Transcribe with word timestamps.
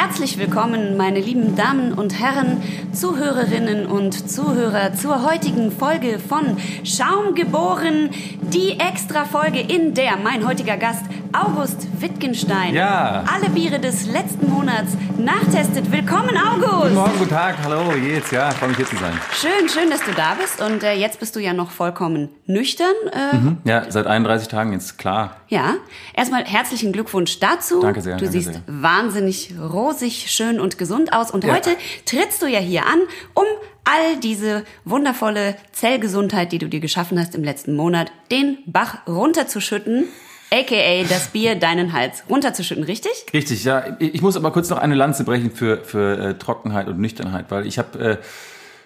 Herzlich 0.00 0.38
willkommen, 0.38 0.96
meine 0.96 1.18
lieben 1.18 1.56
Damen 1.56 1.92
und 1.92 2.20
Herren, 2.20 2.62
Zuhörerinnen 2.92 3.84
und 3.86 4.30
Zuhörer 4.30 4.94
zur 4.94 5.24
heutigen 5.28 5.72
Folge 5.72 6.20
von 6.20 6.56
Schaum 6.84 7.34
geboren, 7.34 8.10
die 8.40 8.78
Extra-Folge, 8.78 9.58
in 9.60 9.94
der 9.94 10.16
mein 10.22 10.46
heutiger 10.46 10.76
Gast 10.76 11.02
August 11.32 11.88
Wittgenstein 12.00 12.74
Ja. 12.74 13.24
alle 13.32 13.50
Biere 13.50 13.80
des 13.80 14.06
letzten 14.06 14.48
Monats 14.48 14.92
nachtestet. 15.18 15.90
Willkommen, 15.90 16.36
August! 16.38 16.82
Guten 16.84 16.94
Morgen, 16.94 17.18
guten 17.18 17.30
Tag, 17.30 17.56
hallo, 17.64 17.92
jetzt, 17.96 18.30
ja, 18.30 18.50
freue 18.52 18.68
mich 18.68 18.76
hier 18.78 18.86
zu 18.86 18.96
sein. 18.96 19.12
Schön, 19.32 19.68
schön, 19.68 19.90
dass 19.90 20.02
du 20.04 20.12
da 20.12 20.34
bist. 20.40 20.62
Und 20.62 20.84
äh, 20.84 20.94
jetzt 20.94 21.18
bist 21.18 21.34
du 21.34 21.40
ja 21.40 21.52
noch 21.52 21.70
vollkommen 21.72 22.28
nüchtern. 22.46 22.86
Äh, 23.12 23.68
Ja, 23.68 23.82
seit 23.90 24.06
31 24.06 24.46
Tagen 24.48 24.72
jetzt 24.72 24.96
klar. 24.96 25.36
Ja, 25.48 25.74
erstmal 26.14 26.44
herzlichen 26.44 26.92
Glückwunsch 26.92 27.40
dazu. 27.40 27.80
Danke 27.80 28.00
sehr, 28.00 28.16
Du 28.16 28.24
danke 28.24 28.32
siehst 28.38 28.52
sehr. 28.52 28.62
wahnsinnig 28.66 29.54
rosig, 29.88 30.30
schön 30.30 30.60
und 30.60 30.78
gesund 30.78 31.12
aus. 31.12 31.30
Und 31.30 31.44
Ja. 31.44 31.54
heute 31.54 31.70
trittst 32.04 32.42
du 32.42 32.46
ja 32.46 32.58
hier 32.60 32.86
an, 32.86 33.00
um 33.34 33.44
all 33.84 34.16
diese 34.22 34.64
wundervolle 34.84 35.56
Zellgesundheit, 35.72 36.52
die 36.52 36.58
du 36.58 36.68
dir 36.68 36.80
geschaffen 36.80 37.18
hast 37.18 37.34
im 37.34 37.42
letzten 37.42 37.74
Monat, 37.74 38.12
den 38.30 38.58
Bach 38.66 39.06
runterzuschütten, 39.06 40.04
aka 40.52 41.02
das 41.08 41.28
Bier 41.28 41.54
deinen 41.58 41.92
Hals 41.92 42.22
runterzuschütten, 42.28 42.84
richtig? 42.84 43.12
Richtig, 43.32 43.64
ja. 43.64 43.96
Ich 43.98 44.20
muss 44.20 44.36
aber 44.36 44.50
kurz 44.52 44.68
noch 44.68 44.78
eine 44.78 44.94
Lanze 44.94 45.24
brechen 45.24 45.50
für, 45.50 45.78
für 45.84 46.18
äh, 46.18 46.34
Trockenheit 46.34 46.88
und 46.88 46.98
Nüchternheit, 46.98 47.46
weil 47.50 47.66
ich 47.66 47.78
habe 47.78 47.98
äh, 47.98 48.16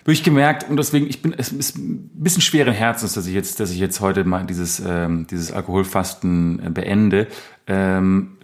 wirklich 0.05 0.24
gemerkt 0.24 0.69
und 0.69 0.77
deswegen, 0.77 1.06
ich 1.09 1.23
bin, 1.23 1.33
es 1.37 1.52
ist 1.52 1.79
ein 1.79 2.11
bisschen 2.15 2.42
schweren 2.42 2.74
Herzens, 2.74 3.15
dass 3.15 3.27
ich 3.27 3.34
jetzt, 3.34 3.61
dass 3.61 3.70
ich 3.70 3.79
jetzt 3.79 4.01
heute 4.01 4.25
mal 4.25 4.45
dieses, 4.45 4.83
ähm, 4.84 5.27
dieses 5.30 5.52
Alkoholfasten 5.52 6.61
äh, 6.66 6.70
beende. 6.70 7.28
Ähm, 7.69 8.38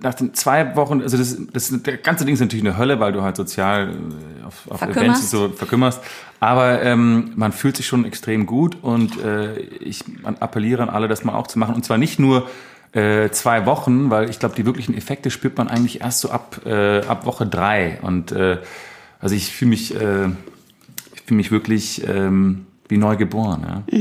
nach 0.00 0.14
den 0.14 0.34
zwei 0.34 0.74
Wochen, 0.74 1.00
also 1.00 1.16
das, 1.16 1.38
das, 1.52 1.82
der 1.82 1.98
ganze 1.98 2.24
Ding 2.24 2.34
ist 2.34 2.40
natürlich 2.40 2.66
eine 2.66 2.76
Hölle, 2.76 2.98
weil 2.98 3.12
du 3.12 3.22
halt 3.22 3.36
sozial 3.36 3.90
äh, 3.90 4.44
auf, 4.44 4.68
auf 4.68 4.78
Verkümmerst. 4.78 5.02
Events 5.04 5.30
so 5.30 5.48
verkümmerst. 5.50 6.00
Aber 6.40 6.82
ähm, 6.82 7.32
man 7.36 7.52
fühlt 7.52 7.76
sich 7.76 7.86
schon 7.86 8.04
extrem 8.04 8.44
gut 8.44 8.82
und 8.82 9.22
äh, 9.22 9.56
ich 9.58 10.02
man 10.22 10.36
appelliere 10.38 10.82
an 10.82 10.88
alle, 10.88 11.06
das 11.06 11.22
mal 11.22 11.34
auch 11.34 11.46
zu 11.46 11.60
machen. 11.60 11.76
Und 11.76 11.84
zwar 11.84 11.98
nicht 11.98 12.18
nur 12.18 12.48
äh, 12.92 13.30
zwei 13.30 13.66
Wochen, 13.66 14.10
weil 14.10 14.28
ich 14.28 14.40
glaube, 14.40 14.56
die 14.56 14.66
wirklichen 14.66 14.96
Effekte 14.96 15.30
spürt 15.30 15.56
man 15.56 15.68
eigentlich 15.68 16.00
erst 16.00 16.20
so 16.20 16.30
ab, 16.30 16.62
äh, 16.66 17.00
ab 17.06 17.24
Woche 17.26 17.46
drei. 17.46 18.00
Und 18.02 18.32
äh, 18.32 18.58
also 19.20 19.36
ich 19.36 19.52
fühle 19.52 19.68
mich, 19.70 19.94
äh, 19.94 20.28
ich 21.26 21.28
fühle 21.28 21.38
mich 21.38 21.50
wirklich 21.50 22.06
ähm, 22.06 22.66
wie 22.88 22.98
neu 22.98 23.16
geboren. 23.16 23.84
Ja. 23.90 23.98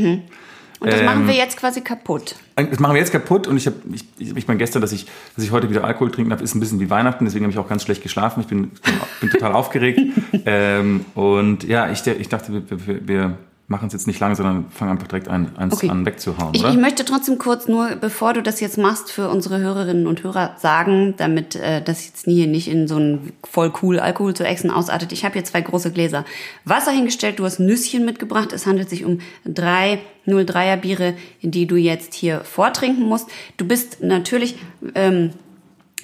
Und 0.79 0.91
das 0.91 0.99
Ähm, 0.99 1.05
machen 1.05 1.27
wir 1.27 1.33
jetzt 1.33 1.57
quasi 1.57 1.81
kaputt. 1.81 2.35
Das 2.55 2.79
machen 2.79 2.93
wir 2.93 2.99
jetzt 2.99 3.11
kaputt 3.11 3.47
und 3.47 3.57
ich 3.57 3.65
habe, 3.65 3.77
ich, 3.91 4.05
ich, 4.19 4.37
ich 4.37 4.47
meine 4.47 4.59
gestern, 4.59 4.83
dass 4.83 4.91
ich, 4.91 5.07
dass 5.35 5.43
ich 5.43 5.51
heute 5.51 5.67
wieder 5.71 5.83
Alkohol 5.83 6.11
trinken 6.11 6.29
darf, 6.29 6.41
ist 6.41 6.53
ein 6.53 6.59
bisschen 6.59 6.79
wie 6.79 6.91
Weihnachten, 6.91 7.25
deswegen 7.25 7.45
habe 7.45 7.51
ich 7.51 7.57
auch 7.57 7.67
ganz 7.67 7.81
schlecht 7.81 8.03
geschlafen. 8.03 8.41
Ich 8.41 8.47
bin, 8.47 8.69
bin, 8.69 8.93
bin 9.21 9.29
total 9.31 9.53
aufgeregt. 9.53 9.99
Ähm, 10.47 11.05
und 11.15 11.63
ja, 11.63 11.89
ich, 11.89 12.05
ich 12.05 12.29
dachte, 12.29 12.53
wir, 12.53 12.87
wir, 12.87 13.07
wir 13.07 13.37
machen 13.67 13.87
es 13.87 13.93
jetzt 13.93 14.05
nicht 14.05 14.19
lange, 14.19 14.35
sondern 14.35 14.69
fangen 14.69 14.91
einfach 14.91 15.07
direkt 15.07 15.27
ein, 15.27 15.55
eins 15.57 15.73
Okay. 15.73 15.89
an 15.89 16.05
wegzuhauen, 16.05 16.53
Ich, 16.53 16.61
oder? 16.61 16.69
ich 16.69 16.77
möchte 16.77 17.03
trotzdem 17.03 17.39
kurz 17.39 17.67
nur, 17.67 17.95
bevor 17.95 18.33
du 18.33 18.43
das 18.43 18.59
jetzt 18.59 18.77
machst, 18.77 19.11
für 19.11 19.27
unsere 19.29 19.57
Hörerinnen 19.59 20.05
und 20.05 20.23
Hörer 20.23 20.55
sagen, 20.59 21.15
damit 21.17 21.55
äh, 21.55 21.81
das 21.81 22.05
jetzt 22.05 22.27
nie 22.27 22.45
nicht 22.45 22.67
in 22.67 22.87
so 22.87 22.97
ein 22.97 23.33
voll 23.43 23.73
cool 23.81 23.99
Alkohol 23.99 24.35
zu 24.35 24.43
Echsen 24.43 24.69
ausartet. 24.69 25.11
Ich 25.11 25.25
habe 25.25 25.33
hier 25.33 25.43
zwei 25.43 25.61
große 25.61 25.91
Gläser 25.91 26.25
Wasser 26.63 26.91
hingestellt. 26.91 27.39
Du 27.39 27.45
hast 27.45 27.59
Nüsschen 27.59 28.05
mitgebracht. 28.05 28.53
Es 28.53 28.67
handelt 28.67 28.89
sich 28.89 29.03
um 29.03 29.19
drei 29.45 29.99
03er 30.27 30.77
Biere, 30.77 31.13
die 31.41 31.65
du 31.65 31.75
jetzt 31.75 32.13
hier 32.13 32.41
vortrinken 32.41 33.03
musst. 33.07 33.27
Du 33.57 33.65
bist 33.67 34.03
natürlich 34.03 34.57
ähm, 34.93 35.31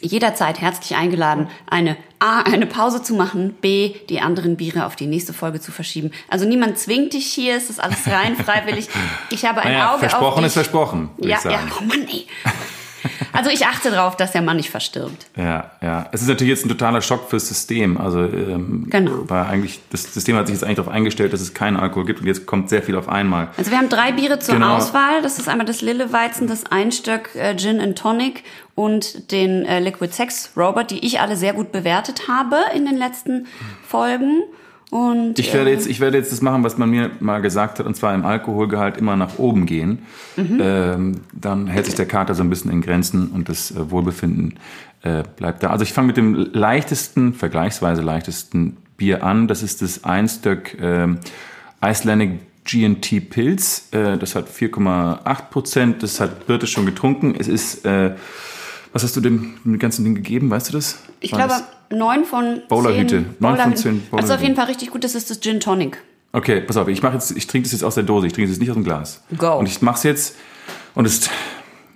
jederzeit 0.01 0.59
herzlich 0.59 0.95
eingeladen, 0.97 1.47
eine 1.69 1.95
A, 2.19 2.41
eine 2.41 2.65
Pause 2.67 3.01
zu 3.01 3.13
machen, 3.15 3.53
B, 3.61 3.93
die 4.09 4.21
anderen 4.21 4.57
Biere 4.57 4.85
auf 4.85 4.95
die 4.95 5.07
nächste 5.07 5.33
Folge 5.33 5.59
zu 5.59 5.71
verschieben. 5.71 6.11
Also 6.27 6.45
niemand 6.47 6.77
zwingt 6.77 7.13
dich 7.13 7.25
hier, 7.27 7.55
es 7.55 7.69
ist 7.69 7.79
alles 7.81 8.07
rein 8.07 8.35
freiwillig. 8.35 8.89
Ich 9.29 9.45
habe 9.45 9.61
ein 9.61 9.71
Naja, 9.73 9.91
Auge 9.91 9.99
versprochen 10.01 10.25
auf 10.27 10.35
dich. 10.37 10.45
ist 10.47 10.53
versprochen, 10.53 11.09
Ja, 11.17 11.39
ja, 11.43 11.59
oh 11.79 11.83
Mann, 11.83 12.07
ey. 12.11 12.27
Also 13.33 13.49
ich 13.49 13.65
achte 13.65 13.91
darauf, 13.91 14.17
dass 14.17 14.31
der 14.31 14.41
Mann 14.41 14.57
nicht 14.57 14.69
verstirbt. 14.69 15.27
Ja, 15.35 15.71
ja. 15.81 16.07
Es 16.11 16.21
ist 16.21 16.27
natürlich 16.27 16.49
jetzt 16.49 16.65
ein 16.65 16.69
totaler 16.69 17.01
Schock 17.01 17.29
fürs 17.29 17.47
System. 17.47 17.97
Also, 17.97 18.19
ähm, 18.23 18.87
Genau. 18.89 19.23
Weil 19.29 19.45
eigentlich, 19.45 19.79
das 19.91 20.13
System 20.13 20.35
hat 20.35 20.47
sich 20.47 20.55
jetzt 20.55 20.63
eigentlich 20.63 20.77
darauf 20.77 20.93
eingestellt, 20.93 21.33
dass 21.33 21.41
es 21.41 21.53
keinen 21.53 21.77
Alkohol 21.77 22.05
gibt 22.05 22.21
und 22.21 22.27
jetzt 22.27 22.45
kommt 22.45 22.69
sehr 22.69 22.83
viel 22.83 22.95
auf 22.97 23.07
einmal. 23.09 23.49
Also 23.57 23.71
wir 23.71 23.77
haben 23.77 23.89
drei 23.89 24.11
Biere 24.11 24.39
zur 24.39 24.55
Genau. 24.55 24.75
Auswahl. 24.77 25.21
Das 25.21 25.39
ist 25.39 25.47
einmal 25.47 25.65
das 25.65 25.81
Lilleweizen, 25.81 26.47
das 26.47 26.65
Einstöck 26.65 27.29
äh, 27.35 27.55
Gin 27.55 27.79
and 27.79 27.97
Tonic 27.97 28.43
und 28.75 29.31
den 29.31 29.65
äh, 29.65 29.79
Liquid 29.79 30.13
Sex 30.13 30.51
Robot, 30.57 30.91
die 30.91 31.05
ich 31.05 31.19
alle 31.19 31.35
sehr 31.35 31.53
gut 31.53 31.71
bewertet 31.71 32.27
habe 32.27 32.57
in 32.75 32.85
den 32.85 32.97
letzten 32.97 33.47
Folgen. 33.87 34.43
Und 34.91 35.39
Ich 35.39 35.53
werde 35.53 35.71
jetzt, 35.71 35.87
ich 35.87 36.01
werde 36.01 36.17
jetzt 36.17 36.33
das 36.33 36.41
machen, 36.41 36.65
was 36.65 36.77
man 36.77 36.89
mir 36.89 37.11
mal 37.21 37.41
gesagt 37.41 37.79
hat, 37.79 37.85
und 37.85 37.95
zwar 37.95 38.13
im 38.13 38.25
Alkoholgehalt 38.25 38.97
immer 38.97 39.15
nach 39.15 39.39
oben 39.39 39.65
gehen. 39.65 39.99
Ähm, 40.37 41.21
dann 41.33 41.67
hält 41.67 41.85
sich 41.85 41.95
der 41.95 42.05
Kater 42.05 42.35
so 42.35 42.43
ein 42.43 42.49
bisschen 42.49 42.69
in 42.71 42.81
Grenzen 42.81 43.29
und 43.29 43.47
das 43.47 43.71
äh, 43.71 43.89
Wohlbefinden 43.89 44.59
äh, 45.03 45.23
bleibt 45.37 45.63
da. 45.63 45.69
Also 45.69 45.83
ich 45.83 45.93
fange 45.93 46.07
mit 46.07 46.17
dem 46.17 46.35
leichtesten, 46.51 47.33
vergleichsweise 47.33 48.01
leichtesten 48.01 48.75
Bier 48.97 49.23
an. 49.23 49.47
Das 49.47 49.63
ist 49.63 49.81
das 49.81 50.03
Einstöck 50.03 50.77
ähm, 50.81 51.19
Icelandic 51.81 52.39
GNT 52.65 53.29
Pilz. 53.29 53.87
Äh, 53.91 54.17
das 54.17 54.35
hat 54.35 54.49
4,8 54.49 55.49
Prozent. 55.49 56.03
Das 56.03 56.19
hat 56.19 56.47
Birte 56.47 56.67
schon 56.67 56.85
getrunken. 56.85 57.33
Es 57.39 57.47
ist, 57.47 57.85
äh, 57.85 58.11
was 58.93 59.03
hast 59.03 59.15
du 59.15 59.21
dem, 59.21 59.57
dem 59.63 59.79
ganzen 59.79 60.03
Ding 60.03 60.15
gegeben? 60.15 60.49
Weißt 60.49 60.69
du 60.69 60.73
das? 60.73 60.99
ich 61.19 61.31
War 61.33 61.47
glaube 61.47 61.63
neun 61.89 62.25
von 62.25 62.61
Bowlerhüte. 62.67 63.15
Neun 63.17 63.25
von 63.25 63.39
Bowlerhüten. 63.39 63.75
zehn 63.77 63.91
Also 63.93 64.03
auf 64.03 64.09
Bowlerhüten. 64.11 64.43
jeden 64.43 64.55
Fall 64.55 64.65
richtig 64.65 64.91
gut. 64.91 65.03
Das 65.03 65.15
ist 65.15 65.29
das 65.29 65.39
Gin 65.41 65.59
Tonic. 65.59 66.01
Okay, 66.33 66.61
pass 66.61 66.77
auf, 66.77 66.87
ich 66.87 67.01
mache 67.03 67.13
jetzt, 67.15 67.31
ich 67.31 67.45
trinke 67.47 67.65
das 67.65 67.73
jetzt 67.73 67.83
aus 67.83 67.95
der 67.95 68.03
Dose, 68.05 68.25
ich 68.27 68.31
trinke 68.33 68.47
das 68.47 68.55
jetzt 68.55 68.61
nicht 68.61 68.69
aus 68.69 68.75
dem 68.75 68.83
Glas. 68.85 69.21
Go. 69.37 69.57
Und 69.57 69.65
ich 69.65 69.81
mach's 69.81 70.03
jetzt 70.03 70.35
und 70.95 71.05
es, 71.05 71.29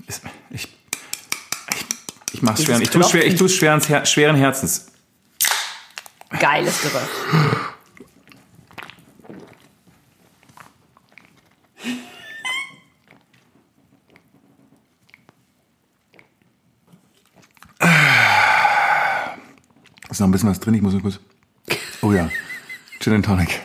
es 0.07 0.21
ich, 0.49 0.67
ich, 1.71 1.85
ich 2.33 2.41
mach's 2.41 2.59
Dieses 2.59 2.75
schwer, 2.75 2.81
ich 2.81 2.89
tue 2.89 3.03
schwer, 3.03 3.21
ich 3.21 3.27
Klopfen. 3.37 3.37
tue 3.37 3.49
schweren, 3.49 3.81
Her 3.81 4.05
schweren 4.05 4.35
Herzens. 4.35 4.87
Geiles 6.39 6.81
Gerücht. 6.81 7.05
Ist 20.15 20.21
noch 20.21 20.29
ein 20.29 20.31
bisschen 20.31 20.49
was 20.49 20.61
drin, 20.61 20.73
ich 20.75 20.81
muss 20.81 20.93
nur 20.93 21.01
kurz. 21.01 21.19
Oh 22.01 22.13
ja, 22.13 22.29
Gin 23.01 23.15
and 23.15 23.25
Tonic. 23.25 23.59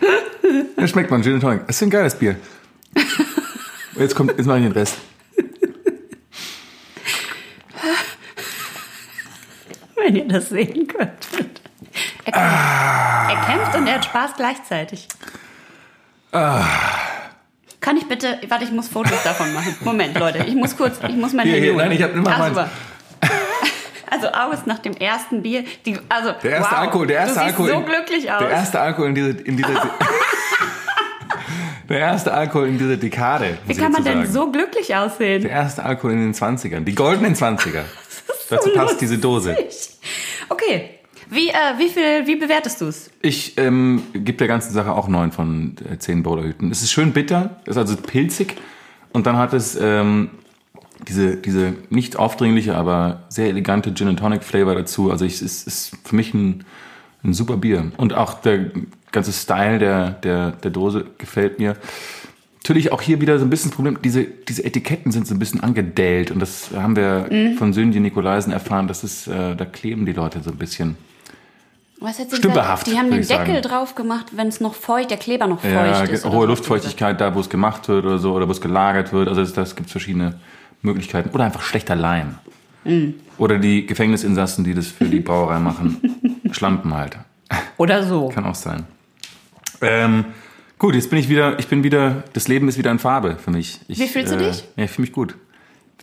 Ja, 0.77 0.89
schmeckt 0.89 1.09
man, 1.09 1.23
Gin 1.23 1.35
and 1.35 1.43
Tonic. 1.43 1.65
Das 1.69 1.77
ist 1.77 1.83
ein 1.83 1.91
geiles 1.91 2.17
Bier. 2.17 2.35
Jetzt 3.97 4.17
kommt, 4.17 4.37
jetzt 4.37 4.47
mache 4.47 4.59
ich 4.59 4.65
den 4.65 4.73
Rest. 4.73 4.97
Wenn 9.97 10.17
ihr 10.17 10.27
das 10.27 10.49
sehen 10.49 10.89
könntet. 10.89 11.61
Er 12.25 12.33
kämpft, 12.33 13.31
er 13.31 13.45
kämpft 13.47 13.75
und 13.77 13.87
er 13.87 13.95
hat 13.95 14.05
Spaß 14.07 14.31
gleichzeitig. 14.37 15.07
Kann 16.33 17.97
ich 17.97 18.09
bitte, 18.09 18.41
warte, 18.49 18.65
ich 18.65 18.73
muss 18.73 18.89
Fotos 18.89 19.23
davon 19.23 19.55
machen. 19.55 19.77
Moment, 19.85 20.19
Leute, 20.19 20.39
ich 20.49 20.57
muss 20.57 20.77
kurz, 20.77 20.99
ich 21.09 21.15
muss 21.15 21.33
mein 21.33 21.47
Hier, 21.47 21.55
Handy 21.55 21.69
hier, 21.69 21.77
nein, 21.77 21.93
ich 21.93 22.03
hab- 22.03 22.15
mach 22.17 22.33
Ah, 22.33 22.39
meins. 22.39 22.57
super. 22.57 22.71
Also 24.11 24.29
August 24.33 24.67
nach 24.67 24.79
dem 24.81 24.93
ersten 24.95 25.43
Bier, 25.43 25.65
die, 25.87 25.97
also 26.09 26.33
Der 26.43 26.51
erste 26.53 26.73
wow, 26.73 26.79
Alkohol, 26.81 27.07
der 27.07 27.19
erste 27.21 27.35
du 27.39 27.45
Alkohol. 27.45 27.69
so 27.69 27.75
in- 27.77 27.85
glücklich 27.87 28.33
aus. 28.33 28.39
Der 28.41 28.51
erste 28.51 28.81
Alkohol 28.81 29.09
in 29.09 29.15
dieser, 29.15 29.47
in 29.47 29.57
dieser, 29.57 29.69
der 31.89 31.99
erste 31.99 32.33
Alkohol 32.33 32.69
in 32.69 32.79
dieser 32.79 32.97
Dekade. 32.97 33.59
Wie 33.67 33.75
kann 33.75 33.93
man 33.93 34.05
denn 34.05 34.27
so 34.27 34.51
glücklich 34.51 34.95
aussehen? 34.95 35.43
Der 35.43 35.51
erste 35.51 35.85
Alkohol 35.85 36.13
in 36.13 36.21
den 36.21 36.35
20ern. 36.35 36.85
Die 36.85 36.95
goldenen 36.95 37.35
20er. 37.35 37.83
Dazu 38.51 38.71
passt 38.75 39.01
diese 39.01 39.19
Dose. 39.19 39.57
Okay, 40.49 40.91
wie, 41.29 41.49
äh, 41.49 41.53
wie 41.79 41.89
viel, 41.89 42.27
wie 42.27 42.37
bewertest 42.37 42.81
du 42.81 42.87
es? 42.87 43.11
Ich 43.23 43.57
ähm, 43.59 44.03
gebe 44.13 44.33
der 44.39 44.49
ganzen 44.49 44.73
Sache 44.73 44.93
auch 44.93 45.07
neun 45.09 45.31
von 45.31 45.77
äh, 45.89 45.99
zehn 45.99 46.23
Bowlerhüten. 46.25 46.71
Es 46.73 46.83
ist 46.83 46.91
schön 46.91 47.13
bitter, 47.13 47.61
ist 47.67 47.77
also 47.77 47.97
pilzig 47.97 48.57
und 49.13 49.27
dann 49.27 49.37
hat 49.37 49.53
es 49.53 49.77
ähm, 49.81 50.31
diese, 51.09 51.37
diese 51.37 51.75
nicht 51.89 52.17
aufdringliche, 52.17 52.75
aber 52.75 53.23
sehr 53.29 53.49
elegante 53.49 53.95
Gin 53.95 54.09
and 54.09 54.19
Tonic 54.19 54.43
Flavor 54.45 54.75
dazu. 54.75 55.11
Also 55.11 55.25
es 55.25 55.43
ist 55.43 55.97
für 56.05 56.17
mich 56.17 56.35
ein, 56.35 56.65
ein 57.25 57.35
super 57.35 57.57
Bier. 57.57 57.93
Und 57.97 58.15
auch 58.15 58.35
der 58.41 58.71
ganze 59.13 59.33
Style 59.33 59.79
der, 59.79 60.11
der, 60.11 60.53
der 60.53 60.71
Dose 60.71 61.07
gefällt 61.19 61.59
mir. 61.59 61.77
Natürlich 62.63 62.93
auch 62.93 63.01
hier 63.03 63.21
wieder 63.21 63.39
so 63.39 63.45
ein 63.45 63.51
bisschen 63.51 63.71
das 63.71 63.77
Problem, 63.77 63.99
diese, 64.03 64.25
diese 64.25 64.65
Etiketten 64.65 65.13
sind 65.13 65.27
so 65.27 65.35
ein 65.35 65.39
bisschen 65.39 65.63
angedellt 65.63 66.31
und 66.31 66.41
das 66.41 66.71
haben 66.77 66.95
wir 66.95 67.27
von 67.57 67.73
Sönje 67.73 68.01
Nikolaisen 68.01 68.53
erfahren, 68.53 68.87
dass 68.87 69.03
es, 69.03 69.27
äh, 69.27 69.57
da 69.57 69.65
kleben 69.65 70.05
die 70.05 70.13
Leute 70.13 70.43
so 70.43 70.51
ein 70.51 70.59
bisschen. 70.59 70.97
Was 72.01 72.19
hat 72.19 72.31
sie 72.31 72.37
Stümperhaft, 72.37 72.85
gesagt? 72.85 72.97
Die 72.97 72.99
haben 73.03 73.11
den 73.11 73.21
ich 73.21 73.27
sagen. 73.27 73.47
Deckel 73.47 73.63
drauf 73.63 73.95
gemacht, 73.95 74.27
wenn 74.35 74.49
es 74.49 74.61
noch 74.61 74.75
feucht, 74.75 75.11
der 75.11 75.19
Kleber 75.19 75.47
noch 75.47 75.61
feucht 75.61 75.73
Ja, 75.73 76.03
ist. 76.05 76.25
hohe. 76.25 76.47
Luftfeuchtigkeit 76.47 77.21
da, 77.21 77.35
wo 77.35 77.41
es 77.41 77.51
gemacht 77.51 77.89
wird 77.89 78.05
oder 78.07 78.19
so, 78.19 78.33
oder 78.33 78.47
wo 78.47 78.53
es 78.53 78.61
gelagert 78.61 79.13
wird. 79.13 79.29
Also 79.29 79.43
das, 79.43 79.53
das 79.53 79.77
gibt 79.77 79.91
verschiedene 79.91 80.35
Möglichkeiten. 80.83 81.31
Oder 81.31 81.45
einfach 81.45 81.63
schlechter 81.63 81.95
Leim. 81.97 82.37
Mm. 82.85 83.11
Oder 83.39 83.59
die 83.59 83.87
Gefängnisinsassen, 83.87 84.65
die 84.65 84.75
das 84.75 84.87
für 84.87 85.05
die 85.07 85.21
Brauerei 85.21 85.59
machen. 85.59 86.01
Schlampen 86.53 86.95
halt. 86.95 87.19
Oder 87.77 88.03
so. 88.05 88.29
Kann 88.29 88.45
auch 88.45 88.55
sein. 88.55 88.85
Ähm, 89.83 90.25
gut, 90.79 90.95
jetzt 90.95 91.11
bin 91.11 91.19
ich 91.19 91.29
wieder, 91.29 91.59
ich 91.59 91.67
bin 91.69 91.83
wieder, 91.83 92.25
das 92.33 92.49
Leben 92.49 92.69
ist 92.69 92.79
wieder 92.79 92.91
in 92.91 92.99
Farbe 92.99 93.37
für 93.43 93.51
mich. 93.51 93.81
Ich, 93.89 93.99
Wie 93.99 94.07
fühlst 94.09 94.33
du 94.33 94.37
äh, 94.37 94.51
dich? 94.51 94.65
Ja, 94.77 94.85
ich 94.85 94.91
fühle 94.91 95.07
mich 95.07 95.13
gut. 95.13 95.37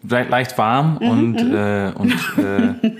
Le 0.08 0.24
leicht 0.24 0.58
warm 0.58 1.00
Mhm, 1.02 1.10
und, 1.10 1.38
äh, 1.54 1.92
und 1.96 2.14
äh, 2.38 2.92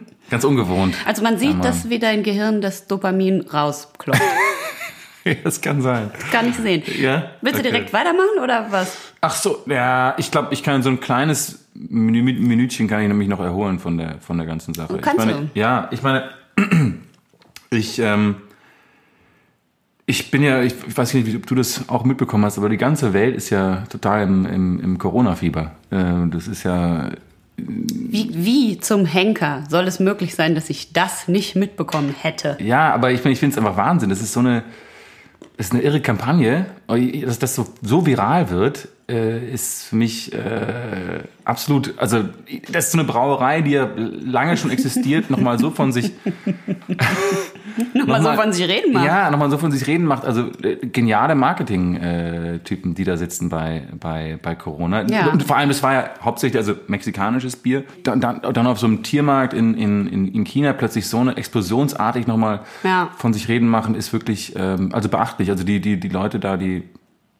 ganz 0.30 0.44
ungewohnt. 0.44 0.94
Also 1.06 1.22
man 1.22 1.38
sieht, 1.38 1.54
Aber- 1.56 1.62
dass 1.64 1.88
wie 1.90 1.98
dein 1.98 2.22
Gehirn 2.22 2.60
das 2.60 2.86
Dopamin 2.86 3.42
rausklopft. 3.42 4.22
Das 5.44 5.60
kann 5.60 5.80
sein. 5.82 6.10
Kann 6.30 6.48
ich 6.48 6.56
sehen. 6.56 6.82
Ja? 7.00 7.30
Willst 7.42 7.58
du 7.58 7.60
Okay. 7.62 7.70
direkt 7.70 7.92
weitermachen 7.92 8.38
oder 8.42 8.66
was? 8.70 8.96
Ach 9.20 9.34
so, 9.34 9.62
ja, 9.66 10.14
ich 10.18 10.30
glaube, 10.30 10.48
ich 10.52 10.62
kann 10.62 10.82
so 10.82 10.88
ein 10.90 11.00
kleines 11.00 11.66
Minü 11.74 12.22
Minütchen 12.22 12.88
kann 12.88 13.02
ich 13.02 13.08
nämlich 13.08 13.28
noch 13.28 13.40
erholen 13.40 13.78
von 13.78 13.98
der 13.98 14.16
von 14.20 14.36
der 14.38 14.46
ganzen 14.46 14.74
Sache. 14.74 14.98
Kannst 14.98 15.24
ich 15.26 15.32
meine, 15.34 15.48
du? 15.52 15.58
Ja, 15.58 15.88
ich 15.92 16.02
meine, 16.02 16.30
ich 17.70 17.98
ähm, 17.98 18.36
ich 20.06 20.30
bin 20.30 20.42
ja, 20.42 20.62
ich, 20.62 20.74
weiß 20.96 21.12
nicht, 21.14 21.36
ob 21.36 21.46
du 21.46 21.54
das 21.54 21.88
auch 21.90 22.04
mitbekommen 22.04 22.44
hast, 22.46 22.56
aber 22.56 22.70
die 22.70 22.78
ganze 22.78 23.12
Welt 23.12 23.36
ist 23.36 23.50
ja 23.50 23.84
total 23.90 24.22
im, 24.22 24.46
im, 24.46 24.80
im 24.80 24.98
Corona-Fieber. 24.98 25.72
Äh, 25.90 26.28
das 26.30 26.48
ist 26.48 26.62
ja, 26.62 27.10
Wie, 27.58 28.30
wie 28.32 28.78
zum 28.78 29.04
Henker 29.04 29.64
soll 29.68 29.86
es 29.86 30.00
möglich 30.00 30.34
sein, 30.34 30.54
dass 30.54 30.70
ich 30.70 30.94
das 30.94 31.28
nicht 31.28 31.56
mitbekommen 31.56 32.14
hätte? 32.18 32.56
ja, 32.58 32.94
aber 32.94 33.10
ich, 33.12 33.22
ich 33.26 33.38
finde 33.38 33.52
es 33.52 33.58
einfach 33.58 33.76
Wahnsinn. 33.76 34.08
Das 34.08 34.22
ist 34.22 34.32
so 34.32 34.40
eine, 34.40 34.62
ist 35.58 35.72
eine 35.72 35.82
irre 35.82 36.00
Kampagne. 36.00 36.66
Dass 36.86 37.38
das 37.38 37.54
so, 37.54 37.66
so 37.82 38.06
viral 38.06 38.48
wird, 38.48 38.88
äh, 39.08 39.52
ist 39.52 39.84
für 39.84 39.96
mich 39.96 40.32
äh, 40.32 41.24
absolut, 41.44 41.94
also 41.98 42.24
das 42.70 42.86
ist 42.86 42.92
so 42.92 42.98
eine 42.98 43.06
Brauerei, 43.06 43.62
die 43.62 43.72
ja 43.72 43.88
lange 43.96 44.56
schon 44.56 44.70
existiert, 44.70 45.30
nochmal 45.30 45.58
so 45.58 45.70
von 45.70 45.92
sich 45.92 46.12
Nochmal 47.94 48.22
so 48.22 48.32
von 48.32 48.52
sich 48.52 48.68
reden 48.68 48.92
machen. 48.92 49.06
Ja, 49.06 49.30
nochmal 49.30 49.50
so 49.50 49.58
von 49.58 49.70
sich 49.70 49.86
reden 49.86 50.04
macht. 50.04 50.24
Also 50.24 50.50
äh, 50.62 50.76
geniale 50.76 51.34
Marketing-Typen, 51.34 52.94
die 52.94 53.04
da 53.04 53.16
sitzen 53.16 53.48
bei, 53.48 53.82
bei, 54.00 54.38
bei 54.42 54.54
Corona. 54.54 55.06
Ja. 55.08 55.28
Und 55.28 55.44
vor 55.44 55.56
allem, 55.56 55.70
es 55.70 55.82
war 55.82 55.92
ja 55.92 56.10
hauptsächlich 56.20 56.58
also 56.58 56.74
mexikanisches 56.88 57.56
Bier. 57.56 57.84
Dann, 58.02 58.20
dann, 58.20 58.42
dann 58.42 58.66
auf 58.66 58.78
so 58.78 58.86
einem 58.86 59.02
Tiermarkt 59.02 59.54
in, 59.54 59.74
in, 59.74 60.06
in 60.08 60.28
in 60.28 60.44
China 60.44 60.72
plötzlich 60.72 61.06
so 61.06 61.18
eine 61.18 61.36
explosionsartig 61.36 62.26
nochmal 62.26 62.60
Ja. 62.82 63.10
von 63.16 63.32
sich 63.32 63.48
reden 63.48 63.68
machen, 63.68 63.94
ist 63.94 64.12
wirklich 64.12 64.54
ähm, 64.56 64.90
also 64.92 65.08
beachtlich. 65.08 65.50
Also 65.50 65.64
die, 65.64 65.80
die, 65.80 65.98
die 65.98 66.08
Leute 66.08 66.38
da, 66.38 66.56
die 66.56 66.84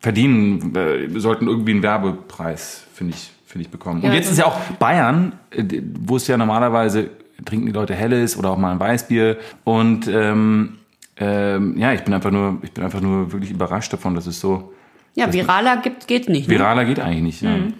verdienen, 0.00 0.74
äh, 0.74 1.18
sollten 1.18 1.48
irgendwie 1.48 1.72
einen 1.72 1.82
Werbepreis, 1.82 2.84
finde 2.94 3.14
ich, 3.14 3.30
finde 3.46 3.64
ich, 3.64 3.70
bekommen. 3.70 4.00
Und 4.02 4.08
Ja, 4.08 4.14
jetzt 4.14 4.26
das 4.26 4.32
ist 4.32 4.38
ja 4.38 4.46
auch 4.46 4.58
Bayern, 4.78 5.32
äh, 5.50 5.64
wo 6.00 6.16
es 6.16 6.26
ja 6.26 6.36
normalerweise 6.36 7.10
trinken 7.44 7.66
die 7.66 7.72
Leute 7.72 7.94
Helles 7.94 8.36
oder 8.36 8.50
auch 8.50 8.58
mal 8.58 8.72
ein 8.72 8.80
Weißbier. 8.80 9.36
Und 9.64 10.08
ähm, 10.08 10.78
ähm, 11.16 11.76
ja, 11.78 11.92
ich 11.92 12.02
bin 12.02 12.14
einfach 12.14 12.30
nur, 12.30 12.58
ich 12.62 12.72
bin 12.72 12.84
einfach 12.84 13.00
nur 13.00 13.32
wirklich 13.32 13.50
überrascht 13.50 13.92
davon, 13.92 14.14
dass 14.14 14.26
es 14.26 14.40
so 14.40 14.72
Ja, 15.14 15.32
viraler 15.32 15.78
gibt, 15.78 16.06
geht 16.06 16.28
nicht. 16.28 16.48
Ne? 16.48 16.54
viraler 16.54 16.84
geht 16.84 17.00
eigentlich 17.00 17.22
nicht. 17.22 17.42
Ja. 17.42 17.56
Mhm. 17.56 17.74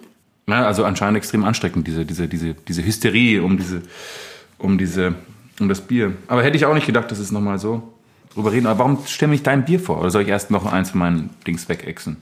Ja, 0.47 0.65
also 0.65 0.83
anscheinend 0.83 1.17
extrem 1.17 1.43
ansteckend 1.43 1.85
diese, 1.87 2.05
diese, 2.05 2.27
diese, 2.27 2.55
diese 2.55 2.83
Hysterie 2.83 3.41
um 3.43 3.57
diese, 3.57 3.83
um 4.57 4.77
diese, 4.77 5.13
um 5.59 5.69
das 5.69 5.81
Bier. 5.81 6.13
Aber 6.27 6.43
hätte 6.43 6.57
ich 6.57 6.65
auch 6.65 6.73
nicht 6.73 6.87
gedacht, 6.87 7.11
dass 7.11 7.19
es 7.19 7.31
nochmal 7.31 7.59
so 7.59 7.93
drüber 8.33 8.51
reden. 8.51 8.67
Aber 8.67 8.79
warum 8.79 8.99
stell 9.05 9.27
mir 9.27 9.33
nicht 9.33 9.47
dein 9.47 9.65
Bier 9.65 9.79
vor? 9.79 9.99
Oder 9.99 10.09
soll 10.11 10.23
ich 10.23 10.27
erst 10.29 10.51
noch 10.51 10.71
eins 10.71 10.91
von 10.91 10.99
meinen 10.99 11.29
Dings 11.47 11.67
wegexen? 11.69 12.17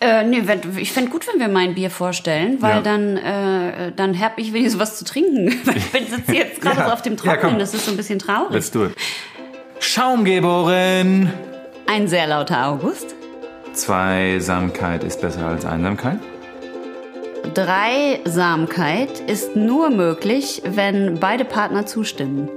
Äh, 0.00 0.24
nee, 0.24 0.42
wenn, 0.46 0.60
ich 0.78 0.90
fände 0.92 1.10
gut, 1.12 1.26
wenn 1.32 1.38
wir 1.40 1.46
mein 1.48 1.74
Bier 1.74 1.88
vorstellen, 1.88 2.56
weil 2.60 2.76
Ja. 2.76 2.80
dann, 2.80 3.16
äh, 3.16 3.92
dann 3.94 4.18
hab 4.18 4.36
ich 4.38 4.52
wenigstens 4.52 4.80
was 4.80 4.98
zu 4.98 5.04
trinken. 5.04 5.54
Weil 5.64 5.76
ich 5.76 5.92
bin 5.92 6.06
sitze 6.08 6.34
jetzt 6.34 6.60
gerade 6.60 6.78
Ja. 6.80 6.86
so 6.88 6.92
auf 6.92 7.02
dem 7.02 7.12
Ja, 7.14 7.18
Trockenen, 7.22 7.50
komm. 7.50 7.58
das 7.60 7.72
ist 7.72 7.84
so 7.84 7.92
ein 7.92 7.96
bisschen 7.96 8.18
traurig. 8.18 8.50
Let's 8.52 8.70
do 8.72 8.86
it. 8.86 8.96
Schaumgeberin. 9.78 11.30
Ein 11.86 12.08
sehr 12.08 12.26
lauter 12.26 12.66
August. 12.66 13.14
Zweisamkeit 13.74 15.04
ist 15.04 15.20
besser 15.20 15.46
als 15.46 15.64
Einsamkeit. 15.64 16.18
Dreisamkeit 17.54 19.20
ist 19.20 19.56
nur 19.56 19.90
möglich, 19.90 20.62
wenn 20.64 21.18
beide 21.20 21.44
Partner 21.44 21.86
zustimmen. 21.86 22.48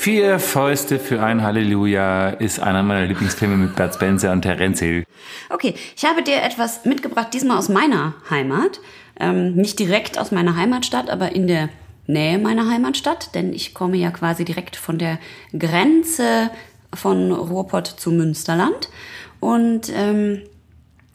Vier 0.00 0.38
Fäuste 0.38 0.98
für 0.98 1.22
ein 1.22 1.42
Halleluja 1.42 2.30
ist 2.30 2.58
einer 2.58 2.82
meiner 2.82 3.04
Lieblingsfilme 3.04 3.58
mit 3.58 3.76
Bud 3.76 3.92
Spencer 3.94 4.32
und 4.32 4.40
Terence 4.40 4.80
Hill. 4.80 5.04
Okay, 5.50 5.74
ich 5.94 6.06
habe 6.06 6.22
dir 6.22 6.42
etwas 6.42 6.86
mitgebracht, 6.86 7.34
diesmal 7.34 7.58
aus 7.58 7.68
meiner 7.68 8.14
Heimat. 8.30 8.80
Ähm, 9.20 9.56
nicht 9.56 9.78
direkt 9.78 10.18
aus 10.18 10.32
meiner 10.32 10.56
Heimatstadt, 10.56 11.10
aber 11.10 11.34
in 11.34 11.46
der 11.46 11.68
Nähe 12.06 12.38
meiner 12.38 12.70
Heimatstadt, 12.70 13.34
denn 13.34 13.52
ich 13.52 13.74
komme 13.74 13.98
ja 13.98 14.10
quasi 14.10 14.46
direkt 14.46 14.76
von 14.76 14.96
der 14.96 15.18
Grenze 15.52 16.50
von 16.94 17.30
Ruhrpott 17.30 17.86
zu 17.86 18.10
Münsterland. 18.10 18.88
Und 19.38 19.92
ähm, 19.94 20.40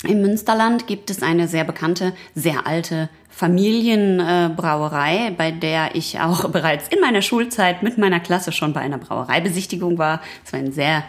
im 0.04 0.22
Münsterland 0.22 0.86
gibt 0.86 1.10
es 1.10 1.24
eine 1.24 1.48
sehr 1.48 1.64
bekannte, 1.64 2.14
sehr 2.36 2.68
alte 2.68 3.10
Familienbrauerei, 3.36 5.34
bei 5.38 5.52
der 5.52 5.96
ich 5.96 6.20
auch 6.20 6.50
bereits 6.52 6.88
in 6.88 7.00
meiner 7.02 7.22
Schulzeit 7.22 7.84
mit 7.84 7.98
meiner 7.98 8.20
Klasse 8.20 8.52
schon 8.52 8.74
bei 8.74 8.82
einer 8.82 8.98
Brauereibesichtigung 8.98 9.98
war. 9.98 10.22
Es 10.46 10.54
war 10.54 10.60
ein 10.60 10.72
sehr 10.72 11.04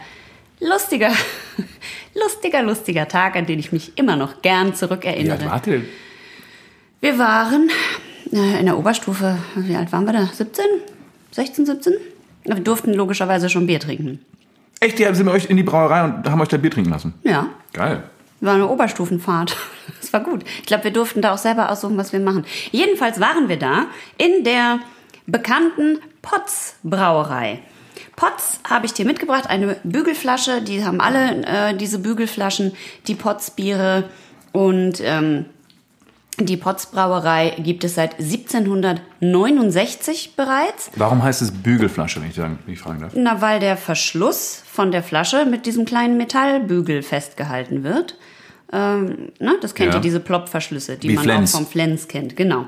lustiger, 0.59 1.11
lustiger, 2.15 2.63
lustiger 2.63 3.07
Tag, 3.07 3.35
an 3.35 3.45
den 3.45 3.59
ich 3.59 3.71
mich 3.71 3.97
immer 3.97 4.15
noch 4.15 4.41
gern 4.41 4.69
Ja, 4.69 4.73
zurückerinnere. 4.73 5.45
warte. 5.45 5.83
Wir 6.99 7.17
waren 7.19 7.69
äh, 8.33 8.59
in 8.59 8.65
der 8.65 8.77
Oberstufe, 8.77 9.37
wie 9.55 9.75
alt 9.75 9.91
waren 9.91 10.05
wir 10.05 10.13
da? 10.13 10.25
17? 10.25 10.65
16, 11.31 11.65
17? 11.65 11.93
Wir 12.45 12.55
durften 12.55 12.93
logischerweise 12.93 13.49
schon 13.49 13.67
Bier 13.67 13.79
trinken. 13.79 14.19
Echt, 14.79 14.99
die 14.99 15.03
sind 15.13 15.25
wir 15.25 15.31
euch 15.33 15.49
in 15.49 15.57
die 15.57 15.63
Brauerei 15.63 16.03
und 16.03 16.29
haben 16.29 16.41
euch 16.41 16.47
da 16.49 16.57
Bier 16.57 16.71
trinken 16.71 16.89
lassen. 16.91 17.13
Ja, 17.23 17.47
Geil. 17.73 18.03
War 18.39 18.55
eine 18.55 18.67
Oberstufenfahrt. 18.67 19.55
Das 19.99 20.13
war 20.13 20.21
gut. 20.21 20.43
Ich 20.59 20.67
glaube, 20.67 20.85
wir 20.85 20.91
durften 20.91 21.21
da 21.21 21.33
auch 21.33 21.37
selber 21.37 21.69
aussuchen, 21.69 21.97
was 21.97 22.13
wir 22.13 22.21
machen. 22.21 22.45
Jedenfalls 22.71 23.19
waren 23.19 23.49
wir 23.49 23.57
da 23.57 23.87
in 24.17 24.45
der 24.45 24.79
bekannten 25.25 25.99
Potz 26.21 26.75
Brauerei. 26.83 27.59
Potz 28.15 28.59
habe 28.69 28.85
ich 28.85 28.93
dir 28.93 29.05
mitgebracht, 29.05 29.49
eine 29.49 29.75
Bügelflasche. 29.83 30.61
Die 30.61 30.85
haben 30.85 31.01
alle 31.01 31.45
äh, 31.45 31.75
diese 31.75 31.99
Bügelflaschen, 31.99 32.73
die 33.07 33.15
Potz 33.15 33.51
Biere 33.51 34.05
und 34.53 35.01
ähm, 35.01 35.45
die 36.39 36.57
Potz 36.57 36.87
Brauerei 36.87 37.55
gibt 37.59 37.83
es 37.83 37.95
seit 37.95 38.19
1769 38.19 40.35
bereits. 40.35 40.91
Warum 40.95 41.23
heißt 41.23 41.41
es 41.41 41.51
Bügelflasche, 41.51 42.21
wenn 42.21 42.29
ich, 42.29 42.35
sagen, 42.35 42.59
wenn 42.65 42.73
ich 42.73 42.79
fragen 42.79 43.01
darf? 43.01 43.13
Na, 43.15 43.41
weil 43.41 43.59
der 43.59 43.77
Verschluss 43.77 44.63
von 44.71 44.91
der 44.91 45.03
Flasche 45.03 45.45
mit 45.45 45.65
diesem 45.65 45.85
kleinen 45.85 46.17
Metallbügel 46.17 47.01
festgehalten 47.01 47.83
wird. 47.83 48.17
Ähm, 48.71 49.29
ne, 49.39 49.55
das 49.61 49.73
kennt 49.75 49.93
Ja. 49.93 49.99
ihr, 49.99 50.01
diese 50.01 50.19
Plopverschlüsse, 50.19 50.97
die 50.97 51.09
Wie 51.09 51.15
man 51.15 51.23
Flens. 51.23 51.55
auch 51.55 51.59
vom 51.59 51.67
Flens 51.67 52.07
kennt. 52.07 52.35
Genau. 52.35 52.65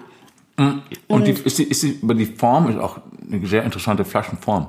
Und, 1.08 1.26
die, 1.26 1.32
ist 1.32 1.58
die, 1.58 1.64
ist 1.64 1.84
die, 1.84 2.00
die 2.02 2.26
Form 2.26 2.70
ist 2.70 2.78
auch 2.80 3.00
eine 3.32 3.46
sehr 3.48 3.64
interessante 3.64 4.04
Flaschenform. 4.04 4.68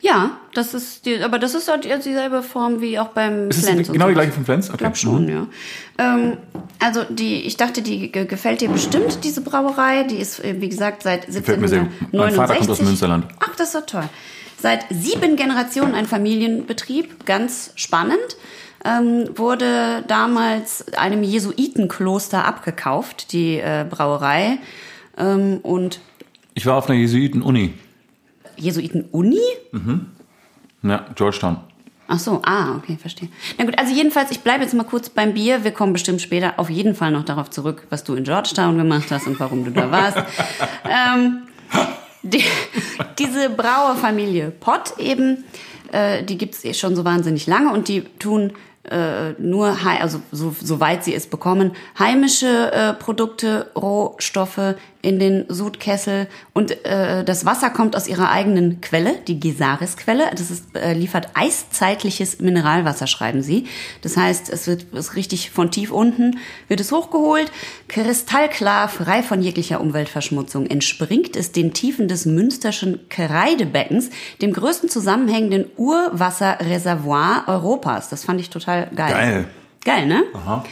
Ja, 0.00 0.38
das 0.54 0.74
ist 0.74 1.06
die, 1.06 1.20
aber 1.22 1.40
das 1.40 1.54
ist 1.54 1.68
halt 1.68 1.84
dieselbe 2.04 2.42
Form 2.42 2.80
wie 2.80 2.98
auch 3.00 3.08
beim 3.08 3.48
Ist 3.50 3.64
Flens. 3.64 3.88
genau 3.90 4.04
so. 4.04 4.08
die 4.10 4.14
gleiche 4.14 4.30
von 4.32 4.44
Flens? 4.44 4.66
Okay. 4.68 4.74
Ich 4.74 4.78
glaube 4.78 4.96
schon, 4.96 5.28
ja. 5.28 5.46
Ähm, 5.98 6.36
also 6.78 7.02
die, 7.08 7.42
ich 7.42 7.56
dachte, 7.56 7.82
die 7.82 8.12
ge- 8.12 8.24
gefällt 8.26 8.60
dir 8.60 8.68
bestimmt, 8.68 9.24
diese 9.24 9.40
Brauerei. 9.40 10.04
Die 10.04 10.16
ist, 10.16 10.42
äh, 10.44 10.60
wie 10.60 10.68
gesagt, 10.68 11.02
seit 11.02 11.26
Gefällt 11.26 11.60
mir 11.60 11.66
sehr 11.68 11.80
gut. 11.80 11.90
1769. 12.12 12.12
Mein 12.20 12.32
Vater 12.34 12.54
kommt 12.56 12.70
aus 12.70 12.80
Münsterland. 12.82 13.26
Ach, 13.40 13.56
das 13.56 13.68
ist 13.68 13.74
doch 13.74 13.86
toll. 13.86 14.08
Seit 14.60 14.86
sieben 14.90 15.34
Generationen 15.36 15.94
ein 15.94 16.06
Familienbetrieb, 16.06 17.26
ganz 17.26 17.72
spannend. 17.74 18.18
Ähm, 18.84 19.28
wurde 19.36 20.04
damals 20.06 20.86
einem 20.96 21.24
Jesuitenkloster 21.24 22.44
abgekauft, 22.44 23.32
die 23.32 23.56
äh, 23.58 23.84
Brauerei. 23.88 24.58
Ähm, 25.16 25.58
und 25.64 25.98
Ich 26.54 26.64
war 26.66 26.76
auf 26.76 26.88
einer 26.88 26.98
Jesuiten-Uni. 27.00 27.74
Jesuiten-Uni? 28.60 29.40
Ja, 30.82 31.06
Georgetown. 31.14 31.58
Ach 32.10 32.18
so, 32.18 32.40
ah, 32.42 32.76
okay, 32.76 32.96
verstehe. 32.96 33.28
Na 33.58 33.66
gut, 33.66 33.78
also 33.78 33.94
jedenfalls, 33.94 34.30
ich 34.30 34.40
bleibe 34.40 34.64
jetzt 34.64 34.72
mal 34.72 34.84
kurz 34.84 35.10
beim 35.10 35.34
Bier. 35.34 35.62
Wir 35.62 35.72
kommen 35.72 35.92
bestimmt 35.92 36.22
später 36.22 36.54
auf 36.56 36.70
jeden 36.70 36.94
Fall 36.94 37.10
noch 37.10 37.24
darauf 37.24 37.50
zurück, 37.50 37.86
was 37.90 38.02
du 38.02 38.14
in 38.14 38.24
Georgetown 38.24 38.78
gemacht 38.78 39.10
hast 39.10 39.26
und 39.26 39.38
warum 39.38 39.64
du 39.64 39.70
da 39.70 39.90
warst. 39.90 40.16
ähm, 40.88 41.42
die, 42.22 42.42
diese 43.18 43.50
Brauerfamilie 43.50 44.50
Pott 44.50 44.98
eben, 44.98 45.44
äh, 45.92 46.22
die 46.22 46.38
gibt's 46.38 46.64
eh 46.64 46.72
schon 46.72 46.96
so 46.96 47.04
wahnsinnig 47.04 47.46
lange 47.46 47.72
und 47.72 47.88
die 47.88 48.04
tun 48.18 48.54
äh, 48.84 49.32
nur, 49.38 49.76
also 49.84 50.22
so, 50.32 50.54
soweit 50.58 51.04
sie 51.04 51.14
es 51.14 51.26
bekommen, 51.26 51.72
heimische 51.98 52.72
äh, 52.72 52.94
Produkte, 52.94 53.70
Rohstoffe 53.76 54.76
in 55.00 55.18
den 55.20 55.44
Sudkessel 55.48 56.26
und 56.54 56.84
äh, 56.84 57.24
das 57.24 57.44
Wasser 57.44 57.70
kommt 57.70 57.94
aus 57.94 58.08
ihrer 58.08 58.30
eigenen 58.30 58.80
Quelle, 58.80 59.14
die 59.26 59.38
Gesaris-Quelle. 59.38 60.30
Das 60.32 60.50
ist, 60.50 60.76
äh, 60.76 60.92
liefert 60.92 61.28
eiszeitliches 61.34 62.40
Mineralwasser, 62.40 63.06
schreiben 63.06 63.42
sie. 63.42 63.66
Das 64.02 64.16
heißt, 64.16 64.48
es 64.50 64.66
wird 64.66 64.86
ist 64.92 65.14
richtig 65.14 65.50
von 65.50 65.70
tief 65.70 65.92
unten, 65.92 66.38
wird 66.66 66.80
es 66.80 66.90
hochgeholt, 66.90 67.52
kristallklar, 67.86 68.88
frei 68.88 69.22
von 69.22 69.40
jeglicher 69.40 69.80
Umweltverschmutzung. 69.80 70.66
Entspringt 70.66 71.36
es 71.36 71.52
den 71.52 71.72
Tiefen 71.72 72.08
des 72.08 72.26
Münsterschen 72.26 73.08
Kreidebeckens, 73.08 74.10
dem 74.42 74.52
größten 74.52 74.88
zusammenhängenden 74.88 75.66
Urwasserreservoir 75.76 77.44
Europas. 77.46 78.08
Das 78.08 78.24
fand 78.24 78.40
ich 78.40 78.50
total 78.50 78.90
geil. 78.94 79.12
Geil. 79.12 79.48
Geil, 79.84 80.06
ne? 80.06 80.24
Aha. 80.34 80.64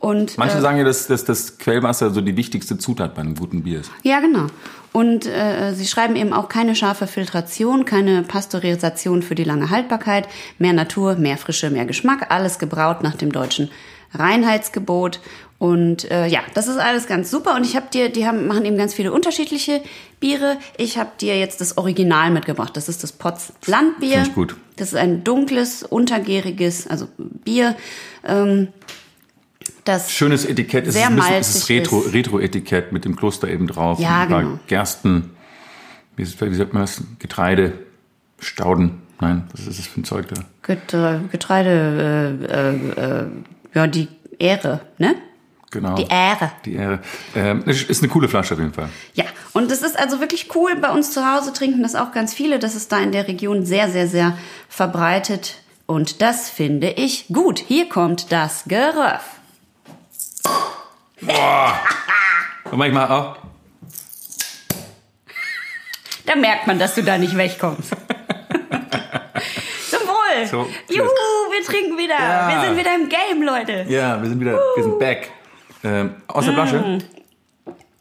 Und, 0.00 0.38
Manche 0.38 0.58
äh, 0.58 0.60
sagen 0.60 0.78
ja, 0.78 0.84
dass, 0.84 1.08
dass 1.08 1.24
das 1.24 1.58
Quellwasser 1.58 2.10
so 2.10 2.20
die 2.20 2.36
wichtigste 2.36 2.78
Zutat 2.78 3.14
bei 3.14 3.22
einem 3.22 3.34
guten 3.34 3.64
Bier 3.64 3.80
ist. 3.80 3.90
Ja, 4.02 4.20
genau. 4.20 4.46
Und 4.92 5.26
äh, 5.26 5.74
sie 5.74 5.86
schreiben 5.86 6.16
eben 6.16 6.32
auch 6.32 6.48
keine 6.48 6.74
scharfe 6.74 7.06
Filtration, 7.06 7.84
keine 7.84 8.22
Pasteurisation 8.22 9.22
für 9.22 9.34
die 9.34 9.44
lange 9.44 9.70
Haltbarkeit, 9.70 10.28
mehr 10.58 10.72
Natur, 10.72 11.16
mehr 11.16 11.36
Frische, 11.36 11.70
mehr 11.70 11.84
Geschmack, 11.84 12.26
alles 12.30 12.58
gebraut 12.58 13.02
nach 13.02 13.16
dem 13.16 13.32
deutschen 13.32 13.70
Reinheitsgebot. 14.14 15.20
Und 15.58 16.08
äh, 16.10 16.26
ja, 16.28 16.40
das 16.54 16.68
ist 16.68 16.78
alles 16.78 17.08
ganz 17.08 17.30
super. 17.30 17.56
Und 17.56 17.66
ich 17.66 17.74
habe 17.74 17.86
dir, 17.92 18.08
die 18.08 18.26
haben, 18.26 18.46
machen 18.46 18.64
eben 18.64 18.78
ganz 18.78 18.94
viele 18.94 19.12
unterschiedliche 19.12 19.82
Biere. 20.20 20.56
Ich 20.76 20.98
habe 20.98 21.10
dir 21.20 21.36
jetzt 21.36 21.60
das 21.60 21.76
Original 21.76 22.30
mitgebracht. 22.30 22.76
Das 22.76 22.88
ist 22.88 23.02
das 23.02 23.10
Potz 23.10 23.52
Landbier. 23.66 24.12
Finde 24.12 24.28
ich 24.28 24.34
gut. 24.34 24.56
Das 24.76 24.88
ist 24.88 24.94
ein 24.94 25.24
dunkles, 25.24 25.82
untergäriges, 25.82 26.86
also 26.86 27.08
Bier. 27.18 27.74
Ähm, 28.24 28.68
das 29.88 30.12
Schönes 30.12 30.44
Etikett. 30.44 30.86
Es 30.86 30.94
Sehr 30.94 31.04
ist 31.04 31.08
ein 31.08 31.16
bisschen, 31.16 31.34
es 31.34 31.56
ist 31.56 31.68
Retro, 31.68 32.02
ist. 32.02 32.12
Retro-Etikett 32.12 32.92
mit 32.92 33.04
dem 33.04 33.16
Kloster 33.16 33.48
eben 33.48 33.66
drauf. 33.66 33.98
Ja, 33.98 34.08
und 34.08 34.22
ein 34.22 34.28
paar 34.28 34.42
genau. 34.42 34.58
Gersten. 34.66 35.30
Wie, 36.16 36.24
sagt 36.24 36.72
man 36.72 36.82
das? 36.82 37.02
Getreide. 37.18 37.72
Stauden. 38.40 39.02
Nein, 39.20 39.48
was 39.52 39.66
ist 39.66 39.78
das 39.78 39.86
für 39.88 40.00
ein 40.00 40.04
Zeug 40.04 40.26
da? 40.28 40.42
Getre 40.62 41.22
Getreide, 41.32 42.38
äh, 42.48 43.00
äh, 43.00 43.22
äh, 43.22 43.26
ja, 43.74 43.86
die 43.88 44.08
Ähre, 44.38 44.80
ne? 44.98 45.16
Genau. 45.70 45.96
Die 45.96 46.06
Ähre. 46.08 46.52
Die 46.64 46.76
Ähre. 46.76 47.00
Ähm, 47.34 47.64
ist 47.64 48.02
eine 48.02 48.08
coole 48.10 48.28
Flasche 48.28 48.54
auf 48.54 48.60
jeden 48.60 48.72
Fall. 48.72 48.88
Ja, 49.14 49.24
und 49.52 49.70
es 49.70 49.82
ist 49.82 49.98
also 49.98 50.20
wirklich 50.20 50.54
cool. 50.54 50.76
Bei 50.76 50.90
uns 50.90 51.12
zu 51.12 51.30
Hause 51.30 51.52
trinken 51.52 51.82
das 51.82 51.94
auch 51.94 52.12
ganz 52.12 52.32
viele. 52.32 52.58
Das 52.58 52.74
ist 52.74 52.90
da 52.92 53.00
in 53.00 53.12
der 53.12 53.28
Region 53.28 53.66
sehr, 53.66 53.90
sehr, 53.90 54.06
sehr 54.06 54.38
verbreitet. 54.68 55.56
Und 55.86 56.22
das 56.22 56.48
finde 56.48 56.90
ich 56.90 57.26
gut. 57.28 57.58
Hier 57.58 57.88
kommt 57.88 58.32
das 58.32 58.64
Geröff. 58.66 59.37
Und 61.20 62.78
manchmal 62.78 63.08
auch. 63.08 63.36
Da 66.26 66.36
merkt 66.36 66.66
man, 66.66 66.78
dass 66.78 66.94
du 66.94 67.02
da 67.02 67.16
nicht 67.16 67.36
wegkommst. 67.36 67.90
Zum 69.90 70.00
Wohl. 70.00 70.46
So. 70.46 70.68
Juhu, 70.88 71.08
wir 71.08 71.64
trinken 71.64 71.96
wieder. 71.96 72.18
Ja. 72.18 72.48
Wir 72.48 72.60
sind 72.68 72.78
wieder 72.78 72.94
im 72.94 73.08
Game, 73.08 73.42
Leute. 73.42 73.86
Ja, 73.88 74.20
wir 74.20 74.28
sind 74.28 74.38
wieder, 74.38 74.58
wir 74.76 74.82
sind 74.82 74.98
back. 74.98 75.30
Ähm, 75.82 76.16
aus 76.26 76.44
der 76.44 76.54
Flasche. 76.54 76.98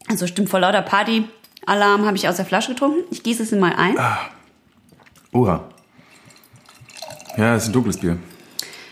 Also 0.10 0.28
stimmt 0.28 0.50
vor 0.50 0.60
lauter 0.60 0.82
Party-Alarm 0.82 2.06
habe 2.06 2.18
ich 2.18 2.28
aus 2.28 2.36
der 2.38 2.46
Flasche 2.46 2.74
getrunken. 2.74 3.04
Ich 3.12 3.24
gieße 3.24 3.44
es 3.44 3.52
mal 3.52 3.74
ein. 3.74 3.98
Oha. 5.32 5.64
Ja, 7.38 7.56
es 7.56 7.64
ist 7.64 7.70
ein 7.70 7.74
dunkles 7.74 7.98
Bier. 7.98 8.18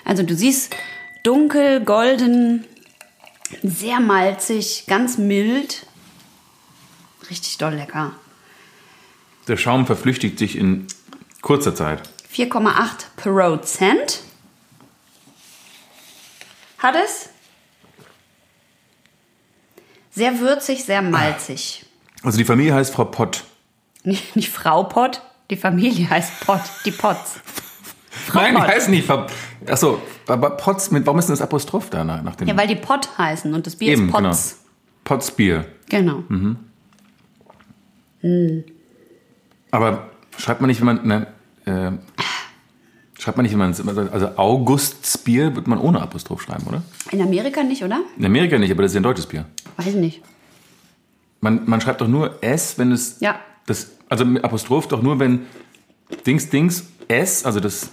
Also 0.06 0.24
du 0.24 0.36
siehst 0.36 0.76
dunkel, 1.24 1.82
golden, 1.82 2.66
sehr 3.64 4.00
malzig, 4.00 4.86
ganz 4.88 5.18
mild. 5.18 5.86
Richtig 7.30 7.58
doll 7.58 7.74
lecker. 7.74 8.14
Der 9.48 9.58
Schaum 9.58 9.86
verflüchtigt 9.86 10.40
sich 10.40 10.58
in 10.58 10.88
kurzer 11.42 11.76
Zeit. 11.76 12.02
4,8 12.34 13.06
Prozent. 13.16 14.22
Hat 16.80 16.96
es? 16.96 17.30
Sehr 20.12 20.40
würzig, 20.40 20.84
sehr 20.84 21.02
malzig. 21.02 21.86
Also 22.24 22.38
die 22.38 22.46
Familie 22.46 22.74
heißt 22.74 22.94
Frau 22.94 23.06
Pott. 23.06 23.44
Nicht, 24.04 24.36
nicht 24.36 24.52
Frau 24.52 24.84
Pott, 24.84 25.24
die 25.50 25.58
Familie 25.58 26.08
heißt 26.08 26.42
Pott, 26.42 26.62
die 26.86 26.92
Potts. 26.92 27.40
Nein, 28.34 28.56
die 28.56 28.62
heißen 28.62 28.92
nicht 28.92 29.08
Frau... 29.08 29.26
Achso, 29.68 30.02
aber 30.28 30.52
Potts, 30.52 30.92
mit, 30.92 31.06
warum 31.06 31.20
ist 31.20 31.28
denn 31.28 31.34
das 31.34 31.42
Apostroph 31.42 31.90
da 31.90 32.04
nach, 32.04 32.36
dem... 32.36 32.48
Ja, 32.48 32.58
weil 32.58 32.68
die 32.68 32.76
Pott 32.76 33.18
heißen 33.18 33.54
und 33.54 33.66
das 33.66 33.76
Bier 33.76 33.94
Eben, 33.94 34.08
ist 34.08 34.12
Potts. 34.12 34.64
Potts 35.04 35.32
Bier. 35.32 35.66
Genau. 35.90 36.24
Aber 39.72 40.10
schreibt 40.38 40.62
man 40.62 40.68
nicht, 40.68 40.80
wenn 40.82 40.86
man... 40.86 41.08
Ne, 41.08 41.28
äh, 41.66 41.92
schreibt 43.20 43.38
man 43.38 43.44
nicht, 43.44 43.58
wenn 43.58 43.60
man... 43.60 44.10
Also 44.10 44.38
Augusts 44.38 45.18
Bier 45.18 45.56
wird 45.56 45.68
man 45.68 45.80
ohne 45.80 46.02
Apostroph 46.02 46.42
schreiben, 46.42 46.66
oder? 46.68 46.84
In 47.12 47.22
Amerika 47.22 47.64
nicht, 47.64 47.84
oder? 47.84 48.02
In 48.18 48.26
Amerika 48.26 48.58
nicht, 48.58 48.72
aber 48.72 48.84
das 48.84 48.92
ist 48.92 48.96
ja 48.96 49.02
ein 49.02 49.04
deutsches 49.04 49.28
Bier. 49.28 49.46
Weiß 49.78 49.88
ich 49.88 49.96
nicht. 49.96 50.22
Man, 51.42 51.62
man 51.66 51.82
schreibt 51.82 52.02
doch 52.02 52.08
nur 52.08 52.44
S, 52.44 52.78
wenn 52.78 52.92
es... 52.92 53.20
Ja. 53.20 53.40
Das, 53.68 53.92
also 54.10 54.26
mit 54.26 54.44
Apostroph 54.44 54.88
doch 54.88 55.02
nur, 55.02 55.20
wenn 55.20 55.48
Dings, 56.26 56.50
Dings, 56.50 56.88
S, 57.08 57.46
also 57.46 57.60
das, 57.60 57.90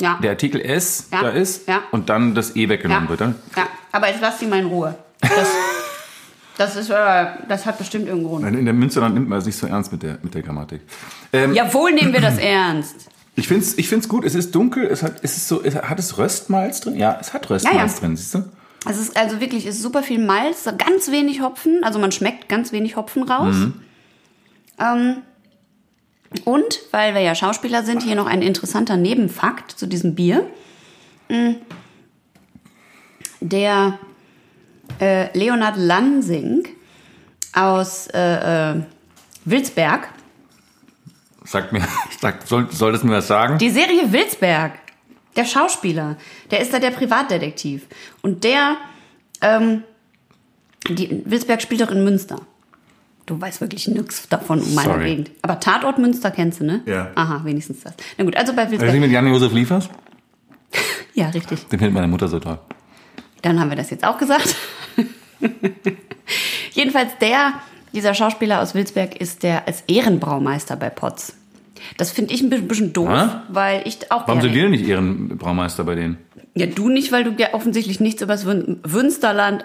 Ja. 0.00 0.18
der 0.22 0.30
Artikel 0.30 0.60
S 0.60 1.08
Ja, 1.12 1.22
da 1.22 1.28
ist 1.30 1.68
ja. 1.68 1.82
und 1.90 2.08
dann 2.08 2.34
das 2.34 2.54
E 2.56 2.68
weggenommen 2.68 3.08
wird. 3.08 3.20
Dann, 3.20 3.34
ja, 3.56 3.66
aber 3.92 4.08
jetzt 4.08 4.20
lass 4.20 4.38
die 4.38 4.46
mal 4.46 4.60
in 4.60 4.66
Ruhe. 4.66 4.94
Das, 5.20 5.30
das 6.58 6.76
ist, 6.76 6.90
äh, 6.90 7.26
das 7.48 7.64
hat 7.66 7.78
bestimmt 7.78 8.06
irgendeinen 8.06 8.42
Grund. 8.42 8.56
in 8.56 8.64
der 8.64 8.74
Münsterland 8.74 9.14
nimmt 9.14 9.28
man 9.28 9.38
es 9.38 9.46
nicht 9.46 9.56
so 9.56 9.66
ernst 9.66 9.92
mit 9.92 10.02
der, 10.02 10.18
mit 10.22 10.34
der 10.34 10.42
Grammatik. 10.42 10.82
Ähm, 11.32 11.54
Jawohl 11.54 11.92
nehmen 11.92 12.12
wir 12.12 12.20
das 12.20 12.38
ernst. 12.38 12.94
Ich 13.38 13.48
finde 13.48 13.64
es 13.64 13.76
ich 13.76 13.86
find's 13.90 14.08
gut, 14.08 14.24
es 14.24 14.34
ist 14.34 14.54
dunkel, 14.54 14.86
es 14.86 15.02
hat, 15.02 15.16
es 15.22 15.36
ist 15.36 15.46
so, 15.46 15.62
es, 15.62 15.74
hat 15.76 15.98
es 15.98 16.16
Röstmalz 16.16 16.80
drin? 16.80 16.96
Ja, 16.96 17.18
es 17.20 17.34
hat 17.34 17.50
Röstmalz 17.50 18.00
drin, 18.00 18.16
siehst 18.16 18.34
du? 18.34 18.44
Es 18.88 18.98
ist 18.98 19.14
also 19.14 19.40
wirklich, 19.42 19.66
es 19.66 19.76
ist 19.76 19.82
super 19.82 20.02
viel 20.02 20.24
Malz, 20.24 20.64
ganz 20.78 21.10
wenig 21.10 21.42
Hopfen, 21.42 21.84
also 21.84 21.98
man 21.98 22.12
schmeckt 22.12 22.48
ganz 22.48 22.72
wenig 22.72 22.96
Hopfen 22.96 23.24
raus. 23.24 23.54
Ähm, 24.78 25.18
und, 26.44 26.80
weil 26.90 27.14
wir 27.14 27.20
ja 27.20 27.34
Schauspieler 27.34 27.82
sind, 27.82 28.02
hier 28.02 28.14
noch 28.14 28.26
ein 28.26 28.42
interessanter 28.42 28.96
Nebenfakt 28.96 29.72
zu 29.72 29.86
diesem 29.86 30.14
Bier. 30.14 30.46
Mm. 31.28 31.54
Der 33.40 33.98
äh, 35.00 35.36
Leonard 35.36 35.76
Lansing 35.76 36.66
aus 37.52 38.08
äh, 38.08 38.72
äh, 38.72 38.82
Wilsberg, 39.44 40.08
Sagt 41.46 41.72
mir, 41.72 41.82
sagt, 42.20 42.48
soll, 42.48 42.70
soll 42.72 42.92
das 42.92 43.04
mir 43.04 43.12
was 43.12 43.28
sagen? 43.28 43.58
Die 43.58 43.70
Serie 43.70 44.12
Wilsberg, 44.12 44.72
der 45.36 45.44
Schauspieler, 45.44 46.16
der 46.50 46.60
ist 46.60 46.72
da 46.72 46.78
der 46.78 46.90
Privatdetektiv. 46.90 47.86
Und 48.22 48.44
der, 48.44 48.76
ähm, 49.40 49.84
die, 50.88 51.22
Wilsberg 51.24 51.62
spielt 51.62 51.80
doch 51.80 51.90
in 51.90 52.04
Münster. 52.04 52.40
Du 53.26 53.40
weißt 53.40 53.60
wirklich 53.60 53.88
nichts 53.88 54.28
davon 54.28 54.60
um 54.60 54.74
meine 54.74 54.88
Sorry. 54.92 55.04
Gegend. 55.04 55.30
Aber 55.42 55.58
Tatort 55.60 55.98
Münster 55.98 56.30
kennst 56.30 56.60
du, 56.60 56.64
ne? 56.64 56.80
Ja. 56.86 57.10
Aha, 57.16 57.40
wenigstens 57.44 57.80
das. 57.82 57.94
Na 58.16 58.24
gut, 58.24 58.36
also 58.36 58.52
bei 58.54 58.70
Wilsberg. 58.70 58.94
ist 58.94 59.00
mit 59.00 59.10
Jan-Josef 59.10 59.52
Liefers? 59.52 59.88
Ja, 61.14 61.30
richtig. 61.30 61.66
Den 61.68 61.78
findet 61.78 61.94
meine 61.94 62.08
Mutter 62.08 62.28
so 62.28 62.38
toll. 62.38 62.58
Dann 63.40 63.58
haben 63.58 63.70
wir 63.70 63.76
das 63.76 63.88
jetzt 63.88 64.04
auch 64.04 64.18
gesagt. 64.18 64.54
Jedenfalls 66.72 67.12
der, 67.20 67.54
dieser 67.94 68.14
Schauspieler 68.14 68.60
aus 68.60 68.74
Wilsberg 68.74 69.16
ist 69.18 69.42
der 69.42 69.66
als 69.66 69.82
Ehrenbraumeister 69.86 70.76
bei 70.76 70.90
Potts. 70.90 71.34
Das 71.96 72.10
finde 72.10 72.34
ich 72.34 72.42
ein 72.42 72.50
bi- 72.50 72.60
bisschen 72.60 72.92
doof, 72.92 73.08
Hä? 73.08 73.28
weil 73.48 73.82
ich 73.86 74.10
auch 74.12 74.26
Warum 74.28 74.42
sind 74.42 74.54
wir 74.54 74.62
denn 74.62 74.72
nicht 74.72 74.86
Ehrenbraumeister 74.86 75.84
bei 75.84 75.94
denen? 75.94 76.18
Ja, 76.54 76.66
du 76.66 76.88
nicht, 76.88 77.12
weil 77.12 77.24
du 77.24 77.32
ja 77.38 77.54
offensichtlich 77.54 78.00
nichts 78.00 78.22
über 78.22 78.34
das 78.34 78.44
Münsterland 78.44 79.64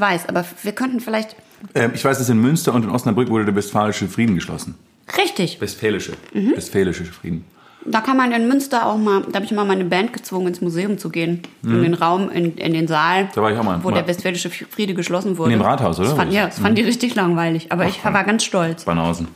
weißt. 0.00 0.28
Aber 0.28 0.44
wir 0.62 0.72
könnten 0.72 1.00
vielleicht. 1.00 1.36
Ähm, 1.74 1.92
ich 1.94 2.04
weiß, 2.04 2.18
dass 2.18 2.28
in 2.28 2.40
Münster 2.40 2.74
und 2.74 2.84
in 2.84 2.90
Osnabrück 2.90 3.28
wurde 3.28 3.44
der 3.44 3.54
Westfälische 3.54 4.08
Frieden 4.08 4.34
geschlossen. 4.34 4.74
Richtig. 5.16 5.60
Westfälische. 5.60 6.12
Mhm. 6.32 6.52
Westfälische 6.56 7.04
Frieden. 7.04 7.44
Da 7.84 8.00
kann 8.00 8.16
man 8.16 8.30
in 8.30 8.46
Münster 8.46 8.86
auch 8.86 8.96
mal, 8.96 9.22
da 9.22 9.36
habe 9.36 9.44
ich 9.44 9.50
mal 9.50 9.64
meine 9.64 9.84
Band 9.84 10.12
gezwungen, 10.12 10.46
ins 10.48 10.60
Museum 10.60 10.98
zu 10.98 11.10
gehen. 11.10 11.42
In 11.64 11.82
den 11.82 11.94
Raum, 11.94 12.30
in, 12.30 12.56
in 12.56 12.74
den 12.74 12.86
Saal. 12.86 13.24
Mhm. 13.24 13.28
Da 13.34 13.42
war 13.42 13.50
ich 13.50 13.58
auch 13.58 13.64
mal. 13.64 13.82
Wo 13.82 13.90
Mal. 13.90 13.96
der 13.96 14.06
Westfälische 14.06 14.50
Friede 14.50 14.94
geschlossen 14.94 15.36
wurde. 15.36 15.52
In 15.52 15.58
dem 15.58 15.64
Rathaus, 15.64 15.98
oder? 15.98 16.08
Das 16.08 16.16
fand, 16.16 16.32
ja, 16.32 16.46
das 16.46 16.60
fand 16.60 16.78
die 16.78 16.82
richtig 16.82 17.16
langweilig. 17.16 17.72
Aber 17.72 17.86
ich 17.86 18.04
war 18.04 18.24
ganz 18.24 18.44
stolz. 18.44 18.84
Banausen. 18.84 19.28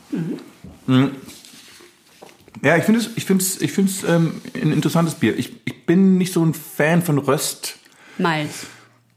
Mhm. 0.86 1.10
Ja, 2.62 2.76
ich 2.76 2.84
finde 2.84 3.00
es 3.00 3.10
ich 3.16 3.24
find's, 3.24 3.60
ich 3.60 3.72
find's, 3.72 4.04
ähm, 4.04 4.40
ein 4.54 4.72
interessantes 4.72 5.14
Bier. 5.14 5.36
Ich, 5.38 5.52
ich 5.64 5.84
bin 5.84 6.16
nicht 6.16 6.32
so 6.32 6.44
ein 6.44 6.54
Fan 6.54 7.02
von 7.02 7.18
Röst. 7.18 7.76
Malz. 8.18 8.66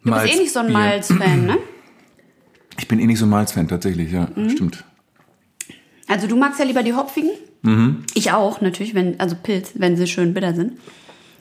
Du 0.04 0.12
bist 0.12 0.34
eh 0.34 0.40
nicht 0.40 0.54
so 0.54 0.60
ein 0.60 0.72
Malz-Fan, 0.72 1.46
ne? 1.46 1.58
Ich 2.80 2.88
bin 2.88 3.00
eh 3.00 3.06
nicht 3.06 3.20
so 3.20 3.26
Malz-Fan, 3.28 3.68
tatsächlich, 3.68 4.12
ja. 4.12 4.28
Mhm. 4.36 4.50
Stimmt. 4.50 4.84
Also 6.08 6.28
du 6.28 6.36
magst 6.36 6.60
ja 6.60 6.66
lieber 6.66 6.82
die 6.84 6.94
hopfigen. 6.94 7.30
Mhm. 7.62 8.04
Ich 8.16 8.32
auch, 8.32 8.62
natürlich, 8.62 8.96
wenn, 8.96 9.20
also 9.20 9.36
Pilz, 9.42 9.72
wenn 9.76 9.96
sie 9.98 10.08
schön 10.08 10.34
bitter 10.34 10.54
sind. 10.56 10.80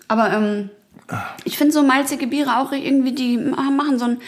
Aber 0.09 0.33
ähm, 0.33 0.71
Ich 1.45 1.57
finde 1.57 1.73
so 1.73 1.83
malzige 1.83 2.27
Biere 2.27 2.59
auch 2.59 2.73
irgendwie, 2.73 3.13
die 3.15 3.39
machen 3.39 3.99
so 3.99 4.05
ein 4.07 4.19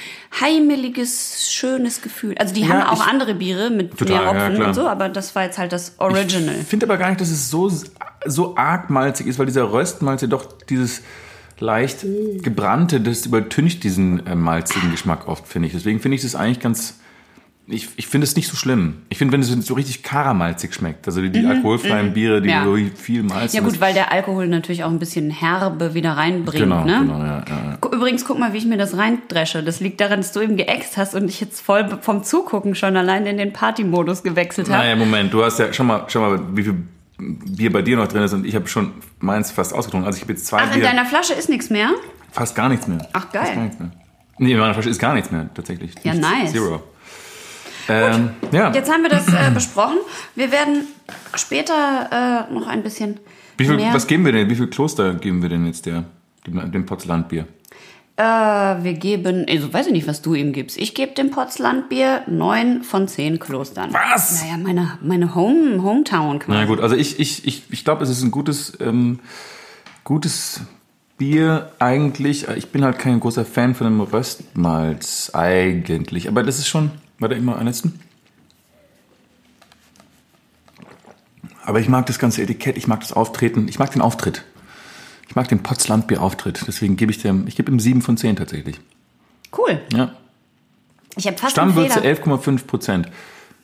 heimeliges, 0.41 1.53
schönes 1.53 2.01
Gefühl. 2.01 2.35
Also 2.39 2.55
die 2.55 2.63
Ja, 2.63 2.69
haben 2.69 2.83
auch 2.85 3.05
ich- 3.05 3.11
andere 3.13 3.35
Biere 3.35 3.71
mit 3.71 3.99
Total, 3.99 4.17
mehr 4.17 4.23
ja, 4.25 4.29
Hopfen 4.35 4.55
klar. 4.55 4.69
und 4.69 4.75
so, 4.75 4.89
aber 4.89 5.09
das 5.09 5.35
war 5.35 5.43
jetzt 5.45 5.59
halt 5.59 5.73
das 5.73 5.95
Original. 5.99 6.55
Ich 6.61 6.67
finde 6.67 6.87
aber 6.87 6.97
gar 6.97 7.09
nicht, 7.09 7.21
dass 7.21 7.31
es 7.31 7.51
so, 7.51 7.71
so 8.25 8.57
arg 8.57 8.89
malzig 8.89 9.27
ist, 9.27 9.39
weil 9.39 9.47
dieser 9.47 9.73
Röstmalz 9.73 10.23
ja 10.23 10.29
doch 10.29 10.47
dieses 10.69 11.03
leicht 11.61 12.05
gebrannte, 12.43 13.01
das 13.01 13.27
übertüncht 13.27 13.85
diesen 13.85 14.27
äh, 14.27 14.35
malzigen 14.35 14.91
Geschmack 14.91 15.29
oft, 15.29 15.47
finde 15.47 15.69
ich. 15.69 15.75
Deswegen 15.75 16.01
finde 16.01 16.17
ich 16.17 16.23
das 16.23 16.35
eigentlich 16.35 16.61
ganz. 16.61 16.99
Ich, 17.67 17.89
ich 17.95 18.09
finde 18.09 18.25
es 18.25 18.35
nicht 18.35 18.49
so 18.49 18.57
schlimm. 18.57 19.03
Ich 19.11 19.19
finde, 19.19 19.33
wenn 19.33 19.43
es 19.43 19.49
so 19.49 19.75
richtig 19.75 20.03
karamalzig 20.03 20.75
schmeckt, 20.75 21.07
also 21.07 21.23
die, 21.23 21.31
die 21.31 21.47
alkoholfreien 21.47 22.13
Biere, 22.13 22.43
die 22.43 22.49
Mhm, 22.49 22.53
Ja. 22.53 22.65
so 22.65 22.77
viel 22.97 23.23
Malz 23.23 23.53
Ja 23.53 23.61
gut, 23.61 23.81
weil 23.81 23.95
der 23.95 24.11
Alkohol 24.11 24.49
natürlich 24.49 24.83
auch 24.83 24.91
ein 24.91 24.99
bisschen 24.99 25.31
Herbe 25.31 25.95
wieder 25.95 26.13
reinbringt. 26.15 26.65
Genau, 26.65 26.85
ne? 26.85 26.99
genau, 27.01 27.21
ja, 27.21 27.45
ja, 27.49 27.79
Übrigens, 27.93 28.25
guck 28.25 28.41
mal, 28.41 28.53
wie 28.53 28.59
ich 28.59 28.67
mir 28.67 28.77
das 28.77 28.97
reindresche. 28.97 29.63
Das 29.63 29.79
liegt 29.79 30.01
daran, 30.01 30.19
dass 30.19 30.33
du 30.33 30.41
eben 30.41 30.57
geäxt 30.57 30.97
hast 30.97 31.15
und 31.15 31.29
ich 31.29 31.41
jetzt 31.41 31.61
voll 31.61 31.87
vom 32.01 32.25
Zugucken 32.25 32.75
schon 32.75 32.97
allein 32.97 33.25
in 33.27 33.37
den 33.37 33.53
Partymodus 33.53 34.25
gewechselt 34.25 34.69
habe. 34.69 34.79
Naja, 34.79 34.97
Moment, 34.97 35.33
du 35.33 35.45
hast 35.45 35.61
ja 35.61 35.73
schon 35.73 35.87
mal, 35.87 36.07
schon 36.09 36.23
mal, 36.23 36.41
wie 36.57 36.65
viel 36.65 36.75
Bier 37.21 37.73
bei 37.73 37.83
dir 37.83 37.97
noch 37.97 38.09
drin 38.09 38.23
ist 38.23 38.33
und 38.33 38.47
ich 38.47 38.55
habe 38.55 38.67
schon 38.69 38.93
meins 39.21 39.51
fast 39.51 39.75
ausgetrunken. 39.75 40.07
Also 40.07 40.17
ich 40.17 40.23
habe 40.23 40.33
jetzt 40.33 40.47
zwei 40.47 40.59
Ach, 40.63 40.67
in 40.69 40.81
Bier, 40.81 40.83
deiner 40.83 41.05
Flasche 41.05 41.35
ist 41.35 41.49
nichts 41.49 41.71
mehr? 41.71 41.91
fast 42.33 42.55
gar 42.55 42.69
nichts 42.69 42.87
mehr. 42.87 43.07
Ach, 43.13 43.31
geil. 43.33 43.43
Fast 43.43 43.55
gar 43.55 43.63
nichts 43.65 43.79
mehr. 43.81 43.91
Nee, 44.39 44.53
in 44.53 44.59
meiner 44.59 44.73
Flasche 44.73 44.89
ist 44.89 44.99
gar 44.99 45.15
nichts 45.15 45.31
mehr, 45.31 45.51
tatsächlich. 45.53 45.93
Ja, 46.03 46.15
Nichts. 46.15 46.29
nice. 46.31 46.53
Zero. 46.53 46.83
Ähm, 47.89 48.31
ja. 48.53 48.73
Jetzt 48.73 48.91
haben 48.91 49.03
wir 49.03 49.11
das 49.11 49.27
äh, 49.29 49.51
besprochen. 49.53 49.99
Wir 50.35 50.51
werden 50.53 50.87
später 51.35 52.47
äh, 52.51 52.53
noch 52.53 52.67
ein 52.67 52.83
bisschen 52.83 53.19
viel, 53.59 53.75
mehr... 53.77 53.93
was 53.93 54.07
geben 54.07 54.25
wir 54.25 54.33
denn? 54.33 54.49
Wie 54.49 54.55
viel 54.55 54.69
Kloster 54.69 55.15
geben 55.15 55.43
wir 55.43 55.49
denn 55.49 55.67
jetzt 55.67 55.87
der, 55.87 56.05
dem, 56.47 56.71
dem 56.73 56.87
Potslandbier? 56.87 57.47
Äh, 58.21 58.85
wir 58.85 58.93
geben, 58.93 59.47
also 59.49 59.73
weiß 59.73 59.87
ich 59.87 59.93
nicht, 59.93 60.07
was 60.07 60.21
du 60.21 60.35
ihm 60.35 60.53
gibst. 60.53 60.77
Ich 60.77 60.95
gebe 60.95 61.13
dem 61.15 61.31
Potslandbier 61.31 62.23
neun 62.27 62.83
von 62.83 63.09
zehn 63.09 63.39
Klostern. 63.39 63.95
Was? 63.95 64.43
Naja, 64.43 64.59
meine, 64.59 64.99
meine 65.01 65.35
Home, 65.35 65.83
Hometown 65.83 66.39
quasi. 66.39 66.59
Na 66.59 66.67
gut, 66.67 66.81
also 66.81 66.97
ich, 66.97 67.19
ich, 67.19 67.47
ich, 67.47 67.63
ich 67.71 67.83
glaube, 67.83 68.05
es 68.05 68.11
ist 68.11 68.23
ein 68.23 68.31
gutes, 68.31 68.77
ähm, 68.79 69.21
gutes 70.05 70.61
Bier 71.17 71.73
eigentlich. 71.79 72.47
Ich 72.49 72.69
bin 72.69 72.85
halt 72.85 72.99
kein 72.99 73.21
großer 73.21 73.47
Fan 73.47 73.75
von 73.75 73.87
einem 73.87 74.01
Röstmalz 74.03 75.31
eigentlich. 75.33 76.29
Aber 76.29 76.43
das 76.43 76.59
ist 76.59 76.69
schon. 76.69 76.91
Warte, 77.21 77.37
immer 77.37 77.57
einen 77.57 77.69
letzten. 77.69 78.01
Aber 81.65 81.81
ich 81.81 81.89
mag 81.89 82.05
das 82.05 82.19
ganze 82.19 82.43
Etikett, 82.43 82.77
ich 82.77 82.87
mag 82.87 83.01
das 83.01 83.15
Auftreten, 83.15 83.67
ich 83.69 83.79
mag 83.79 83.91
den 83.93 84.03
Auftritt. 84.03 84.45
Ich 85.31 85.37
mag 85.37 85.47
den 85.47 85.63
Potslandbier-Auftritt. 85.63 86.65
Deswegen 86.67 86.97
gebe 86.97 87.13
ich 87.13 87.23
dem, 87.23 87.47
ich 87.47 87.55
gebe 87.55 87.71
ihm 87.71 87.79
7 87.79 88.03
von 88.03 88.17
10 88.17 88.35
tatsächlich. 88.35 88.81
Cool. 89.57 89.81
Ja. 89.93 90.13
Ich 91.17 91.25
habe 91.29 91.39
fast 91.39 91.53
Stammwürze 91.53 92.01
Fehler. 92.01 92.17
11,5 92.17 92.67
Prozent. 92.67 93.09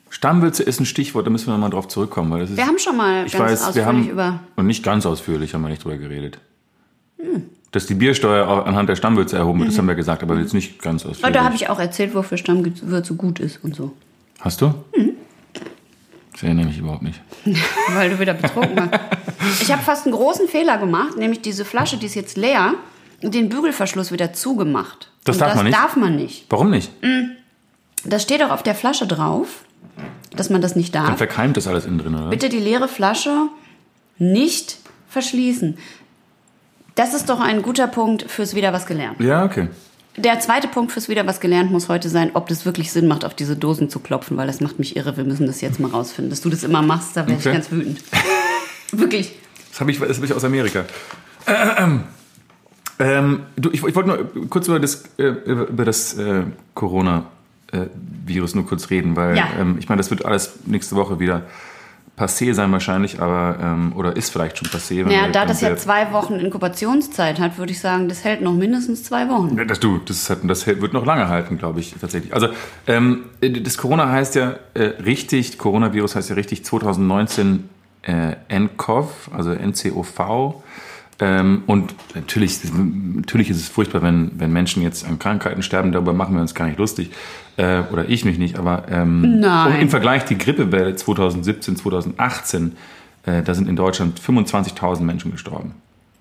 Stammwürze 0.09 0.63
ist 0.63 0.79
ein 0.79 0.87
Stichwort, 0.87 1.27
da 1.27 1.31
müssen 1.31 1.49
wir 1.49 1.55
nochmal 1.55 1.71
drauf 1.71 1.89
zurückkommen. 1.89 2.31
Weil 2.31 2.43
das 2.43 2.51
ist, 2.51 2.57
Wir 2.57 2.69
haben 2.69 2.79
schon 2.79 2.97
mal 2.97 3.27
ich 3.27 3.33
ganz 3.33 3.51
weiß, 3.51 3.61
wir 3.61 3.67
ausführlich 3.69 3.87
haben, 3.87 4.09
über... 4.09 4.41
und 4.55 4.67
nicht 4.69 4.85
ganz 4.85 5.07
ausführlich 5.07 5.55
haben 5.55 5.63
wir 5.63 5.69
nicht 5.71 5.83
drüber 5.83 5.97
geredet. 5.97 6.39
Dass 7.73 7.87
die 7.87 7.95
Biersteuer 7.95 8.47
auch 8.47 8.65
anhand 8.65 8.89
der 8.89 8.95
Stammwürze 8.95 9.37
erhoben 9.37 9.59
wird, 9.59 9.71
das 9.71 9.79
haben 9.79 9.89
wir 9.89 9.97
gesagt, 9.97 10.23
aber 10.23 10.39
jetzt 10.39 10.55
nicht 10.55 10.81
ganz 10.81 11.05
ausführlich. 11.05 11.35
da 11.35 11.43
habe 11.43 11.57
ich 11.57 11.69
auch 11.69 11.81
erzählt, 11.81 12.15
wofür 12.15 12.39
Stammwürze 12.39 13.15
gut 13.15 13.41
ist 13.41 13.59
und 13.65 13.75
so. 13.75 13.93
Hast 14.39 14.61
du? 14.61 14.73
Das 16.37 16.43
erinnere 16.43 16.67
mich 16.67 16.77
überhaupt 16.77 17.01
nicht. 17.03 17.19
Weil 17.95 18.11
du 18.11 18.19
wieder 18.21 18.35
betrunken 18.35 18.77
warst. 18.77 19.63
Ich 19.63 19.73
habe 19.73 19.83
fast 19.83 20.05
einen 20.05 20.15
großen 20.15 20.49
Fehler 20.49 20.77
gemacht, 20.77 21.17
nämlich 21.17 21.41
diese 21.41 21.65
Flasche, 21.65 21.97
die 21.97 22.05
ist 22.05 22.15
jetzt 22.15 22.37
leer, 22.37 22.75
und 23.23 23.35
den 23.35 23.49
Bügelverschluss 23.49 24.13
wieder 24.13 24.35
zugemacht. 24.35 25.11
Das 25.25 25.37
und 25.37 25.41
darf 25.41 25.49
das 25.49 25.57
man 25.57 25.65
nicht? 25.65 25.77
darf 25.79 25.97
man 25.97 26.17
nicht. 26.17 26.45
Warum 26.51 26.71
nicht? 26.71 26.91
Das 28.05 28.23
steht 28.23 28.43
auch 28.43 28.51
auf 28.51 28.63
der 28.63 28.75
Flasche 28.75 29.07
drauf, 29.07 29.65
dass 30.37 30.51
man 30.51 30.61
das 30.61 30.77
nicht 30.77 30.95
Dann 30.95 31.07
darf. 31.07 31.17
verkeimt 31.17 31.57
das 31.57 31.67
alles 31.67 31.87
innen 31.87 31.99
drin, 31.99 32.15
oder? 32.15 32.29
Bitte 32.29 32.51
die 32.51 32.61
leere 32.61 32.89
Flasche 32.89 33.49
nicht 34.19 34.77
verschließen. 35.09 35.79
Das 36.97 37.15
ist 37.15 37.31
doch 37.31 37.41
ein 37.41 37.63
guter 37.63 37.87
Punkt 37.87 38.31
fürs 38.31 38.55
Wieder 38.55 38.75
was 38.75 38.85
gelernt. 38.85 39.19
Ja, 39.21 39.45
okay. 39.45 39.69
Der 40.17 40.41
zweite 40.41 40.69
Punkt 40.69 40.93
fürs 40.93 41.09
Wieder 41.09 41.27
was 41.27 41.41
gelernt 41.41 41.71
muss 41.71 41.89
heute 41.89 42.09
sein, 42.09 42.31
ob 42.35 42.49
das 42.49 42.65
wirklich 42.65 42.91
Sinn 42.91 43.07
macht, 43.07 43.25
auf 43.25 43.35
diese 43.35 43.55
Dosen 43.57 43.91
zu 43.91 43.99
klopfen, 44.01 44.37
weil 44.37 44.47
das 44.47 44.61
macht 44.61 44.79
mich 44.79 44.97
irre. 44.97 45.17
Wir 45.17 45.25
müssen 45.25 45.47
das 45.47 45.61
jetzt 45.61 45.79
mal 45.79 45.91
rausfinden. 45.91 46.31
Dass 46.31 46.41
du 46.41 46.49
das 46.49 46.65
immer 46.65 46.81
machst, 46.83 47.17
da 47.17 47.27
werde 47.27 47.35
Okay. 47.41 47.49
ich 47.49 47.55
ganz 47.55 47.71
wütend. 47.71 48.01
wirklich. 48.93 49.33
Das 49.71 49.81
habe 49.81 49.91
ich, 49.91 49.99
das 49.99 50.17
hab 50.17 50.25
ich 50.25 50.33
aus 50.33 50.45
Amerika. 50.45 50.85
Ähm, 51.47 52.05
ähm, 52.99 53.41
du, 53.57 53.71
ich, 53.71 53.85
ich 53.85 53.95
wollte 53.95 54.09
nur 54.09 54.49
kurz 54.49 54.69
über 54.69 54.81
das, 54.81 55.05
äh, 55.19 55.25
über 55.27 55.85
das 55.85 56.15
äh, 56.15 56.45
Corona-Virus 56.75 58.55
nur 58.55 58.67
kurz 58.67 58.89
reden, 58.89 59.17
weil 59.17 59.37
Ja. 59.37 59.49
ähm, 59.59 59.77
ich 59.79 59.89
meine, 59.91 59.99
das 59.99 60.09
wird 60.11 60.25
alles 60.25 60.55
nächste 60.65 60.97
Woche 60.97 61.21
wieder 61.21 61.43
passé 62.17 62.55
sein 62.55 62.73
wahrscheinlich, 62.73 63.21
aber 63.21 63.59
ähm, 63.61 63.93
oder 63.95 64.17
ist 64.17 64.31
vielleicht 64.31 64.59
schon 64.59 64.69
passé. 64.69 65.09
Ja, 65.11 65.29
da 65.29 65.45
das 65.45 65.61
ja 65.61 65.77
zwei 65.77 66.13
Wochen 66.13 66.35
Inkubationszeit 66.35 67.39
hat, 67.39 67.59
würde 67.59 67.73
ich 67.73 67.81
sagen, 67.81 68.09
das 68.09 68.25
hält 68.25 68.41
noch 68.41 68.55
mindestens 68.55 69.05
zwei 69.05 69.29
Wochen. 69.29 69.57
Das, 69.69 69.81
du, 69.81 69.99
das, 69.99 70.31
hat, 70.31 70.39
das 70.45 70.67
wird 70.67 70.93
noch 70.93 71.05
lange 71.05 71.29
halten, 71.29 71.59
glaube 71.59 71.81
ich, 71.81 71.95
tatsächlich. 72.01 72.33
Also, 72.33 72.49
ähm, 72.87 73.25
das 73.41 73.77
Corona 73.77 74.11
heißt 74.11 74.35
ja 74.35 74.55
äh, 74.75 74.83
richtig, 75.05 75.59
Coronavirus 75.59 76.17
heißt 76.17 76.31
ja 76.31 76.35
richtig 76.37 76.65
2019 76.65 77.69
äh, 78.03 78.37
NCOV, 78.49 79.31
also 79.37 79.51
NCOV. 79.53 80.63
Ähm, 81.19 81.63
und 81.67 81.95
natürlich, 82.15 82.59
natürlich 82.73 83.51
ist 83.51 83.57
es 83.57 83.69
furchtbar, 83.69 84.03
wenn, 84.03 84.33
wenn 84.37 84.53
Menschen 84.53 84.83
jetzt 84.83 85.07
an 85.07 85.19
Krankheiten 85.19 85.63
sterben, 85.63 85.93
darüber 85.93 86.13
machen 86.13 86.35
wir 86.35 86.43
uns 86.43 86.55
gar 86.55 86.67
nicht 86.67 86.79
lustig. 86.79 87.11
Äh, 87.57 87.83
oder 87.91 88.09
ich 88.09 88.25
mich 88.25 88.39
nicht, 88.39 88.59
aber 88.59 88.85
ähm, 88.91 89.41
Nein. 89.41 89.81
im 89.81 89.89
Vergleich 89.89 90.25
die 90.25 90.37
Grippewelle 90.37 90.95
2017, 90.95 91.77
2018, 91.77 92.77
äh, 93.25 93.43
da 93.43 93.55
sind 93.55 93.69
in 93.69 93.77
Deutschland 93.77 94.21
25.000 94.21 95.01
Menschen 95.01 95.33
gestorben. 95.33 95.75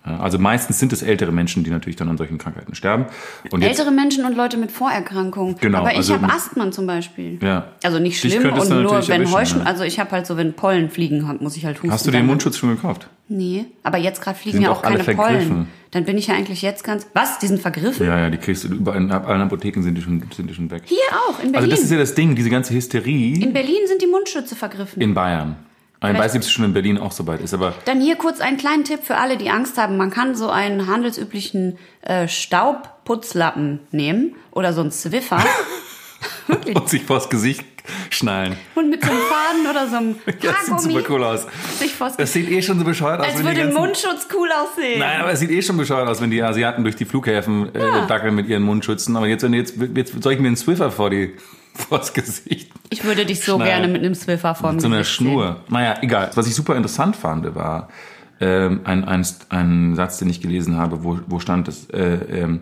Ja, 0.06 0.20
Also 0.20 0.38
meistens 0.38 0.80
sind 0.80 0.94
es 0.94 1.02
ältere 1.02 1.32
Menschen, 1.32 1.64
die 1.64 1.70
natürlich 1.70 1.96
dann 1.96 2.10
an 2.10 2.18
solchen 2.18 2.38
Krankheiten 2.38 2.76
sterben. 2.76 3.06
Und 3.52 3.62
jetzt, 3.62 3.80
Ältere 3.80 3.92
Menschen 3.92 4.26
und 4.26 4.36
Leute 4.36 4.58
mit 4.58 4.72
Vorerkrankungen. 4.72 5.56
Genau, 5.60 5.80
Aber 5.80 5.92
ich 5.92 5.98
also 5.98 6.16
habe 6.16 6.32
Asthma 6.32 6.70
zum 6.72 6.86
Beispiel. 6.86 7.40
Ja. 7.42 7.72
Also 7.84 8.00
nicht 8.00 8.20
schlimm 8.20 8.52
und 8.54 8.70
nur 8.70 9.08
wenn 9.08 9.32
Heuschen, 9.32 9.60
ja. 9.60 9.66
also 9.66 9.84
ich 9.84 10.00
habe 10.00 10.12
halt 10.12 10.28
so, 10.28 10.38
wenn 10.38 10.54
Pollen 10.54 10.90
fliegen, 10.90 11.38
muss 11.40 11.58
ich 11.58 11.66
halt 11.66 11.78
husten. 11.78 11.92
hast 11.92 12.06
du 12.06 12.12
den 12.12 12.26
Mundschutz 12.26 12.58
schon 12.58 12.70
gekauft? 12.70 13.08
Nee, 13.28 13.66
aber 13.82 13.98
jetzt 13.98 14.22
gerade 14.22 14.38
fliegen 14.38 14.62
ja 14.62 14.70
doch 14.70 14.78
auch 14.78 14.82
keine. 14.84 15.04
Pollen. 15.04 15.68
Dann 15.90 16.06
bin 16.06 16.18
ich 16.18 16.28
ja 16.28 16.36
eigentlich 16.36 16.62
jetzt 16.62 16.84
ganz. 16.84 17.08
Was? 17.14 17.40
Die 17.40 17.48
sind 17.48 17.60
vergriffen? 17.60 18.06
Ja, 18.06 18.20
ja, 18.20 18.30
die 18.30 18.38
kriegst 18.38 18.66
du 18.66 18.68
überall 18.68 18.98
in 18.98 19.12
allen 19.12 19.42
Apotheken 19.42 19.82
sind 19.82 19.96
die 19.96 20.02
schon, 20.02 20.22
sind 20.36 20.50
die 20.50 20.54
schon 20.54 20.70
weg. 20.70 20.84
Hier 20.86 20.98
auch, 21.12 21.40
in 21.40 21.52
Berlin. 21.52 21.56
Also 21.56 21.70
das 21.70 21.80
ist 21.82 21.92
ja 21.92 21.98
das 21.98 22.14
Ding, 22.14 22.36
diese 22.36 22.50
ganze 22.50 22.74
Hysterie 22.76 23.42
in 23.42 23.54
Berlin 23.54 23.88
sind 23.88 24.02
die 24.02 24.08
Mundschütze 24.08 24.56
vergriffen. 24.56 25.02
in 25.02 25.14
Bayern. 25.16 25.56
Ich 26.14 26.18
weiß 26.20 26.34
nicht, 26.34 26.42
ob 26.42 26.48
es 26.48 26.52
schon 26.52 26.66
in 26.66 26.74
Berlin 26.74 26.98
auch 26.98 27.12
so 27.12 27.26
weit 27.28 27.42
ist, 27.42 27.54
aber 27.54 27.74
Dann 27.86 28.00
hier 28.02 28.16
kurz 28.16 28.40
einen 28.42 28.58
kleinen 28.58 28.84
Tipp 28.84 29.00
für 29.04 29.18
alle, 29.18 29.38
die 29.38 29.50
Angst 29.50 29.78
haben. 29.78 29.98
Man 29.98 30.10
kann 30.12 30.36
so 30.36 30.50
einen 30.50 30.88
handelsüblichen 30.88 31.78
äh, 32.02 32.28
Staubputzlappen 32.28 33.80
nehmen 33.92 34.36
oder 34.52 34.74
so 34.74 34.82
einen 34.82 34.92
Swiffer 34.92 35.44
und 36.74 36.90
sich 36.90 37.04
vors 37.04 37.30
Gesicht 37.30 37.64
schnallen. 38.10 38.56
und 38.74 38.90
mit 38.90 39.04
so 39.04 39.12
einem 39.12 39.20
Faden 39.20 39.68
oder 39.70 39.88
so 39.88 39.96
einem 39.98 40.16
Das 40.26 40.66
sieht 40.66 40.72
Haargummi 40.74 40.94
super 40.94 41.06
cool 41.14 41.24
aus. 41.24 41.48
Das 42.18 42.34
sieht 42.34 42.50
eh 42.50 42.62
schon 42.62 42.80
so 42.80 42.86
bescheuert 42.86 43.20
aus, 43.22 43.28
Als 43.28 43.44
würde 43.44 43.62
ganzen, 43.62 43.74
Mundschutz 43.80 44.28
cool 44.34 44.50
aussehen. 44.52 45.00
Nein, 45.00 45.22
aber 45.22 45.32
es 45.32 45.40
sieht 45.40 45.52
eh 45.52 45.62
schon 45.62 45.78
bescheuert 45.78 46.08
aus, 46.08 46.22
wenn 46.22 46.32
die 46.32 46.42
Asiaten 46.42 46.84
durch 46.84 46.96
die 46.96 47.06
Flughäfen 47.06 47.74
äh, 47.76 47.80
Ja. 47.80 48.06
dackeln 48.08 48.34
mit 48.36 48.48
ihren 48.48 48.64
Mundschützen. 48.64 49.16
Aber 49.18 49.28
jetzt, 49.28 49.44
wenn 49.44 49.54
jetzt, 49.54 49.76
jetzt 49.96 50.22
soll 50.24 50.34
ich 50.34 50.40
mir 50.40 50.48
einen 50.48 50.56
Swiffer 50.58 50.90
vor 50.92 51.10
die, 51.10 51.36
vors 51.76 52.14
Gesicht 52.14 52.72
Ich 52.90 53.04
würde 53.04 53.26
dich 53.26 53.44
so 53.44 53.56
Schnell. 53.56 53.68
gerne 53.68 53.88
mit 53.88 54.04
einem 54.04 54.16
Swiffer 54.16 54.56
vor 54.56 54.72
mit 54.72 54.82
so 54.82 54.88
einer 54.88 55.04
Schnur. 55.04 55.62
Naja, 55.70 55.96
egal. 56.02 56.32
Was 56.36 56.48
ich 56.48 56.56
super 56.56 56.76
interessant 56.76 57.16
fand, 57.16 57.56
war 57.56 57.90
ähm, 58.40 58.82
ein, 58.84 59.04
ein, 59.06 59.26
ein 59.50 59.96
Satz, 59.96 60.18
den 60.18 60.30
ich 60.30 60.42
gelesen 60.42 60.78
habe, 60.78 61.04
wo, 61.04 61.20
wo 61.28 61.40
stand 61.40 61.68
es, 61.68 61.90
äh, 61.90 62.16
ähm, 62.42 62.62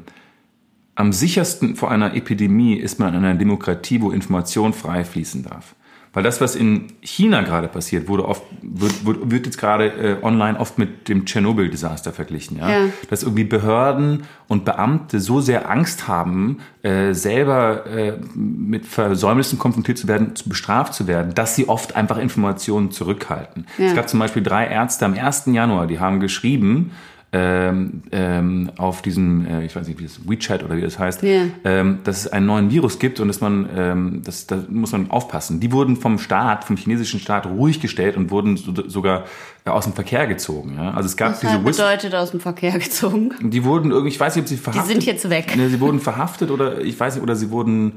am 0.95 1.11
sichersten 1.11 1.75
vor 1.75 1.89
einer 1.89 2.13
Epidemie 2.15 2.75
ist 2.75 2.99
man 2.99 3.15
in 3.15 3.25
einer 3.25 3.35
Demokratie, 3.35 4.01
wo 4.01 4.11
Information 4.11 4.73
frei 4.73 5.03
fließen 5.03 5.43
darf. 5.43 5.75
Weil 6.15 6.21
das, 6.21 6.39
was 6.41 6.55
in 6.55 6.93
China 7.01 7.41
gerade 7.41 7.67
passiert, 7.67 8.07
wurde 8.07 8.27
oft, 8.27 8.43
wird, 8.61 9.03
wird, 9.03 9.31
wird 9.31 9.45
jetzt 9.47 9.57
gerade 9.57 9.87
äh, 9.87 10.15
online 10.23 10.59
oft 10.59 10.77
mit 10.77 11.09
dem 11.09 11.25
Tschernobyl-Desaster 11.25 12.13
verglichen. 12.13 12.57
Ja? 12.59 12.69
Ja. 12.69 12.77
Dass 13.09 13.23
irgendwie 13.23 13.43
Behörden 13.45 14.23
und 14.47 14.63
Beamte 14.63 15.19
so 15.19 15.41
sehr 15.41 15.71
Angst 15.71 16.07
haben, 16.07 16.59
äh, 16.83 17.13
selber 17.13 17.87
äh, 17.87 18.13
mit 18.35 18.85
Versäumnissen 18.85 19.57
konfrontiert 19.57 19.97
zu 19.97 20.07
werden, 20.07 20.35
zu- 20.35 20.47
bestraft 20.49 20.93
zu 20.93 21.07
werden, 21.07 21.33
dass 21.33 21.55
sie 21.55 21.67
oft 21.67 21.95
einfach 21.95 22.19
Informationen 22.19 22.91
zurückhalten. 22.91 23.65
Ja. 23.79 23.85
Es 23.87 23.95
gab 23.95 24.07
zum 24.07 24.19
Beispiel 24.19 24.43
drei 24.43 24.67
Ärzte 24.67 25.05
am 25.05 25.15
1. 25.15 25.45
Januar, 25.47 25.87
die 25.87 25.99
haben 25.99 26.19
geschrieben, 26.19 26.91
ähm, 27.35 28.03
ähm, 28.11 28.69
auf 28.77 29.01
diesem, 29.01 29.47
äh, 29.47 29.65
ich 29.65 29.75
weiß 29.75 29.87
nicht, 29.87 29.99
wie 29.99 30.03
das 30.03 30.19
WeChat 30.29 30.63
oder 30.63 30.77
wie 30.77 30.81
das 30.81 30.99
heißt, 30.99 31.23
Ja. 31.23 31.45
ähm, 31.65 31.99
dass 32.03 32.19
es 32.25 32.27
einen 32.31 32.45
neuen 32.45 32.69
Virus 32.69 32.99
gibt 32.99 33.19
und 33.19 33.27
dass 33.27 33.41
man, 33.41 33.67
ähm, 33.75 34.21
das, 34.23 34.45
da 34.45 34.59
muss 34.69 34.91
man 34.91 35.09
aufpassen. 35.09 35.59
Die 35.59 35.71
wurden 35.71 35.95
vom 35.95 36.19
Staat, 36.19 36.63
vom 36.63 36.77
chinesischen 36.77 37.19
Staat 37.19 37.47
ruhig 37.47 37.79
gestellt 37.81 38.17
und 38.17 38.29
wurden 38.29 38.55
so, 38.55 38.71
sogar 38.87 39.23
äh, 39.65 39.71
aus 39.71 39.85
dem 39.85 39.93
Verkehr 39.93 40.27
gezogen. 40.27 40.75
Ja? 40.77 40.91
Also 40.91 41.07
es 41.07 41.17
gab 41.17 41.31
Das 41.31 41.39
diese 41.39 41.65
Whistle 41.65 41.85
bedeutet 41.85 42.13
aus 42.13 42.29
dem 42.31 42.39
Verkehr 42.39 42.77
gezogen. 42.77 43.31
die 43.41 43.63
wurden 43.63 43.89
irgendwie, 43.89 44.09
ich 44.13 44.19
weiß 44.19 44.35
nicht, 44.35 44.43
ob 44.43 44.49
sie 44.49 44.57
verhaftet. 44.57 44.91
sind 44.91 45.03
jetzt 45.05 45.27
weg. 45.29 45.55
Ne, 45.57 45.69
sie 45.69 45.79
wurden 45.79 45.99
verhaftet 45.99 46.51
oder 46.51 46.81
ich 46.81 46.99
weiß 46.99 47.15
nicht, 47.15 47.23
oder 47.23 47.35
sie 47.35 47.49
wurden, 47.49 47.93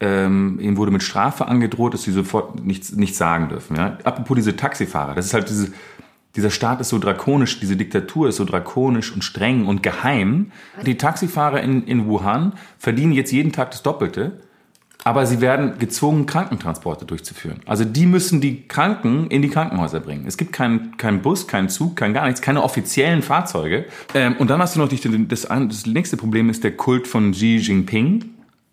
ähm, 0.00 0.58
ihnen 0.60 0.76
wurde 0.76 0.90
mit 0.90 1.02
Strafe 1.02 1.46
angedroht, 1.48 1.94
dass 1.94 2.02
sie 2.02 2.12
sofort 2.12 2.62
nichts, 2.64 2.92
nichts 2.92 3.16
sagen 3.16 3.48
dürfen. 3.48 3.76
Ja? 3.76 3.96
Apropos 4.04 4.34
diese 4.36 4.54
Taxifahrer, 4.56 5.14
das 5.14 5.24
ist 5.26 5.32
halt 5.34 5.48
diese, 5.48 5.68
dieser 6.36 6.50
Staat 6.50 6.80
ist 6.80 6.88
so 6.88 6.98
drakonisch, 6.98 7.60
diese 7.60 7.76
Diktatur 7.76 8.28
ist 8.28 8.36
so 8.36 8.44
drakonisch 8.44 9.12
und 9.12 9.22
streng 9.22 9.66
und 9.66 9.82
geheim. 9.82 10.50
Die 10.84 10.96
Taxifahrer 10.96 11.60
in, 11.60 11.84
in 11.84 12.06
Wuhan 12.06 12.54
verdienen 12.78 13.12
jetzt 13.12 13.30
jeden 13.30 13.52
Tag 13.52 13.70
das 13.70 13.82
Doppelte. 13.82 14.40
Aber 15.06 15.26
sie 15.26 15.42
werden 15.42 15.78
gezwungen, 15.78 16.24
Krankentransporte 16.24 17.04
durchzuführen. 17.04 17.60
Also 17.66 17.84
die 17.84 18.06
müssen 18.06 18.40
die 18.40 18.66
Kranken 18.66 19.26
in 19.26 19.42
die 19.42 19.50
Krankenhäuser 19.50 20.00
bringen. 20.00 20.24
Es 20.26 20.38
gibt 20.38 20.54
keinen 20.54 20.96
keinen 20.96 21.20
Bus, 21.20 21.46
keinen 21.46 21.68
Zug, 21.68 21.96
kein 21.96 22.14
gar 22.14 22.24
nichts, 22.24 22.40
keine 22.40 22.62
offiziellen 22.62 23.20
Fahrzeuge. 23.20 23.84
Ähm, 24.14 24.36
und 24.38 24.48
dann 24.48 24.60
hast 24.60 24.76
du 24.76 24.80
noch 24.80 24.88
die, 24.88 25.28
das, 25.28 25.42
das 25.42 25.86
nächste 25.86 26.16
Problem 26.16 26.48
ist 26.48 26.64
der 26.64 26.74
Kult 26.74 27.06
von 27.06 27.32
Xi 27.32 27.56
Jinping. 27.56 28.24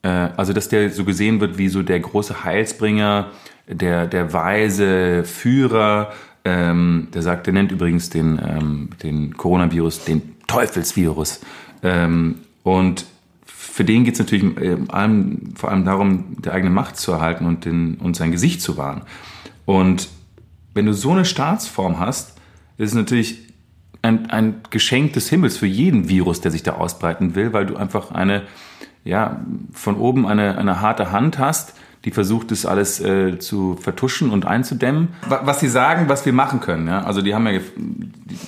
Äh, 0.03 0.07
also 0.07 0.53
dass 0.53 0.69
der 0.69 0.89
so 0.89 1.03
gesehen 1.03 1.41
wird 1.41 1.57
wie 1.57 1.67
so 1.67 1.83
der 1.83 1.99
große 1.99 2.45
Heilsbringer, 2.45 3.31
der, 3.67 4.07
der 4.07 4.31
weise 4.31 5.25
Führer. 5.25 6.13
Ähm, 6.43 7.07
der 7.13 7.21
sagt, 7.21 7.45
der 7.45 7.53
nennt 7.53 7.71
übrigens 7.71 8.09
den, 8.09 8.39
ähm, 8.43 8.89
den 9.03 9.37
Coronavirus 9.37 10.05
den 10.05 10.35
Teufelsvirus. 10.47 11.41
Ähm, 11.83 12.39
und 12.63 13.05
für 13.45 13.83
den 13.83 14.03
geht 14.03 14.15
es 14.15 14.19
natürlich 14.19 14.57
äh, 14.57 14.77
allem, 14.89 15.53
vor 15.55 15.71
allem 15.71 15.85
darum, 15.85 16.35
die 16.43 16.49
eigene 16.49 16.71
Macht 16.71 16.97
zu 16.97 17.11
erhalten 17.11 17.45
und, 17.45 17.65
den, 17.65 17.95
und 17.95 18.15
sein 18.15 18.31
Gesicht 18.31 18.61
zu 18.61 18.77
wahren. 18.77 19.03
Und 19.65 20.09
wenn 20.73 20.85
du 20.85 20.93
so 20.93 21.11
eine 21.11 21.25
Staatsform 21.25 21.99
hast, 21.99 22.37
ist 22.77 22.89
es 22.89 22.95
natürlich 22.95 23.39
ein, 24.01 24.29
ein 24.29 24.55
Geschenk 24.69 25.13
des 25.13 25.29
Himmels 25.29 25.57
für 25.57 25.67
jeden 25.67 26.09
Virus, 26.09 26.41
der 26.41 26.51
sich 26.51 26.63
da 26.63 26.73
ausbreiten 26.73 27.35
will, 27.35 27.53
weil 27.53 27.65
du 27.65 27.75
einfach 27.75 28.11
eine, 28.11 28.43
ja, 29.03 29.41
von 29.71 29.95
oben 29.95 30.25
eine, 30.25 30.57
eine 30.57 30.81
harte 30.81 31.11
Hand 31.11 31.39
hast, 31.39 31.75
die 32.05 32.11
versucht, 32.11 32.51
das 32.51 32.65
alles 32.65 32.99
äh, 32.99 33.37
zu 33.39 33.77
vertuschen 33.79 34.31
und 34.31 34.45
einzudämmen. 34.45 35.09
Wa- 35.27 35.41
Was 35.43 35.59
sie 35.59 35.67
sagen, 35.69 36.09
was 36.09 36.25
wir 36.25 36.33
machen 36.33 36.59
können, 36.59 36.87
ja, 36.87 37.03
also 37.03 37.21
die 37.21 37.35
haben 37.35 37.47
ja, 37.47 37.59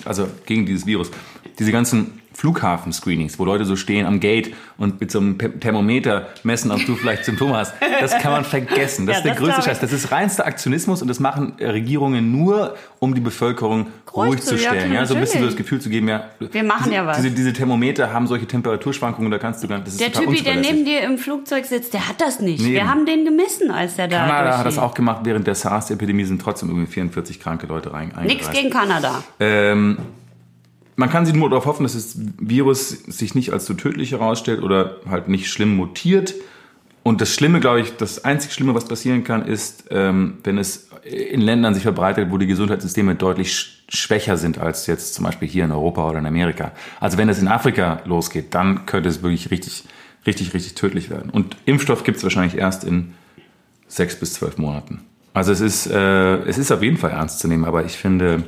also 0.06 0.28
gegen 0.46 0.66
dieses 0.66 0.86
Virus, 0.86 1.12
diese 1.60 1.72
ganzen 1.72 2.20
Flughafen-Screenings, 2.34 3.40
wo 3.40 3.46
Leute 3.46 3.66
so 3.66 3.76
stehen 3.76 4.06
am 4.06 4.20
Gate 4.20 4.54
und 4.78 5.00
mit 5.00 5.12
so 5.12 5.20
einem 5.20 5.38
Thermometer 5.60 6.28
messen, 6.44 6.72
ob 6.72 6.86
du 6.86 6.96
vielleicht 6.96 7.26
Symptome 7.26 7.56
hast. 7.58 7.74
Das 8.02 8.18
kann 8.20 8.32
man 8.32 8.44
vergessen. 8.46 9.06
Das 9.06 9.16
Ja, 9.16 9.18
ist 9.20 9.24
der 9.26 9.34
das 9.36 9.42
größte. 9.44 9.62
Scheiß. 9.64 9.80
Das 9.80 9.92
ist 9.94 10.12
reinster 10.12 10.46
Aktionismus 10.46 11.02
und 11.02 11.08
das 11.08 11.20
machen 11.20 11.54
Regierungen 11.60 12.32
nur, 12.32 12.76
um 13.00 13.14
die 13.16 13.22
Bevölkerung 13.22 13.88
Ruhig 14.14 14.30
ruhig 14.34 14.42
zu- 14.42 14.56
ja, 14.56 14.70
stellen. 14.70 14.94
Ja, 14.94 15.06
so 15.06 15.16
ein 15.16 15.22
bisschen 15.22 15.40
so 15.42 15.48
das 15.48 15.56
Gefühl 15.56 15.82
zu 15.82 15.90
geben, 15.90 16.08
ja. 16.08 16.26
Wir 16.40 16.64
machen 16.64 16.84
diese, 16.86 16.96
ja 16.96 17.06
was. 17.08 17.18
Diese, 17.18 17.32
diese 17.32 17.52
Thermometer 17.54 18.14
haben 18.14 18.28
solche 18.28 18.46
Temperaturschwankungen, 18.46 19.32
da 19.32 19.40
kannst 19.40 19.64
du 19.64 19.68
gar 19.68 19.80
nicht. 19.80 20.00
Der 20.00 20.12
Typi, 20.12 20.42
der 20.44 20.56
neben 20.58 20.86
dir 20.86 21.02
im 21.02 21.18
Flugzeug 21.18 21.66
sitzt, 21.66 21.94
der 21.94 22.08
hat 22.08 22.22
das 22.22 22.40
nicht. 22.40 22.62
Nee, 22.64 22.74
Wir 22.74 22.88
haben 22.90 23.06
den 23.06 23.26
gemessen, 23.26 23.72
als 23.72 23.96
der 23.96 24.08
da 24.08 24.18
Kanada 24.28 24.58
hat 24.60 24.66
das 24.66 24.78
auch 24.78 24.94
gemacht, 24.94 25.22
während 25.24 25.48
der 25.48 25.56
SARS-Epidemie 25.56 26.26
sind 26.26 26.42
trotzdem 26.42 26.70
irgendwie 26.70 26.92
44 26.92 27.40
kranke 27.40 27.66
Leute 27.68 27.92
rein. 27.94 28.14
Nichts 28.24 28.52
gegen 28.52 28.70
Kanada. 28.70 29.24
Ähm, 29.40 29.98
man 30.96 31.10
kann 31.10 31.26
sich 31.26 31.36
nur 31.36 31.50
darauf 31.50 31.66
hoffen, 31.66 31.84
dass 31.84 31.94
das 31.94 32.18
Virus 32.40 32.90
sich 32.90 33.36
nicht 33.36 33.52
als 33.54 33.66
so 33.66 33.74
tödlich 33.74 34.12
herausstellt 34.12 34.62
oder 34.62 34.98
halt 35.10 35.28
nicht 35.28 35.50
schlimm 35.50 35.76
mutiert. 35.76 36.36
Und 37.04 37.20
das 37.20 37.34
Schlimme, 37.34 37.60
glaube 37.60 37.82
ich, 37.82 37.98
das 37.98 38.24
einzig 38.24 38.54
Schlimme, 38.54 38.76
was 38.76 38.86
passieren 38.88 39.24
kann, 39.24 39.46
ist, 39.46 39.86
ähm, 39.92 40.38
wenn 40.44 40.58
es 40.58 40.90
in 41.04 41.42
Ländern 41.42 41.74
sich 41.74 41.84
verbreitet, 41.84 42.32
wo 42.32 42.38
die 42.38 42.48
Gesundheitssysteme 42.48 43.16
deutlich 43.16 43.50
sch- 43.50 43.68
schwächer 43.90 44.38
sind 44.38 44.58
als 44.58 44.88
jetzt 44.88 45.14
zum 45.14 45.26
Beispiel 45.26 45.50
hier 45.50 45.66
in 45.66 45.72
Europa 45.72 46.10
oder 46.10 46.20
in 46.20 46.26
Amerika. 46.26 46.72
Also 47.02 47.18
wenn 47.18 47.28
es 47.28 47.40
in 47.40 47.50
Afrika 47.50 48.02
losgeht, 48.06 48.54
dann 48.54 48.86
könnte 48.86 49.10
es 49.10 49.22
wirklich 49.22 49.52
richtig, 49.52 49.84
richtig, 50.26 50.54
richtig 50.54 50.76
tödlich 50.76 51.10
werden. 51.10 51.30
Und 51.30 51.58
Impfstoff 51.66 52.06
gibt 52.06 52.18
es 52.18 52.24
wahrscheinlich 52.24 52.56
erst 52.58 52.86
in 52.86 53.14
sechs 53.90 54.18
bis 54.18 54.34
zwölf 54.36 54.58
Monaten. 54.58 55.02
Also 55.34 55.52
es 55.52 55.60
ist, 55.60 55.88
äh, 55.88 56.36
es 56.44 56.58
ist 56.58 56.72
auf 56.72 56.82
jeden 56.82 56.98
Fall 56.98 57.12
ernst 57.12 57.40
zu 57.40 57.50
nehmen, 57.50 57.66
aber 57.66 57.84
ich 57.84 57.98
finde, 57.98 58.44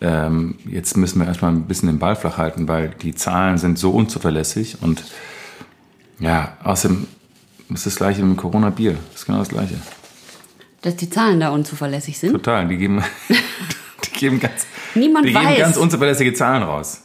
ähm, 0.00 0.58
jetzt 0.66 0.96
müssen 0.96 1.20
wir 1.20 1.26
erstmal 1.26 1.52
ein 1.52 1.64
bisschen 1.66 1.88
den 1.88 1.98
Ball 1.98 2.16
flach 2.16 2.36
halten, 2.38 2.68
weil 2.68 2.90
die 2.90 3.14
Zahlen 3.14 3.58
sind 3.58 3.78
so 3.78 3.90
unzuverlässig 3.90 4.78
und 4.82 5.04
ja, 6.20 6.56
außerdem 6.62 7.06
ist 7.70 7.86
das 7.86 7.96
gleiche 7.96 8.22
mit 8.22 8.36
dem 8.36 8.40
Corona-Bier. 8.40 8.96
Das 9.12 9.20
ist 9.22 9.26
genau 9.26 9.38
das 9.38 9.48
gleiche. 9.48 9.74
Dass 10.82 10.96
die 10.96 11.08
Zahlen 11.10 11.40
da 11.40 11.48
unzuverlässig 11.50 12.18
sind. 12.18 12.32
Total. 12.32 12.68
Die 12.68 12.76
geben, 12.76 13.02
die 14.04 14.10
geben 14.18 14.38
ganz, 14.38 14.66
Niemand 14.94 15.26
die 15.26 15.32
geben 15.32 15.44
weiß. 15.44 15.58
ganz 15.58 15.76
unzuverlässige 15.76 16.32
Zahlen 16.34 16.62
raus. 16.62 17.02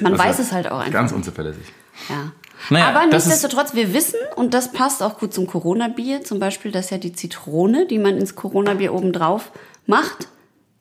Man 0.00 0.12
Also, 0.12 0.24
weiß 0.24 0.38
es 0.38 0.52
halt 0.52 0.70
auch 0.70 0.78
einfach. 0.78 0.92
Ganz 0.92 1.12
unzuverlässig. 1.12 1.64
Ja. 2.08 2.32
Naja, 2.70 2.88
Aber 2.88 3.06
das 3.10 3.26
nichtsdestotrotz, 3.26 3.74
wir 3.74 3.92
wissen, 3.92 4.18
und 4.36 4.54
das 4.54 4.72
passt 4.72 5.02
auch 5.02 5.18
gut 5.18 5.34
zum 5.34 5.46
Corona-Bier, 5.46 6.24
zum 6.24 6.38
Beispiel, 6.38 6.72
dass 6.72 6.90
ja 6.90 6.98
die 6.98 7.12
Zitrone, 7.12 7.86
die 7.86 7.98
man 7.98 8.16
ins 8.16 8.34
Corona-Bier 8.34 8.92
obendrauf 8.94 9.52
macht, 9.86 10.28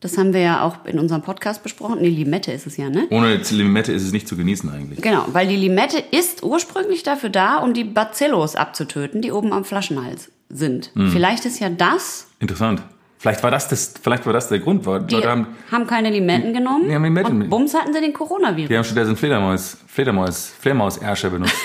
das 0.05 0.19
haben 0.19 0.33
wir 0.33 0.41
ja 0.41 0.61
auch 0.61 0.85
in 0.85 0.99
unserem 0.99 1.23
Podcast 1.23 1.63
besprochen. 1.63 1.97
Nee, 1.99 2.09
Limette 2.09 2.51
ist 2.51 2.67
es 2.67 2.77
ja, 2.77 2.91
ne? 2.91 3.07
Ohne 3.09 3.37
Limette 3.37 3.91
ist 3.91 4.03
es 4.03 4.11
nicht 4.11 4.27
zu 4.27 4.37
genießen 4.37 4.69
eigentlich. 4.71 5.01
Genau, 5.01 5.25
weil 5.31 5.47
die 5.47 5.55
Limette 5.55 5.97
ist 5.97 6.43
ursprünglich 6.43 7.01
dafür 7.01 7.29
da, 7.29 7.57
um 7.57 7.73
die 7.73 7.83
Bacillos 7.83 8.55
abzutöten, 8.55 9.23
die 9.23 9.31
oben 9.31 9.51
am 9.51 9.65
Flaschenhals 9.65 10.31
sind. 10.49 10.91
Hm. 10.93 11.09
Vielleicht 11.09 11.45
ist 11.45 11.59
ja 11.59 11.69
das, 11.69 12.27
Interessant. 12.39 12.83
Vielleicht 13.17 13.41
war 13.41 13.49
das, 13.49 13.67
das, 13.67 13.95
vielleicht 13.99 14.27
war 14.27 14.33
das 14.33 14.49
der 14.49 14.59
Grund. 14.59 14.85
weil 14.85 15.01
die 15.01 15.15
haben, 15.15 15.47
haben, 15.71 15.87
keine 15.87 16.11
Limetten 16.11 16.53
genommen 16.53 16.87
die 16.87 16.93
haben 16.93 17.03
Limetten 17.03 17.41
und 17.41 17.49
bums 17.49 17.73
hatten 17.73 17.91
sie 17.91 17.99
den 17.99 18.13
Coronavirus. 18.13 18.69
Die 18.69 18.77
haben 18.77 18.83
stattdessen 18.83 19.15
Fledermaus, 19.15 19.77
Fledermaus, 19.87 20.53
Fledermausärsche 20.59 21.31
benutzt, 21.31 21.55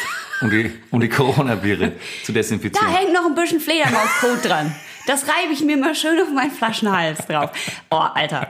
um 0.40 0.48
die, 0.48 0.72
um 0.90 1.00
die 1.00 1.10
Corona-Biere 1.10 1.92
zu 2.24 2.32
Da 2.32 2.38
desinfizieren. 2.38 2.88
hängt 2.88 3.12
noch 3.12 3.26
ein 3.26 3.34
bisschen 3.34 3.60
Fledermauskot 3.60 4.42
dran. 4.48 4.74
Das 5.10 5.24
reibe 5.24 5.52
ich 5.52 5.64
mir 5.64 5.76
mal 5.76 5.96
schön 5.96 6.20
auf 6.20 6.30
meinen 6.32 6.52
Flaschenhals 6.52 7.26
drauf. 7.26 7.50
Oh, 7.90 7.96
Alter. 7.96 8.46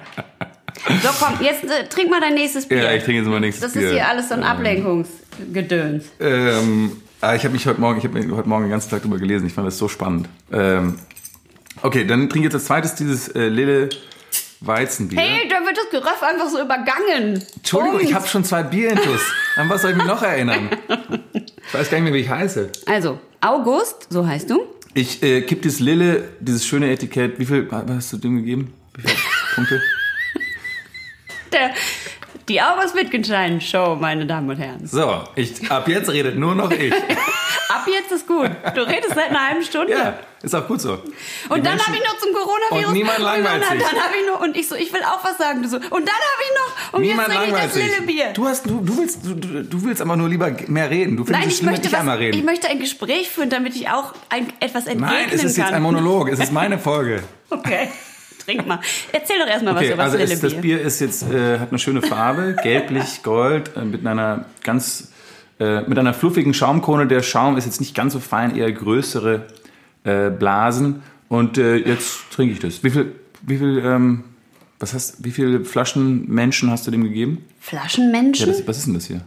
So, 1.03 1.09
komm, 1.19 1.39
jetzt 1.41 1.65
äh, 1.65 1.89
trink 1.89 2.11
mal 2.11 2.21
dein 2.21 2.35
nächstes 2.35 2.69
Bier. 2.69 2.83
Ja, 2.83 2.93
ich 2.93 3.03
trinke 3.03 3.23
jetzt 3.23 3.31
mal 3.31 3.41
nächstes 3.41 3.63
das 3.63 3.73
Bier. 3.73 3.89
ist 3.89 3.95
hier 3.95 4.07
alles 4.07 4.29
so 4.29 4.35
ein 4.35 4.43
Ablenkungsgedöns. 4.43 6.05
Ähm, 6.21 7.01
ah, 7.23 7.35
ich 7.35 7.45
habe 7.45 7.55
mich 7.55 7.67
heute 7.67 7.81
Morgen, 7.81 7.99
ich 7.99 8.05
habe 8.05 8.37
heute 8.37 8.47
Morgen 8.47 8.65
den 8.65 8.71
ganzen 8.73 8.91
Tag 8.91 9.01
drüber 9.01 9.17
gelesen. 9.17 9.47
Ich 9.47 9.55
fand 9.55 9.67
das 9.67 9.79
so 9.79 9.89
spannend. 9.89 10.29
Ähm, 10.53 10.99
okay, 11.81 12.05
dann 12.05 12.29
trinke 12.29 12.41
ich 12.41 12.45
jetzt 12.53 12.55
als 12.57 12.67
zweites 12.67 12.95
dieses 12.95 13.29
äh, 13.29 13.49
Lille 13.49 13.89
Weizenbier. 14.61 15.19
Hey, 15.19 15.49
da 15.49 15.65
wird 15.65 15.79
das 15.79 15.89
Geröff 15.91 16.23
einfach 16.23 16.51
so 16.51 16.61
übergangen. 16.61 17.43
Entschuldigung, 17.57 18.01
ich 18.01 18.09
Bums. 18.09 18.17
habe 18.17 18.29
schon 18.29 18.45
zwei 18.45 18.65
Bierintus. 18.65 19.23
An 19.57 19.71
was 19.71 19.81
soll 19.81 19.93
ich 19.93 19.97
mich 19.97 20.07
noch 20.07 20.23
erinnern? 20.23 20.69
Ich 21.73 21.75
weiß 21.79 21.89
gar 21.89 21.99
nicht 21.99 22.05
mehr, 22.05 22.15
wie 22.15 22.23
ich 22.23 22.29
heiße. 22.29 22.69
Also, 22.87 23.21
August, 23.41 24.09
so 24.11 24.27
heißt 24.27 24.51
du. 24.51 24.67
Ich 24.95 25.23
äh, 25.23 25.43
kipp 25.43 25.63
dieses 25.63 25.81
Lille, 25.81 26.29
dieses 26.41 26.67
schöne 26.67 26.91
Etikett. 26.91 27.39
Wie 27.39 27.47
viel 27.47 27.71
was 27.71 27.89
hast 27.89 28.13
du 28.13 28.17
dem 28.17 28.37
gegeben? 28.37 28.73
Wie 28.97 29.03
viele 29.03 29.17
Punkte? 29.55 29.83
Der, 31.53 31.75
die 32.49 32.61
August 32.61 32.95
Wittgenstein 32.95 33.61
Show, 33.61 33.97
meine 34.01 34.27
Damen 34.27 34.51
und 34.51 34.57
Herren. 34.57 34.87
So, 34.87 35.25
ich, 35.37 35.71
ab 35.71 35.89
jetzt 35.89 36.11
redet 36.11 36.37
nur 36.37 36.55
noch 36.55 36.71
ich. 36.71 36.93
Ab 37.73 37.87
jetzt 37.87 38.11
ist 38.11 38.27
gut. 38.27 38.51
Du 38.75 38.81
redest 38.81 39.15
seit 39.15 39.31
einer 39.31 39.47
halben 39.49 39.63
Stunde. 39.63 39.93
Ja, 39.93 40.19
ist 40.43 40.55
auch 40.55 40.67
gut 40.67 40.81
so. 40.81 40.95
Und 40.95 41.59
Die 41.59 41.63
dann 41.63 41.79
habe 41.79 41.97
ich 41.97 42.03
noch 42.03 42.19
zum 42.19 42.33
Coronavirus. 42.33 42.87
Und 42.89 42.93
niemand 42.95 43.19
langweilt 43.21 43.63
sich. 43.65 43.79
Dann 43.79 44.03
habe 44.03 44.15
ich 44.21 44.27
noch, 44.27 44.41
und 44.41 44.57
ich 44.57 44.67
so, 44.69 44.75
ich 44.75 44.93
will 44.93 45.03
auch 45.03 45.25
was 45.25 45.39
sagen. 45.39 45.63
Du 45.63 45.69
so, 45.69 45.77
und 45.77 45.85
dann 45.85 45.93
habe 45.93 46.43
ich 46.43 46.59
noch, 46.59 46.93
und 46.95 47.03
Niemand 47.03 47.29
jetzt 47.29 47.37
trinke 47.37 47.57
ich 47.57 47.63
das 47.63 47.75
sich. 47.75 47.85
Lille 47.85 48.03
Bier. 48.03 48.33
Du, 48.35 48.49
hast, 48.49 48.67
du, 48.67 48.81
du, 48.81 48.99
willst, 48.99 49.25
du, 49.25 49.35
du 49.35 49.85
willst 49.85 50.03
aber 50.03 50.17
nur 50.17 50.29
lieber 50.29 50.51
mehr 50.67 50.91
reden. 50.91 51.17
Du 51.17 51.25
findest 51.25 51.31
Nein, 51.33 51.49
es 51.49 51.53
ich 51.55 51.59
schlimm, 51.59 51.71
möchte, 51.71 51.97
einmal 51.97 52.17
was, 52.17 52.21
reden. 52.23 52.39
ich 52.39 52.45
möchte 52.45 52.69
ein 52.69 52.81
Gespräch 52.81 53.31
führen, 53.31 53.51
damit 53.51 53.77
ich 53.77 53.89
auch 53.89 54.15
ein, 54.31 54.53
etwas 54.59 54.87
entgegnen 54.87 55.09
Nein, 55.15 55.29
es 55.33 55.45
ist 55.45 55.57
kann. 55.57 55.67
jetzt 55.67 55.75
ein 55.75 55.83
Monolog. 55.83 56.29
Es 56.29 56.41
ist 56.41 56.53
meine 56.53 56.79
Folge. 56.79 57.23
Okay, 57.53 57.89
trink 58.45 58.65
mal. 58.67 58.79
Erzähl 59.13 59.39
doch 59.41 59.47
erstmal 59.49 59.75
was 59.75 59.83
Okay, 59.83 59.93
über 59.93 60.03
also 60.05 60.17
das 60.17 60.31
es, 60.31 60.41
Lille 60.43 60.55
das 60.55 60.63
Bier. 60.63 60.77
Bier 60.77 60.87
ist 60.87 61.01
jetzt, 61.01 61.23
äh, 61.25 61.59
hat 61.59 61.71
eine 61.71 61.79
schöne 61.81 62.01
Farbe, 62.01 62.55
gelblich, 62.63 63.25
gold, 63.25 63.77
äh, 63.77 63.81
mit 63.81 64.07
einer 64.07 64.45
ganz, 64.63 65.11
äh, 65.61 65.83
mit 65.83 65.99
einer 65.99 66.15
fluffigen 66.15 66.55
Schaumkrone. 66.55 67.07
Der 67.07 67.23
Schaum 67.23 67.57
ist 67.57 67.67
jetzt 67.67 67.81
nicht 67.81 67.95
ganz 67.95 68.15
so 68.15 68.19
fein, 68.21 68.57
eher 68.57 68.73
größere 68.73 69.47
äh, 70.05 70.31
Blasen. 70.31 71.03
Und 71.29 71.59
äh, 71.59 71.77
jetzt 71.77 72.31
trinke 72.33 72.55
ich 72.55 72.59
das. 72.59 72.83
Wie 72.83 72.91
viel, 72.91 73.13
wie 73.43 73.59
viel, 73.59 73.79
ähm, 73.85 74.25
was 74.81 74.95
hast, 74.95 75.23
wie 75.25 75.31
viele 75.31 75.65
Flaschen 75.65 76.29
Menschen 76.29 76.71
hast 76.71 76.87
du 76.87 76.91
dem 76.91 77.05
gegeben? 77.05 77.45
Ja, 77.47 77.55
Flaschenmenschen? 77.79 78.47
das, 78.49 78.67
was 78.67 78.79
ist 78.79 78.87
denn 78.87 78.95
das 78.95 79.05
hier? 79.07 79.21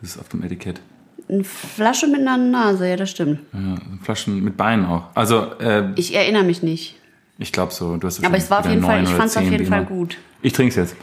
Das 0.00 0.10
ist 0.10 0.18
auf 0.18 0.28
dem 0.28 0.42
Etikett. 0.44 0.80
Eine 1.28 1.42
Flasche 1.42 2.06
mit 2.06 2.20
einer 2.20 2.36
Nase, 2.36 2.88
ja, 2.88 2.94
das 2.96 3.10
stimmt. 3.10 3.40
Ja, 3.52 3.74
Flaschen 4.02 4.44
mit 4.44 4.56
Beinen 4.56 4.86
auch. 4.86 5.04
Also, 5.14 5.50
äh, 5.58 5.90
Ich 5.96 6.14
erinnere 6.14 6.44
mich 6.44 6.62
nicht. 6.62 6.94
ich 7.38 7.50
glaube 7.50 7.72
so. 7.72 7.96
Du 7.96 8.06
hast 8.06 8.24
Aber 8.24 8.36
es 8.36 8.48
war 8.48 8.60
auf 8.60 8.68
jeden 8.68 8.82
Fall, 8.82 9.02
ich 9.02 9.08
fand 9.10 9.30
es 9.30 9.36
auf 9.36 9.42
jeden 9.50 9.66
Fall 9.66 9.84
gut. 9.84 10.16
Ich 10.42 10.52
trinke 10.52 10.70
es 10.70 10.76
jetzt. 10.76 10.96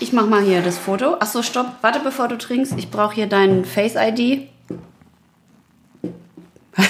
Ich 0.00 0.12
mach 0.12 0.26
mal 0.26 0.42
hier 0.42 0.62
das 0.62 0.78
Foto. 0.78 1.16
Ach 1.18 1.26
so, 1.26 1.42
stopp. 1.42 1.76
Warte, 1.82 2.00
bevor 2.00 2.28
du 2.28 2.38
trinkst. 2.38 2.74
Ich 2.76 2.90
brauche 2.90 3.14
hier 3.14 3.26
dein 3.26 3.64
Face 3.64 3.94
ID. 3.96 4.48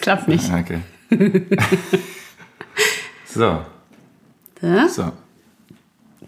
Klappt 0.00 0.28
nicht. 0.28 0.50
Okay. 0.52 0.80
so, 3.24 3.64
So. 4.60 4.88
so. 4.88 5.12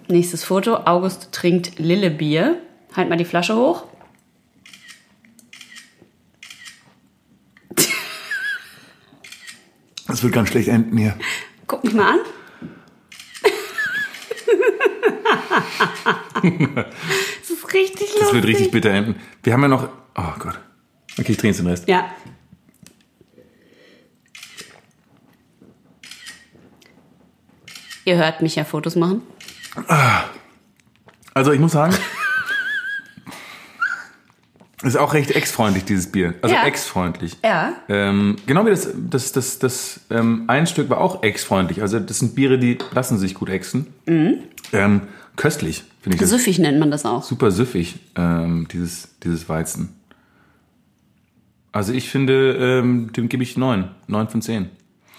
Nächstes 0.09 0.45
Foto. 0.45 0.77
August 0.87 1.33
trinkt 1.33 1.79
Lillebier. 1.79 2.57
Halt 2.97 3.09
mal 3.09 3.16
die 3.16 3.25
Flasche 3.25 3.57
hoch. 3.57 3.85
Das 10.07 10.23
wird 10.23 10.33
ganz 10.33 10.49
schlecht 10.51 10.68
enden 10.68 10.97
hier. 10.99 11.16
Guck 11.66 11.85
mich 11.85 11.95
mal 11.95 12.14
an. 12.14 12.18
Das 16.42 17.51
ist 17.51 17.75
richtig 17.75 18.01
lustig. 18.01 18.21
Das 18.21 18.33
wird 18.33 18.45
richtig 18.47 18.71
bitter 18.71 18.90
enden. 18.90 19.16
Wir 19.42 19.53
haben 19.53 19.62
ja 19.62 19.68
noch. 19.68 19.88
Oh 20.16 20.33
Gott. 20.38 20.59
Okay, 21.18 21.33
ich 21.33 21.42
jetzt 21.42 21.59
den 21.61 21.66
Rest. 21.66 21.88
Ja. 21.88 22.07
Ihr 28.05 28.16
hört 28.16 28.42
mich 28.42 28.57
ja 28.57 28.64
Fotos 28.64 28.97
machen. 28.97 29.23
Also 31.35 31.53
ich 31.53 31.61
muss 31.61 31.73
sagen, 31.73 31.95
ist 34.83 34.97
auch 34.97 35.14
recht 35.14 35.31
ex-freundlich, 35.31 35.85
dieses 35.85 36.11
Bier. 36.11 36.35
Also 36.42 36.55
Ja. 36.55 36.66
ex-freundlich. 36.66 37.37
Ja. 37.45 37.75
Ähm, 37.88 38.37
genau 38.47 38.66
wie 38.66 38.71
das, 38.71 38.88
das, 38.95 39.33
das, 39.33 39.59
das 39.61 40.01
ähm, 40.11 40.45
ein 40.49 40.66
Stück 40.66 40.90
war 40.90 41.01
auch 41.01 41.23
ex-freundlich. 41.23 41.81
Also 41.81 42.01
das 42.01 42.18
sind 42.18 42.35
Biere, 42.35 42.59
die 42.59 42.79
lassen 42.92 43.18
sich 43.18 43.35
gut 43.35 43.49
exen. 43.49 43.95
Ähm, 44.07 45.03
köstlich, 45.37 45.85
finde 46.01 46.23
ich. 46.23 46.29
Süffig 46.29 46.59
nennt 46.59 46.79
man 46.79 46.90
das 46.90 47.05
auch. 47.05 47.23
Super 47.23 47.51
süffig, 47.51 47.99
ähm, 48.16 48.66
dieses, 48.73 49.09
dieses 49.23 49.49
Weizen. 49.49 49.97
Also 51.73 51.92
ich 51.92 52.11
finde, 52.11 52.53
ähm, 52.81 53.12
dem 53.12 53.29
gebe 53.29 53.42
ich 53.42 53.57
neun. 53.57 53.88
Neun 54.07 54.29
von 54.29 54.42
zehn. 54.42 54.68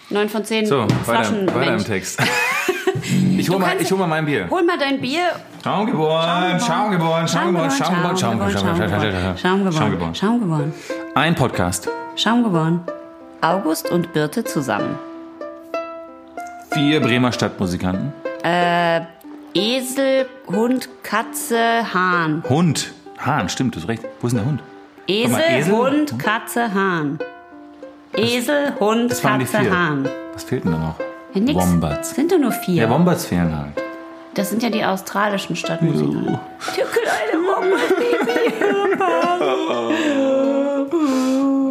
Neun 0.09 0.29
von 0.29 0.45
zehn 0.45 0.65
So, 0.65 0.87
Flaschen. 1.03 1.47
weiter, 1.47 1.55
weiter 1.55 1.73
im. 1.75 1.83
Text. 1.83 2.21
ich 3.37 3.49
hol, 3.49 3.57
mal, 3.57 3.75
ich 3.79 3.91
hol 3.91 3.97
mal 3.97 4.07
mein 4.07 4.25
Bier. 4.25 4.47
Hol 4.49 4.63
mal 4.63 4.77
dein 4.77 5.01
Bier. 5.01 5.29
Schaumgeboren, 5.63 6.59
Schaumgeboren, 6.59 7.27
Schaumgeboren, 7.27 7.71
Schaumgeboren, 7.71 8.17
Schaumgeboren, 8.17 9.37
Schaumgeboren, 9.37 10.15
Schaumgeboren. 10.15 10.73
Ein 11.15 11.33
Podcast. 11.35 11.89
Schaumgeboren. 12.15 12.81
August 13.41 13.89
und 13.89 14.13
Birte 14.13 14.43
zusammen. 14.43 14.95
Vier 16.71 16.99
Bremer 17.01 17.31
Stadtmusikanten. 17.31 18.13
Esel, 19.53 20.25
Hund, 20.47 20.89
Katze, 21.03 21.93
Hahn. 21.93 22.43
Hund. 22.49 22.93
Hahn, 23.19 23.49
stimmt, 23.49 23.75
du 23.75 23.79
hast 23.79 23.87
recht. 23.87 24.03
Wo 24.19 24.27
ist 24.27 24.33
denn 24.33 24.41
der 24.43 24.49
Hund? 24.49 24.63
Esel, 25.07 25.31
mal, 25.31 25.59
Esel, 25.59 25.73
Hund, 25.73 26.19
Katze, 26.19 26.73
Hahn. 26.73 27.19
Esel, 28.15 28.73
Hund, 28.79 29.11
Das 29.11 29.21
Katze. 29.21 29.71
Hahn. 29.71 30.09
Was 30.33 30.43
fehlt 30.43 30.65
denn 30.65 30.71
da 30.71 30.77
noch? 30.79 30.95
Ja, 31.33 31.41
nix. 31.41 31.59
Wombats. 31.59 32.15
Sind 32.15 32.31
doch 32.31 32.39
nur 32.39 32.51
vier. 32.51 32.83
Ja, 32.83 32.89
Wombats 32.89 33.25
fehlen 33.25 33.55
halt. 33.57 33.73
das 34.33 34.49
sind 34.49 34.63
ja 34.63 34.69
die 34.69 34.83
australischen 34.83 35.55
Stadtmusiker. 35.55 36.39
Der 36.77 36.85
kleine 36.85 37.43
Wombat. 37.43 37.79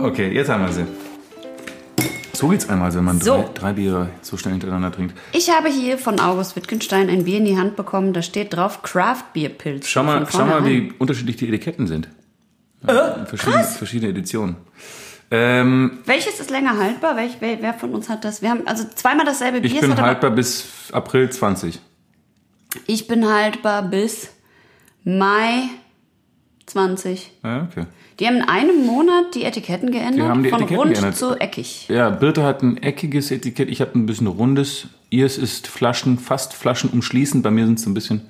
Okay, 0.04 0.30
jetzt 0.32 0.48
haben 0.50 0.66
wir 0.66 0.72
sie. 0.72 0.84
So 2.42 2.48
geht's 2.48 2.68
einmal, 2.68 2.92
wenn 2.92 3.04
man 3.04 3.20
So. 3.20 3.36
drei, 3.36 3.48
drei 3.54 3.72
Biere 3.74 4.08
so 4.20 4.36
schnell 4.36 4.50
hintereinander 4.54 4.90
trinkt. 4.90 5.16
Ich 5.30 5.48
habe 5.50 5.68
hier 5.68 5.96
von 5.96 6.18
August 6.18 6.56
Wittgenstein 6.56 7.08
ein 7.08 7.22
Bier 7.22 7.36
in 7.38 7.44
die 7.44 7.56
Hand 7.56 7.76
bekommen. 7.76 8.12
Da 8.12 8.20
steht 8.20 8.52
drauf 8.52 8.82
Craft 8.82 9.26
Beer 9.32 9.48
Pilz. 9.48 9.86
Schau 9.86 10.02
mal, 10.02 10.26
schau 10.28 10.44
mal 10.44 10.66
wie 10.66 10.92
unterschiedlich 10.98 11.36
die 11.36 11.46
Etiketten 11.46 11.86
sind. 11.86 12.08
Äh, 12.84 13.26
verschiedene, 13.26 13.62
verschiedene 13.62 14.10
Editionen. 14.10 14.56
Ähm, 15.30 16.00
Welches 16.04 16.40
ist 16.40 16.50
länger 16.50 16.78
haltbar? 16.78 17.14
Welch, 17.14 17.36
wer, 17.38 17.62
wer 17.62 17.74
von 17.74 17.94
uns 17.94 18.08
hat 18.08 18.24
das? 18.24 18.42
Wir 18.42 18.50
haben 18.50 18.66
also 18.66 18.86
zweimal 18.92 19.24
dasselbe 19.24 19.60
Bier. 19.60 19.74
ich 19.74 19.80
bin 19.80 19.96
haltbar 19.96 20.32
bis 20.32 20.66
April 20.90 21.30
20. 21.30 21.78
Ich 22.88 23.06
bin 23.06 23.24
haltbar 23.24 23.82
bis 23.84 24.30
Mai 25.04 25.68
20. 26.66 27.30
Ja, 27.42 27.66
okay. 27.70 27.86
Die 28.20 28.26
haben 28.26 28.36
in 28.36 28.42
einem 28.42 28.86
Monat 28.86 29.34
die 29.34 29.44
Etiketten 29.44 29.90
geändert. 29.90 30.16
Die 30.16 30.22
haben 30.22 30.42
die 30.42 30.50
von 30.50 30.58
Etiketten 30.60 30.76
rund 30.82 30.92
geändert. 30.94 31.16
zu 31.16 31.34
eckig. 31.40 31.88
Ja, 31.88 32.10
Birte 32.10 32.42
hat 32.44 32.62
ein 32.62 32.76
eckiges 32.82 33.30
Etikett, 33.30 33.68
ich 33.70 33.80
habe 33.80 33.98
ein 33.98 34.06
bisschen 34.06 34.26
rundes. 34.26 34.88
Ihrs 35.10 35.38
ist 35.38 35.66
Flaschen, 35.66 36.18
fast 36.18 36.54
Flaschen 36.54 36.90
umschließend. 36.90 37.42
Bei 37.42 37.50
mir 37.50 37.66
sind 37.66 37.78
es 37.78 37.86
ein 37.86 37.94
bisschen. 37.94 38.22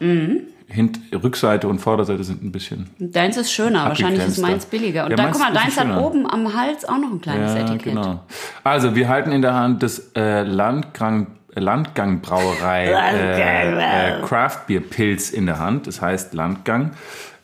Mhm. 0.00 0.40
Hint, 0.68 1.00
Rückseite 1.12 1.66
und 1.66 1.80
Vorderseite 1.80 2.22
sind 2.22 2.44
ein 2.44 2.52
bisschen. 2.52 2.88
Deins 3.00 3.36
ist 3.36 3.50
schöner, 3.52 3.86
wahrscheinlich 3.86 4.24
ist 4.24 4.38
meins 4.38 4.64
billiger. 4.66 5.04
Und 5.04 5.10
Ja, 5.10 5.16
dann 5.16 5.26
meins 5.26 5.38
guck 5.38 5.46
mal, 5.48 5.52
deins 5.52 5.78
hat 5.80 5.98
oben 5.98 6.30
am 6.30 6.54
Hals 6.54 6.84
auch 6.84 6.96
noch 6.98 7.10
ein 7.10 7.20
kleines 7.20 7.54
Ja, 7.54 7.60
Etikett. 7.64 7.94
genau. 7.94 8.20
Also, 8.62 8.94
wir 8.94 9.08
halten 9.08 9.32
in 9.32 9.42
der 9.42 9.54
Hand 9.54 9.82
das 9.82 10.12
äh, 10.14 10.42
Landgang, 10.44 11.26
Landgang 11.56 12.20
Brauerei 12.20 12.84
äh, 12.86 14.18
äh, 14.20 14.22
Craft 14.22 14.66
Beer 14.68 14.80
Pilz 14.80 15.30
in 15.30 15.46
der 15.46 15.58
Hand. 15.58 15.88
Das 15.88 16.00
heißt 16.00 16.34
Landgang. 16.34 16.92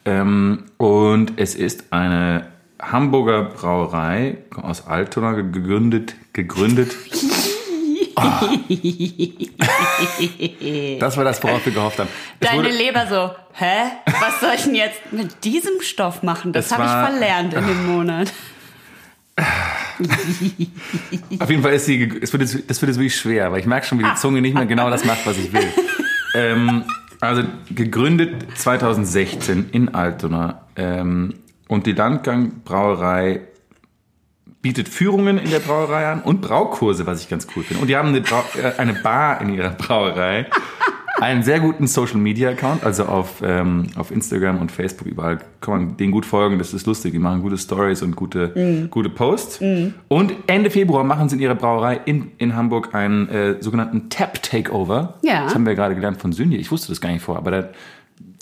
Ähm, 0.06 0.64
und 0.78 1.32
es 1.36 1.54
ist 1.54 1.92
eine 1.92 2.46
Hamburger 2.80 3.42
Brauerei 3.42 4.38
aus 4.54 4.86
Altona 4.86 5.32
gegründet. 5.32 6.14
gegründet. 6.32 6.94
Ah. 8.14 8.40
Das 11.00 11.16
war 11.16 11.24
das, 11.24 11.42
worauf 11.42 11.66
wir 11.66 11.72
gehofft 11.72 11.98
haben. 11.98 12.08
Es 12.40 12.48
Deine 12.48 12.70
Leber 12.70 13.06
so, 13.06 13.30
hä? 13.52 13.90
Was 14.20 14.40
soll 14.40 14.52
ich 14.56 14.62
denn 14.62 14.74
jetzt 14.74 15.12
mit 15.12 15.44
diesem 15.44 15.82
Stoff 15.82 16.22
machen? 16.22 16.52
Das 16.52 16.72
habe 16.72 16.84
ich 16.84 16.90
verlernt 16.90 17.52
in 17.52 17.66
dem 17.66 17.86
Monat. 17.86 18.32
Auf 21.38 21.50
jeden 21.50 21.62
Fall 21.62 21.74
ist 21.74 21.84
sie, 21.84 22.10
es 22.22 22.32
wird 22.32 22.42
jetzt, 22.42 22.70
das 22.70 22.80
wird 22.80 22.88
jetzt 22.88 22.98
wirklich 22.98 23.16
schwer, 23.16 23.52
weil 23.52 23.60
ich 23.60 23.66
merke 23.66 23.86
schon, 23.86 23.98
wie 23.98 24.04
die 24.04 24.14
Zunge 24.14 24.40
nicht 24.40 24.54
mehr 24.54 24.64
genau 24.64 24.88
das 24.88 25.04
macht, 25.04 25.26
was 25.26 25.36
ich 25.36 25.52
will. 25.52 25.66
ähm, 26.34 26.84
also 27.20 27.42
gegründet 27.70 28.46
2016 28.56 29.70
in 29.72 29.94
Altona 29.94 30.66
ähm, 30.76 31.34
und 31.68 31.86
die 31.86 31.92
Landgang 31.92 32.62
Brauerei 32.64 33.42
bietet 34.62 34.88
Führungen 34.88 35.38
in 35.38 35.50
der 35.50 35.60
Brauerei 35.60 36.06
an 36.06 36.22
und 36.22 36.40
Braukurse, 36.40 37.06
was 37.06 37.22
ich 37.22 37.28
ganz 37.28 37.46
cool 37.54 37.62
finde. 37.62 37.82
Und 37.82 37.88
die 37.88 37.96
haben 37.96 38.08
eine, 38.08 38.20
Brau 38.20 38.42
äh, 38.60 38.72
eine 38.78 38.94
Bar 38.94 39.40
in 39.40 39.54
ihrer 39.54 39.70
Brauerei. 39.70 40.46
Einen 41.20 41.42
sehr 41.42 41.60
guten 41.60 41.86
Social 41.86 42.18
Media 42.18 42.50
Account, 42.50 42.84
also 42.84 43.04
auf, 43.06 43.42
ähm, 43.42 43.86
auf 43.96 44.10
Instagram 44.10 44.58
und 44.60 44.70
Facebook 44.70 45.06
überall 45.06 45.38
kann 45.60 45.74
man 45.86 45.96
denen 45.96 46.12
gut 46.12 46.26
folgen. 46.26 46.58
Das 46.58 46.74
ist 46.74 46.86
lustig. 46.86 47.12
Die 47.12 47.18
machen 47.18 47.40
gute 47.42 47.56
Stories 47.56 48.02
und 48.02 48.16
gute, 48.16 48.52
Mhm. 48.54 48.90
gute 48.90 49.08
Posts. 49.08 49.60
Und 50.08 50.34
Ende 50.46 50.70
Februar 50.70 51.04
machen 51.04 51.28
sie 51.28 51.36
in 51.36 51.42
ihrer 51.42 51.54
Brauerei 51.54 52.00
in, 52.04 52.32
in 52.38 52.54
Hamburg 52.54 52.94
einen 52.94 53.28
äh, 53.28 53.56
sogenannten 53.62 54.08
Tap 54.10 54.42
Takeover. 54.42 55.14
Ja. 55.22 55.44
Das 55.44 55.54
haben 55.54 55.66
wir 55.66 55.74
gerade 55.74 55.94
gelernt 55.94 56.20
von 56.20 56.32
Synje. 56.32 56.58
Ich 56.58 56.70
wusste 56.70 56.88
das 56.88 57.00
gar 57.00 57.10
nicht 57.10 57.22
vorher, 57.22 57.40
aber 57.40 57.50
da 57.50 57.68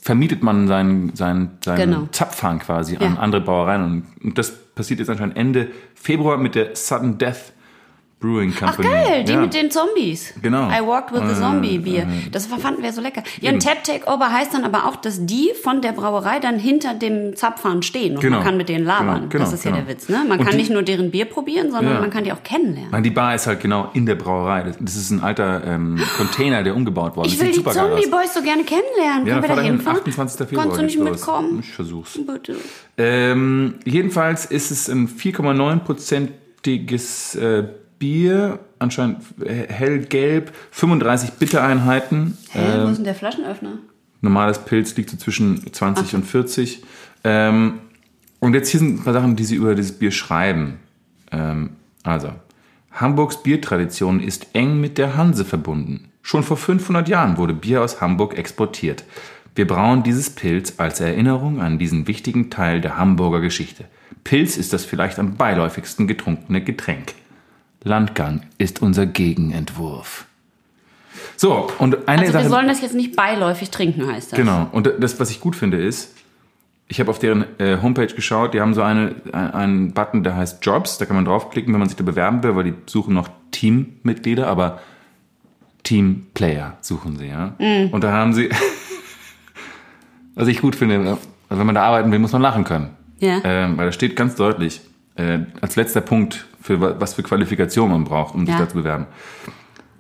vermietet 0.03 0.43
man 0.43 0.69
seinen, 0.69 1.15
seinen, 1.15 1.53
seinen 1.65 1.79
Genau. 1.91 2.09
Zapfhahn 2.13 2.59
quasi 2.59 2.97
an 2.97 3.15
Ja. 3.15 3.19
andere 3.21 3.41
Brauereien. 3.41 3.83
Und, 3.85 4.05
und 4.23 4.37
das 4.39 4.51
passiert 4.75 5.01
jetzt 5.01 5.09
anscheinend 5.09 5.37
Ende 5.39 5.69
Februar 5.95 6.37
mit 6.37 6.55
der 6.57 6.75
Sudden 6.77 7.17
Death 7.17 7.54
Brewing 8.25 8.55
Ach 8.57 8.61
Company. 8.77 8.89
geil, 8.89 9.25
die 9.25 9.33
Ja. 9.33 9.41
mit 9.41 9.53
den 9.53 9.71
Zombies. 9.71 10.33
Genau. 10.41 10.69
I 10.71 10.81
walked 10.87 11.13
with 11.13 11.21
the 11.29 11.35
Äh, 11.35 11.45
Zombie 11.45 11.77
Bier. 11.79 12.07
Das 12.33 12.47
fanden 12.47 12.83
wir 12.83 12.91
so 12.93 13.03
lecker. 13.03 13.23
Ja, 13.43 13.51
ein. 13.51 13.61
Tap 13.61 13.85
Takeover 13.85 14.33
heißt 14.33 14.55
dann 14.55 14.65
aber 14.65 14.87
auch, 14.87 14.97
dass 14.97 15.27
die 15.27 15.51
von 15.63 15.83
der 15.83 15.93
Brauerei 15.93 16.39
dann 16.41 16.59
hinter 16.59 16.95
dem 16.95 17.37
Zapfhahn 17.37 17.83
stehen 17.83 18.15
und 18.15 18.21
Genau. 18.23 18.37
man 18.37 18.45
kann 18.47 18.57
mit 18.57 18.71
denen 18.71 18.87
labern. 18.87 19.17
Genau, 19.17 19.29
genau, 19.29 19.45
das 19.45 19.53
ist 19.53 19.65
ja 19.65 19.73
genau. 19.73 19.85
der 19.85 19.95
Witz, 19.95 20.09
ne? 20.09 20.25
Man 20.27 20.39
Und 20.39 20.45
kann 20.47 20.53
die- 20.53 20.59
nicht 20.63 20.71
nur 20.71 20.83
deren 20.83 21.11
Bier 21.11 21.27
probieren, 21.27 21.71
sondern 21.71 21.93
Ja. 21.95 22.01
man 22.01 22.09
kann 22.11 22.25
die 22.25 22.33
auch 22.33 22.43
kennenlernen. 22.43 22.91
Nein, 22.93 23.03
die 23.03 23.11
Bar 23.11 23.35
ist 23.35 23.47
halt 23.47 23.61
genau 23.61 23.91
in 23.93 24.07
der 24.07 24.15
Brauerei. 24.15 24.63
Das, 24.63 24.77
das 24.81 24.97
ist 24.97 25.11
ein 25.11 25.23
alter 25.23 25.63
ähm, 25.67 26.01
Container, 26.17 26.63
der 26.63 26.75
umgebaut 26.75 27.17
worden 27.17 27.27
ist. 27.27 27.35
Ich 27.35 27.41
will 27.41 27.53
die 27.53 27.63
Zombie. 27.63 28.07
Boys 28.11 28.33
so 28.33 28.41
gerne 28.43 28.65
kennenlernen. 28.65 29.27
Ja, 29.27 29.41
Können 29.41 29.49
wir 29.51 29.57
da 29.57 29.63
hinfahren? 29.63 29.99
28. 29.99 30.49
Februar. 30.49 30.65
Kannst 30.65 30.81
du 30.81 30.85
nicht 30.85 30.99
mitkommen? 30.99 31.59
Ich 31.61 31.73
versuch's. 31.73 32.19
Bitte. 32.27 32.57
Ähm, 32.97 33.75
jedenfalls 33.85 34.47
ist 34.47 34.71
es 34.71 34.89
ein 34.89 35.09
4,9-prozentiges 35.09 37.35
äh, 37.37 37.65
Bier, 37.99 38.59
anscheinend 38.79 39.23
hellgelb, 39.45 40.53
35 40.71 41.33
Bittereinheiten. 41.33 42.37
Hä, 42.51 42.83
wo 42.83 42.89
ist 42.89 42.99
denn 42.99 43.05
der 43.05 43.15
Flaschenöffner? 43.15 43.79
Normales 44.21 44.59
Pilz 44.59 44.97
liegt 44.97 45.11
so 45.11 45.17
zwischen 45.17 45.73
20 45.73 46.15
und 46.15 46.25
40. 46.25 46.83
Ähm, 47.25 47.81
und 48.41 48.55
jetzt 48.55 48.69
hier 48.71 48.81
sind 48.81 49.01
ein 49.01 49.05
paar 49.05 49.13
Sachen, 49.13 49.37
die 49.37 49.45
sie 49.45 49.57
über 49.57 49.75
dieses 49.75 49.93
Bier 49.93 50.11
schreiben. 50.11 50.79
Ähm, 51.31 51.71
also, 52.03 52.31
Hamburgs 52.93 53.43
Biertradition 53.43 54.21
ist 54.21 54.49
eng 54.53 54.81
mit 54.81 54.99
der 54.99 55.17
Hanse 55.17 55.45
verbunden. 55.45 56.11
Schon 56.23 56.43
vor 56.43 56.57
500 56.57 57.09
Jahren 57.09 57.37
wurde 57.37 57.55
Bier 57.55 57.83
aus 57.83 58.01
Hamburg 58.01 58.37
exportiert. 58.39 59.05
Wir 59.55 59.67
brauen 59.67 60.03
dieses 60.03 60.31
Pilz 60.31 60.75
als 60.79 61.01
Erinnerung 61.01 61.61
an 61.61 61.79
diesen 61.79 62.09
wichtigen 62.09 62.51
Teil 62.51 62.81
der 62.81 62.97
Hamburger 62.97 63.41
Geschichte. 63.41 63.85
Pilz 64.25 64.57
ist 64.57 64.73
das 64.73 64.85
vielleicht 64.85 65.19
am 65.19 65.37
beiläufigsten 65.37 66.07
getrunkene 66.07 66.63
Getränk. 66.63 67.15
Landgang 67.85 68.43
ist 68.59 68.83
unser 68.83 69.07
Gegenentwurf. 69.07 70.27
So, 71.37 71.69
und 71.79 72.09
eine 72.09 72.23
Also 72.23 72.33
Sache. 72.33 72.45
wir 72.45 72.51
sollen 72.51 72.69
das 72.69 72.81
jetzt 72.83 72.95
nicht 72.95 73.15
beiläufig 73.17 73.71
trinken, 73.71 74.07
heißt 74.11 74.33
das. 74.33 74.39
Genau. 74.39 74.69
Und 74.73 74.91
das, 74.99 75.21
was 75.21 75.31
ich 75.31 75.41
gut 75.41 75.55
finde, 75.57 75.79
ist, 75.83 76.15
ich 76.89 77.01
habe 77.01 77.11
auf 77.11 77.19
deren 77.19 77.45
äh, 77.59 77.79
Homepage 77.83 78.07
geschaut, 78.15 78.53
die 78.55 78.61
haben 78.61 78.75
so 78.75 78.83
eine, 78.83 79.15
ein- 79.33 79.51
einen 79.53 79.93
Button, 79.95 80.23
der 80.23 80.37
heißt 80.37 80.65
Jobs. 80.65 80.99
Da 80.99 81.07
kann 81.07 81.17
man 81.17 81.25
draufklicken, 81.25 81.73
wenn 81.73 81.79
man 81.81 81.89
sich 81.89 81.97
da 81.97 82.05
bewerben 82.05 82.43
will, 82.43 82.57
weil 82.57 82.65
die 82.65 82.75
suchen 82.87 83.15
noch 83.15 83.29
Teammitglieder, 83.53 84.47
aber 84.47 84.81
Teamplayer 85.83 86.77
suchen 86.81 87.17
sie, 87.19 87.27
ja. 87.27 87.55
Und 87.91 88.03
da 88.05 88.13
haben 88.13 88.33
sie, 88.33 88.49
was 90.35 90.49
ich 90.49 90.61
gut 90.61 90.77
finde, 90.77 90.99
also 90.99 91.19
wenn 91.61 91.67
man 91.67 91.75
da 91.75 91.83
arbeiten 91.85 92.11
will, 92.13 92.19
muss 92.19 92.33
man 92.33 92.43
lachen 92.43 92.65
können. 92.65 92.91
Ja. 93.19 93.41
Ähm, 93.45 93.77
weil 93.77 93.87
da 93.87 93.93
steht 93.93 94.17
ganz 94.17 94.35
deutlich, 94.35 94.81
äh, 95.17 95.41
als 95.61 95.77
letzter 95.77 96.01
Punkt, 96.01 96.47
für 96.65 96.81
wa- 96.81 96.95
was 96.99 97.13
für 97.13 97.23
Qualifikation 97.23 97.91
man 97.91 98.05
braucht, 98.05 98.35
um 98.35 98.47
sich 98.47 98.55
Ja. 98.55 98.63
da 98.63 98.69
zu 98.69 98.77
bewerben. 98.77 99.05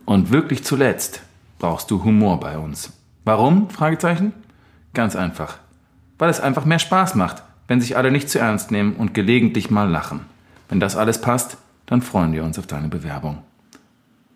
Und 0.07 0.31
wirklich 0.33 0.64
zuletzt 0.64 1.22
brauchst 1.59 1.90
du 1.90 2.03
Humor 2.05 2.40
bei 2.40 2.57
uns. 2.57 2.90
Warum? 3.27 3.68
Fragezeichen. 3.68 4.33
Ganz 4.94 5.14
einfach. 5.14 5.59
Weil 6.18 6.31
es 6.31 6.40
einfach 6.40 6.64
mehr 6.64 6.79
Spaß 6.79 7.16
macht, 7.16 7.42
wenn 7.68 7.83
sich 7.83 7.98
alle 7.98 8.11
nicht 8.11 8.31
zu 8.31 8.38
ernst 8.38 8.70
nehmen 8.70 8.94
und 8.96 9.12
gelegentlich 9.12 9.70
mal 9.70 9.90
lachen. 9.90 10.20
Wenn 10.70 10.81
das 10.81 10.96
alles 10.96 11.20
passt, 11.20 11.59
dann 11.85 12.00
freuen 12.00 12.33
wir 12.33 12.44
uns 12.44 12.59
auf 12.59 12.66
deine 12.66 12.88
Bewerbung. 12.88 13.38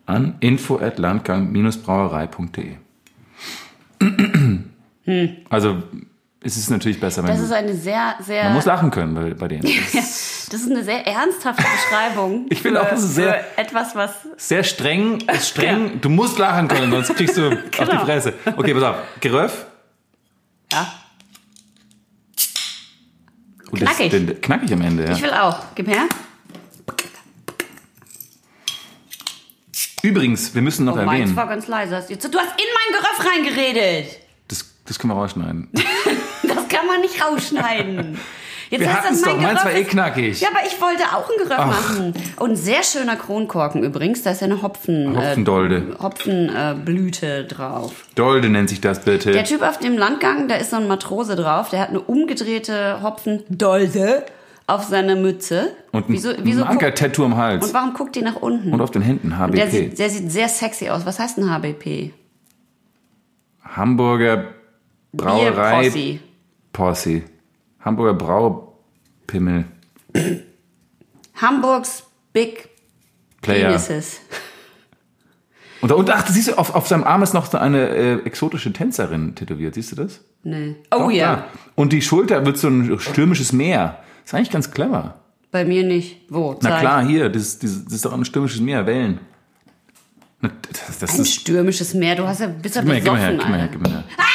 An 0.05 0.35
info 0.41 0.79
at 0.79 0.99
landgang-brauerei.de. 0.99 2.77
Also, 5.49 5.83
es 6.41 6.57
ist 6.57 6.71
natürlich 6.71 7.01
besser, 7.01 7.23
wenn 7.25 7.31
Das 7.31 7.41
ist 7.41 7.51
eine 7.53 7.75
sehr, 7.75 8.15
sehr. 8.21 8.45
man 8.45 8.55
muss 8.55 8.65
lachen 8.65 8.91
können 8.91 9.15
bei, 9.15 9.35
bei 9.35 9.49
denen. 9.49 9.63
das 9.93 10.53
ist 10.53 10.71
eine 10.71 10.85
sehr 10.85 11.07
ernsthafte 11.07 11.63
Beschreibung. 11.63 12.47
Ich 12.51 12.61
finde 12.63 12.81
auch, 12.83 12.89
das 12.89 13.03
ist 13.03 13.15
sehr- 13.17 13.59
etwas, 13.59 13.95
was. 13.97 14.13
Sehr 14.37 14.63
streng, 14.65 15.21
ist 15.33 15.49
streng. 15.49 16.01
Du 16.01 16.09
musst 16.09 16.39
lachen 16.39 16.69
können, 16.69 16.91
sonst 16.93 17.15
kriegst 17.17 17.37
du 17.37 17.49
auf 17.51 17.55
die 17.63 17.85
Genau. 17.85 18.05
Fresse. 18.05 18.35
Okay, 18.57 18.73
pass 18.75 18.83
auf. 18.83 18.97
Geröff. 19.21 19.67
Ja. 20.73 20.93
Gut, 23.71 23.83
das- 23.83 23.89
Knackig. 23.97 24.11
den- 24.11 24.41
Knackig 24.41 24.73
am 24.73 24.81
Ende, 24.83 25.05
ja. 25.07 25.13
Ich 25.13 25.23
will 25.23 25.33
auch. 25.33 25.59
Gib 25.75 25.89
her. 25.89 26.07
Übrigens, 30.03 30.55
wir 30.55 30.63
müssen 30.63 30.85
noch 30.85 30.95
Oh, 30.95 31.03
meins 31.03 31.21
erwähnen, 31.23 31.37
war 31.37 31.49
ganz 31.49 31.67
leise. 31.67 31.91
Du 31.97 32.05
hast 32.07 32.17
in 32.17 32.29
mein 32.31 32.39
Geröff 32.93 33.27
reingeredet. 33.27 34.07
das, 34.47 34.65
das 34.85 34.99
können 34.99 35.13
wir 35.13 35.17
rausschneiden. 35.17 35.69
Das 36.79 36.87
kann 36.87 36.87
man 36.87 37.01
nicht 37.01 37.25
rausschneiden. 37.25 38.19
Jetzt 38.71 38.81
Wir 38.83 38.93
heißt 38.93 39.11
das, 39.11 39.23
doch. 39.23 39.35
mein 39.35 39.43
Meins 39.43 39.65
war 39.65 39.71
Geröff 39.73 39.87
eh 39.87 39.91
knackig. 39.91 40.41
Ja, 40.43 40.49
aber 40.49 40.67
ich 40.67 40.79
wollte 40.81 41.05
auch 41.05 41.31
ein 41.31 41.39
Geröff 41.39 41.67
machen. 41.67 42.15
Und 42.37 42.51
ein 42.51 42.57
sehr 42.57 42.83
schöner 42.83 43.17
Kronkorken 43.17 43.83
übrigens. 43.83 44.23
Da 44.23 44.33
ist 44.33 44.43
ja 44.43 44.47
eine 44.47 44.61
Hopfen, 44.61 45.17
Hopfendolde. 45.17 45.95
Äh, 45.99 46.03
Hopfenblüte 46.03 47.45
drauf. 47.47 47.93
Dolde 48.15 48.51
nennt 48.51 48.69
sich 48.69 48.83
das 48.83 49.05
bitte. 49.05 49.33
Der 49.33 49.45
Typ 49.45 49.63
auf 49.63 49.79
dem 49.79 49.97
Landgang, 49.97 50.49
da 50.49 50.57
ist 50.57 50.71
so 50.71 50.77
ein 50.77 50.87
Matrose 50.87 51.35
drauf. 51.35 51.71
Der 51.71 51.81
hat 51.81 51.89
eine 51.89 52.01
umgedrehte 52.01 53.03
Hopfendolde 53.03 54.27
auf 54.67 54.85
seiner 54.85 55.17
Mütze. 55.17 55.73
und 55.93 56.11
ein, 56.11 56.13
wieso, 56.13 56.31
wieso 56.43 56.63
ein 56.63 56.69
Anker-Tattoo 56.69 57.25
am 57.25 57.37
Hals. 57.39 57.65
Und 57.67 57.73
warum 57.73 57.95
guckt 57.95 58.17
die 58.17 58.23
nach 58.23 58.37
unten? 58.37 58.75
Und 58.75 58.83
auf 58.83 58.91
den 58.91 59.01
Händen 59.01 59.31
der, 59.31 59.39
HBP. 59.39 59.71
sieht, 59.71 59.99
der 59.99 60.11
sieht 60.11 60.31
sehr 60.31 60.49
sexy 60.49 60.91
aus. 60.91 61.07
Was 61.07 61.19
heißt 61.19 61.39
ein 61.39 61.51
HBP? 61.51 62.13
Hamburger 63.65 64.45
Brauerei 65.15 65.81
Bierpossi. 65.81 66.21
Posse. 66.73 67.23
Hamburger 67.81 68.15
Braupimmel 68.15 69.65
Hamburgs 71.35 72.05
Big 72.33 72.69
Player. 73.43 73.69
Penises. 73.69 74.21
Und, 75.81 75.93
da- 75.93 75.95
und 75.95 76.11
ach, 76.11 76.27
siehst 76.27 76.49
du, 76.49 76.59
auf, 76.59 76.75
auf 76.75 76.89
seinem 76.89 77.05
Arm 77.05 77.23
ist 77.23 77.35
noch 77.35 77.47
so 77.49 77.57
eine 77.57 77.89
äh, 77.91 78.15
exotische 78.25 78.73
Tänzerin 78.73 79.37
tätowiert. 79.37 79.75
Siehst 79.77 79.93
du 79.93 79.97
das? 79.97 80.23
Nee. 80.43 80.75
Oh 80.93 80.99
Doch, 81.05 81.11
ja. 81.13 81.37
da. 81.37 81.45
Und 81.77 81.93
die 81.93 82.03
Schulter 82.03 82.45
wird 82.45 82.59
so 82.59 82.67
ein 82.67 82.99
stürmisches 82.99 83.53
Meer. 83.53 84.01
ist 84.25 84.35
eigentlich 84.35 84.51
ganz 84.51 84.73
clever. 84.73 85.21
Bei 85.53 85.65
mir 85.65 85.85
nicht. 85.85 86.23
Wo? 86.31 86.59
Na 86.63 86.71
Zeig. 86.71 86.81
klar, 86.81 87.07
hier, 87.07 87.29
das, 87.29 87.61
das, 87.61 87.85
das 87.85 87.93
ist 87.93 88.05
doch 88.05 88.13
ein 88.13 88.25
stürmisches 88.25 88.61
Meer, 88.61 88.87
Wellen. 88.87 89.21
Na, 90.41 90.51
Das, 90.73 90.99
das 90.99 91.17
Ein 91.21 91.25
stürmisches 91.27 91.95
Meer. 91.95 92.17
Du 92.17 92.27
hast 92.27 92.41
ja 92.41 92.49
bist 92.49 92.75
ja 92.75 92.83
gib 92.83 92.89
mir 92.91 92.95
her, 92.97 93.01
gib 93.05 93.13
mir 93.13 93.19
her, 93.21 93.37
besoffen, 93.37 93.71
gib 93.71 93.81
mir 93.81 93.89
her, 93.91 93.99
Alter. 94.09 94.28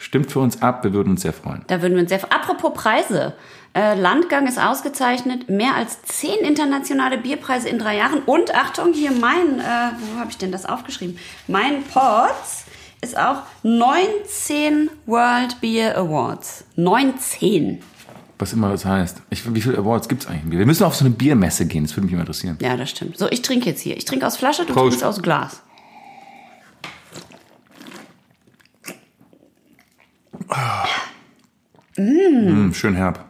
Stimmt 0.00 0.30
für 0.30 0.38
uns 0.40 0.62
ab, 0.62 0.84
wir 0.84 0.92
würden 0.92 1.10
uns 1.10 1.22
sehr 1.22 1.32
freuen. 1.32 1.62
Da 1.66 1.82
würden 1.82 1.94
wir 1.94 2.02
uns 2.02 2.10
sehr... 2.10 2.20
Apropos 2.32 2.72
Preise. 2.74 3.34
Äh, 3.78 3.94
Landgang 3.94 4.48
ist 4.48 4.58
ausgezeichnet. 4.58 5.48
Mehr 5.48 5.76
als 5.76 6.02
zehn 6.02 6.40
internationale 6.40 7.16
Bierpreise 7.16 7.68
in 7.68 7.78
drei 7.78 7.96
Jahren. 7.96 8.22
Und 8.26 8.52
Achtung, 8.52 8.92
hier 8.92 9.12
mein... 9.12 9.60
Äh, 9.60 9.92
wo 10.00 10.18
habe 10.18 10.30
ich 10.30 10.36
denn 10.36 10.50
das 10.50 10.66
aufgeschrieben? 10.66 11.16
Mein 11.46 11.84
Pots 11.84 12.64
ist 13.02 13.16
auch 13.16 13.42
19 13.62 14.90
World 15.06 15.60
Beer 15.60 15.96
Awards. 15.96 16.64
19. 16.74 17.80
Was 18.40 18.52
immer 18.52 18.70
das 18.70 18.84
heißt. 18.84 19.22
Ich, 19.30 19.54
wie 19.54 19.60
viele 19.60 19.78
Awards 19.78 20.08
gibt's 20.08 20.26
eigentlich? 20.26 20.58
Wir 20.58 20.66
müssen 20.66 20.82
auf 20.82 20.96
so 20.96 21.04
eine 21.04 21.14
Biermesse 21.14 21.66
gehen, 21.66 21.84
das 21.84 21.94
würde 21.96 22.06
mich 22.06 22.14
mal 22.14 22.22
interessieren. 22.22 22.58
Ja, 22.60 22.76
das 22.76 22.90
stimmt. 22.90 23.16
So, 23.16 23.28
ich 23.30 23.42
trinke 23.42 23.66
jetzt 23.70 23.80
hier. 23.80 23.96
Ich 23.96 24.04
trinke 24.04 24.26
aus 24.26 24.36
Flasche, 24.36 24.64
du 24.64 24.72
Prost. 24.72 24.98
trinkst 24.98 25.04
aus 25.04 25.22
Glas. 25.22 25.62
Mm, 31.96 32.72
schön 32.72 32.96
herb. 32.96 33.27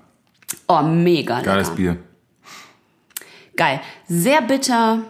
Oh, 0.69 0.83
mega 0.83 1.41
Geiles 1.41 1.69
lecker. 1.69 1.77
Bier. 1.77 1.97
Geil. 3.57 3.81
Sehr 4.07 4.43
bitter. 4.43 5.03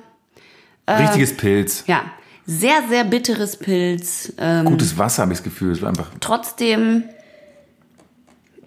Richtiges 0.88 1.36
Pilz. 1.36 1.84
Ja, 1.86 2.02
sehr, 2.46 2.82
sehr 2.88 3.04
bitteres 3.04 3.58
Pilz. 3.58 4.32
Ähm, 4.38 4.64
Gutes 4.64 4.96
Wasser, 4.96 5.22
habe 5.22 5.32
ich 5.32 5.38
das 5.38 5.44
Gefühl. 5.44 5.72
Es 5.72 5.82
war 5.82 5.90
einfach 5.90 6.10
trotzdem 6.20 7.04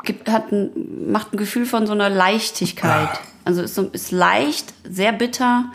gibt, 0.04 0.30
hat 0.30 0.52
ein, 0.52 1.12
macht 1.12 1.34
ein 1.34 1.38
Gefühl 1.38 1.66
von 1.66 1.88
so 1.88 1.94
einer 1.94 2.10
Leichtigkeit. 2.10 3.10
Ah. 3.10 3.20
Also 3.46 3.64
ist, 3.64 3.76
so, 3.76 3.84
ist 3.92 4.12
leicht, 4.12 4.74
sehr 4.84 5.14
bitter. 5.14 5.66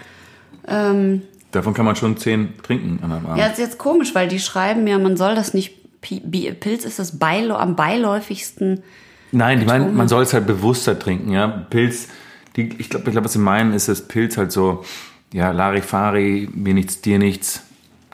Ähm, 0.69 1.23
Davon 1.51 1.75
kann 1.75 1.85
man 1.85 1.97
schon 1.97 2.17
zehn 2.17 2.55
trinken 2.63 3.01
an 3.03 3.13
einem 3.13 3.27
Abend. 3.27 3.39
ja, 3.39 3.47
ist 3.47 3.59
jetzt 3.59 3.79
komisch, 3.79 4.15
weil 4.15 4.29
die 4.29 4.39
schreiben 4.41 4.87
ja, 4.87 4.99
man 4.99 5.17
soll 5.17 5.35
das 5.35 5.55
nicht. 5.55 5.75
Pilz 6.01 6.85
ist 6.85 7.01
das 7.01 7.19
Beilo, 7.19 7.57
am 7.57 7.75
beiläufigsten. 7.75 8.85
Nein, 9.33 9.61
die 9.61 9.67
meinen, 9.67 9.95
man 9.97 10.09
soll 10.09 10.23
es 10.23 10.33
halt 10.33 10.47
bewusster 10.47 10.99
trinken, 10.99 11.31
ja. 11.33 11.47
Pilz, 11.49 12.09
die, 12.57 12.71
ich 12.79 12.89
glaube, 12.91 13.07
ich 13.07 13.12
glaub, 13.12 13.25
was 13.25 13.33
sie 13.35 13.39
meinen, 13.39 13.73
ist 13.75 13.89
das 13.89 14.07
Pilz 14.09 14.37
halt 14.37 14.53
so, 14.53 14.85
ja, 15.33 15.51
Larifari, 15.51 16.49
mir 16.55 16.75
nichts, 16.75 17.01
dir 17.01 17.19
nichts. 17.19 17.62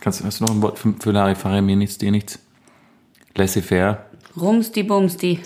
Kannst, 0.00 0.20
du- 0.20 0.24
hast 0.24 0.40
du 0.40 0.44
noch 0.44 0.54
ein 0.54 0.62
Wort 0.62 0.78
für, 0.78 0.94
für 0.98 1.12
Larifari, 1.12 1.62
mir 1.62 1.76
nichts, 1.76 1.98
dir 1.98 2.10
nichts? 2.10 2.38
Laissez-faire. 3.34 4.06
Rumsti 4.36 4.82
Bumsti. 4.82 5.38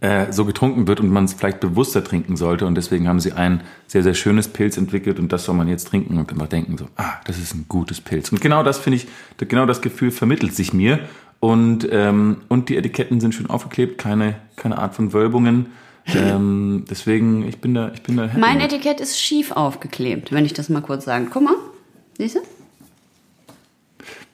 Äh, 0.00 0.32
so 0.32 0.44
getrunken 0.44 0.86
wird 0.86 1.00
und 1.00 1.08
man 1.08 1.24
es 1.24 1.32
vielleicht 1.32 1.60
bewusster 1.60 2.04
trinken 2.04 2.36
sollte. 2.36 2.66
Und 2.66 2.74
deswegen 2.74 3.08
haben 3.08 3.20
sie 3.20 3.32
ein 3.32 3.62
sehr, 3.86 4.02
sehr 4.02 4.12
schönes 4.14 4.48
Pilz 4.48 4.76
entwickelt 4.76 5.18
und 5.18 5.32
das 5.32 5.44
soll 5.44 5.54
man 5.54 5.66
jetzt 5.68 5.88
trinken 5.88 6.18
und 6.18 6.30
immer 6.30 6.46
denken 6.46 6.76
so, 6.76 6.88
ah, 6.96 7.14
das 7.26 7.38
ist 7.38 7.54
ein 7.54 7.64
gutes 7.68 8.00
Pilz. 8.02 8.30
Und 8.30 8.40
genau 8.40 8.62
das 8.62 8.78
finde 8.78 8.98
ich, 8.98 9.06
genau 9.38 9.64
das 9.66 9.80
Gefühl 9.80 10.10
vermittelt 10.10 10.54
sich 10.54 10.74
mir. 10.74 11.00
Und, 11.44 11.86
ähm, 11.92 12.38
und 12.48 12.70
die 12.70 12.76
Etiketten 12.78 13.20
sind 13.20 13.34
schön 13.34 13.50
aufgeklebt, 13.50 13.98
keine, 13.98 14.36
keine 14.56 14.78
Art 14.78 14.94
von 14.94 15.12
Wölbungen. 15.12 15.66
Ähm, 16.06 16.84
deswegen, 16.90 17.48
ich 17.48 17.62
bin 17.62 17.72
da, 17.72 17.90
ich 17.94 18.02
bin 18.02 18.18
da 18.18 18.24
happy. 18.24 18.38
Mein. 18.38 18.60
Etikett 18.60 19.00
ist 19.00 19.18
schief 19.18 19.52
aufgeklebt, 19.52 20.32
wenn 20.32 20.44
ich 20.44 20.52
das 20.52 20.68
mal 20.68 20.82
kurz 20.82 21.06
sagen. 21.06 21.28
Guck 21.32 21.44
mal. 21.44 21.54
Siehst 22.18 22.36
du? 22.36 22.40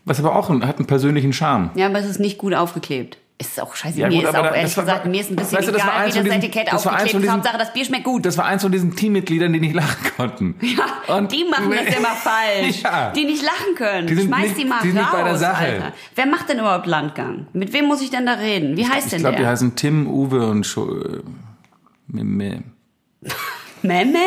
Was 0.05 0.18
aber 0.18 0.35
auch 0.35 0.51
hat 0.51 0.79
einen 0.79 0.87
persönlichen 0.88 1.33
Charme. 1.33 1.70
Ja, 1.77 1.87
aber 1.87 2.01
es 2.01 2.07
ist 2.07 2.18
nicht 2.18 2.38
gut 2.38 2.55
aufgeklebt. 2.55 3.18
Ist 3.40 3.59
auch 3.59 3.74
scheiße. 3.74 3.98
Ja, 3.98 4.09
mir 4.09 4.16
gut, 4.16 4.24
ist 4.24 4.37
auch 4.37 4.44
ehrlich 4.44 4.62
das 4.64 4.76
war- 4.76 4.85
gesagt, 4.85 5.07
mir 5.07 5.20
ist 5.22 5.31
ein 5.31 5.37
bisschen 5.37 5.57
weißt 5.59 5.68
du, 5.68 5.72
das 5.72 5.83
war 5.83 5.92
egal, 5.94 6.05
eins 6.05 6.14
wie 6.14 6.18
von 6.18 6.26
das 6.29 6.35
diesen- 6.37 6.48
Etikett 6.50 6.72
das 6.74 6.87
aufgeklebt 6.87 7.24
ist. 7.24 7.31
Hauptsache, 7.33 7.57
das 7.59 7.72
Bier 7.72 7.85
schmeckt 7.87 8.05
gut. 8.05 8.26
Das 8.26 8.37
war 8.37 8.44
eins 8.44 8.62
von 8.62 8.70
diesen 8.70 8.94
Teammitgliedern, 8.94 9.50
die 9.55 9.61
nicht 9.61 9.74
lachen 9.74 9.96
konnten. 10.16 10.55
Ja, 10.61 11.16
Und- 11.16 11.33
die 11.33 11.44
machen 11.50 11.70
das 11.70 11.96
immer 11.96 12.09
falsch. 12.09 12.83
Ja. 12.83 13.11
Die 13.12 13.24
nicht 13.24 13.42
lachen 13.42 13.74
können. 13.76 14.07
Die 14.07 14.14
sind 14.14 14.26
Schmeiß 14.26 14.42
nicht- 14.48 14.59
die 14.59 14.64
mal 14.66 14.81
die 14.83 14.88
raus, 14.90 14.94
nicht 14.98 15.12
bei 15.12 15.22
der 15.22 15.37
Sache. 15.38 15.64
Alter. 15.64 15.92
Wer 16.14 16.26
macht 16.26 16.48
denn 16.50 16.59
überhaupt 16.59 16.87
Landgang? 16.87 17.46
Mit 17.55 17.72
wem 17.72 17.87
muss 17.87 18.03
ich 18.03 18.11
denn 18.11 18.26
da 18.26 18.35
reden? 18.35 18.76
Wie 18.76 18.87
heißt 18.87 19.07
Ich 19.07 19.11
denn 19.12 19.20
glaube, 19.20 19.37
die 19.37 19.42
der? 19.42 19.50
heißen 19.53 19.74
Tim, 19.74 20.07
Uwe 20.07 20.46
und 20.46 20.64
Scho 20.66 20.94
äh, 21.00 21.22
Meh. 22.09 22.59
Memme? 23.83 24.18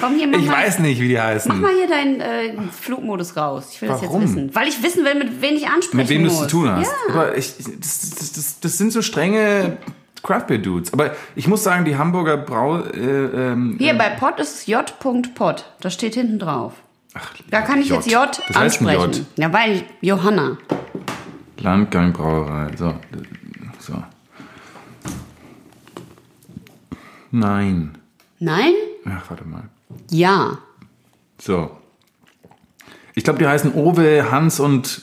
Komm 0.00 0.16
hier, 0.16 0.26
mach 0.26 0.38
Ich 0.38 0.46
mal, 0.46 0.64
weiß 0.64 0.80
nicht, 0.80 1.00
wie 1.00 1.08
die 1.08 1.20
heißen. 1.20 1.50
mach 1.52 1.60
mal 1.68 1.74
hier 1.76 1.86
deinen 1.88 2.20
äh, 2.20 2.52
Flugmodus 2.72 3.36
raus. 3.36 3.68
Ich 3.72 3.80
will 3.82 3.88
Warum? 3.88 4.02
das 4.02 4.12
jetzt 4.12 4.36
wissen. 4.36 4.54
Weil 4.54 4.68
ich 4.68 4.82
wissen 4.82 5.04
will, 5.04 5.14
mit 5.14 5.40
wem 5.40 5.54
ich 5.54 5.66
ansprechen 5.68 5.96
mit 5.96 6.08
wem 6.08 6.24
du 6.24 6.30
es 6.30 6.38
zu 6.40 6.46
tun 6.48 6.70
hast. 6.70 6.86
Ja. 7.08 7.14
Aber 7.14 7.36
ich, 7.36 7.54
das, 7.56 8.10
das, 8.10 8.32
das, 8.32 8.60
das 8.60 8.78
sind 8.78 8.92
so 8.92 9.02
strenge 9.02 9.76
Craftbeer-Dudes. 10.22 10.92
Aber 10.92 11.14
ich 11.36 11.46
muss 11.46 11.62
sagen, 11.62 11.84
die 11.84 11.96
Hamburger 11.96 12.36
Brau... 12.36 12.80
Äh, 12.80 12.98
ähm, 12.98 13.76
Hier 13.78 13.94
bei 13.94 14.10
Pod 14.10 14.40
ist 14.40 14.54
es 14.54 14.66
j.pod. 14.66 15.64
Das 15.80 15.94
steht 15.94 16.14
hinten 16.14 16.38
drauf. 16.38 16.72
ach, 17.14 17.32
Da 17.50 17.60
kann 17.60 17.80
ich 17.80 17.88
jetzt 17.90 18.10
J 18.10 18.26
Das 18.26 18.56
heißt 18.56 18.80
ansprechen. 18.82 19.12
J. 19.12 19.26
Ja, 19.36 19.52
weil 19.52 19.72
ich, 19.76 19.84
Johanna. 20.00 20.58
Landgang 21.58 22.12
Brauerei. 22.12 22.70
So. 22.76 22.94
so. 23.78 24.02
Nein. 27.30 27.96
Nein? 28.38 28.72
Ach, 29.06 29.22
warte 29.30 29.44
mal. 29.44 29.64
Ja. 30.10 30.58
So. 31.38 31.70
Ich 33.14 33.24
glaube, 33.24 33.38
die 33.38 33.46
heißen 33.46 33.74
Owe, 33.74 34.30
Hans 34.30 34.60
und 34.60 35.02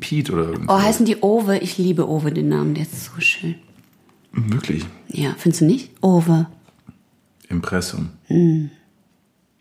Piet 0.00 0.30
oder 0.30 0.44
irgendwas. 0.44 0.76
Oh, 0.76 0.82
heißen 0.82 1.06
die 1.06 1.22
Owe? 1.22 1.58
Ich 1.58 1.78
liebe 1.78 2.08
Owe, 2.08 2.32
den 2.32 2.48
Namen. 2.48 2.74
Der 2.74 2.84
ist 2.84 3.04
so 3.04 3.20
schön. 3.20 3.56
Wirklich. 4.32 4.84
Ja, 5.08 5.34
findest 5.36 5.62
du 5.62 5.66
nicht? 5.66 5.90
Owe. 6.02 6.46
Impressum. 7.48 8.10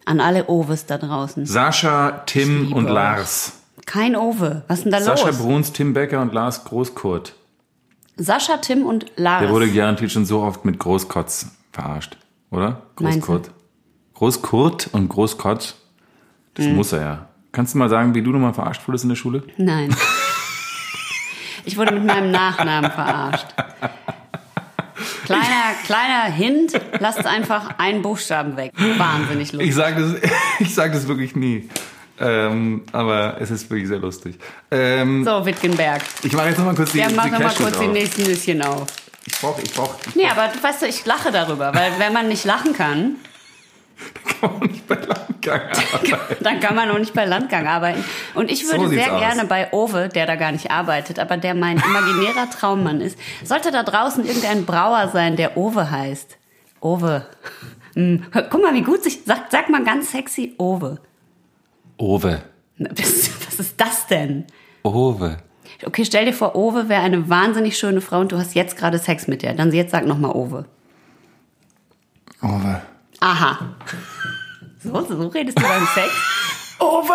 An 0.06 0.20
alle 0.20 0.48
Oves 0.48 0.86
da 0.86 0.98
draußen. 0.98 1.46
Sascha, 1.46 2.24
Tim 2.26 2.74
und 2.74 2.86
euch. 2.86 2.92
Lars. 2.94 3.54
Kein 3.86 4.16
Owe. 4.16 4.64
Was 4.68 4.80
ist 4.80 4.84
denn 4.84 4.92
da 4.92 5.02
Sascha 5.02 5.28
los? 5.28 5.38
Bruns, 5.38 5.72
Tim 5.72 5.94
Becker 5.94 6.22
und 6.22 6.34
Lars 6.34 6.66
Großkurt. 6.66 7.34
Sascha, 8.18 8.58
Tim 8.58 8.86
und 8.86 9.06
Lars. 9.16 9.44
Der 9.44 9.52
wurde 9.52 9.72
garantiert 9.72 10.12
schon 10.12 10.26
so 10.26 10.42
oft 10.42 10.66
mit 10.66 10.80
Großkotz 10.80 11.48
verarscht, 11.72 12.18
oder? 12.52 12.84
Großkurt. 12.98 13.52
Großkurt 14.18 14.90
und 14.94 15.10
Großkotz. 15.10 15.76
Das 16.56 16.66
Hm. 16.66 16.76
muss 16.76 16.92
er 16.92 17.02
ja. 17.02 17.28
Kannst 17.52 17.76
du 17.76 17.78
mal 17.78 17.88
sagen, 17.90 18.16
wie 18.16 18.24
du 18.24 18.32
nochmal 18.32 18.54
verarscht 18.54 18.82
wurdest 18.88 19.04
in 19.04 19.10
der 19.10 19.16
Schule? 19.16 19.44
Nein. 19.58 19.96
Ich 21.66 21.76
wurde 21.76 21.92
mit 21.96 22.06
meinem 22.06 22.32
Nachnamen 22.32 22.90
verarscht. 22.90 23.48
Kleiner, 25.26 25.74
kleiner 25.86 26.24
Hint, 26.34 26.80
lasst 27.02 27.26
einfach 27.26 27.78
einen 27.78 28.02
Buchstaben 28.02 28.56
weg. 28.56 28.72
Wahnsinnig 28.98 29.52
lustig. 29.52 29.68
Ich 29.68 29.76
sage 29.76 30.02
das, 30.22 30.32
ich 30.60 30.74
sag 30.74 30.94
das 30.94 31.10
wirklich 31.10 31.36
nie. 31.36 31.68
Ähm, 32.22 32.84
aber 32.94 33.36
es 33.42 33.52
ist 33.52 33.70
wirklich 33.70 33.90
sehr 33.90 34.00
lustig. 34.00 34.40
Ähm, 34.72 35.26
So, 35.26 35.46
Wittgenberg. 35.46 36.04
Ich 36.24 36.32
mache 36.32 36.48
jetzt 36.48 36.58
nochmal 36.58 36.76
kurz 36.76 36.94
die, 36.94 37.00
Ja, 37.00 37.08
mach 37.14 37.26
die 37.26 37.32
kurz 37.62 37.78
die 37.80 37.86
auf. 37.88 37.92
nächsten 37.92 38.24
Nüsschen 38.24 38.62
auf. 38.62 38.88
Ich 39.26 39.38
brauche, 39.42 39.62
ich 39.62 39.74
brauche, 39.74 39.98
ich 40.08 40.16
Nee, 40.16 40.28
aber 40.30 40.48
du 40.48 40.64
weißt 40.64 40.84
du, 40.84 40.88
ich 40.88 41.06
lache 41.06 41.34
darüber, 41.34 41.76
weil 41.76 41.92
wenn 41.98 42.14
man 42.14 42.30
nicht 42.30 42.46
lachen 42.46 42.72
kann, 42.72 43.18
kann 44.40 44.50
auch 44.52 44.62
nicht 44.62 44.88
bei 44.88 44.96
Landgang 44.96 45.62
arbeiten. 45.94 46.44
dann 46.44 46.60
kann 46.60 46.76
man 46.76 46.90
auch 46.92 47.00
nicht 47.00 47.14
bei 47.14 47.26
Landgang 47.26 47.68
arbeiten. 47.68 48.04
Und 48.36 48.52
ich 48.52 48.66
würde 48.66 48.86
So 48.86 48.90
sehr 48.90 49.14
aus. 49.14 49.20
gerne 49.20 49.46
bei 49.46 49.72
Owe, 49.74 50.10
der 50.10 50.26
da 50.26 50.36
gar 50.36 50.52
nicht 50.52 50.70
arbeitet, 50.72 51.20
aber 51.20 51.38
der 51.38 51.54
mein 51.56 51.78
imaginärer 51.78 52.50
Traummann 52.58 53.02
ist, 53.02 53.18
sollte 53.44 53.72
da 53.72 53.84
draußen 53.84 54.26
irgendein 54.26 54.66
Brauer 54.66 55.10
sein, 55.10 55.36
der 55.36 55.58
Owe 55.58 55.90
heißt. 55.90 56.38
Owe. 56.82 57.26
Hm, 57.96 58.24
Guck 58.32 58.62
mal, 58.62 58.74
wie 58.76 58.84
gut 58.84 59.04
sich, 59.04 59.22
sag, 59.26 59.46
sag 59.50 59.70
mal 59.70 59.84
ganz 59.84 60.12
sexy 60.12 60.54
Owe. 60.60 61.00
Owe. 61.98 62.42
Na, 62.78 62.90
Was, 62.96 63.32
was 63.48 63.60
ist 63.60 63.82
das 63.82 64.06
denn? 64.08 64.46
Owe. 64.84 65.38
Okay, 65.86 66.06
stell 66.06 66.26
dir 66.26 66.34
vor, 66.34 66.56
Owe 66.56 66.90
wäre 66.90 67.02
eine 67.02 67.28
wahnsinnig 67.30 67.78
schöne 67.78 68.02
Frau 68.02 68.20
und 68.20 68.32
du 68.32 68.38
hast 68.38 68.54
jetzt 68.54 68.78
gerade 68.78 69.00
Sex 69.00 69.28
mit 69.28 69.42
ihr. 69.44 69.54
Dann 69.54 69.72
jetzt 69.72 69.92
sag 69.92 70.06
nochmal 70.06 70.32
Owe. 70.32 70.66
Owe. 72.44 72.82
Aha. 73.20 73.60
So, 74.84 75.02
so 75.06 75.28
redest 75.28 75.58
du 75.58 75.64
beim 75.64 75.88
Sex? 75.94 76.10
Owe! 76.80 77.14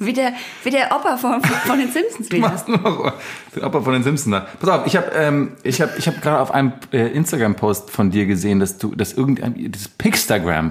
Wie 0.00 0.12
der, 0.12 0.32
wie 0.62 0.70
der 0.70 0.94
Opa 0.94 1.16
von, 1.16 1.42
von 1.42 1.78
den 1.78 1.90
Simpsons 1.90 2.30
wieder. 2.30 2.54
den 2.66 3.64
Opa 3.64 3.80
von 3.80 3.92
den 3.92 4.04
Simpsons 4.04 4.30
da. 4.30 4.46
Pass 4.60 4.68
auf, 4.70 4.86
ich 4.86 4.96
habe 4.96 5.10
ähm, 5.12 5.56
ich 5.64 5.80
hab, 5.80 5.98
ich 5.98 6.06
hab 6.06 6.22
gerade 6.22 6.40
auf 6.40 6.52
einem 6.52 6.72
äh, 6.92 7.08
Instagram-Post 7.08 7.90
von 7.90 8.12
dir 8.12 8.26
gesehen, 8.26 8.60
dass 8.60 8.78
du, 8.78 8.94
dass 8.94 9.12
irgendein, 9.12 9.72
das 9.72 9.88
Pixtagram, 9.88 10.70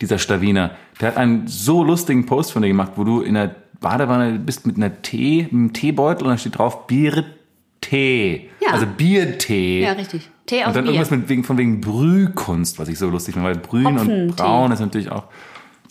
dieser 0.00 0.18
Stawiner, 0.18 0.72
der 1.00 1.08
hat 1.08 1.16
einen 1.16 1.46
so 1.46 1.84
lustigen 1.84 2.26
Post 2.26 2.52
von 2.52 2.62
dir 2.62 2.68
gemacht, 2.68 2.92
wo 2.96 3.04
du 3.04 3.20
in 3.20 3.34
der 3.34 3.54
Badewanne 3.80 4.40
bist 4.40 4.66
mit 4.66 4.76
einer 4.76 5.02
Tee, 5.02 5.42
mit 5.44 5.52
einem 5.52 5.72
Teebeutel 5.72 6.26
und 6.26 6.32
da 6.32 6.38
steht 6.38 6.58
drauf 6.58 6.88
Biertee. 6.88 8.50
Ja. 8.60 8.72
Also 8.72 8.86
Biertee. 8.86 9.82
Ja, 9.82 9.92
richtig. 9.92 10.30
Tee 10.46 10.62
aus 10.62 10.68
Und 10.68 10.76
dann 10.76 10.84
Bier. 10.84 10.92
irgendwas 10.94 11.10
mit 11.10 11.28
wegen, 11.28 11.44
von 11.44 11.56
wegen 11.58 11.80
Brühkunst, 11.80 12.78
was 12.78 12.88
ich 12.88 12.98
so 12.98 13.08
lustig 13.08 13.34
finde, 13.34 13.48
weil 13.48 13.56
Brühen 13.56 13.86
und 13.86 13.98
Hopfentee. 14.00 14.34
Braun 14.36 14.72
ist 14.72 14.80
natürlich 14.80 15.10
auch. 15.10 15.24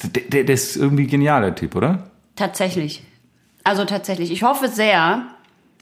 Der, 0.03 0.21
der, 0.21 0.43
der 0.43 0.53
ist 0.55 0.75
irgendwie 0.75 1.07
genial, 1.07 1.41
der 1.41 1.55
Typ, 1.55 1.75
oder? 1.75 2.09
Tatsächlich. 2.35 3.03
Also 3.63 3.85
tatsächlich. 3.85 4.31
Ich 4.31 4.43
hoffe 4.43 4.67
sehr, 4.67 5.23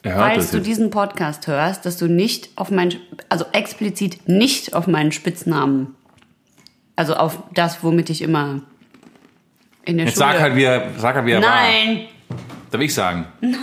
falls 0.03 0.51
du 0.51 0.57
jetzt. 0.57 0.67
diesen 0.67 0.89
Podcast 0.89 1.47
hörst, 1.47 1.85
dass 1.85 1.97
du 1.97 2.07
nicht 2.07 2.49
auf 2.55 2.71
meinen, 2.71 2.95
also 3.29 3.45
explizit 3.51 4.27
nicht 4.27 4.73
auf 4.73 4.87
meinen 4.87 5.11
Spitznamen, 5.11 5.95
also 6.95 7.15
auf 7.15 7.39
das, 7.53 7.83
womit 7.83 8.09
ich 8.09 8.21
immer 8.21 8.61
in 9.83 9.97
der 9.97 10.05
Jetzt 10.05 10.15
Schule... 10.15 10.27
sag 10.33 10.39
halt, 10.39 10.55
wie 10.55 10.63
er, 10.63 10.89
sag 10.97 11.15
halt, 11.15 11.25
wie 11.25 11.31
er 11.31 11.41
war. 11.41 11.49
Nein, 11.49 12.01
Darf 12.69 12.81
ich 12.81 12.93
sagen? 12.93 13.25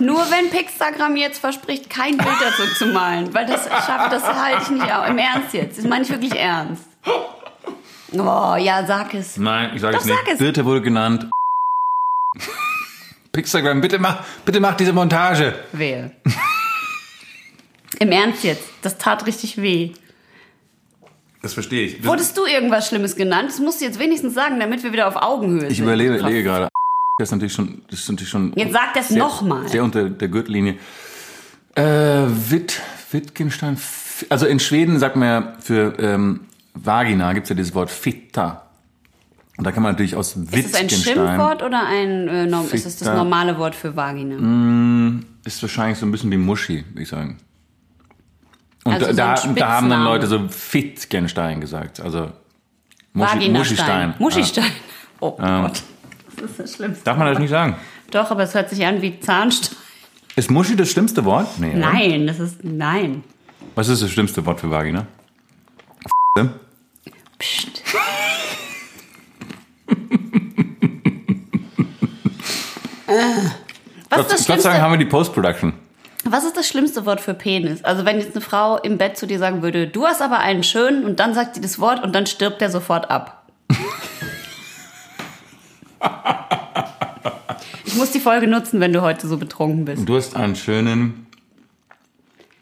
nur 0.00 0.20
wenn 0.30 0.50
Pixagram 0.50 1.16
jetzt 1.16 1.38
verspricht, 1.38 1.88
kein 1.90 2.16
Bild 2.16 2.36
dazu 2.40 2.62
zu 2.74 2.86
malen, 2.86 3.32
weil 3.34 3.46
das 3.46 3.64
schafft, 3.66 4.12
das 4.12 4.22
halte 4.24 4.62
ich 4.62 4.70
nicht 4.70 4.92
aus. 4.92 5.08
Im 5.08 5.18
Ernst 5.18 5.52
jetzt, 5.54 5.78
das 5.78 5.84
meine 5.84 6.04
ich 6.04 6.10
wirklich 6.10 6.34
ernst. 6.38 6.84
Oh, 8.12 8.56
ja, 8.58 8.86
sag 8.86 9.12
es. 9.14 9.36
Nein, 9.36 9.72
ich 9.74 9.80
sage 9.82 9.94
Doch, 9.94 10.00
es 10.00 10.06
nicht. 10.06 10.18
sag 10.24 10.32
es. 10.32 10.38
Birte 10.38 10.64
wurde 10.64 10.80
genannt. 10.82 11.26
Pixagram, 13.32 13.80
bitte 13.80 13.98
mach, 13.98 14.24
bitte 14.44 14.60
mach 14.60 14.74
diese 14.76 14.92
Montage. 14.92 15.54
Wehe. 15.72 16.10
Im 18.00 18.12
Ernst 18.12 18.44
jetzt, 18.44 18.64
das 18.82 18.96
tat 18.98 19.26
richtig 19.26 19.60
weh. 19.60 19.92
Das 21.42 21.52
verstehe 21.54 21.86
ich. 21.86 21.96
Das, 21.98 22.06
Wurdest 22.06 22.36
du 22.36 22.46
irgendwas 22.46 22.88
Schlimmes 22.88 23.14
genannt? 23.14 23.50
Das 23.50 23.60
musst 23.60 23.80
du 23.80 23.84
jetzt 23.84 23.98
wenigstens 23.98 24.34
sagen, 24.34 24.58
damit 24.58 24.82
wir 24.82 24.92
wieder 24.92 25.06
auf 25.06 25.16
Augenhöhe 25.16 25.68
ich 25.68 25.76
sind. 25.76 25.84
überlege 25.84 26.16
überlege 26.16 26.42
gerade. 26.42 26.68
Das 27.18 27.28
ist 27.28 27.32
natürlich 27.32 27.52
schon, 27.52 27.82
das 27.90 28.00
ist 28.00 28.08
natürlich 28.08 28.30
schon. 28.30 28.52
Jetzt 28.54 28.72
sag 28.72 28.94
das 28.94 29.10
nochmal. 29.10 29.68
Sehr 29.68 29.82
unter 29.84 30.08
der 30.08 30.28
Gürtellinie. 30.28 30.76
Äh, 31.74 31.82
Witt, 32.28 32.80
Wittgenstein. 33.10 33.76
Also 34.30 34.46
in 34.46 34.60
Schweden 34.60 34.98
sagt 34.98 35.16
man 35.16 35.28
ja 35.28 35.52
für 35.60 35.98
ähm, 35.98 36.40
Vagina 36.74 37.32
gibt's 37.32 37.48
ja 37.50 37.56
dieses 37.56 37.74
Wort 37.74 37.90
Fitta. 37.90 38.62
Und 39.56 39.64
da 39.66 39.72
kann 39.72 39.82
man 39.82 39.92
natürlich 39.92 40.14
aus 40.14 40.28
Ist 40.28 40.36
es 40.36 40.42
ein 40.46 40.52
Wittgenstein. 40.52 41.14
Schimpfwort 41.14 41.62
oder 41.64 41.84
ein, 41.86 42.28
äh, 42.28 42.46
norm- 42.46 42.66
ist 42.66 42.74
es 42.74 42.84
das 42.84 43.08
Fitta. 43.08 43.14
normale 43.16 43.58
Wort 43.58 43.74
für 43.74 43.96
Vagina? 43.96 44.36
Ist 45.44 45.60
wahrscheinlich 45.62 45.98
so 45.98 46.06
ein 46.06 46.12
bisschen 46.12 46.30
wie 46.30 46.36
Muschi, 46.36 46.84
würde 46.90 47.02
ich 47.02 47.08
sagen. 47.08 47.38
Und 48.84 48.92
Also 48.94 49.06
so 49.06 49.12
da, 49.14 49.34
ein 49.34 49.54
da 49.56 49.68
haben 49.72 49.90
dann. 49.90 50.04
Leute 50.04 50.28
so 50.28 50.48
Fittgenstein 50.48 51.60
gesagt. 51.60 51.98
Also 52.00 52.30
Muschi. 53.12 53.48
Muschistein. 53.50 54.14
Muschistein. 54.20 54.70
Oh 55.20 55.36
Ähm. 55.42 55.70
Das 56.40 56.50
ist 56.50 56.58
das 56.60 56.74
Schlimmste. 56.74 57.04
Darf 57.04 57.16
man 57.16 57.28
das 57.28 57.38
nicht 57.38 57.50
sagen? 57.50 57.76
Doch, 58.10 58.30
aber 58.30 58.42
es 58.42 58.54
hört 58.54 58.70
sich 58.70 58.84
an 58.86 59.02
wie 59.02 59.18
Zahnstein. 59.20 59.76
Ist 60.36 60.50
Muschi 60.50 60.76
das 60.76 60.90
schlimmste 60.90 61.24
Wort? 61.24 61.48
Nee. 61.58 61.70
oder? 61.70 61.78
Nein, 61.78 62.26
das 62.26 62.38
ist, 62.38 62.62
nein. 62.62 63.24
Was 63.74 63.88
ist 63.88 64.02
das 64.02 64.10
schlimmste 64.10 64.44
Wort 64.46 64.60
für 64.60 64.70
Vagina? 64.70 65.06
Psst. 67.38 67.82
Äh, 73.06 73.12
Was 74.10 74.20
ist, 74.20 74.28
Gott, 74.28 74.30
das 74.30 74.30
Gott 74.30 74.30
sei 74.30 74.44
Dank 74.46 74.46
schlimmste, 74.46 74.80
haben 74.82 74.92
wir 74.92 74.98
die 74.98 75.04
Post-Production. 75.04 75.72
was 76.24 76.44
ist 76.44 76.56
das 76.56 76.66
schlimmste 76.68 77.04
Wort 77.06 77.20
für 77.20 77.34
Penis? 77.34 77.84
Also 77.84 78.04
wenn 78.04 78.18
jetzt 78.18 78.32
eine 78.34 78.40
Frau 78.40 78.76
im 78.78 78.96
Bett 78.98 79.16
zu 79.18 79.26
dir 79.26 79.38
sagen 79.38 79.62
würde, 79.62 79.86
du 79.86 80.06
hast 80.06 80.22
aber 80.22 80.38
einen 80.38 80.62
schönen 80.62 81.04
und 81.04 81.20
dann 81.20 81.34
sagt 81.34 81.54
sie 81.54 81.60
das 81.60 81.78
Wort 81.78 82.02
und 82.02 82.14
dann 82.14 82.26
stirbt 82.26 82.60
der 82.60 82.70
sofort 82.70 83.10
ab. 83.10 83.46
ich 87.84 87.94
muss 87.96 88.10
die 88.12 88.20
Folge 88.20 88.46
nutzen, 88.46 88.80
wenn 88.80 88.92
du 88.92 89.02
heute 89.02 89.26
so 89.26 89.36
betrunken 89.36 89.84
bist. 89.84 90.08
Du 90.08 90.16
hast 90.16 90.36
einen 90.36 90.56
schönen. 90.56 91.26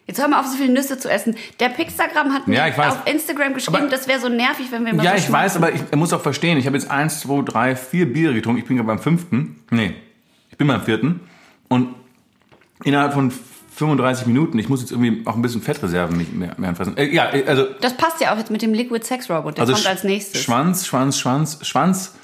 Jetzt 0.06 0.20
hör 0.20 0.28
mal 0.28 0.38
auf, 0.40 0.46
so 0.46 0.56
viele 0.56 0.72
Nüsse 0.72 0.98
zu 0.98 1.10
essen. 1.10 1.34
Der 1.58 1.68
Pixagram 1.68 2.32
hat 2.32 2.46
mir 2.46 2.56
Ja, 2.56 2.68
ich 2.68 2.78
weiß. 2.78 2.92
auf 2.92 3.06
Instagram 3.06 3.54
geschrieben, 3.54 3.76
Aber- 3.78 3.88
das 3.88 4.06
wäre 4.06 4.20
so 4.20 4.28
nervig, 4.28 4.66
wenn 4.70 4.86
wir 4.86 4.94
mal 4.94 5.04
Ja, 5.04 5.10
so 5.12 5.16
ich 5.16 5.32
weiß, 5.32 5.56
aber 5.56 5.72
ich 5.72 5.80
muss 5.96 6.12
auch 6.12 6.20
verstehen, 6.20 6.58
ich 6.58 6.66
habe 6.66 6.76
jetzt 6.76 6.88
eins, 6.90 7.20
zwei, 7.20 7.42
drei, 7.42 7.74
vier 7.74 8.12
Biere 8.12 8.32
getrunken. 8.34 8.60
Ich 8.60 8.66
bin 8.68 8.76
gerade 8.76 8.86
beim 8.86 9.00
fünften. 9.00 9.60
Nee, 9.70 9.94
ich 10.50 10.56
bin 10.56 10.68
beim 10.68 10.82
vierten. 10.82 11.20
Und 11.68 11.88
innerhalb 12.84 13.14
von 13.14 13.32
35 13.74 14.28
Minuten, 14.28 14.58
ich 14.60 14.68
muss 14.68 14.80
jetzt 14.80 14.92
irgendwie 14.92 15.26
auch 15.26 15.34
ein 15.34 15.42
bisschen 15.42 15.60
Fettreserven 15.60 16.16
mich 16.16 16.30
mehr, 16.32 16.54
mehr 16.56 16.68
anfassen. 16.68 16.96
Äh, 16.96 17.12
ja, 17.12 17.24
also 17.46 17.66
Das 17.80 17.96
passt 17.96 18.20
ja 18.20 18.32
auch 18.32 18.38
jetzt 18.38 18.50
mit 18.52 18.62
dem 18.62 18.72
Liquid 18.74 19.04
Sex 19.04 19.28
Robot. 19.28 19.56
Der 19.56 19.62
Also 19.62 19.72
kommt 19.74 19.86
als 19.88 20.04
nächstes. 20.04 20.40
Schwanz, 20.40 20.86
Schwanz, 20.86 21.18
Schwanz, 21.18 21.58
Schwanz. 21.62 22.14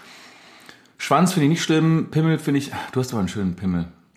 Schwanz 1.02 1.32
finde 1.32 1.46
ich 1.46 1.50
nicht 1.50 1.64
schlimm. 1.64 2.12
Pimmel 2.12 2.38
finde 2.38 2.58
ich. 2.58 2.70
Du 2.92 3.00
hast 3.00 3.10
aber 3.10 3.18
einen 3.18 3.28
schönen 3.28 3.56
Pimmel. 3.56 3.86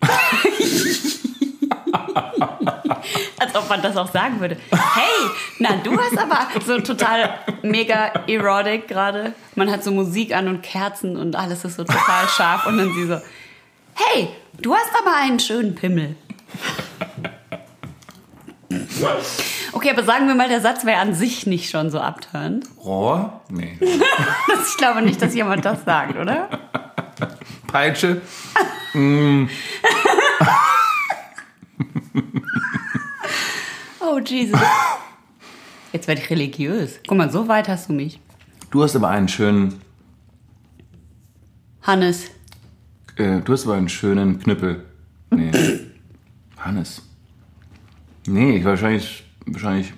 Als 3.40 3.56
ob 3.56 3.68
man 3.68 3.82
das 3.82 3.96
auch 3.96 4.12
sagen 4.12 4.38
würde. 4.38 4.56
Hey, 4.70 5.28
na, 5.58 5.78
du 5.82 5.98
hast 5.98 6.16
aber 6.16 6.46
so 6.64 6.78
total 6.80 7.40
mega 7.62 8.12
erotic 8.28 8.86
gerade. 8.86 9.34
Man 9.56 9.68
hat 9.68 9.82
so 9.82 9.90
Musik 9.90 10.32
an 10.32 10.46
und 10.46 10.62
Kerzen 10.62 11.16
und 11.16 11.34
alles 11.34 11.64
ist 11.64 11.74
so 11.74 11.82
total 11.82 12.28
scharf. 12.28 12.66
Und 12.66 12.78
dann 12.78 12.94
sie 12.94 13.08
so, 13.08 13.18
hey, 13.94 14.28
du 14.62 14.72
hast 14.72 14.90
aber 14.96 15.16
einen 15.16 15.40
schönen 15.40 15.74
Pimmel. 15.74 16.14
Okay, 19.76 19.90
aber 19.90 20.04
sagen 20.04 20.26
wir 20.26 20.34
mal, 20.34 20.48
der 20.48 20.62
Satz 20.62 20.86
wäre 20.86 21.00
an 21.00 21.12
sich 21.12 21.46
nicht 21.46 21.68
schon 21.68 21.90
so 21.90 22.00
abtörend. 22.00 22.64
Rohr? 22.82 23.42
Nee. 23.50 23.78
Ich 24.68 24.76
glaube 24.78 25.02
nicht, 25.02 25.20
dass 25.20 25.34
jemand 25.34 25.64
das 25.66 25.84
sagt, 25.84 26.16
oder? 26.16 26.48
Peitsche? 27.66 28.22
Oh, 34.00 34.18
Jesus. 34.24 34.58
Jetzt 35.92 36.08
werde 36.08 36.20
ich 36.22 36.30
religiös. 36.30 37.00
Guck 37.06 37.18
mal, 37.18 37.30
so 37.30 37.48
weit 37.48 37.68
hast 37.68 37.88
du 37.88 37.92
mich. 37.92 38.20
Du 38.70 38.82
hast 38.82 38.96
aber 38.96 39.08
einen 39.08 39.28
schönen, 39.28 39.80
Hannes. 41.82 42.30
äh, 43.16 43.40
du 43.40 43.52
hast 43.52 43.64
aber 43.66 43.74
einen 43.74 43.88
schönen 43.88 44.38
Knüppel. 44.38 44.84
Nee. 45.30 45.50
Hannes. 46.58 47.02
Nee, 48.26 48.56
ich 48.58 48.64
wahrscheinlich, 48.64 49.24
wahrscheinlich 49.46 49.92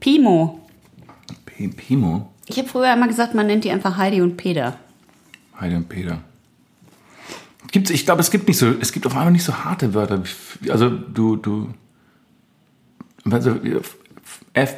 Pimo. 0.00 0.66
P 1.44 1.68
Pimo. 1.68 2.32
Ich 2.46 2.58
habe 2.58 2.68
früher 2.68 2.92
immer 2.92 3.08
gesagt, 3.08 3.34
man 3.34 3.46
nennt 3.46 3.64
die 3.64 3.70
einfach 3.70 3.96
Heidi 3.96 4.20
und 4.20 4.36
Peter. 4.36 4.76
Heide 5.58 5.76
und 5.76 5.88
Peter. 5.88 6.18
Gibt's, 7.70 7.90
ich 7.90 8.04
glaube, 8.04 8.20
es 8.20 8.30
gibt 8.30 8.48
nicht 8.48 8.58
so, 8.58 8.68
es 8.80 8.92
gibt 8.92 9.06
auf 9.06 9.14
einmal 9.14 9.32
nicht 9.32 9.44
so 9.44 9.64
harte 9.64 9.94
Wörter. 9.94 10.22
Also 10.68 10.90
du, 10.90 11.36
du, 11.36 11.72
also 13.30 13.58
F. 14.52 14.76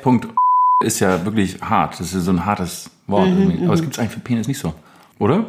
ist 0.83 1.01
ja 1.01 1.25
wirklich 1.25 1.61
hart. 1.61 1.99
Das 1.99 2.13
ist 2.13 2.25
so 2.25 2.31
ein 2.31 2.45
hartes 2.45 2.91
Wort. 3.07 3.29
irgendwie. 3.29 3.65
Aber 3.65 3.75
es 3.75 3.81
gibt 3.81 3.95
es 3.95 3.99
eigentlich 3.99 4.13
für 4.13 4.21
Penis 4.21 4.47
nicht 4.47 4.59
so. 4.59 4.75
Oder? 5.19 5.47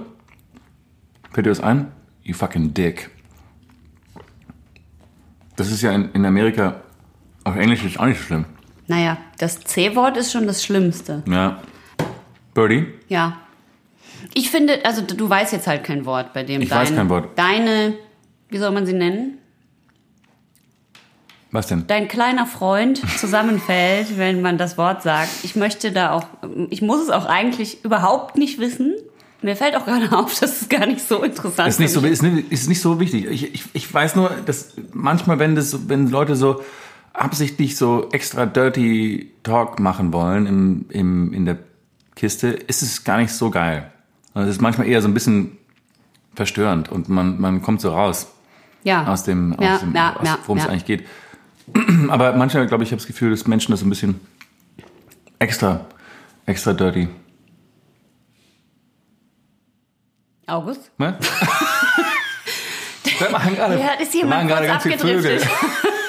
Fällt 1.32 1.46
dir 1.46 1.52
das 1.52 1.60
ein? 1.60 1.92
You 2.24 2.34
fucking 2.34 2.74
dick. 2.74 3.12
Das 5.56 5.72
ist 5.72 5.82
ja 5.82 5.92
in, 5.92 6.12
in 6.14 6.26
Amerika, 6.26 6.82
auf 7.44 7.56
Englisch 7.56 7.84
ist 7.84 8.00
auch 8.00 8.06
nicht 8.06 8.18
so 8.20 8.24
schlimm. 8.26 8.46
Naja, 8.88 9.18
das 9.40 9.62
C-Wort 9.62 10.18
ist 10.18 10.32
schon 10.32 10.48
das 10.48 10.64
Schlimmste. 10.64 11.24
Ja. 11.28 11.60
Birdie? 12.54 12.88
Ja. 13.08 13.38
Ich 14.34 14.50
finde, 14.52 14.86
also 14.86 15.02
du 15.02 15.30
weißt 15.30 15.54
jetzt 15.54 15.68
halt 15.68 15.84
kein 15.84 16.06
Wort, 16.06 16.34
bei 16.34 16.44
dem 16.44 16.62
Ich 16.62 16.70
dein, 16.70 16.80
weiß 16.80 16.96
kein 16.96 17.10
Wort. 17.10 17.38
deine, 17.38 17.96
wie 18.50 18.58
soll 18.58 18.72
man 18.72 18.86
sie 18.86 18.94
nennen? 18.94 19.38
Was 21.52 21.68
denn? 21.68 21.86
Dein 21.88 22.08
kleiner 22.08 22.46
Freund 22.46 23.02
zusammenfällt, 23.18 24.18
wenn 24.18 24.42
man 24.42 24.58
das 24.58 24.78
Wort 24.78 25.04
sagt. 25.04 25.30
Ich 25.44 25.56
möchte 25.56 25.92
da 25.92 26.12
auch, 26.12 26.26
ich 26.70 26.82
muss 26.82 27.02
es 27.02 27.10
auch 27.10 27.26
eigentlich 27.26 27.84
überhaupt 27.84 28.38
nicht 28.38 28.60
wissen. 28.60 28.94
Mir 29.42 29.56
fällt 29.56 29.76
auch 29.76 29.86
gerade 29.86 30.12
auf, 30.18 30.38
dass 30.40 30.62
es 30.62 30.70
gar 30.70 30.86
nicht 30.86 31.08
so 31.08 31.24
interessant 31.24 31.70
Ist 31.70 31.80
nicht 31.80 31.92
so, 31.94 32.02
ist 32.02 32.22
nicht, 32.24 32.52
ist 32.52 32.68
nicht 32.68 32.82
so 32.82 33.00
wichtig. 33.00 33.26
Ich, 33.26 33.54
ich, 33.54 33.64
ich 33.74 33.94
weiß 33.94 34.16
nur, 34.16 34.32
dass 34.46 34.74
manchmal, 34.92 35.40
wenn, 35.40 35.56
das, 35.56 35.88
wenn 35.88 36.10
Leute 36.10 36.36
so 36.36 36.62
absichtlich 37.18 37.78
so 37.78 38.10
extra 38.12 38.46
dirty 38.46 39.32
Talk 39.44 39.80
machen 39.80 40.12
wollen 40.14 40.46
im, 40.46 40.86
im, 40.90 41.34
in 41.34 41.46
der 41.46 41.58
Kiste, 42.16 42.48
ist 42.50 42.82
es 42.82 43.04
gar 43.04 43.18
nicht 43.18 43.32
so 43.34 43.50
geil. 43.50 43.92
Also 44.34 44.50
es 44.50 44.56
ist 44.58 44.62
manchmal 44.62 44.88
eher 44.88 45.02
so 45.02 45.08
ein 45.08 45.14
bisschen 45.14 45.58
verstörend 46.36 46.90
und 46.90 47.08
man, 47.10 47.40
man 47.40 47.62
kommt 47.62 47.80
so 47.82 47.92
raus 47.92 48.28
Ja. 48.84 49.06
aus 49.08 49.24
dem, 49.24 49.54
aus 49.54 49.64
Ja, 49.66 49.78
dem 49.78 49.94
ja, 49.96 50.16
aus, 50.18 50.28
ja, 50.28 50.38
worum 50.46 50.58
es 50.58 50.68
eigentlich 50.68 50.86
geht. 50.86 51.06
Aber 52.10 52.34
manchmal, 52.34 52.68
glaube 52.68 52.84
ich, 52.84 52.92
habe 52.92 52.98
das 52.98 53.08
Gefühl, 53.08 53.32
dass 53.32 53.48
Menschen 53.48 53.72
das 53.72 53.80
so 53.80 53.86
ein 53.86 53.90
bisschen 53.90 54.20
extra, 55.40 55.86
extra 56.46 56.74
dirty. 56.74 57.08
August? 60.48 60.92
Ne? 60.98 61.18
Da 63.20 63.30
machen 63.30 63.56
gerade, 63.56 63.80
Ja, 63.80 63.92
jemand 64.12 64.30
machen 64.36 64.48
gerade 64.50 64.68
ganz 64.68 64.84
viele 64.84 64.98
Vögel. 64.98 65.42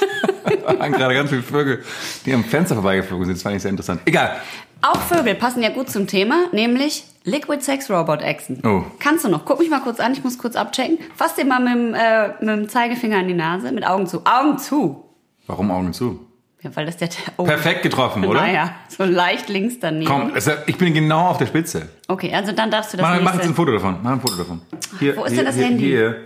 Da 0.66 0.78
waren 0.78 0.92
gerade 0.92 1.14
ganz 1.14 1.30
viele 1.30 1.42
Vögel, 1.42 1.82
die 2.24 2.32
am 2.32 2.44
Fenster 2.44 2.74
vorbeigeflogen 2.74 3.26
sind. 3.26 3.34
Das 3.36 3.42
fand 3.42 3.56
ich 3.56 3.62
sehr 3.62 3.70
interessant. 3.70 4.00
Egal. 4.04 4.36
Auch 4.82 5.00
Vögel 5.00 5.34
passen 5.34 5.62
ja 5.62 5.70
gut 5.70 5.90
zum 5.90 6.06
Thema, 6.06 6.46
nämlich 6.52 7.04
Liquid 7.24 7.62
Sex 7.62 7.90
Robot 7.90 8.20
Echsen. 8.22 8.60
Oh. 8.64 8.84
Kannst 9.00 9.24
du 9.24 9.28
noch? 9.28 9.44
Guck 9.44 9.58
mich 9.58 9.70
mal 9.70 9.80
kurz 9.80 9.98
an, 10.00 10.12
ich 10.12 10.22
muss 10.22 10.38
kurz 10.38 10.54
abchecken. 10.54 10.98
Fass 11.16 11.34
dir 11.34 11.44
mal 11.44 11.60
mit 11.60 11.72
dem, 11.74 11.94
äh, 11.94 12.28
mit 12.40 12.48
dem 12.48 12.68
Zeigefinger 12.68 13.18
an 13.18 13.28
die 13.28 13.34
Nase, 13.34 13.72
mit 13.72 13.86
Augen 13.86 14.06
zu. 14.06 14.22
Augen 14.24 14.58
zu! 14.58 15.04
Warum 15.46 15.70
Augen 15.70 15.92
zu? 15.92 16.20
Ja, 16.62 16.70
weil 16.74 16.86
das 16.86 16.96
der... 16.96 17.08
Oh. 17.36 17.44
Perfekt 17.44 17.82
getroffen, 17.82 18.24
oder? 18.24 18.40
Naja, 18.40 18.74
so 18.88 19.04
leicht 19.04 19.48
links 19.48 19.76
daneben. 19.80 20.06
Komm, 20.10 20.32
es- 20.34 20.50
ich 20.66 20.76
bin 20.76 20.92
genau 20.94 21.28
auf 21.28 21.38
der 21.38 21.46
Spitze. 21.46 21.88
Okay, 22.08 22.32
also 22.34 22.52
dann 22.52 22.70
darfst 22.70 22.92
du 22.92 22.96
das 22.96 23.06
Mach, 23.06 23.20
mach 23.22 23.34
jetzt 23.34 23.44
ein 23.46 23.54
Foto 23.54 23.72
davon. 23.72 23.98
Mach 24.02 24.12
ein 24.12 24.20
Foto 24.20 24.36
davon. 24.36 24.60
Hier, 24.98 25.16
Wo 25.16 25.24
ist 25.24 25.30
hier, 25.32 25.38
denn 25.38 25.46
das 25.46 25.54
hier, 25.56 25.64
Handy? 25.66 25.84
Hier. 25.84 26.16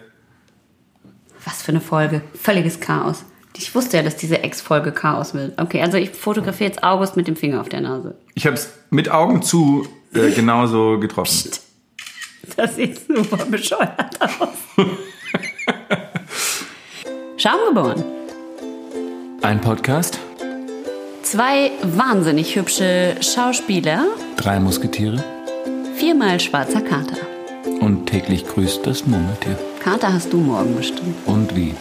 Was 1.45 1.63
für 1.63 1.73
eine 1.73 1.81
Folge. 1.81 2.23
Völliges 2.35 2.81
Chaos. 2.81 3.25
Ich 3.57 3.75
wusste 3.75 3.97
ja, 3.97 4.03
dass 4.03 4.17
diese 4.17 4.43
Ex-Folge 4.43 4.93
Chaos 4.93 5.35
will. 5.35 5.53
Okay, 5.57 5.83
also 5.83 5.97
ich 5.97 6.11
fotografiere 6.11 6.71
jetzt 6.71 6.83
August 6.83 7.17
mit 7.17 7.29
dem 7.29 7.37
Finger 7.37 7.61
auf 7.61 7.69
der 7.69 7.81
Nase. 7.81 8.15
Ich 8.35 8.47
habe 8.47 8.55
es 8.55 8.71
mit 8.91 9.11
Augen 9.11 9.43
zu 9.43 9.87
äh, 10.15 10.31
genauso 10.35 10.99
getroffen. 10.99 11.51
Das 12.57 12.77
sieht 12.77 13.01
super 13.07 13.45
bescheuert 13.47 14.19
aus. 14.21 14.49
Schaumgeboren. 17.37 18.05
Ein 19.43 19.61
Podcast, 19.61 20.19
Zwei 21.23 21.71
wahnsinnig 21.83 22.57
hübsche 22.57 23.15
Schauspieler, 23.21 24.05
drei 24.37 24.59
Musketiere 24.59 25.23
viermal 25.95 26.41
schwarzer 26.41 26.81
Kater. 26.81 27.19
und 27.81 28.07
täglich 28.07 28.47
grüßt 28.47 28.87
das 28.87 29.07
Murmeltier. 29.07 29.57
Kater 29.81 30.13
hast 30.13 30.33
du 30.33 30.39
morgen 30.39 30.75
bestimmt. 30.75 31.15
Und 31.27 31.55
wie? 31.55 31.75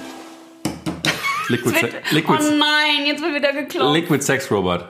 Liquid, 1.50 1.76
Se 1.80 1.90
Liquid, 2.16 2.40
Oh 2.40 2.58
nein, 2.58 3.06
jetzt 3.08 3.22
wird 3.22 3.36
wieder 3.36 3.54
geklopft. 3.54 3.94
Liquid 3.96 4.22
Sex 4.24 4.50
Robot. 4.52 4.86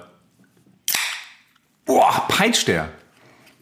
Boah, 1.86 2.26
peitscht 2.28 2.68
der. 2.68 2.90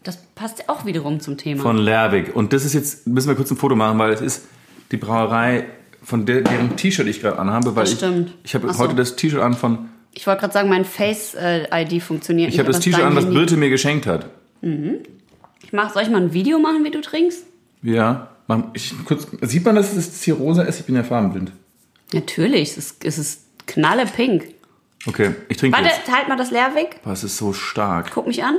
Das 0.04 0.18
passt 0.36 0.68
auch 0.70 0.86
wiederum 0.86 1.20
zum 1.20 1.38
Thema. 1.38 1.62
Von 1.62 1.78
Lerwig. 1.78 2.36
Und 2.36 2.54
das 2.54 2.66
ist 2.66 2.74
jetzt, 2.74 3.08
müssen 3.08 3.28
wir 3.28 3.36
kurz 3.36 3.52
ein 3.52 3.58
Foto 3.58 3.76
machen, 3.76 3.98
weil 4.00 4.12
es 4.12 4.22
ist 4.22 4.46
die 4.92 4.98
Brauerei, 4.98 5.66
von 6.04 6.26
der, 6.26 6.42
deren 6.42 6.76
T-Shirt 6.78 7.08
ich 7.08 7.22
gerade 7.22 7.40
anhabe. 7.40 7.76
Weil 7.76 7.84
Das 7.84 7.92
ich, 7.94 7.98
stimmt. 7.98 8.34
Ich 8.44 8.56
habe 8.56 8.72
so. 8.72 8.80
heute 8.80 8.96
das 8.96 9.16
T-Shirt 9.16 9.42
an 9.42 9.54
von, 9.54 9.90
ich 10.14 10.26
wollte 10.26 10.42
gerade 10.42 10.54
sagen, 10.54 10.70
mein 10.70 10.86
Face-ID 10.86 12.02
funktioniert 12.02 12.50
ich 12.52 12.60
habe 12.60 12.70
nicht. 12.70 12.70
das 12.70 12.76
aber 12.78 12.84
T-Shirt 12.84 13.02
dein 13.02 13.08
an, 13.12 13.16
was 13.16 13.30
Birte 13.30 13.58
mir 13.58 13.70
geschenkt 13.70 14.06
hat. 14.08 14.28
Ich 14.62 15.74
mach, 15.74 15.94
soll 15.94 16.04
ich 16.04 16.10
mal 16.10 16.22
ein 16.22 16.34
Video 16.34 16.60
machen, 16.60 16.84
wie 16.84 16.92
du 16.92 17.02
trinkst? 17.02 17.44
Ja. 17.84 18.30
Ich, 18.74 18.94
kurz, 19.06 19.28
sieht 19.42 19.66
man, 19.66 19.76
dass 19.76 19.94
es 19.96 20.24
hier 20.24 20.36
rosa 20.36 20.64
ist? 20.64 20.80
Ich 20.80 20.86
bin 20.86 20.96
ja 20.96 21.04
farbenblind. 21.04 21.52
Natürlich, 22.14 22.72
es 22.72 22.78
ist, 22.78 23.06
es 23.06 23.18
ist 23.18 23.42
knallepink. 23.68 24.54
Okay, 25.06 25.36
ich 25.50 25.58
trinke 25.58 25.78
Warte, 25.78 25.94
jetzt. 25.96 26.12
halt 26.12 26.28
mal 26.28 26.38
das 26.38 26.52
Leerweg. 26.52 27.02
Boah, 27.04 27.14
es 27.14 27.24
ist 27.24 27.38
so 27.38 27.54
stark. 27.54 28.12
Guck 28.12 28.28
mich 28.28 28.44
an. 28.44 28.58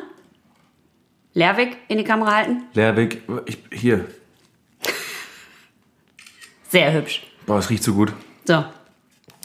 Leerweg 1.35 1.77
in 1.89 1.99
die 1.99 2.05
Kamera 2.05 2.35
halten. 2.35 2.63
Lerwig, 2.75 3.23
ich, 3.47 3.59
hier. 3.73 4.07
Sehr 6.71 6.93
hübsch. 6.93 7.23
Boah, 7.47 7.59
es 7.59 7.71
riecht 7.71 7.83
so 7.83 7.95
gut. 7.95 8.13
So. 8.45 8.65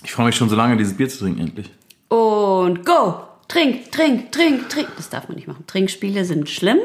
Ich 0.04 0.12
freue 0.12 0.28
mich 0.28 0.36
schon 0.36 0.49
so 0.49 0.56
lange, 0.56 0.76
dieses 0.78 0.95
Bier 0.95 1.08
zu 1.10 1.20
trinken, 1.20 1.41
endlich. 1.41 1.70
Und 2.10 2.86
go! 2.86 3.24
Trink, 3.47 3.91
trink, 3.91 4.32
trink, 4.32 4.70
trink. 4.70 4.88
Das 4.95 5.10
darf 5.10 5.28
man 5.28 5.36
nicht 5.36 5.47
machen. 5.47 5.66
Trinkspiele 5.68 6.26
sind 6.26 6.49
schlimm 6.49 6.80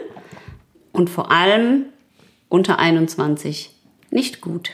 und 0.92 1.08
vor 1.08 1.30
allem 1.30 1.86
unter 2.48 2.78
21 2.78 3.70
nicht 4.10 4.40
gut. 4.40 4.70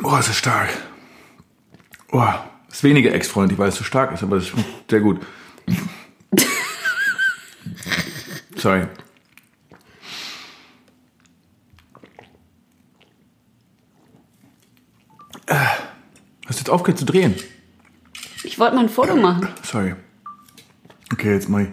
Boah, 0.00 0.18
es 0.20 0.28
ist 0.28 0.36
stark. 0.36 0.70
Boah, 2.14 2.48
ist 2.70 2.84
weniger 2.84 3.12
ex-freundlich, 3.12 3.58
weil 3.58 3.70
es 3.70 3.74
so 3.74 3.82
stark 3.82 4.12
ist, 4.12 4.22
aber 4.22 4.36
es 4.36 4.46
schmeckt 4.46 4.88
sehr 4.88 5.00
gut. 5.00 5.20
Sorry. 8.54 8.86
Hast 15.48 15.80
du 16.46 16.54
jetzt 16.58 16.70
aufgehört 16.70 17.00
zu 17.00 17.04
drehen? 17.04 17.34
Ich 18.44 18.60
wollte 18.60 18.76
mal 18.76 18.82
ein 18.82 18.88
Foto 18.88 19.16
machen. 19.16 19.48
Sorry. 19.64 19.96
Okay, 21.12 21.32
jetzt 21.32 21.48
ich 21.48 21.70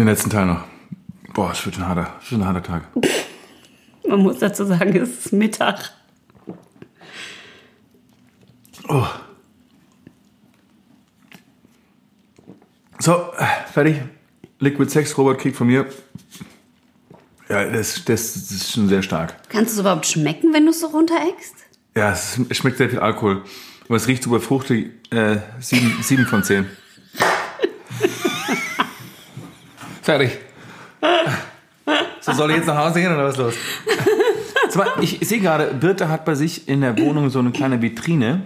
den 0.00 0.06
letzten 0.06 0.30
Teil 0.30 0.46
noch. 0.46 0.64
Boah, 1.32 1.52
es 1.52 1.64
wird 1.64 1.78
ein 1.78 1.86
harter, 1.86 2.18
es 2.20 2.32
wird 2.32 2.40
ein 2.40 2.46
harter 2.48 2.64
Tag. 2.64 2.88
Man 4.04 4.18
muss 4.18 4.40
dazu 4.40 4.64
sagen, 4.64 4.96
es 4.96 5.26
ist 5.26 5.32
Mittag. 5.32 5.92
Oh. 8.88 9.06
So, 12.98 13.32
fertig. 13.72 13.96
Liquid 14.58 14.90
Sex 14.90 15.16
Robot 15.18 15.38
kriegt 15.38 15.56
von 15.56 15.66
mir. 15.66 15.86
Ja, 17.48 17.64
das, 17.64 18.04
das, 18.04 18.34
das 18.34 18.50
ist 18.50 18.72
schon 18.72 18.88
sehr 18.88 19.02
stark. 19.02 19.36
Kannst 19.48 19.72
du 19.72 19.74
es 19.74 19.80
überhaupt 19.80 20.06
schmecken, 20.06 20.52
wenn 20.52 20.64
du 20.64 20.70
es 20.70 20.80
so 20.80 20.86
runtereckst? 20.86 21.54
Ja, 21.94 22.12
es, 22.12 22.38
schmeckt 22.52 22.78
sehr 22.78 22.88
viel 22.88 23.00
Alkohol. 23.00 23.42
Aber 23.86 23.96
es 23.96 24.06
riecht 24.06 24.22
super 24.22 24.40
fruchtig. 24.40 24.92
Äh, 25.10 25.38
sieben, 25.58 25.98
sieben 26.02 26.26
von 26.26 26.44
zehn. 26.44 26.66
Fertig. 30.02 30.38
So, 32.20 32.32
soll 32.32 32.52
ich 32.52 32.58
jetzt 32.58 32.66
nach 32.66 32.78
Hause 32.78 33.00
gehen 33.00 33.12
oder 33.12 33.24
was 33.24 33.34
ist 33.34 33.40
los? 33.40 33.54
Ich 35.02 35.18
sehe 35.28 35.40
gerade, 35.40 35.74
Birte 35.74 36.08
hat 36.08 36.24
bei 36.24 36.34
sich 36.34 36.66
in 36.66 36.80
der 36.80 36.96
Wohnung 36.96 37.28
so 37.28 37.40
eine 37.40 37.50
kleine 37.50 37.82
Vitrine 37.82 38.44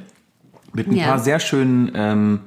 mit 0.77 0.87
ein 0.89 0.97
Ja. 0.97 1.07
paar 1.07 1.19
sehr 1.19 1.41
schönen. 1.41 1.91
Ähm, 1.95 2.41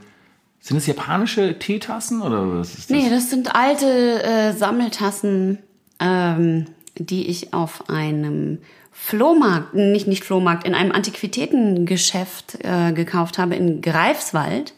sind 0.62 0.78
das 0.78 0.88
japanische 0.88 1.58
Teetassen 1.60 2.22
oder 2.22 2.60
was 2.60 2.70
ist 2.78 2.90
das? 2.90 2.98
Nee, 2.98 3.10
das 3.10 3.30
sind 3.30 3.56
alte 3.56 4.24
äh, 4.24 4.52
Sammeltassen, 4.54 5.60
ähm, 6.00 6.66
die 6.98 7.28
ich 7.28 7.54
auf 7.54 7.90
einem 7.90 8.60
Flohmarkt, 8.92 9.74
nicht 9.74 10.08
nicht 10.08 10.26
Flohmarkt, 10.26 10.68
in 10.68 10.76
einem 10.76 10.92
Antiquitätengeschäft 10.92 12.60
äh, 12.64 12.92
gekauft 12.92 13.38
habe 13.38 13.56
in 13.56 13.82
Greifswald, 13.82 14.74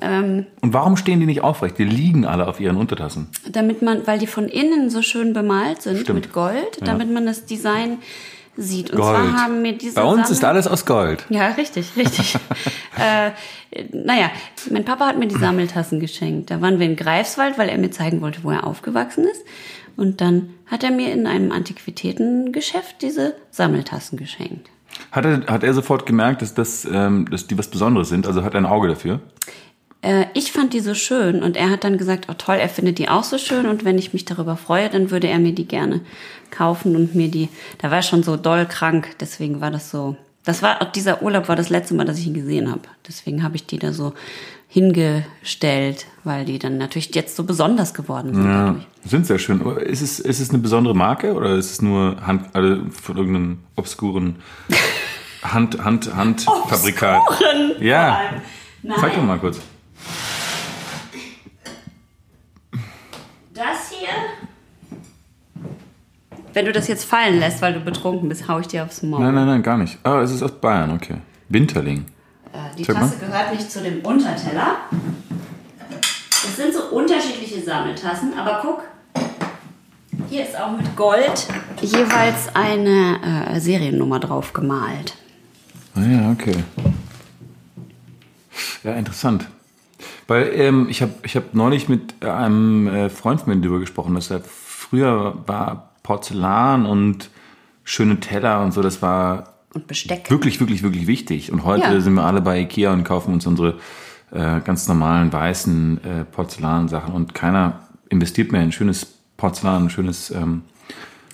Und 0.00 0.46
warum 0.62 0.96
stehen 0.96 1.20
die 1.20 1.26
nicht 1.26 1.42
aufrecht? 1.42 1.78
Die 1.78 1.84
liegen 1.84 2.24
alle 2.26 2.48
auf 2.48 2.58
ihren 2.58 2.76
Untertassen. 2.76 3.28
damit 3.48 3.80
man, 3.82 4.06
weil 4.06 4.18
die 4.18 4.26
von 4.26 4.48
innen 4.48 4.90
so 4.90 5.02
schön 5.02 5.32
bemalt 5.34 5.82
sind 5.82 5.98
Stimmt. 6.00 6.22
mit 6.24 6.32
Gold, 6.32 6.78
Ja. 6.80 6.86
damit 6.86 7.12
man 7.12 7.26
das 7.26 7.44
Design 7.46 7.98
sieht. 8.56 8.90
Und 8.90 8.98
Gold. 9.00 9.16
zwar 9.16 9.32
haben 9.42 9.62
mir 9.62 9.72
diese 9.76 9.94
Bei 9.94 10.04
uns 10.04 10.22
Sammel- 10.22 10.32
ist 10.32 10.44
alles 10.44 10.66
aus 10.66 10.86
Gold. 10.86 11.26
Ja, 11.28 11.48
richtig, 11.48 11.96
richtig. 11.96 12.36
äh, 12.98 13.30
naja, 13.92 14.30
mein 14.70 14.84
Papa 14.84 15.06
hat 15.06 15.18
mir 15.18 15.26
die 15.26 15.36
Sammeltassen 15.36 16.00
geschenkt. 16.00 16.50
Da 16.50 16.60
waren 16.60 16.78
wir 16.78 16.86
in 16.86 16.96
Greifswald, 16.96 17.58
weil 17.58 17.68
er 17.68 17.78
mir 17.78 17.90
zeigen 17.90 18.20
wollte, 18.20 18.44
wo 18.44 18.50
er 18.50 18.66
aufgewachsen 18.66 19.24
ist. 19.24 19.42
Und 19.96 20.20
dann 20.20 20.50
hat 20.66 20.82
er 20.84 20.90
mir 20.90 21.12
in 21.12 21.26
einem 21.26 21.52
Antiquitätengeschäft 21.52 23.02
diese 23.02 23.34
Sammeltassen 23.50 24.18
geschenkt. 24.18 24.68
Hat 25.10 25.24
er, 25.24 25.46
hat 25.46 25.62
er 25.64 25.74
sofort 25.74 26.06
gemerkt, 26.06 26.42
dass, 26.42 26.54
das, 26.54 26.84
ähm, 26.90 27.28
dass 27.30 27.46
die 27.46 27.58
was 27.58 27.68
Besonderes 27.68 28.08
sind? 28.08 28.26
Also 28.26 28.42
hat 28.44 28.54
er 28.54 28.60
ein 28.60 28.66
Auge 28.66 28.88
dafür? 28.88 29.20
Äh, 30.04 30.26
ich 30.34 30.52
fand 30.52 30.74
die 30.74 30.80
so 30.80 30.94
schön 30.94 31.42
und 31.42 31.56
er 31.56 31.70
hat 31.70 31.82
dann 31.84 31.96
gesagt, 31.96 32.26
oh 32.30 32.34
toll, 32.36 32.56
er 32.56 32.68
findet 32.68 32.98
die 32.98 33.08
auch 33.08 33.24
so 33.24 33.38
schön 33.38 33.66
und 33.66 33.84
wenn 33.84 33.96
ich 33.98 34.12
mich 34.12 34.24
darüber 34.26 34.56
freue, 34.56 34.90
dann 34.90 35.10
würde 35.10 35.28
er 35.28 35.38
mir 35.38 35.52
die 35.52 35.66
gerne 35.66 36.02
kaufen 36.50 36.94
und 36.94 37.14
mir 37.14 37.28
die, 37.30 37.48
da 37.78 37.90
war 37.90 37.98
er 37.98 38.02
schon 38.02 38.22
so 38.22 38.36
doll 38.36 38.66
krank, 38.66 39.16
deswegen 39.20 39.60
war 39.62 39.70
das 39.70 39.90
so, 39.90 40.16
das 40.44 40.60
war, 40.62 40.82
auch 40.82 40.92
dieser 40.92 41.22
Urlaub 41.22 41.48
war 41.48 41.56
das 41.56 41.70
letzte 41.70 41.94
Mal, 41.94 42.04
dass 42.04 42.18
ich 42.18 42.26
ihn 42.26 42.34
gesehen 42.34 42.70
habe. 42.70 42.82
Deswegen 43.08 43.42
habe 43.42 43.56
ich 43.56 43.64
die 43.66 43.78
da 43.78 43.94
so 43.94 44.12
hingestellt, 44.68 46.04
weil 46.22 46.44
die 46.44 46.58
dann 46.58 46.76
natürlich 46.76 47.14
jetzt 47.14 47.34
so 47.34 47.44
besonders 47.44 47.94
geworden 47.94 48.34
sind 48.34 48.44
Ja, 48.44 48.66
dadurch. 48.66 48.86
sind 49.06 49.26
sehr 49.26 49.38
schön. 49.38 49.60
Aber 49.62 49.80
Ist 49.82 50.02
es, 50.02 50.20
ist 50.20 50.40
es 50.40 50.50
eine 50.50 50.58
besondere 50.58 50.94
Marke 50.94 51.32
oder 51.32 51.54
ist 51.54 51.70
es 51.70 51.80
nur 51.80 52.16
Hand, 52.26 52.54
also 52.54 52.82
von 52.90 53.16
irgendeinem 53.16 53.58
obskuren 53.76 54.36
Hand, 55.42 55.82
Hand, 55.82 56.14
Handfabrikat? 56.14 57.22
Ja. 57.80 58.20
Nein. 58.82 58.98
Zeig 59.00 59.14
doch 59.14 59.22
mal 59.22 59.38
kurz. 59.38 59.60
Das 63.54 63.90
hier. 63.90 64.08
Wenn 66.54 66.66
du 66.66 66.72
das 66.72 66.86
jetzt 66.86 67.04
fallen 67.04 67.40
lässt, 67.40 67.60
weil 67.62 67.74
du 67.74 67.80
betrunken 67.80 68.28
bist, 68.28 68.46
hau 68.48 68.60
ich 68.60 68.68
dir 68.68 68.84
aufs 68.84 69.02
Maul. 69.02 69.20
Nein, 69.20 69.34
nein, 69.34 69.46
nein, 69.46 69.62
gar 69.62 69.76
nicht. 69.76 69.98
Ah, 70.04 70.20
es 70.20 70.30
ist 70.30 70.40
aus 70.40 70.52
Bayern, 70.52 70.92
okay. 70.92 71.16
Winterling. 71.48 72.04
Äh, 72.52 72.76
Die 72.78 72.84
Tasse 72.84 73.18
gehört 73.18 73.52
nicht 73.52 73.68
zu 73.70 73.82
dem 73.82 74.00
Unterteller. 74.00 74.76
Es 76.30 76.56
sind 76.56 76.72
so 76.72 76.84
unterschiedliche 76.96 77.60
Sammeltassen, 77.60 78.38
aber 78.38 78.60
guck, 78.62 78.82
hier 80.30 80.44
ist 80.44 80.56
auch 80.58 80.70
mit 80.76 80.94
Gold 80.94 81.48
jeweils 81.80 82.54
eine 82.54 83.48
äh, 83.50 83.58
Seriennummer 83.58 84.20
drauf 84.20 84.52
gemalt. 84.52 85.16
Ah 85.96 86.02
ja, 86.02 86.30
okay. 86.30 86.62
Ja, 88.84 88.92
interessant. 88.92 89.48
Weil 90.28 90.52
ähm, 90.54 90.86
ich 90.88 91.02
habe 91.02 91.12
ich 91.24 91.34
hab 91.34 91.52
neulich 91.54 91.88
mit 91.88 92.24
einem 92.24 92.86
äh, 92.86 93.10
Freund 93.10 93.40
von 93.40 93.54
mir 93.54 93.60
darüber 93.60 93.80
gesprochen, 93.80 94.14
dass 94.14 94.30
er 94.30 94.40
früher 94.40 95.34
war 95.46 95.93
Porzellan 96.04 96.86
und 96.86 97.30
schöne 97.82 98.20
Teller 98.20 98.62
und 98.62 98.70
so, 98.72 98.80
das 98.82 99.02
war 99.02 99.54
Und 99.74 99.88
Besteck. 99.88 100.30
wirklich, 100.30 100.60
wirklich, 100.60 100.84
wirklich 100.84 101.08
wichtig. 101.08 101.50
Und 101.50 101.64
heute 101.64 101.82
Ja. 101.92 102.00
sind 102.00 102.14
wir 102.14 102.22
alle 102.22 102.40
bei 102.40 102.60
Ikea 102.60 102.92
und 102.92 103.02
kaufen 103.02 103.32
uns 103.34 103.44
unsere 103.46 103.78
äh, 104.30 104.60
ganz 104.60 104.86
normalen 104.86 105.32
weißen 105.32 106.04
äh, 106.04 106.24
Porzellansachen 106.24 107.12
und 107.12 107.34
keiner 107.34 107.80
investiert 108.10 108.52
mehr 108.52 108.62
in 108.62 108.70
schönes 108.72 109.06
Porzellan, 109.36 109.90
schönes, 109.90 110.30
ähm, 110.30 110.62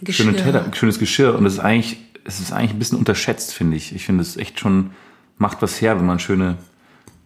schöne 0.09 0.33
Geschirr. 0.33 0.37
Teller, 0.37 0.65
schönes 0.73 0.99
Geschirr. 0.99 1.35
Und 1.37 1.45
das 1.45 1.55
ist 1.55 1.61
eigentlich, 1.61 1.99
es 2.25 2.41
ist 2.41 2.53
eigentlich 2.53 2.73
ein 2.73 2.79
bisschen 2.79 2.99
unterschätzt, 2.99 3.53
finde 3.53 3.77
ich. 3.77 3.95
Ich 3.95 4.07
finde 4.07 4.23
es 4.23 4.37
echt 4.37 4.59
schon, 4.61 4.91
macht 5.39 5.63
was 5.63 5.81
her, 5.81 5.99
wenn 5.99 6.07
man 6.07 6.19
schöne, 6.19 6.57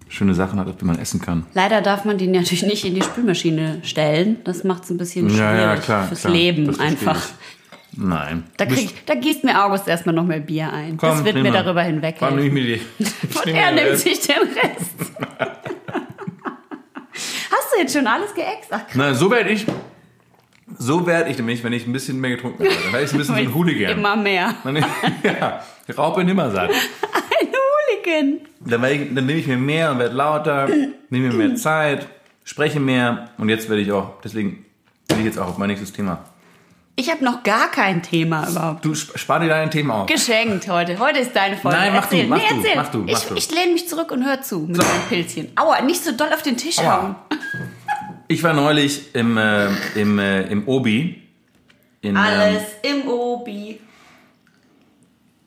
schöne 0.08 0.34
Sachen 0.34 0.58
hat, 0.60 0.68
auf 0.68 0.76
die 0.76 0.84
man 0.84 0.98
essen 0.98 1.20
kann. 1.20 1.46
Leider 1.54 1.80
darf 1.80 2.04
man 2.04 2.18
die 2.18 2.26
natürlich 2.26 2.62
nicht 2.62 2.84
in 2.84 2.94
die 2.94 3.02
Spülmaschine 3.02 3.80
stellen. 3.82 4.36
Das 4.44 4.62
macht 4.64 4.84
es 4.84 4.90
ein 4.90 4.98
bisschen 4.98 5.28
schwierig 5.30 5.80
fürs 6.08 6.24
Leben 6.24 6.66
das 6.66 6.76
verstehe 6.76 6.98
einfach. 7.08 7.16
ich. 7.24 7.98
Nein. 7.98 8.42
Da, 8.56 8.66
krieg, 8.66 9.06
da 9.06 9.14
gießt 9.14 9.44
mir 9.44 9.64
August 9.64 9.86
erstmal 9.86 10.14
noch 10.16 10.24
mehr 10.24 10.40
Bier 10.40 10.72
ein. 10.72 10.96
das 10.98 11.16
Komm, 11.16 11.24
wird 11.24 11.34
nimm 11.36 11.44
mir 11.44 11.52
mal. 11.52 11.62
darüber 11.62 11.82
hinweg. 11.82 12.16
Komm, 12.18 12.36
nimm 12.36 12.52
mir 12.52 12.62
die. 12.64 12.80
Und 12.98 13.46
er 13.54 13.70
nimmt 13.72 13.98
sich 13.98 14.18
den 14.20 14.36
Rest. 14.38 15.12
Hast 17.50 17.72
du 17.74 17.80
jetzt 17.80 17.92
schon 17.94 18.06
alles 18.06 18.34
geäxt? 18.34 18.68
Ach. 18.70 18.80
Na, 18.94 19.14
so 19.14 19.30
werde 19.30 19.50
ich, 19.50 19.64
so 20.78 21.06
werde 21.06 21.30
ich 21.30 21.36
nämlich, 21.38 21.62
wenn 21.62 21.72
ich 21.72 21.86
ein 21.86 21.92
bisschen 21.92 22.20
mehr 22.20 22.30
getrunken 22.30 22.64
habe. 22.64 22.74
Dann 22.82 22.92
werde 22.92 23.04
ich 23.06 23.12
ein 23.12 23.18
bisschen 23.18 23.34
so 23.36 23.40
ein 23.40 23.54
Hooligan. 23.54 23.92
Immer 23.98 24.16
mehr. 24.16 24.54
Ja, 25.22 25.60
Raupe 25.96 26.24
Nimmersatt. 26.24 26.70
Ein 26.70 26.76
Hooligan. 28.06 28.40
Dann, 28.60 28.84
ich, 28.84 29.14
dann 29.14 29.26
nehme 29.26 29.38
ich 29.38 29.46
mir 29.46 29.56
mehr 29.56 29.90
und 29.90 29.98
werde 29.98 30.14
lauter, 30.14 30.68
nehme 31.10 31.28
mir 31.28 31.32
mehr 31.34 31.56
Zeit, 31.56 32.06
spreche 32.44 32.80
mehr 32.80 33.30
und 33.38 33.48
jetzt 33.48 33.68
werde 33.68 33.82
ich 33.82 33.92
auch, 33.92 34.20
deswegen 34.22 34.64
will 35.08 35.18
ich 35.20 35.24
jetzt 35.24 35.38
auch 35.38 35.48
auf 35.48 35.58
mein 35.58 35.68
nächstes 35.68 35.92
Thema. 35.92 36.24
Ich 36.96 37.10
habe 37.10 37.24
noch 37.24 37.42
gar 37.42 37.72
kein 37.72 38.02
Thema 38.04 38.48
überhaupt. 38.48 38.84
Du 38.84 38.92
sp- 38.94 39.18
spar 39.18 39.40
dir 39.40 39.48
dein 39.48 39.68
Thema 39.68 40.02
auf. 40.02 40.06
Geschenkt 40.06 40.68
heute. 40.68 40.96
Heute 41.00 41.18
ist 41.18 41.34
deine 41.34 41.56
Folge. 41.56 41.76
Nein, 41.76 41.92
mach 41.92 42.06
du, 42.06 42.14
erzähl. 42.14 42.28
mach 42.28 42.36
nee, 42.38 42.44
du, 42.50 42.54
erzähl. 42.56 42.76
mach 42.76 42.88
du, 42.90 42.98
mach 42.98 43.08
ich, 43.08 43.18
du. 43.24 43.34
ich 43.34 43.50
lehne 43.50 43.72
mich 43.72 43.88
zurück 43.88 44.12
und 44.12 44.24
hör 44.24 44.40
zu 44.42 44.60
mit 44.60 44.76
So. 44.76 44.82
meinem 44.82 45.02
Pilzchen. 45.08 45.48
Aua, 45.56 45.80
nicht 45.82 46.04
so 46.04 46.12
doll 46.12 46.32
auf 46.32 46.42
den 46.42 46.56
Tisch 46.56 46.78
Aua. 46.78 47.02
hauen. 47.02 47.16
Ich 48.28 48.44
war 48.44 48.52
neulich 48.52 49.12
im, 49.14 49.36
äh, 49.36 49.66
im, 49.96 50.18
äh, 50.20 50.42
im 50.42 50.68
Obi. 50.68 51.20
In, 52.00 52.16
Alles 52.16 52.62
Ähm, 52.84 53.00
im 53.02 53.08
Obi. 53.08 53.80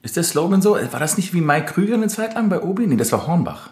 Ist 0.07 0.15
der 0.15 0.23
Slogan 0.23 0.61
so? 0.61 0.75
War 0.75 0.99
das 1.01 1.17
nicht 1.17 1.33
wie 1.33 1.41
Mike 1.41 1.73
Krüger 1.73 1.95
eine 1.95 2.07
Zeit 2.07 2.35
lang 2.35 2.47
bei 2.47 2.61
Obi? 2.61 2.87
Nee, 2.87 2.95
das 2.95 3.11
war 3.11 3.27
Hornbach. 3.27 3.69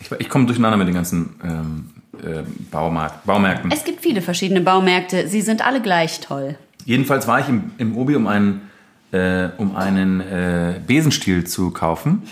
Ich, 0.00 0.10
ich 0.12 0.30
komme 0.30 0.46
durcheinander 0.46 0.78
mit 0.78 0.88
den 0.88 0.94
ganzen 0.94 1.34
ähm, 1.44 1.90
äh, 2.24 2.42
Baumarkt, 2.70 3.26
Baumärkten. 3.26 3.70
Es 3.70 3.84
gibt 3.84 4.00
viele 4.00 4.22
verschiedene 4.22 4.62
Baumärkte. 4.62 5.28
Sie 5.28 5.42
sind 5.42 5.64
alle 5.64 5.82
gleich 5.82 6.20
toll. 6.20 6.56
Jedenfalls 6.86 7.28
war 7.28 7.38
ich 7.38 7.50
im, 7.50 7.72
im 7.76 7.98
Obi, 7.98 8.16
um 8.16 8.26
einen, 8.26 8.70
äh, 9.12 9.50
um 9.58 9.76
einen 9.76 10.22
äh, 10.22 10.80
Besenstiel 10.86 11.46
zu 11.46 11.70
kaufen, 11.70 12.22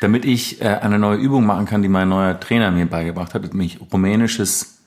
damit 0.00 0.24
ich 0.24 0.62
äh, 0.62 0.64
eine 0.64 0.98
neue 0.98 1.18
Übung 1.18 1.44
machen 1.44 1.66
kann, 1.66 1.82
die 1.82 1.90
mein 1.90 2.08
neuer 2.08 2.40
Trainer 2.40 2.70
mir 2.70 2.86
beigebracht 2.86 3.34
hat, 3.34 3.42
nämlich 3.42 3.80
rumänisches, 3.92 4.78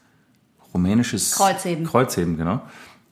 rumänisches 0.74 1.34
Kreuzheben. 1.34 1.86
Kreuzheben, 1.86 2.36
genau. 2.36 2.64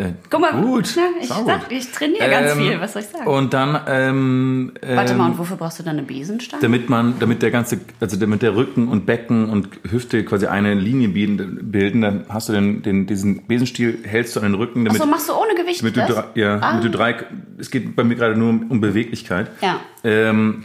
Äh, 0.02 0.14
Guck 0.30 0.42
mal, 0.42 0.62
gut, 0.62 0.96
Ja, 0.96 1.04
ich, 1.22 1.28
saugut. 1.28 1.46
sag, 1.48 1.72
ich 1.72 1.92
trainiere 1.92 2.30
ganz 2.30 2.52
Ähm, 2.54 2.58
viel. 2.58 2.82
Was 2.82 2.94
soll 2.94 3.02
ich 3.04 3.08
sagen? 3.10 3.28
Und 3.28 3.54
dann, 3.54 3.80
ähm, 3.88 4.72
Warte 4.82 5.14
mal, 5.16 5.26
ähm, 5.26 5.32
und 5.34 5.38
wofür 5.38 5.58
brauchst 5.58 5.80
du 5.80 5.84
dann 5.84 5.98
eine 5.98 6.08
Besenstange? 6.08 6.62
damit 6.62 6.90
man, 6.90 7.16
damit 7.20 7.42
der 7.42 7.52
ganze, 7.52 7.80
also 8.00 8.18
damit 8.18 8.42
der 8.42 8.56
Rücken 8.56 8.88
und 8.88 9.06
Becken 9.06 9.50
und 9.50 9.70
Hüfte 9.90 10.24
quasi 10.26 10.48
eine 10.48 10.74
Linie 10.74 11.10
bilden, 11.10 12.02
dann 12.02 12.26
hast 12.30 12.50
du 12.50 12.54
den, 12.54 12.82
den, 12.82 13.06
diesen 13.06 13.46
Besenstiel, 13.46 14.00
hältst 14.04 14.36
du 14.36 14.40
an 14.40 14.48
den 14.48 14.56
Rücken, 14.56 14.86
damit, 14.86 15.00
Achso, 15.00 15.10
machst 15.12 15.30
du 15.30 15.34
ohne 15.34 15.54
Gewicht 15.56 15.82
damit 15.82 15.96
du, 15.98 16.00
das? 16.02 16.10
drei, 16.10 16.24
ja, 16.36 16.56
Ah. 16.56 16.60
damit 16.72 16.84
du 16.86 16.90
drei, 16.90 17.16
es 17.60 17.70
geht 17.70 17.96
bei 17.96 18.04
mir 18.04 18.16
gerade 18.16 18.36
nur 18.38 18.50
um, 18.50 18.72
um 18.72 18.82
Beweglichkeit. 18.82 19.52
Ja. 19.62 19.80
Ähm, 20.04 20.64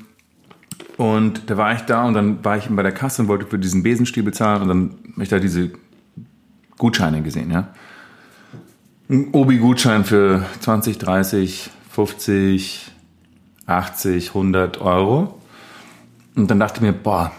und 0.97 1.51
da 1.51 1.59
war 1.59 1.75
ich 1.75 1.83
da 1.83 2.05
und 2.07 2.15
dann 2.15 2.43
war 2.45 2.57
ich 2.57 2.69
bei 2.71 2.83
der 2.83 2.93
Kasse 2.93 3.21
und 3.23 3.29
wollte 3.29 3.45
für 3.47 3.59
diesen 3.59 3.83
Besenstiel 3.83 4.23
bezahlen 4.23 4.63
und 4.63 4.69
dann 4.69 4.91
habe 5.13 5.23
ich 5.23 5.29
da 5.29 5.39
diese 5.39 5.71
Gutscheine 6.79 7.23
gesehen, 7.23 7.51
ja. 7.51 7.69
Ein 9.09 9.29
Obi-Gutschein 9.31 10.05
für 10.05 10.45
20, 10.59 10.99
30, 10.99 11.71
50, 11.91 12.91
80, 13.67 14.29
100 14.31 14.81
Euro. 14.81 15.41
Und 16.35 16.51
dann 16.51 16.59
dachte 16.59 16.79
ich 16.79 16.83
mir, 16.83 16.93
boah, 16.93 17.31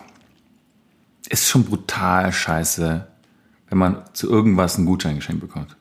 ist 1.28 1.50
schon 1.50 1.66
brutal 1.66 2.32
scheiße, 2.32 3.06
wenn 3.68 3.78
man 3.78 4.02
zu 4.14 4.30
irgendwas 4.30 4.78
einen 4.78 4.86
Gutschein 4.86 5.18
geschenkt 5.18 5.42
bekommt. 5.42 5.76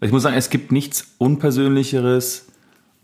Ich 0.00 0.10
muss 0.10 0.24
sagen, 0.24 0.36
es 0.36 0.50
gibt 0.50 0.72
nichts 0.72 1.14
Unpersönlicheres 1.18 2.48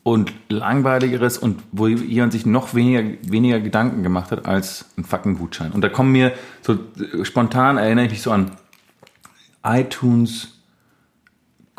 und 0.02 0.32
langweiligeres 0.48 1.38
und 1.38 1.62
wo 1.70 1.86
jemand 1.86 2.32
sich 2.32 2.44
noch 2.44 2.74
weniger, 2.74 3.16
weniger 3.22 3.60
Gedanken 3.60 4.02
gemacht 4.02 4.32
hat 4.32 4.46
als 4.46 4.86
ein 4.98 5.04
fucking 5.04 5.38
Gutschein. 5.38 5.70
Und 5.70 5.82
da 5.82 5.88
kommen 5.88 6.10
mir 6.10 6.32
so 6.62 6.80
spontan 7.22 7.78
erinnere 7.78 8.06
ich 8.06 8.10
mich 8.10 8.22
so 8.22 8.32
an 8.32 8.50
iTunes, 9.62 10.61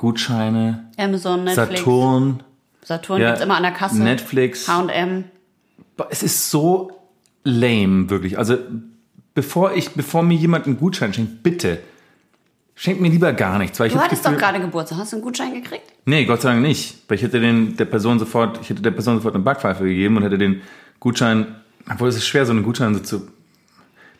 Gutscheine, 0.08 0.90
Amazon, 0.98 1.46
Netflix. 1.46 1.80
Saturn, 1.80 2.44
Saturn 2.84 3.22
Ja, 3.22 3.28
gibt's 3.30 3.42
immer 3.42 3.56
an 3.56 3.64
der 3.64 3.72
Kasse. 3.72 4.04
Netflix. 4.04 4.68
H&M. 4.68 5.24
Es 6.10 6.24
ist 6.24 6.50
so 6.52 6.92
lame, 7.46 8.10
wirklich. 8.10 8.38
Also, 8.38 8.58
bevor 9.34 9.74
ich, 9.74 9.92
bevor 9.92 10.22
mir 10.22 10.36
jemand 10.36 10.66
einen 10.68 10.78
Gutschein 10.78 11.14
schenkt, 11.14 11.42
bitte, 11.42 11.80
schenkt 12.76 13.00
mir 13.00 13.08
lieber 13.08 13.32
gar 13.32 13.58
nichts. 13.60 13.80
Weil 13.80 13.88
ich 13.88 13.94
Du 13.94 14.00
hattest 14.00 14.24
Gefühl- 14.24 14.34
doch 14.38 14.42
gerade 14.46 14.60
Geburtstag. 14.60 14.98
Hast 14.98 15.14
du 15.14 15.16
einen 15.16 15.24
Gutschein 15.24 15.54
gekriegt? 15.54 15.86
Nee, 16.04 16.26
Gott 16.26 16.42
sei 16.42 16.50
Dank 16.52 16.62
nicht. 16.64 16.98
Weil 17.08 17.16
ich 17.16 17.24
hätte 17.24 17.40
den, 17.40 17.78
der 17.78 17.86
Person 17.86 18.20
sofort, 18.20 18.60
ich 18.62 18.70
hätte 18.72 18.82
der 18.82 18.92
Person 18.92 19.16
sofort 19.16 19.36
eine 19.36 19.44
Backpfeife 19.46 19.86
gegeben 19.86 20.18
und 20.18 20.24
hätte 20.24 20.38
den 20.38 20.62
Gutschein, 21.00 21.56
obwohl 21.90 22.10
es 22.10 22.18
ist 22.18 22.28
schwer, 22.28 22.46
so 22.46 22.52
einen 22.52 22.64
Gutschein 22.64 22.94
so 22.94 23.00
zu, 23.00 23.28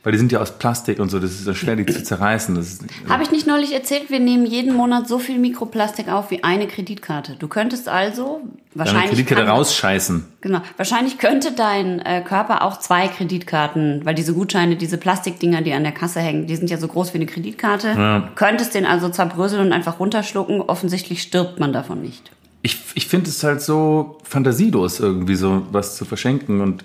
weil 0.04 0.12
die 0.12 0.18
sind 0.18 0.32
ja 0.34 0.42
aus 0.42 0.58
Plastik 0.60 1.00
und 1.00 1.10
so, 1.10 1.20
das 1.20 1.32
ist 1.32 1.48
ja 1.48 1.54
schwer, 1.56 1.78
die 1.78 1.86
zu 1.86 2.04
zerreißen. 2.04 2.56
Das 2.56 2.68
ist, 2.68 2.84
Habe 3.08 3.24
ich 3.24 3.32
nicht 3.32 3.48
neulich 3.48 3.74
erzählt, 3.74 4.10
wir 4.10 4.20
nehmen 4.20 4.46
jeden 4.46 4.76
Monat 4.76 5.08
so 5.08 5.18
viel 5.18 5.40
Mikroplastik 5.40 6.10
auf 6.10 6.30
wie 6.30 6.44
eine 6.44 6.68
Kreditkarte. 6.68 7.38
Du 7.40 7.48
könntest 7.48 7.88
also 7.88 8.42
wahrscheinlich 8.74 9.12
Kreditkarte 9.12 9.46
kann- 9.46 9.56
rausscheißen. 9.56 10.26
Genau. 10.42 10.62
Wahrscheinlich 10.76 11.20
könnte 11.20 11.54
dein 11.54 12.00
äh, 12.00 12.22
Körper 12.22 12.64
auch 12.64 12.80
zwei 12.80 13.08
Kreditkarten, 13.08 14.02
weil 14.06 14.14
diese 14.14 14.34
Gutscheine, 14.34 14.76
diese 14.76 14.98
Plastikdinger, 14.98 15.62
die 15.62 15.72
an 15.72 15.84
der 15.84 15.94
Kasse 15.94 16.20
hängen, 16.20 16.48
die 16.48 16.56
sind 16.58 16.70
ja 16.70 16.78
so 16.78 16.90
groß 16.90 17.14
wie 17.14 17.20
eine 17.20 17.26
Kreditkarte. 17.26 17.94
Du 17.94 18.36
könntest 18.36 18.76
den 18.76 18.86
also 18.86 19.08
zerbröseln 19.08 19.66
und 19.68 19.72
einfach 19.72 20.02
runterschlucken. 20.02 20.60
Offensichtlich 20.62 21.22
stirbt 21.22 21.62
man 21.62 21.72
davon 21.72 22.02
nicht. 22.02 22.30
Ich, 22.62 22.78
ich 22.96 23.08
finde 23.08 23.30
es 23.30 23.42
halt 23.44 23.62
so 23.62 24.18
fantasielos, 24.24 25.00
irgendwie 25.00 25.36
so 25.36 25.66
was 25.72 25.96
zu 25.96 26.04
verschenken. 26.04 26.60
Und 26.60 26.84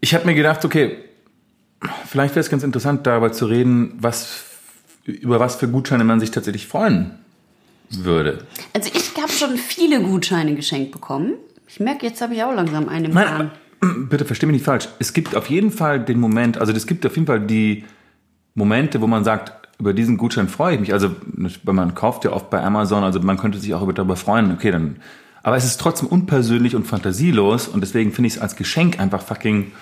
ich 0.00 0.14
habe 0.14 0.26
mir 0.26 0.34
gedacht, 0.34 0.64
okay, 0.64 0.98
vielleicht 2.06 2.34
wäre 2.34 2.40
es 2.40 2.50
ganz 2.50 2.62
interessant, 2.62 3.06
darüber 3.06 3.32
zu 3.32 3.46
reden, 3.46 3.94
was, 3.98 4.44
über 5.04 5.40
was 5.40 5.56
für 5.56 5.68
Gutscheine 5.68 6.04
man 6.04 6.20
sich 6.20 6.30
tatsächlich 6.30 6.66
freuen 6.66 7.12
würde. 7.90 8.46
Also 8.72 8.90
ich 8.94 9.20
habe 9.20 9.32
schon 9.32 9.56
viele 9.56 10.00
Gutscheine 10.02 10.54
geschenkt 10.54 10.92
bekommen. 10.92 11.34
Ich 11.68 11.80
merke, 11.80 12.06
jetzt 12.06 12.20
habe 12.20 12.34
ich 12.34 12.42
auch 12.42 12.54
langsam 12.54 12.88
einen 12.88 13.06
im 13.06 13.12
Nein, 13.12 13.50
bitte 14.08 14.24
versteh 14.24 14.46
mich 14.46 14.54
nicht 14.54 14.64
falsch. 14.64 14.88
Es 14.98 15.12
gibt 15.12 15.34
auf 15.34 15.48
jeden 15.50 15.70
Fall 15.70 16.00
den 16.00 16.20
Moment, 16.20 16.58
also 16.58 16.72
es 16.72 16.86
gibt 16.86 17.04
auf 17.06 17.14
jeden 17.14 17.26
Fall 17.26 17.40
die 17.40 17.84
Momente, 18.54 19.00
wo 19.00 19.06
man 19.06 19.24
sagt, 19.24 19.52
über 19.78 19.94
diesen 19.94 20.16
Gutschein 20.16 20.48
freue 20.48 20.74
ich 20.74 20.80
mich. 20.80 20.92
Also, 20.92 21.16
man 21.64 21.94
kauft 21.94 22.24
ja 22.24 22.32
oft 22.32 22.50
bei 22.50 22.62
Amazon, 22.62 23.02
also 23.02 23.18
man 23.20 23.36
könnte 23.36 23.58
sich 23.58 23.74
auch 23.74 23.90
darüber 23.92 24.16
freuen, 24.16 24.52
okay, 24.52 24.70
dann. 24.70 24.96
Aber 25.42 25.56
es 25.56 25.64
ist 25.64 25.80
trotzdem 25.80 26.08
unpersönlich 26.08 26.76
und 26.76 26.86
fantasielos 26.86 27.66
und 27.66 27.80
deswegen 27.80 28.12
finde 28.12 28.28
ich 28.28 28.36
es 28.36 28.40
als 28.40 28.54
Geschenk 28.54 29.00
einfach 29.00 29.22
fucking 29.22 29.72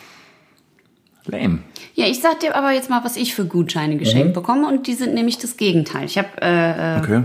lame. 1.27 1.59
Ja, 1.95 2.07
ich 2.07 2.21
sag 2.21 2.41
dir 2.41 2.55
aber 2.57 2.73
jetzt 2.73 2.91
mal, 2.91 3.05
was 3.05 3.16
ich 3.16 3.35
für 3.35 3.45
Gutscheine 3.45 3.97
geschenkt 3.97 4.29
Mhm. 4.29 4.33
bekomme 4.33 4.68
und 4.68 4.87
die 4.87 4.95
sind 4.95 5.14
nämlich 5.14 5.39
das 5.39 5.57
Gegenteil. 5.57 6.05
Ich 6.05 6.16
habe, 6.18 6.29
äh, 6.41 6.99
Okay. 7.01 7.25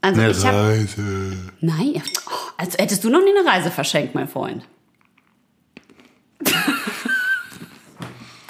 also 0.00 0.22
ich 0.22 0.46
habe, 0.46 0.56
Reise. 0.68 1.36
nein, 1.60 2.02
oh, 2.26 2.30
als 2.56 2.76
hättest 2.78 3.04
du 3.04 3.10
noch 3.10 3.20
nie 3.22 3.32
eine 3.38 3.48
Reise 3.48 3.70
verschenkt, 3.70 4.14
mein 4.14 4.28
Freund. 4.28 4.62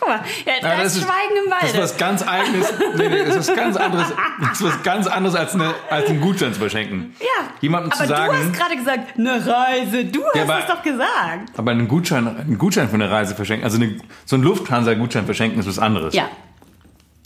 Mal, 0.08 0.20
ja, 0.46 0.52
da 0.60 0.74
Ja, 0.76 0.82
ist 0.82 0.96
Schweigen 0.98 1.44
im 1.44 1.50
Das 1.60 1.70
ist 1.72 1.78
was 1.78 1.96
ganz 1.96 2.26
eigenes. 2.26 2.72
Nee, 2.96 3.08
nee, 3.08 3.24
das 3.24 3.36
ist 3.36 3.48
was 3.48 3.56
ganz 3.56 3.76
anderes. 3.76 4.06
Das 4.40 4.60
ist 4.60 4.66
was 4.66 4.82
ganz 4.82 5.06
anderes 5.06 5.34
als, 5.36 5.54
eine, 5.54 5.74
als 5.90 6.08
einen 6.08 6.20
Gutschein 6.20 6.52
zu 6.52 6.60
verschenken. 6.60 7.14
ja, 7.20 7.48
Jemandem 7.60 7.92
zu 7.92 8.06
sagen. 8.06 8.32
du 8.32 8.38
hast 8.38 8.52
gerade 8.54 8.76
gesagt, 8.76 9.18
eine 9.18 9.46
Reise. 9.46 10.04
Du 10.04 10.20
hast 10.24 10.40
aber- 10.42 10.58
es 10.60 10.66
doch 10.66 10.82
gesagt. 10.82 11.50
Aber 11.56 11.70
einen 11.72 11.88
Gutschein, 11.88 12.26
einen 12.26 12.58
Gutschein 12.58 12.88
für 12.88 12.94
eine 12.94 13.10
Reise 13.10 13.34
verschenken, 13.34 13.64
also 13.64 13.76
eine, 13.76 13.96
so 14.24 14.36
einen 14.36 14.44
Lufthansa-Gutschein 14.44 15.24
verschenken, 15.26 15.58
ist 15.60 15.66
was 15.68 15.78
anderes. 15.78 16.14
Ja. 16.14 16.28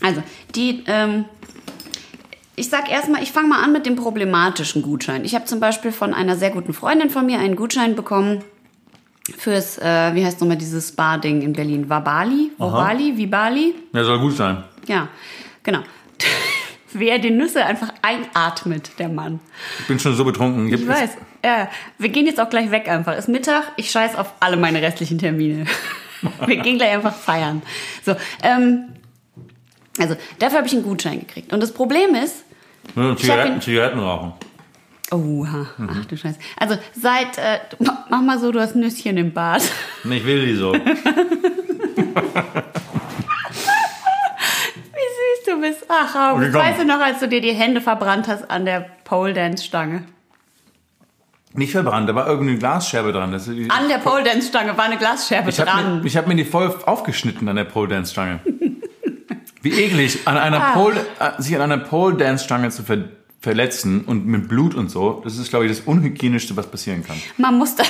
Also, 0.03 0.23
die, 0.55 0.83
ähm, 0.89 1.27
ich 2.57 2.69
sag 2.69 2.91
erstmal, 2.91 3.23
ich 3.23 3.33
fange 3.33 3.49
mal 3.49 3.63
an 3.63 3.73
mit 3.73 3.87
dem 3.87 3.97
problematischen 3.97 4.83
Gutschein. 4.83 5.25
Ich 5.25 5.35
habe 5.35 5.45
zum 5.45 5.61
Beispiel 5.61 5.93
von 5.93 6.13
einer 6.13 6.37
sehr 6.37 6.51
guten 6.51 6.73
Freundin 6.75 7.09
von 7.11 7.25
mir 7.27 7.39
einen 7.39 7.57
Gutschein 7.57 7.95
bekommen 7.95 8.43
fürs, 9.39 9.79
äh, 9.79 10.15
wie 10.15 10.25
heißt 10.25 10.41
nochmal 10.41 10.57
dieses 10.57 10.89
Spa-Ding 10.89 11.43
in 11.43 11.53
Berlin? 11.53 11.89
Wabali? 11.89 12.51
Wabali? 12.59 13.17
Vibali? 13.17 13.75
Ja, 13.93 14.05
soll 14.05 14.19
gut 14.19 14.37
sein. 14.37 14.65
Ja, 14.87 15.09
genau. 15.63 15.81
Wer 16.93 17.19
die 17.19 17.31
Nüsse 17.31 17.65
einfach 17.65 17.89
einatmet, 18.03 18.99
der 18.99 19.09
Mann. 19.09 19.41
Ich 19.81 19.87
bin 19.87 19.99
schon 19.99 20.15
so 20.15 20.25
betrunken. 20.25 20.73
Ich 20.73 20.87
weiß. 20.87 21.17
Ja, 21.45 21.69
wir 21.99 22.09
gehen 22.11 22.27
jetzt 22.27 22.41
auch 22.41 22.51
gleich 22.51 22.71
weg 22.71 22.89
einfach. 22.89 23.17
Ist 23.17 23.29
Mittag, 23.29 23.73
ich 23.77 23.91
scheiß 23.91 24.17
auf 24.17 24.35
alle 24.41 24.57
meine 24.57 24.83
restlichen 24.83 25.19
Termine. 25.19 25.67
wir 26.47 26.57
gehen 26.57 26.77
gleich 26.77 26.93
einfach 26.93 27.15
feiern. 27.15 27.63
So, 28.05 28.15
ähm, 28.43 28.89
also 29.99 30.17
dafür 30.39 30.59
habe 30.59 30.67
ich 30.67 30.75
einen 30.75 30.83
Gutschein 30.83 31.21
gekriegt. 31.21 31.53
Und 31.53 31.63
das 31.63 31.73
Problem 31.73 32.15
ist, 32.15 32.45
hab 32.95 33.19
Zigaretten, 33.19 33.61
Zigaretten 33.61 33.99
rauchen. 33.99 34.33
Oha, 35.13 35.67
Mhm. 35.77 35.89
ach 35.93 36.05
du 36.07 36.17
Scheiße. 36.17 36.39
Also 36.57 36.77
seit, 36.99 37.39
äh, 37.39 37.59
ma- 37.79 38.05
mach 38.11 38.23
mal 38.23 38.39
so, 38.39 38.51
du 38.53 38.61
hast 38.61 38.75
Nüsschen 38.77 39.17
im 39.17 39.33
Bad. 39.33 39.63
Ich 40.05 40.25
will 40.27 40.47
die 40.47 40.55
so. 40.55 40.73
Wie 40.75 40.79
süß 45.19 45.45
du 45.47 45.61
bist. 45.61 45.85
Ach, 45.89 46.15
August, 46.33 46.55
Okay, 46.55 46.65
weißt 46.67 46.81
du 46.81 46.85
noch, 46.85 47.01
als 47.01 47.21
du 47.21 47.29
dir 47.29 47.41
die 47.41 47.53
Hände 47.53 47.81
verbrannt 47.81 48.29
hast 48.29 48.51
an 48.51 48.65
der 48.65 48.81
Pole 49.05 49.33
Dance 49.35 49.65
Stange? 49.65 50.05
Nicht 51.55 51.73
verbrannt, 51.73 52.09
da 52.09 52.15
war 52.15 52.27
irgendeine 52.27 52.59
Glasscherbe 52.59 53.13
dran. 53.13 53.31
Das, 53.33 53.47
An 53.49 53.89
der 53.89 53.99
Pole 53.99 54.23
Dance 54.25 54.49
Stange 54.49 54.77
war 54.77 54.85
eine 54.85 54.97
Glasscherbe 54.97 55.51
ich 55.51 55.61
habe 55.61 55.71
dran. 55.71 56.01
mir, 56.01 56.07
ich 56.07 56.17
hab 56.17 56.27
mir 56.27 56.35
die 56.35 56.45
voll 56.47 56.75
aufgeschnitten 56.87 57.47
an 57.49 57.57
der 57.57 57.65
Pole 57.65 57.89
Dance 57.89 58.13
Stange. 58.13 58.41
Wie 59.61 59.71
eklig, 59.71 60.21
an 60.27 60.39
einer 60.39 60.63
Ah. 60.63 60.71
Pole, 60.73 60.97
äh, 61.21 61.41
sich 61.43 61.55
an 61.55 61.61
einer 61.63 61.79
Pole 61.79 62.17
Dance 62.17 62.45
Stange 62.45 62.71
zu 62.71 62.83
ver 62.83 62.99
verletzen 63.43 64.03
und 64.07 64.25
mit 64.27 64.49
Blut 64.49 64.75
und 64.75 64.89
so. 64.91 65.21
Das 65.25 65.37
ist, 65.37 65.51
glaube 65.51 65.67
ich, 65.67 65.71
das 65.73 65.81
unhygienischste, 65.81 66.57
was 66.57 66.69
passieren 66.69 67.05
kann. 67.05 67.17
Man 67.37 67.59
muss 67.59 67.75
da, 67.75 67.83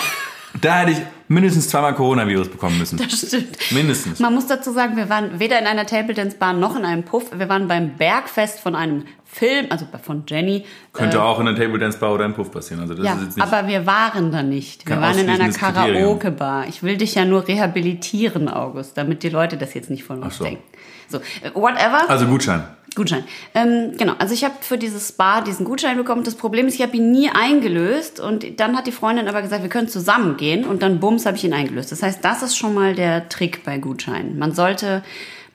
Da 0.61 0.79
hätte 0.81 0.93
ich 0.93 0.99
mindestens 1.29 1.69
zweimal 1.69 1.95
Coronavirus 1.95 2.49
bekommen 2.49 2.79
müssen. 2.79 2.97
das 2.99 3.27
stimmt. 3.29 3.57
Mindestens. 3.71 4.19
Man 4.19 4.35
muss 4.35 4.47
dazu 4.47 4.73
sagen, 4.73 4.97
wir 4.97 5.09
waren 5.11 5.39
weder 5.39 5.59
in 5.59 5.67
einer 5.67 5.87
Table 5.87 6.15
Dance 6.15 6.37
Bar 6.39 6.55
noch 6.55 6.75
in 6.77 6.85
einem 6.87 7.05
Puff. 7.05 7.25
Wir 7.39 7.49
waren 7.51 7.69
beim 7.69 7.97
Bergfest 7.97 8.61
von 8.61 8.75
einem 8.75 9.05
Film, 9.25 9.67
also 9.71 9.87
von 10.03 10.25
Jenny. 10.27 10.65
Könnte 10.93 11.23
auch 11.23 11.39
in 11.41 11.49
einer 11.49 11.57
Table 11.57 11.79
Dance 11.79 11.99
Bar 11.99 12.15
oder 12.15 12.25
im 12.25 12.35
Puff 12.35 12.51
passieren. 12.51 12.81
Also 12.83 12.95
das 12.95 13.05
Ja, 13.05 13.15
ist 13.15 13.23
jetzt 13.23 13.37
nicht 13.37 13.47
aber 13.47 13.69
wir 13.69 13.87
waren 13.87 14.31
da 14.33 14.43
nicht. 14.43 14.89
Wir 14.89 15.01
waren 15.01 15.19
in 15.19 15.29
einer 15.29 15.51
Kriterium. 15.51 16.19
Karaoke-Bar. 16.19 16.67
Ich 16.69 16.83
will 16.83 16.97
dich 16.97 17.15
ja 17.15 17.25
nur 17.27 17.47
rehabilitieren, 17.49 18.49
August, 18.49 18.97
damit 18.97 19.23
die 19.23 19.29
Leute 19.31 19.57
das 19.59 19.75
jetzt 19.75 19.91
nicht 19.91 20.05
von 20.05 20.23
uns 20.23 20.37
so. 20.39 20.45
denken. 20.45 20.63
So, 21.09 21.19
äh, 21.19 21.51
whatever. 21.55 22.09
Also 22.09 22.27
Gutschein. 22.27 22.63
Gutschein. 22.95 23.25
Ähm, 23.55 23.93
genau, 23.97 24.15
also 24.19 24.35
ich 24.35 24.45
habe 24.45 24.55
für 24.61 24.77
dieses 24.79 25.09
Spa 25.09 25.41
diesen 25.41 25.65
Gutschein 25.65 25.97
bekommen. 25.97 26.25
Das 26.25 26.35
Problem 26.35 26.67
ist, 26.67 26.75
ich 26.75 26.83
habe 26.83 26.97
ihn 26.97 27.11
nie 27.11 27.31
eingelöst 27.31 28.21
und 28.21 28.61
dann 28.61 28.77
hat 28.77 28.87
die 28.87 28.93
Freundin 28.93 29.29
aber 29.29 29.41
gesagt, 29.43 29.63
wir 29.63 29.71
können 29.71 29.89
zusammen 29.89 30.37
gehen 30.37 30.65
und 30.65 30.83
dann 30.83 31.01
bums 31.01 31.25
habe 31.27 31.37
ich 31.37 31.45
ihn 31.45 31.55
eingelöst. 31.55 31.91
Das 31.93 32.03
heißt, 32.03 32.25
das 32.25 32.43
ist 32.43 32.57
schon 32.57 32.75
mal 32.75 32.95
der 32.95 33.29
Trick 33.29 33.65
bei 33.65 33.79
Gutscheinen. 33.79 34.39
Man 34.39 34.53
sollte 34.53 35.03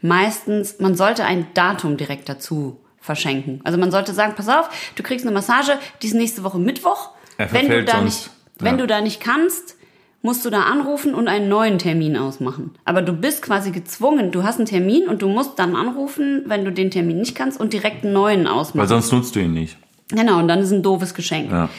meistens, 0.01 0.79
man 0.79 0.95
sollte 0.95 1.25
ein 1.25 1.47
Datum 1.53 1.97
direkt 1.97 2.29
dazu 2.29 2.77
verschenken. 2.99 3.61
Also 3.63 3.77
man 3.77 3.91
sollte 3.91 4.13
sagen, 4.13 4.33
pass 4.35 4.49
auf, 4.49 4.69
du 4.95 5.03
kriegst 5.03 5.25
eine 5.25 5.33
Massage, 5.33 5.77
die 6.01 6.07
ist 6.07 6.13
nächste 6.13 6.43
Woche 6.43 6.59
Mittwoch. 6.59 7.11
Er 7.37 7.51
Wenn 7.53 7.69
du 7.69 7.83
da 7.83 7.97
sonst. 7.97 8.03
nicht, 8.03 8.29
wenn 8.59 8.73
Ja. 8.75 8.77
du 8.81 8.87
da 8.87 9.01
nicht 9.01 9.21
kannst, 9.21 9.76
musst 10.21 10.45
du 10.45 10.49
da 10.49 10.63
anrufen 10.63 11.13
und 11.13 11.27
einen 11.27 11.47
neuen 11.47 11.77
Termin 11.77 12.17
ausmachen. 12.17 12.71
Aber 12.85 13.01
du 13.01 13.13
bist 13.13 13.41
quasi 13.41 13.71
gezwungen, 13.71 14.31
du 14.31 14.43
hast 14.43 14.57
einen 14.57 14.65
Termin 14.65 15.07
und 15.07 15.21
du 15.21 15.29
musst 15.29 15.57
dann 15.59 15.75
anrufen, 15.75 16.43
wenn 16.47 16.65
du 16.65 16.71
den 16.71 16.91
Termin 16.91 17.19
nicht 17.19 17.35
kannst 17.35 17.59
und 17.59 17.73
direkt 17.73 18.03
einen 18.03 18.13
neuen 18.13 18.45
Weil 18.45 18.51
ausmachen. 18.51 18.87
sonst 18.87 19.11
nutzt 19.11 19.35
du 19.35 19.39
ihn 19.39 19.53
nicht. 19.53 19.77
Genau, 20.09 20.39
und 20.39 20.47
dann 20.47 20.59
ist 20.59 20.71
ein 20.71 20.83
doofes 20.83 21.13
Geschenk. 21.13 21.51
Ja. 21.51 21.69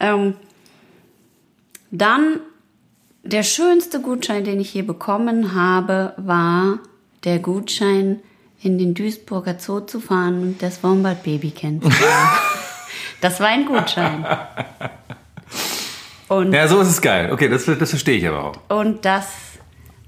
Ähm, 0.00 0.34
dann 1.90 2.40
der 3.22 3.42
schönste 3.42 4.00
Gutschein, 4.00 4.44
den 4.44 4.60
ich 4.60 4.74
je 4.74 4.82
bekommen 4.82 5.54
habe, 5.54 6.14
war 6.16 6.78
der 7.24 7.38
Gutschein, 7.38 8.20
in 8.62 8.78
den 8.78 8.94
Duisburger 8.94 9.56
Zoo 9.58 9.80
zu 9.80 9.98
fahren 10.00 10.40
und 10.42 10.62
das 10.62 10.82
Wombat-Baby 10.84 11.50
kennenzulernen. 11.50 12.30
das 13.20 13.40
war 13.40 13.48
ein 13.48 13.66
Gutschein. 13.66 14.24
Und 16.32 16.52
Ja, 16.52 16.68
so 16.68 16.80
ist 16.80 16.88
es 16.88 17.00
geil. 17.00 17.30
Okay, 17.32 17.48
das, 17.48 17.64
das 17.64 17.90
verstehe 17.90 18.18
ich 18.18 18.26
aber 18.26 18.44
auch. 18.44 18.76
Und 18.76 19.04
das 19.04 19.26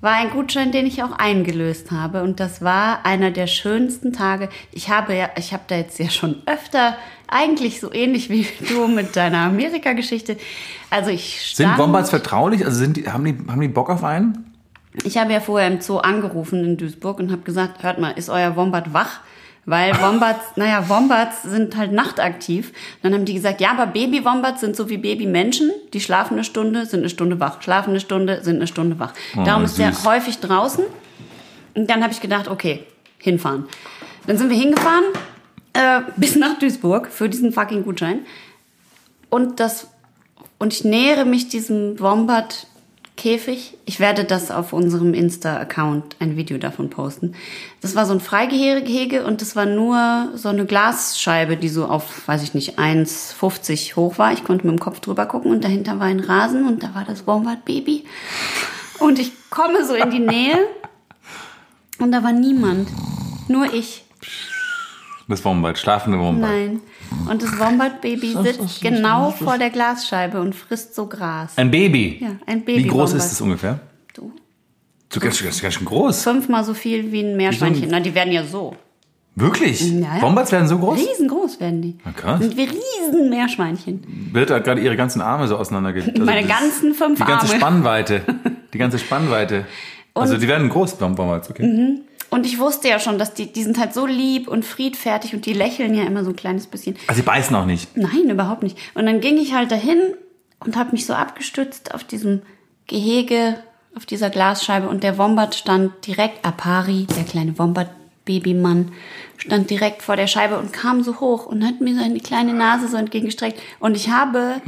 war 0.01 0.12
ein 0.12 0.31
Gutschein, 0.31 0.70
den 0.70 0.87
ich 0.87 1.03
auch 1.03 1.12
eingelöst 1.12 1.91
habe. 1.91 2.22
Und 2.22 2.39
das 2.39 2.62
war 2.62 3.07
einer 3.07 3.31
der 3.31 3.47
schönsten 3.47 4.12
Tage. 4.12 4.51
Ich 4.70 4.91
habe 4.91 5.14
ja, 5.14 5.31
ich 5.37 5.53
habe 5.53 5.64
da 5.66 5.77
jetzt 5.77 5.99
ja 5.99 6.11
schon 6.11 6.43
öfter, 6.47 6.97
eigentlich 7.27 7.81
so 7.81 7.93
ähnlich 7.93 8.29
wie 8.31 8.47
du 8.68 8.87
mit 8.87 9.16
deiner 9.16 9.39
Amerika-Geschichte. 9.39 10.37
Also 10.91 11.11
ich 11.11 11.41
stand, 11.41 11.70
Sind 11.70 11.79
Wombats 11.79 12.11
vertraulich? 12.11 12.64
Also 12.64 12.79
sind 12.79 12.99
die, 12.99 13.09
haben, 13.09 13.25
die, 13.25 13.37
haben 13.51 13.61
die 13.61 13.68
Bock 13.68 13.91
auf 13.91 14.05
einen? 14.05 14.53
Ich 15.03 15.16
habe 15.18 15.33
ja 15.33 15.41
vorher 15.41 15.68
im 15.68 15.81
Zoo 15.81 15.99
angerufen 15.99 16.64
in 16.64 16.77
Duisburg 16.77 17.18
und 17.18 17.33
habe 17.33 17.43
gesagt, 17.43 17.83
hört 17.83 17.99
mal, 17.99 18.11
ist 18.11 18.29
euer 18.29 18.55
Wombat 18.55 18.93
wach? 18.93 19.20
Weil 19.67 20.01
Wombats, 20.01 20.45
naja, 20.57 20.89
Wombats 20.89 21.43
sind 21.43 21.77
halt 21.77 21.93
nachtaktiv. 21.93 22.73
Dann 23.03 23.15
haben 23.15 23.25
die 23.25 23.35
gesagt, 23.35 23.61
ja, 23.61 23.71
aber 23.71 23.87
Baby-Wombats 23.87 24.61
sind 24.61 24.77
so 24.77 24.89
wie 24.89 24.99
Babymenschen. 24.99 25.71
Die 25.93 26.01
schlafen 26.01 26.35
eine 26.35 26.45
Stunde, 26.45 26.87
sind 26.87 27.01
eine 27.01 27.09
Stunde 27.09 27.41
wach. 27.41 27.62
Schlafen 27.62 27.91
eine 27.91 28.01
Stunde, 28.01 28.43
sind 28.43 28.57
eine 28.57 28.67
Stunde 28.67 28.99
wach. 28.99 29.12
Darum 29.45 29.65
ist 29.65 29.79
der 29.79 29.93
häufig 30.05 30.39
draußen. 30.39 30.85
Und 31.75 31.91
dann 31.91 32.03
habe 32.03 32.12
ich 32.12 32.21
gedacht, 32.21 32.49
okay, 32.49 32.85
hinfahren. 33.19 33.65
Dann 34.27 34.39
sind 34.39 34.51
wir 34.51 34.57
hingefahren, 34.57 35.05
äh, 35.73 36.01
bis 36.17 36.37
nach 36.37 36.59
Duisburg 36.59 37.09
für 37.09 37.29
diesen 37.29 37.53
fucking 37.53 37.85
Gutschein. 37.85 38.21
Und 39.31 39.61
das, 39.61 39.89
und 40.59 40.73
ich 40.73 40.85
nähere 40.85 41.25
mich 41.25 41.49
diesem 41.49 41.99
Wombat 41.99 42.67
Käfig. 43.17 43.79
Ich 43.85 44.01
werde 44.01 44.25
das 44.25 44.51
auf 44.51 44.73
unserem 44.73 45.15
Insta-Account 45.15 46.17
ein 46.19 46.37
Video 46.37 46.59
davon 46.59 46.91
posten. 46.91 47.35
Das 47.81 47.95
war 47.95 48.07
so 48.07 48.12
ein 48.12 48.21
Freigehege 48.21 49.25
und 49.25 49.41
das 49.41 49.55
war 49.55 49.67
nur 49.67 50.31
so 50.35 50.49
eine 50.49 50.67
Glasscheibe, 50.67 51.57
die 51.57 51.69
so 51.69 51.87
auf, 51.87 52.27
weiß 52.27 52.43
ich 52.43 52.55
nicht, 52.55 52.79
1,50 52.79 53.95
hoch 53.95 54.19
war. 54.19 54.33
Ich 54.33 54.43
konnte 54.43 54.67
mit 54.67 54.77
dem 54.77 54.81
Kopf 54.81 54.99
drüber 54.99 55.27
gucken 55.27 55.53
und 55.53 55.62
dahinter 55.62 56.01
war 56.01 56.07
ein 56.07 56.21
Rasen 56.21 56.67
und 56.67 56.83
da 56.83 56.95
war 56.95 57.05
das 57.05 57.27
Wombat-Baby. 57.27 58.05
Und 58.99 59.19
ich 59.21 59.33
komme 59.49 59.85
so 59.87 59.95
in 59.95 60.11
die 60.11 60.19
Nähe 60.21 60.59
und 62.01 62.11
da 62.11 62.25
war 62.25 62.33
niemand. 62.33 62.89
Nur 63.47 63.73
ich. 63.73 64.05
Das 65.29 65.45
Wombat, 65.45 65.79
schlafende 65.79 66.19
Wombat. 66.19 66.51
Nein. 66.51 66.81
Und 67.31 67.43
das 67.43 67.59
Wombat-Baby 67.59 68.37
sitzt 68.43 68.81
genau 68.81 69.31
vor 69.31 69.59
der 69.59 69.71
Glasscheibe 69.71 70.41
und 70.41 70.55
frisst 70.55 70.95
so 70.95 71.07
Gras. 71.07 71.53
Ein 71.57 71.71
Baby. 71.71 72.19
Ja, 72.21 72.31
ein 72.47 72.65
Baby. 72.65 72.85
Wie 72.85 72.89
groß 72.89 73.11
Wombat. 73.12 73.27
ist 73.27 73.33
es 73.33 73.41
ungefähr? 73.41 73.81
So. 74.17 74.31
So 75.12 75.21
ganz, 75.21 75.43
ganz, 75.43 75.61
ganz 75.62 75.75
schön 75.75 75.85
groß. 75.87 76.23
Fünfmal 76.23 76.65
so 76.65 76.75
viel 76.75 77.11
wie 77.12 77.21
ein 77.23 77.37
Meerschweinchen. 77.37 77.89
Na, 77.91 78.01
die 78.01 78.15
werden 78.15 78.33
ja 78.33 78.45
so. 78.45 78.75
Wirklich? 79.37 79.81
Ja, 79.91 80.17
ja. 80.17 80.23
Wombats 80.23 80.53
werden 80.53 80.69
so 80.69 80.79
groß? 80.79 80.99
Riesengroß 80.99 81.59
werden 81.59 81.83
die. 81.83 81.97
Na, 82.05 82.12
krass. 82.12 82.41
Sind 82.41 82.57
wie 82.57 82.65
riesen 82.69 83.31
Meerschweinchen. 83.31 84.31
Birte 84.33 84.55
hat 84.55 84.65
gerade 84.65 84.81
ihre 84.81 84.97
ganzen 84.97 85.21
Arme 85.21 85.49
so 85.49 85.57
auseinanderge... 85.57 86.03
Also 86.12 86.25
Meine 86.25 86.47
das- 86.47 86.57
ganzen 86.57 86.95
fünf 86.95 87.19
Die 87.19 87.25
ganze 87.25 87.47
Arme. 87.47 87.59
Spannweite. 87.59 88.23
Die 88.73 88.79
ganze 88.79 88.99
Spannweite. 88.99 89.67
also 90.15 90.37
die 90.37 90.47
werden 90.49 90.69
groß, 90.69 91.01
Wombats, 91.01 91.51
okay? 91.51 91.99
Und 92.35 92.47
ich 92.47 92.59
wusste 92.59 92.89
ja 92.89 92.99
schon, 92.99 93.16
dass 93.16 93.32
die, 93.32 93.53
die 93.53 93.62
sind 93.62 93.78
halt 93.78 93.95
so 93.95 94.07
lieb 94.07 94.49
und 94.49 94.64
friedfertig 94.64 95.35
und 95.35 95.47
die 95.47 95.53
lächeln 95.53 95.95
ja 95.95 96.03
immer 96.03 96.24
so 96.24 96.30
ein 96.30 96.37
kleines 96.37 96.66
bisschen. 96.66 96.97
Also 97.07 97.20
sie 97.20 97.24
beißen 97.24 97.55
auch 97.55 97.64
nicht. 97.64 97.97
Nein, 97.97 98.28
überhaupt 98.28 98.64
nicht. 98.64 98.76
Und 98.95 99.07
dann 99.07 99.20
ging 99.20 99.37
ich 99.37 99.55
halt 99.55 99.70
dahin 99.70 100.01
und 100.59 100.76
habe 100.76 100.91
mich 100.91 101.07
so 101.07 101.14
abgestützt 101.14 101.95
auf 101.95 102.03
diesem 102.03 102.43
Gehege, 102.89 103.62
auf 103.95 104.05
dieser 104.05 104.30
Glasscheibe 104.30 104.89
und 104.89 105.05
der 105.05 105.16
Wombat 105.16 105.55
stand 105.55 106.05
direkt, 106.09 106.45
Apari, 106.45 107.07
der 107.16 107.22
kleine 107.22 107.57
Wombat-Babymann, 107.57 108.91
stand 109.37 109.70
direkt 109.70 110.03
vor 110.03 110.16
der 110.16 110.26
Scheibe 110.26 110.59
und 110.59 110.72
kam 110.72 111.05
so 111.05 111.20
hoch 111.20 111.47
und 111.47 111.64
hat 111.64 111.80
mir 111.80 111.95
seine 111.95 112.18
kleine 112.18 112.53
Nase 112.53 112.89
so 112.89 112.97
entgegengestreckt 112.97 113.61
und 113.78 113.97
ich 113.97 114.11
habe 114.11 114.61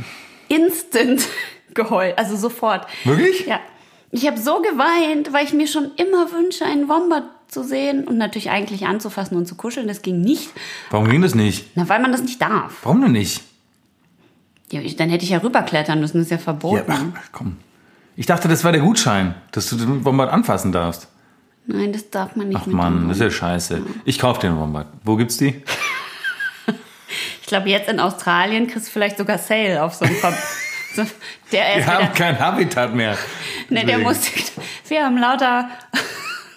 instant 0.47 1.27
geheult, 1.75 2.17
also 2.17 2.37
sofort. 2.37 2.87
Wirklich? 3.03 3.45
Ja. 3.45 3.59
Ich 4.13 4.25
habe 4.25 4.39
so 4.39 4.63
geweint, 4.63 5.33
weil 5.33 5.45
ich 5.45 5.53
mir 5.53 5.67
schon 5.67 5.91
immer 5.97 6.31
wünsche, 6.31 6.65
einen 6.65 6.89
Wombat 6.89 7.25
zu 7.49 7.63
sehen 7.63 8.05
und 8.05 8.19
natürlich 8.19 8.51
eigentlich 8.51 8.87
anzufassen 8.87 9.37
und 9.37 9.47
zu 9.47 9.55
kuscheln. 9.55 9.89
Das 9.89 10.03
ging 10.03 10.21
nicht. 10.21 10.51
Warum 10.91 11.09
ging 11.09 11.23
das 11.23 11.35
nicht? 11.35 11.71
Na, 11.75 11.89
weil 11.89 12.01
man 12.01 12.13
das 12.13 12.23
nicht 12.23 12.41
darf. 12.41 12.79
Warum 12.83 13.01
denn 13.03 13.13
nicht? 13.13 13.43
Ja, 14.73 14.81
ich, 14.81 14.97
dann 14.97 15.09
hätte 15.11 15.25
ich 15.25 15.31
ja 15.31 15.39
rüberklettern 15.39 16.01
müssen, 16.01 16.19
das 16.19 16.27
ist 16.27 16.31
ja 16.31 16.39
Ja, 16.39 16.43
verboten. 16.43 17.15
ach, 17.17 17.29
komm. 17.33 17.57
Ich 18.17 18.27
dachte, 18.27 18.49
das 18.49 18.65
war 18.65 18.73
der 18.73 18.81
Gutschein, 18.81 19.35
dass 19.53 19.69
du 19.71 19.77
den 19.77 20.05
Wombat 20.05 20.31
anfassen 20.31 20.73
darfst. 20.73 21.09
Nein, 21.67 21.93
das 21.93 22.11
darf 22.11 22.37
man 22.37 22.49
nicht 22.49 22.61
Ach 22.63 22.67
Mann, 22.67 23.09
das 23.09 23.19
ist 23.19 23.23
ja 23.23 23.31
scheiße. 23.31 23.83
Ich 24.05 24.19
kauf 24.19 24.39
den 24.39 24.57
Wombat. 24.57 24.87
Wo 25.05 25.17
gibt's 25.17 25.37
die? 25.37 25.63
Ich 27.43 27.51
glaube, 27.51 27.69
jetzt 27.69 27.89
in 27.89 28.01
Australien 28.01 28.67
kriegst 28.67 28.89
du 28.89 28.91
vielleicht 28.91 29.19
sogar 29.19 29.39
Sale 29.39 29.81
auf 29.81 29.95
so 29.95 30.05
einen 30.05 30.17
Ver 30.17 30.35
Wir 31.51 31.87
haben 31.87 32.13
kein 32.13 32.37
Habitat 32.37 32.93
mehr. 32.93 33.17
ne, 33.69 33.85
der 33.85 33.99
muss, 33.99 34.19
wir 34.89 35.05
haben 35.05 35.17
lauter, 35.17 35.69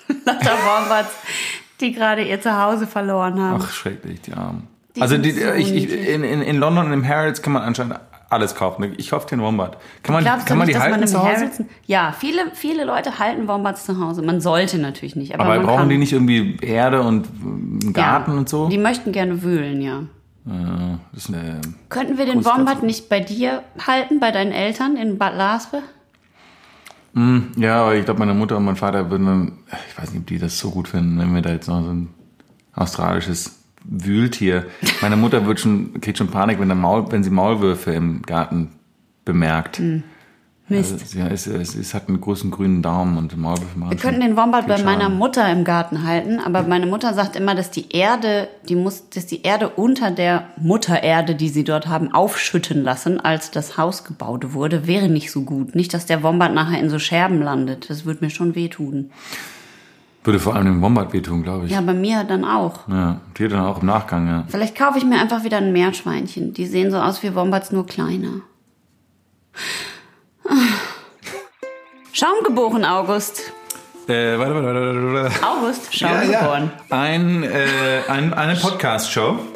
lauter 0.26 0.58
Wombats, 0.66 1.12
die 1.80 1.94
gerade 1.94 2.24
ihr 2.24 2.42
Zuhause 2.42 2.88
verloren 2.88 3.42
haben. 3.42 3.64
Ach, 3.64 3.72
schrecklich, 3.72 4.22
die 4.22 4.34
Armen. 4.34 4.68
Die 4.96 5.02
also 5.02 5.18
die, 5.18 5.32
so 5.32 5.52
ich, 5.54 5.68
ich, 5.68 5.72
niedlich. 5.72 6.10
in, 6.10 6.24
in, 6.24 6.42
in 6.42 6.58
London 6.58 6.88
und 6.88 6.94
im 6.94 7.08
Harrods 7.08 7.42
kann 7.42 7.54
man 7.54 7.62
anscheinend 7.64 8.00
alles 8.30 8.56
kaufen. 8.56 8.94
Ich 8.98 9.10
kaufe 9.10 9.28
den 9.28 9.42
Wombat. 9.42 9.78
Kann 10.04 10.14
man, 10.14 10.24
Glaubst 10.24 10.46
kann 10.46 10.58
man 10.58 10.68
nicht, 10.68 10.78
die 10.78 10.82
halten 10.82 11.00
man 11.00 11.08
zu 11.08 11.20
Hause? 11.20 11.36
Harrods... 11.36 11.64
Ja, 11.86 12.14
viele, 12.18 12.52
viele 12.54 12.86
Leute 12.86 13.20
halten 13.20 13.48
Wombats 13.48 13.86
zu 13.86 14.00
Hause. 14.00 14.22
Man 14.22 14.40
sollte 14.42 14.78
natürlich 14.78 15.16
nicht, 15.16 15.34
aber, 15.34 15.46
Aber 15.46 15.56
man 15.56 15.66
brauchen 15.66 15.80
kann. 15.80 15.90
die 15.90 15.98
nicht 15.98 16.14
irgendwie 16.14 16.58
Erde 16.62 17.02
und 17.02 17.26
äh, 17.26 17.30
einen 17.42 17.94
Garten 17.94 18.32
ja, 18.32 18.38
und 18.38 18.50
so? 18.50 18.70
Die 18.70 18.78
möchten 18.78 19.12
gerne 19.12 19.42
wühlen, 19.42 19.82
ja. 19.82 20.04
Äh, 20.48 20.52
eine, 20.52 21.62
Könnten 21.90 22.18
wir 22.18 22.26
den. 22.26 22.46
Wombat 22.46 22.84
nicht 22.84 23.10
bei 23.10 23.20
dir 23.20 23.64
halten, 23.86 24.20
bei 24.20 24.32
deinen 24.32 24.52
Eltern 24.52 24.96
in 24.96 25.18
Bad 25.18 25.36
Laspe? 25.36 25.82
Ja, 27.58 27.82
aber 27.82 27.96
ich 27.96 28.06
glaube, 28.06 28.20
meine 28.20 28.34
Mutter 28.34 28.58
und 28.58 28.66
mein 28.66 28.76
Vater 28.76 29.10
würden 29.10 29.26
dann, 29.26 29.52
ich 29.90 29.98
weiß 29.98 30.12
nicht, 30.12 30.22
ob 30.22 30.28
die 30.28 30.40
das 30.40 30.58
so 30.60 30.70
gut 30.70 30.88
finden, 30.88 31.18
wenn 31.20 31.34
wir 31.34 31.42
da 31.42 31.52
jetzt 31.52 31.68
noch 31.68 31.84
so 31.84 31.90
ein 31.90 32.10
australisches 32.74 33.60
Wühltier. 33.84 34.66
Meine 35.02 35.16
Mutter 35.16 35.46
wird 35.46 35.60
schon, 35.60 36.00
kriegt 36.02 36.18
schon 36.18 36.28
Panik, 36.28 36.60
wenn, 36.60 36.68
Maul, 36.80 37.12
wenn 37.12 37.24
sie 37.24 37.30
Maulwürfe 37.30 37.92
im 37.92 38.22
Garten 38.22 38.70
bemerkt. 39.26 39.78
Hm. 39.78 40.04
Mist. 40.70 40.94
Also, 40.94 41.06
sie, 41.06 41.22
ist, 41.22 41.48
es 41.48 41.76
ist, 41.76 41.94
hat 41.94 42.08
einen 42.08 42.22
großen 42.22 42.52
grünen 42.52 42.82
Daumen 42.82 43.18
und 43.18 43.38
Maulwürfe 43.38 43.80
Wir 43.90 43.98
könnten 43.98 44.22
den 44.22 44.38
Wombat 44.38 44.68
bei 44.68 44.82
meiner. 44.82 45.10
Mutter 45.10 45.52
im 45.52 45.64
Garten 45.64 46.04
halten, 46.06 46.40
aber 46.40 46.64
meine 46.64 46.86
Mutter 46.86 47.14
sagt 47.14 47.36
immer, 47.36 47.56
dass 47.56 47.72
die 47.72 47.92
Erde, 47.92 48.48
die 48.68 48.76
muss, 48.76 49.10
dass 49.10 49.26
die 49.26 49.42
Erde 49.42 49.70
unter 49.70 50.12
der 50.12 50.48
Muttererde, 50.58 51.36
die 51.36 51.50
sie 51.50 51.64
dort 51.64 51.88
haben, 51.88 52.14
aufschütten 52.14 52.84
lassen, 52.84 53.20
als 53.20 53.52
das 53.52 53.78
Haus 53.78 54.04
gebaut 54.04 54.54
wurde, 54.54 54.88
wäre 54.88 55.10
nicht 55.10 55.32
so 55.32 55.42
gut. 55.42 55.76
Nicht, 55.76 55.94
dass 55.94 56.06
der 56.06 56.24
Wombat 56.24 56.54
nachher 56.54 56.80
in 56.80 56.90
so 56.90 57.00
Scherben 57.00 57.42
landet. 57.42 57.90
Das 57.90 58.06
würde 58.06 58.24
mir 58.24 58.30
schon 58.30 58.56
wehtun. 58.56 59.12
Würde 60.24 60.40
vor 60.40 60.56
allem 60.56 60.66
dem 60.66 60.82
Wombat 60.82 61.14
wehtun, 61.14 61.44
glaube 61.44 61.66
ich. 61.66 61.72
Ja, 61.72 61.82
bei 61.82 61.94
mir 61.94 62.24
dann 62.24 62.44
auch. 62.44 62.88
Ja, 62.88 63.22
dir 63.38 63.50
dann 63.50 63.66
auch 63.66 63.82
im 63.82 63.88
Nachgang, 63.88 64.28
ja. 64.28 64.44
Vielleicht 64.48 64.78
kaufe 64.78 64.98
ich 64.98 65.06
mir 65.06 65.20
einfach 65.20 65.44
wieder 65.44 65.58
ein 65.58 65.72
Meerschweinchen. 65.72 66.54
Die 66.54 66.66
sehen 66.66 66.92
so 66.92 66.98
aus 66.98 67.24
wie 67.24 67.34
Wombats, 67.36 67.72
nur 67.72 67.88
kleiner. 67.88 68.42
Schaumgeboren, 72.12 72.86
August. 72.86 73.54
Äh, 74.08 74.38
warte, 74.40 74.56
warte, 74.56 74.66
warte, 74.66 75.14
warte. 75.14 75.48
August, 75.48 75.96
Schaumgeboren. 75.96 76.72
Ein, 76.90 77.44
äh, 77.44 78.02
ein, 78.08 78.34
eine 78.34 78.56
Podcast-Show. 78.56 79.40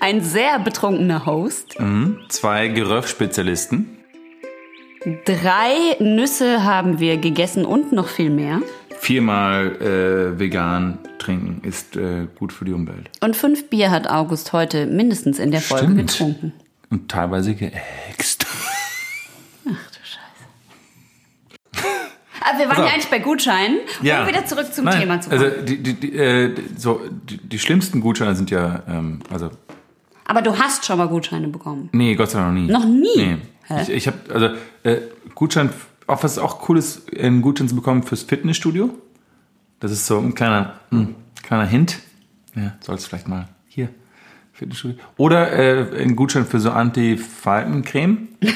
Ein 0.00 0.22
sehr 0.22 0.58
betrunkener 0.60 1.26
Host. 1.26 1.76
Zwei 2.28 2.68
Geröff-Spezialisten. 2.68 3.98
Drei 5.26 5.96
Nüsse 6.00 6.64
haben 6.64 6.98
wir 7.00 7.18
gegessen 7.18 7.64
und 7.66 7.92
noch 7.92 8.08
viel 8.08 8.30
mehr. 8.30 8.60
Viermal 8.98 9.76
äh, 9.80 10.38
vegan 10.38 10.98
trinken 11.18 11.60
ist 11.62 11.96
äh, 11.96 12.26
gut 12.38 12.52
für 12.52 12.64
die 12.64 12.72
Umwelt. 12.72 13.10
Und 13.20 13.36
fünf 13.36 13.68
Bier 13.68 13.90
hat 13.90 14.08
August 14.08 14.52
heute 14.52 14.86
mindestens 14.86 15.38
in 15.38 15.50
der 15.50 15.60
Folge 15.60 15.84
Stimmt. 15.86 16.10
getrunken. 16.10 16.52
Und 16.90 17.10
teilweise 17.10 17.54
geäxt. 17.54 18.46
Ach 19.66 19.90
du 19.90 19.98
Scheiße. 21.82 21.86
Aber 22.48 22.58
wir 22.58 22.68
waren 22.68 22.84
ja 22.84 22.92
eigentlich 22.92 23.10
bei 23.10 23.18
Gutscheinen. 23.18 23.78
Um 24.00 24.04
wieder 24.04 24.46
zurück 24.46 24.72
zum 24.72 24.84
Nein, 24.84 25.00
Thema 25.00 25.20
zu 25.20 25.30
kommen. 25.30 25.42
Also 25.42 25.62
die, 25.62 25.82
die, 25.82 25.94
die, 25.94 26.16
äh, 26.16 26.54
so, 26.76 27.00
die, 27.28 27.36
die 27.36 27.58
schlimmsten 27.58 28.00
Gutscheine 28.00 28.34
sind 28.34 28.50
ja, 28.50 28.82
ähm, 28.88 29.20
also 29.30 29.50
Aber 30.24 30.42
du 30.42 30.58
hast 30.58 30.84
schon 30.86 30.98
mal 30.98 31.08
Gutscheine 31.08 31.48
bekommen. 31.48 31.88
nee, 31.92 32.14
Gott 32.14 32.30
sei 32.30 32.40
Dank 32.40 32.54
noch 32.54 32.60
nie. 32.60 32.72
Noch 32.72 32.84
nie? 32.84 33.16
Nee. 33.16 33.36
Hä? 33.66 33.82
Ich, 33.82 33.90
ich 33.90 34.06
habe 34.06 34.18
also 34.32 34.48
äh, 34.82 35.00
Gutschein, 35.34 35.70
auch 36.06 36.22
was 36.22 36.38
auch 36.38 36.68
cool 36.68 36.78
ist, 36.78 37.14
einen 37.18 37.42
Gutschein 37.42 37.68
zu 37.68 37.74
bekommen 37.74 38.02
fürs 38.02 38.22
Fitnessstudio. 38.22 38.90
Das 39.80 39.92
ist 39.92 40.06
so 40.06 40.18
ein 40.18 40.34
kleiner, 40.34 40.80
hm, 40.90 41.14
kleiner 41.42 41.66
Hint. 41.66 41.98
Ja, 42.54 42.76
sollst 42.80 43.06
vielleicht 43.06 43.28
mal 43.28 43.48
hier 43.68 43.90
Fitnessstudio. 44.52 44.98
Oder 45.16 45.52
äh, 45.52 46.00
einen 46.00 46.16
Gutschein 46.16 46.46
für 46.46 46.60
so 46.60 46.70
Anti-Faltencreme. 46.70 48.28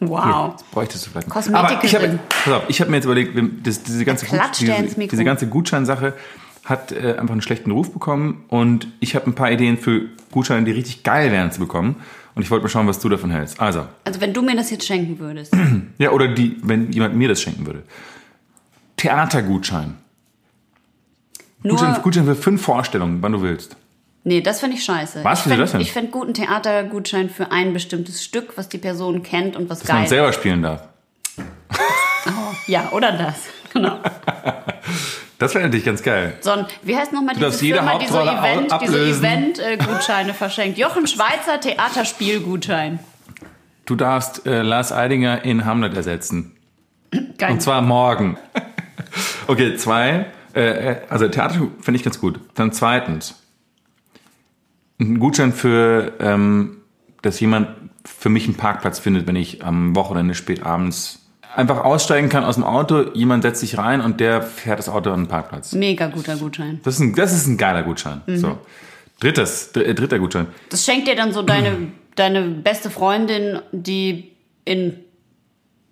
Wow. 0.00 0.52
Das 0.52 0.62
bräuchtest 0.64 1.06
du 1.06 1.10
vielleicht. 1.10 1.28
Kosmetikerin. 1.28 2.18
Aber 2.44 2.62
ich 2.68 2.80
habe, 2.80 2.86
habe 2.86 2.90
mir 2.90 2.96
jetzt 2.96 3.04
überlegt, 3.04 3.66
das, 3.66 3.82
diese 3.82 4.04
ganze, 4.04 4.26
Gut, 4.26 4.40
diese, 4.60 5.06
diese 5.06 5.24
ganze 5.24 5.46
Gutscheinsache 5.46 6.14
hat 6.64 6.92
äh, 6.92 7.16
einfach 7.18 7.32
einen 7.32 7.42
schlechten 7.42 7.70
Ruf 7.70 7.92
bekommen 7.92 8.44
und 8.48 8.88
ich 9.00 9.14
habe 9.14 9.26
ein 9.26 9.34
paar 9.34 9.50
Ideen 9.50 9.78
für 9.78 10.02
Gutscheine, 10.32 10.64
die 10.64 10.72
richtig 10.72 11.02
geil 11.02 11.30
wären 11.32 11.52
zu 11.52 11.60
bekommen. 11.60 11.96
Und 12.34 12.42
ich 12.42 12.50
wollte 12.50 12.64
mal 12.64 12.68
schauen, 12.68 12.86
was 12.86 12.98
du 12.98 13.08
davon 13.08 13.30
hältst. 13.30 13.60
Also, 13.60 13.86
Also 14.04 14.20
wenn 14.20 14.34
du 14.34 14.42
mir 14.42 14.54
das 14.54 14.70
jetzt 14.70 14.86
schenken 14.86 15.18
würdest. 15.18 15.56
ja, 15.98 16.10
oder 16.10 16.28
die, 16.28 16.56
wenn 16.62 16.92
jemand 16.92 17.14
mir 17.14 17.28
das 17.28 17.40
schenken 17.40 17.64
würde. 17.64 17.82
Theatergutschein. 18.98 19.94
Nur, 21.62 21.76
Gutschein, 21.76 22.02
Gutschein 22.02 22.24
für 22.26 22.34
fünf 22.34 22.62
Vorstellungen, 22.62 23.22
wann 23.22 23.32
du 23.32 23.40
willst. 23.40 23.76
Nee, 24.26 24.40
das 24.42 24.60
finde 24.60 24.76
ich 24.76 24.84
scheiße. 24.84 25.24
Was? 25.24 25.40
Ich 25.40 25.46
Wieso 25.46 25.54
fänd- 25.54 25.62
das 25.62 25.72
denn? 25.72 25.80
Ich 25.80 25.92
fände 25.92 26.10
guten 26.10 26.34
Theatergutschein 26.34 27.30
für 27.30 27.50
ein 27.50 27.72
bestimmtes 27.72 28.22
Stück, 28.22 28.56
was 28.58 28.68
die 28.68 28.78
Person 28.78 29.22
kennt 29.22 29.56
und 29.56 29.70
was 29.70 29.80
Dass 29.80 29.88
man 29.88 29.98
geil 30.00 30.08
selber 30.08 30.32
spielen 30.34 30.62
darf. 30.62 30.82
Ja, 32.66 32.88
oder 32.90 33.12
das. 33.12 33.36
Genau. 33.72 34.00
Das 35.38 35.54
wäre 35.54 35.64
natürlich 35.64 35.84
ganz 35.84 36.02
geil. 36.02 36.36
So, 36.40 36.50
wie 36.82 36.96
heißt 36.96 37.12
nochmal 37.12 37.36
diese 37.36 37.52
Firma, 37.52 37.98
die 37.98 38.06
so 38.06 38.14
Hauptrolle 38.18 39.10
Event. 39.10 39.60
Event-Gutscheine 39.60 40.34
verschenkt? 40.34 40.76
Jochen 40.78 41.06
Schweizer 41.06 41.60
Theaterspielgutschein. 41.60 42.98
Du 43.84 43.94
darfst 43.94 44.46
äh, 44.46 44.62
Lars 44.62 44.90
Eidinger 44.92 45.44
in 45.44 45.64
Hamlet 45.64 45.94
ersetzen. 45.94 46.56
Geil. 47.38 47.52
Und 47.52 47.62
zwar 47.62 47.82
morgen. 47.82 48.36
okay, 49.46 49.76
zwei. 49.76 50.26
Äh, 50.54 50.60
äh, 50.92 50.96
also 51.08 51.28
Theater 51.28 51.68
finde 51.80 51.98
ich 51.98 52.02
ganz 52.02 52.18
gut. 52.18 52.40
Dann 52.54 52.72
zweitens. 52.72 53.40
Ein 54.98 55.18
Gutschein 55.18 55.52
für, 55.52 56.12
ähm, 56.20 56.78
dass 57.22 57.38
jemand 57.40 57.68
für 58.04 58.28
mich 58.28 58.44
einen 58.46 58.54
Parkplatz 58.56 58.98
findet, 58.98 59.26
wenn 59.26 59.36
ich 59.36 59.64
am 59.64 59.94
Wochenende 59.96 60.34
spät 60.34 60.64
abends 60.64 61.20
einfach 61.54 61.84
aussteigen 61.84 62.28
kann 62.28 62.44
aus 62.44 62.56
dem 62.56 62.64
Auto, 62.64 63.10
jemand 63.14 63.42
setzt 63.42 63.60
sich 63.60 63.78
rein 63.78 64.00
und 64.00 64.20
der 64.20 64.42
fährt 64.42 64.78
das 64.78 64.88
Auto 64.88 65.10
an 65.10 65.22
den 65.22 65.28
Parkplatz. 65.28 65.72
Mega 65.72 66.06
guter 66.08 66.36
Gutschein. 66.36 66.80
Das 66.84 66.94
ist 66.94 67.00
ein, 67.00 67.14
das 67.14 67.32
ist 67.32 67.46
ein 67.46 67.56
geiler 67.56 67.82
Gutschein. 67.82 68.20
So. 68.26 68.58
Drittes, 69.20 69.72
dr- 69.72 69.86
äh, 69.86 69.94
dritter 69.94 70.18
Gutschein. 70.18 70.48
Das 70.68 70.84
schenkt 70.84 71.08
dir 71.08 71.16
dann 71.16 71.32
so 71.32 71.42
deine, 71.42 71.88
deine 72.14 72.42
beste 72.42 72.90
Freundin, 72.90 73.60
die 73.72 74.32
in 74.66 74.98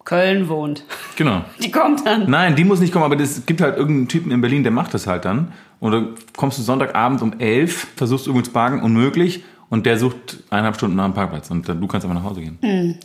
Köln 0.04 0.48
wohnt. 0.48 0.84
Genau. 1.16 1.44
Die 1.62 1.70
kommt 1.70 2.06
dann. 2.06 2.28
Nein, 2.30 2.56
die 2.56 2.64
muss 2.64 2.80
nicht 2.80 2.92
kommen, 2.92 3.04
aber 3.04 3.18
es 3.18 3.46
gibt 3.46 3.60
halt 3.60 3.76
irgendeinen 3.76 4.08
Typen 4.08 4.30
in 4.30 4.40
Berlin, 4.40 4.62
der 4.62 4.72
macht 4.72 4.92
das 4.94 5.06
halt 5.06 5.24
dann. 5.24 5.52
Und 5.80 5.92
dann 5.92 6.08
kommst 6.36 6.58
du 6.58 6.62
Sonntagabend 6.62 7.22
um 7.22 7.38
elf, 7.38 7.88
versuchst 7.96 8.26
irgendwo 8.26 8.44
zu 8.44 8.52
parken, 8.52 8.82
unmöglich. 8.82 9.44
Und 9.70 9.86
der 9.86 9.98
sucht 9.98 10.42
eineinhalb 10.50 10.76
Stunden 10.76 10.96
nach 10.96 11.04
dem 11.04 11.14
Parkplatz. 11.14 11.50
Und 11.50 11.68
dann, 11.68 11.80
du 11.80 11.86
kannst 11.86 12.04
einfach 12.06 12.20
nach 12.20 12.28
Hause 12.28 12.42
gehen. 12.42 12.98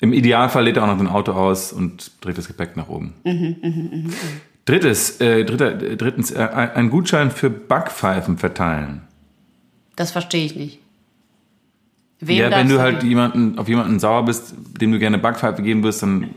Im 0.00 0.12
Idealfall 0.12 0.64
lädt 0.64 0.76
er 0.76 0.82
auch 0.82 0.88
noch 0.88 0.98
dein 0.98 1.08
Auto 1.08 1.32
aus 1.32 1.72
und 1.72 2.10
dreht 2.20 2.36
das 2.36 2.48
Gepäck 2.48 2.76
nach 2.76 2.88
oben. 2.88 3.14
Drittes, 4.64 5.20
äh, 5.20 5.44
dritter, 5.44 5.80
äh, 5.82 5.96
drittens, 5.96 6.30
äh, 6.30 6.40
ein 6.74 6.90
Gutschein 6.90 7.30
für 7.30 7.50
Backpfeifen 7.50 8.38
verteilen. 8.38 9.02
Das 9.96 10.12
verstehe 10.12 10.44
ich 10.44 10.56
nicht. 10.56 10.81
Wem 12.24 12.38
ja, 12.38 12.50
wenn 12.50 12.68
du 12.68 12.78
halt 12.80 13.02
jemanden, 13.02 13.58
auf 13.58 13.68
jemanden 13.68 13.98
sauer 13.98 14.24
bist, 14.24 14.54
dem 14.80 14.92
du 14.92 14.98
gerne 14.98 15.18
Backpfeife 15.18 15.60
geben 15.60 15.82
wirst, 15.82 16.02
dann, 16.02 16.30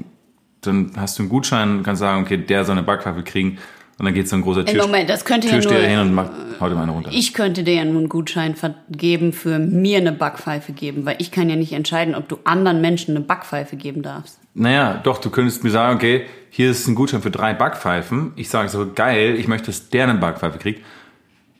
dann 0.61 0.91
hast 0.97 1.17
du 1.19 1.23
einen 1.23 1.29
Gutschein 1.29 1.77
und 1.77 1.83
kannst 1.83 1.99
sagen, 1.99 2.23
okay, 2.23 2.37
der 2.37 2.65
soll 2.65 2.75
eine 2.75 2.83
Backpfeife 2.85 3.21
kriegen. 3.23 3.59
Und 3.97 4.05
dann 4.05 4.13
geht 4.13 4.27
so 4.27 4.35
ein 4.35 4.41
großer 4.41 4.65
Tür, 4.65 4.87
Moment, 4.87 5.09
das 5.09 5.23
könnte 5.23 5.47
ja 5.47 5.53
Türsteher 5.53 5.79
nur- 5.79 5.87
hin 5.87 5.99
und 5.99 6.13
macht, 6.13 6.31
haut 6.59 6.69
ihm 6.71 6.77
eine 6.79 6.91
runter. 6.91 7.11
Ich 7.13 7.33
könnte 7.33 7.63
dir 7.63 7.75
ja 7.75 7.85
nur 7.85 7.99
einen 7.99 8.09
Gutschein 8.09 8.55
vergeben 8.55 9.31
für 9.31 9.57
mir 9.57 9.99
eine 9.99 10.11
Backpfeife 10.11 10.73
geben, 10.73 11.05
weil 11.05 11.15
ich 11.19 11.31
kann 11.31 11.49
ja 11.49 11.55
nicht 11.55 11.71
entscheiden, 11.71 12.13
ob 12.13 12.27
du 12.27 12.39
anderen 12.43 12.81
Menschen 12.81 13.15
eine 13.15 13.23
Backpfeife 13.23 13.77
geben 13.77 14.01
darfst. 14.01 14.39
Naja, 14.53 14.99
doch, 15.03 15.19
du 15.19 15.29
könntest 15.29 15.63
mir 15.63 15.69
sagen, 15.69 15.95
okay, 15.95 16.25
hier 16.49 16.71
ist 16.71 16.87
ein 16.87 16.95
Gutschein 16.95 17.21
für 17.21 17.31
drei 17.31 17.53
Backpfeifen. 17.53 18.33
Ich 18.35 18.49
sage 18.49 18.67
so, 18.67 18.85
geil, 18.93 19.35
ich 19.37 19.47
möchte, 19.47 19.67
dass 19.67 19.89
der 19.89 20.09
eine 20.09 20.15
Backpfeife 20.15 20.57
kriegt. 20.57 20.83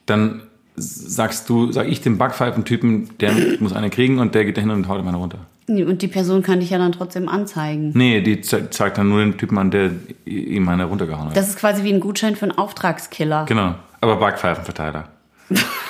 Dann 0.04 0.42
sagst 0.76 1.48
du, 1.48 1.72
sag 1.72 1.88
ich 1.88 2.00
dem 2.02 2.18
Backpfeifentypen, 2.18 3.10
der 3.18 3.32
muss 3.60 3.72
eine 3.72 3.90
kriegen 3.90 4.18
und 4.18 4.34
der 4.34 4.44
geht 4.44 4.56
dahin 4.56 4.70
und 4.70 4.88
haut 4.88 5.00
ihm 5.00 5.08
eine 5.08 5.16
runter. 5.16 5.38
Und 5.68 6.00
die 6.02 6.06
Person 6.08 6.42
kann 6.42 6.60
dich 6.60 6.70
ja 6.70 6.78
dann 6.78 6.92
trotzdem 6.92 7.28
anzeigen. 7.28 7.90
Nee, 7.94 8.20
die 8.20 8.40
ze- 8.40 8.70
zeigt 8.70 8.98
dann 8.98 9.08
nur 9.08 9.18
den 9.20 9.36
Typen 9.36 9.58
an, 9.58 9.72
der 9.72 9.90
ihm 10.24 10.68
eine 10.68 10.84
runtergehauen 10.84 11.30
hat. 11.30 11.36
Das 11.36 11.48
ist 11.48 11.58
quasi 11.58 11.82
wie 11.82 11.92
ein 11.92 11.98
Gutschein 12.00 12.36
für 12.36 12.44
einen 12.44 12.56
Auftragskiller. 12.56 13.46
genau, 13.46 13.74
aber 14.00 14.16
Backpfeifenverteiler. 14.16 15.08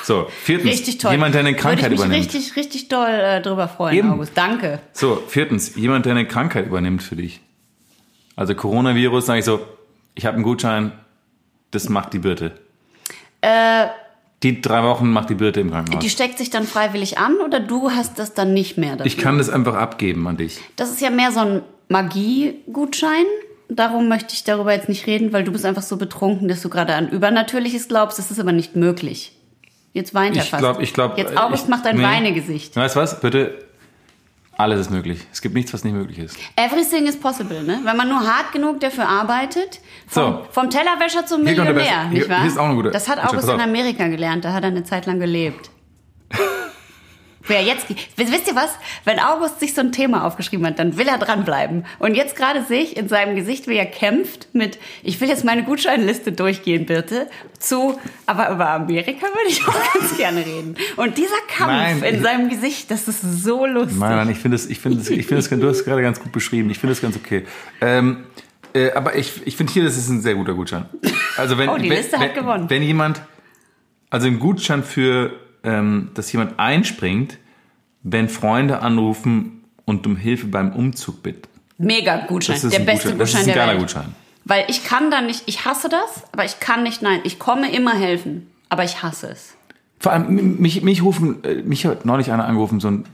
So, 0.03 0.29
viertens, 0.43 0.71
Richtig 0.71 0.99
toll. 0.99 1.13
jemand, 1.13 1.35
der 1.35 1.41
eine 1.41 1.55
Krankheit 1.55 1.85
Würde 1.91 1.95
ich 1.95 2.01
mich 2.01 2.07
übernimmt. 2.09 2.35
richtig, 2.35 2.57
richtig 2.57 2.89
doll 2.89 3.09
äh, 3.09 3.41
drüber 3.43 3.69
freuen, 3.69 3.97
Eben. 3.97 4.11
August. 4.13 4.33
Danke. 4.35 4.81
So, 4.93 5.23
viertens, 5.29 5.75
jemand, 5.77 6.05
der 6.07 6.13
eine 6.13 6.27
Krankheit 6.27 6.67
übernimmt 6.67 7.03
für 7.03 7.17
dich. 7.17 7.41
Also 8.37 8.55
Coronavirus, 8.55 9.27
sage 9.27 9.39
ich 9.41 9.45
so, 9.47 9.61
ich 10.15 10.27
habe 10.27 10.35
einen 10.37 10.45
Gutschein, 10.45 10.93
das 11.71 11.89
macht 11.89 12.13
die 12.13 12.19
Birte. 12.19 12.53
Äh, 13.41 13.87
Die 14.47 14.61
drei 14.61 14.85
Wochen 14.85 15.11
macht 15.11 15.29
die 15.29 15.35
Birte 15.35 15.59
im 15.61 15.71
Krankenhaus. 15.73 16.01
die 16.03 16.09
steckt 16.09 16.39
sich 16.39 16.51
dann 16.51 16.65
freiwillig 16.65 17.19
an 17.19 17.37
oder 17.45 17.59
du 17.59 17.91
hast 17.91 18.19
das 18.21 18.33
dann 18.33 18.55
nicht 18.55 18.79
mehr 18.79 18.93
dafür? 18.93 19.07
ich 19.07 19.19
kann 19.19 19.39
das 19.39 19.51
einfach 19.51 19.75
abgeben 19.75 20.27
an 20.29 20.37
dich. 20.37 20.61
Das 20.77 20.91
ist 20.91 21.01
ja 21.01 21.11
mehr 21.11 21.33
so 21.33 21.41
ein 21.41 21.63
Magie-Gutschein. 21.89 23.25
Darum 23.69 24.09
möchte 24.09 24.35
ich 24.35 24.45
darüber 24.45 24.73
jetzt 24.73 24.89
nicht 24.89 25.07
reden, 25.09 25.33
weil 25.33 25.43
du 25.43 25.51
bist 25.51 25.65
einfach 25.65 25.83
so 25.83 25.97
betrunken, 25.97 26.47
dass 26.47 26.63
du 26.63 26.69
gerade 26.69 26.95
an 26.95 27.09
Übernatürliches 27.09 27.89
glaubst. 27.89 28.19
Das 28.19 28.31
ist 28.31 28.39
aber 28.39 28.53
nicht 28.53 28.77
möglich. 28.77 29.33
Jetzt 29.93 30.15
weint 30.15 30.37
er 30.37 30.45
Ich 30.45 30.51
fast. 30.51 30.61
glaube, 30.61 30.83
ich 30.83 30.93
glaube. 30.95 31.15
Jetzt 31.17 31.37
August 31.37 31.69
macht 31.69 31.85
ein 31.87 31.97
nee. 31.97 32.03
Weinegesicht. 32.05 32.77
Weißt 32.77 32.95
du 32.95 33.01
was? 33.01 33.21
Bitte, 33.21 33.59
alles 34.59 34.81
ist 34.81 34.91
möglich. 34.91 35.21
Es 35.33 35.43
gibt 35.43 35.55
nichts, 35.55 35.73
was 35.75 35.85
nicht 35.85 35.93
möglich 35.95 36.19
ist. 36.19 36.37
Everything 36.57 37.07
is 37.07 37.19
possible, 37.19 37.63
ne? 37.63 37.81
Wenn 37.85 37.97
man 37.97 38.09
nur 38.09 38.21
hart 38.21 38.53
genug 38.53 38.81
dafür 38.81 39.09
arbeitet. 39.09 39.81
Vom, 40.07 40.23
So. 40.23 40.47
vom 40.51 40.71
Tellerwäscher 40.71 41.27
zum 41.27 41.43
Millionär, 41.45 42.05
nicht 42.09 42.29
wahr? 42.29 42.39
hier 42.41 42.49
ist 42.49 42.59
auch 42.59 42.65
eine 42.67 42.75
gute- 42.75 42.91
das 42.91 43.09
hat 43.09 43.19
August 43.23 43.49
in 43.49 43.61
Amerika 43.61 44.09
gelernt. 44.09 44.45
Da 44.45 44.53
hat 44.53 44.63
er 44.65 44.69
eine 44.71 44.85
Zeit 44.85 45.07
lang 45.07 45.21
gelebt. 45.21 45.71
Wer 47.47 47.63
jetzt, 47.63 47.87
wisst 48.17 48.49
ihr 48.49 48.57
was? 48.57 48.71
Wenn 49.05 49.19
August 49.21 49.61
sich 49.61 49.75
so 49.75 49.81
ein 49.81 49.93
Thema 49.93 50.25
aufgeschrieben 50.25 50.67
hat, 50.67 50.79
dann 50.79 50.99
will 50.99 51.07
er 51.07 51.19
dranbleiben. 51.19 51.85
Und 51.99 52.15
jetzt 52.15 52.37
gerade 52.37 52.65
sehe 52.65 52.83
ich 52.83 52.97
in 52.97 53.09
seinem 53.09 53.37
Gesicht, 53.37 53.69
wie 53.69 53.77
er 53.77 53.87
kämpft 53.87 54.49
mit, 54.53 54.79
ich 55.03 55.21
will 55.21 55.29
jetzt 55.29 55.45
meine 55.45 55.63
Gutscheinliste 55.65 56.33
durchgehen, 56.33 56.87
bitte, 56.87 57.29
zu, 57.59 57.99
aber 58.27 58.51
über 58.51 58.71
Amerika 58.71 59.27
würde 59.27 59.49
ich 59.49 59.67
auch 59.69 59.95
ganz 59.95 60.17
gerne 60.17 60.45
reden. 60.45 60.77
Und 60.97 61.17
dieser 61.19 61.37
Kampf 61.49 61.71
Nein, 61.71 62.03
in 62.03 62.23
seinem 62.23 62.49
Gesicht, 62.49 62.91
das 62.91 63.09
ist 63.09 63.23
so 63.23 63.67
lustig. 63.67 63.99
Nein, 63.99 64.17
nein, 64.17 64.31
ich 64.31 64.39
finde 64.39 64.57
es, 64.57 64.67
ich 64.67 64.79
finde 64.81 65.01
es, 65.01 65.09
ich 65.09 65.27
finde 65.27 65.41
es, 65.41 65.49
du 65.49 65.69
hast 65.69 65.79
es 65.79 65.85
gerade 65.85 66.03
ganz 66.03 66.21
gut 66.21 66.33
beschrieben. 66.33 66.71
Ich 66.71 66.79
finde 66.79 66.93
es 66.93 67.01
ganz 67.01 67.17
okay. 67.17 67.47
Ähm, 67.81 68.25
äh, 68.75 68.93
aber 68.93 69.17
ich, 69.17 69.47
ich 69.47 69.57
finde 69.57 69.73
hier, 69.73 69.85
das 69.85 69.97
ist 69.97 70.09
ein 70.09 70.21
sehr 70.21 70.35
guter 70.35 70.55
Gutschein. 70.55 70.87
Also 71.37 71.57
wenn, 71.59 71.69
Oh, 71.77 71.77
die 71.77 71.89
wenn, 71.89 71.97
Liste 71.97 72.19
hat 72.19 72.29
wenn, 72.29 72.35
gewonnen. 72.35 72.71
wenn 72.71 72.83
jemand, 72.83 73.23
also 74.11 74.27
ein 74.27 74.39
Gutschein 74.39 74.83
für, 74.83 75.33
ähm, 75.67 76.09
dass 76.15 76.33
jemand 76.33 76.59
einspringt, 76.59 77.39
wenn 78.03 78.29
Freunde 78.29 78.81
anrufen 78.81 79.65
und 79.85 80.07
um 80.07 80.17
Hilfe 80.17 80.47
beim 80.47 80.73
Umzug 80.73 81.23
bitten. 81.23 81.49
Mega 81.77 82.25
Gutschein. 82.27 82.55
Das 82.55 82.65
ist 82.65 82.73
der 82.73 82.81
ein 82.81 82.87
beste 82.87 83.09
Gutschein. 83.11 83.19
Das 83.19 83.31
Gutschein 83.31 83.41
ist 83.43 83.49
ein 83.49 83.55
der 83.55 83.55
geiler 83.57 83.73
Welt. 83.73 83.81
Gutschein. 83.81 84.15
Weil 84.45 84.65
ich 84.69 84.85
kann 84.85 85.11
da 85.11 85.21
nicht, 85.21 85.43
ich 85.47 85.65
hasse 85.65 85.89
das, 85.89 86.23
aber 86.33 86.45
ich 86.45 86.61
kann 86.61 86.85
nicht, 86.85 87.03
nein, 87.03 87.21
ich 87.25 87.41
komme 87.41 87.71
immer 87.75 87.95
helfen, 87.95 88.49
aber 88.69 88.85
ich 88.85 89.03
hasse 89.03 89.29
es. 89.29 89.55
Vor 89.99 90.13
allem, 90.13 90.61
mich, 90.61 90.83
mich 90.83 91.03
rufen, 91.03 91.43
äh, 91.43 91.57
mich 91.57 91.85
hat 91.85 92.07
neulich 92.07 92.31
einer 92.31 92.47
angerufen, 92.47 92.79
so 92.79 92.89
ein, 92.89 93.07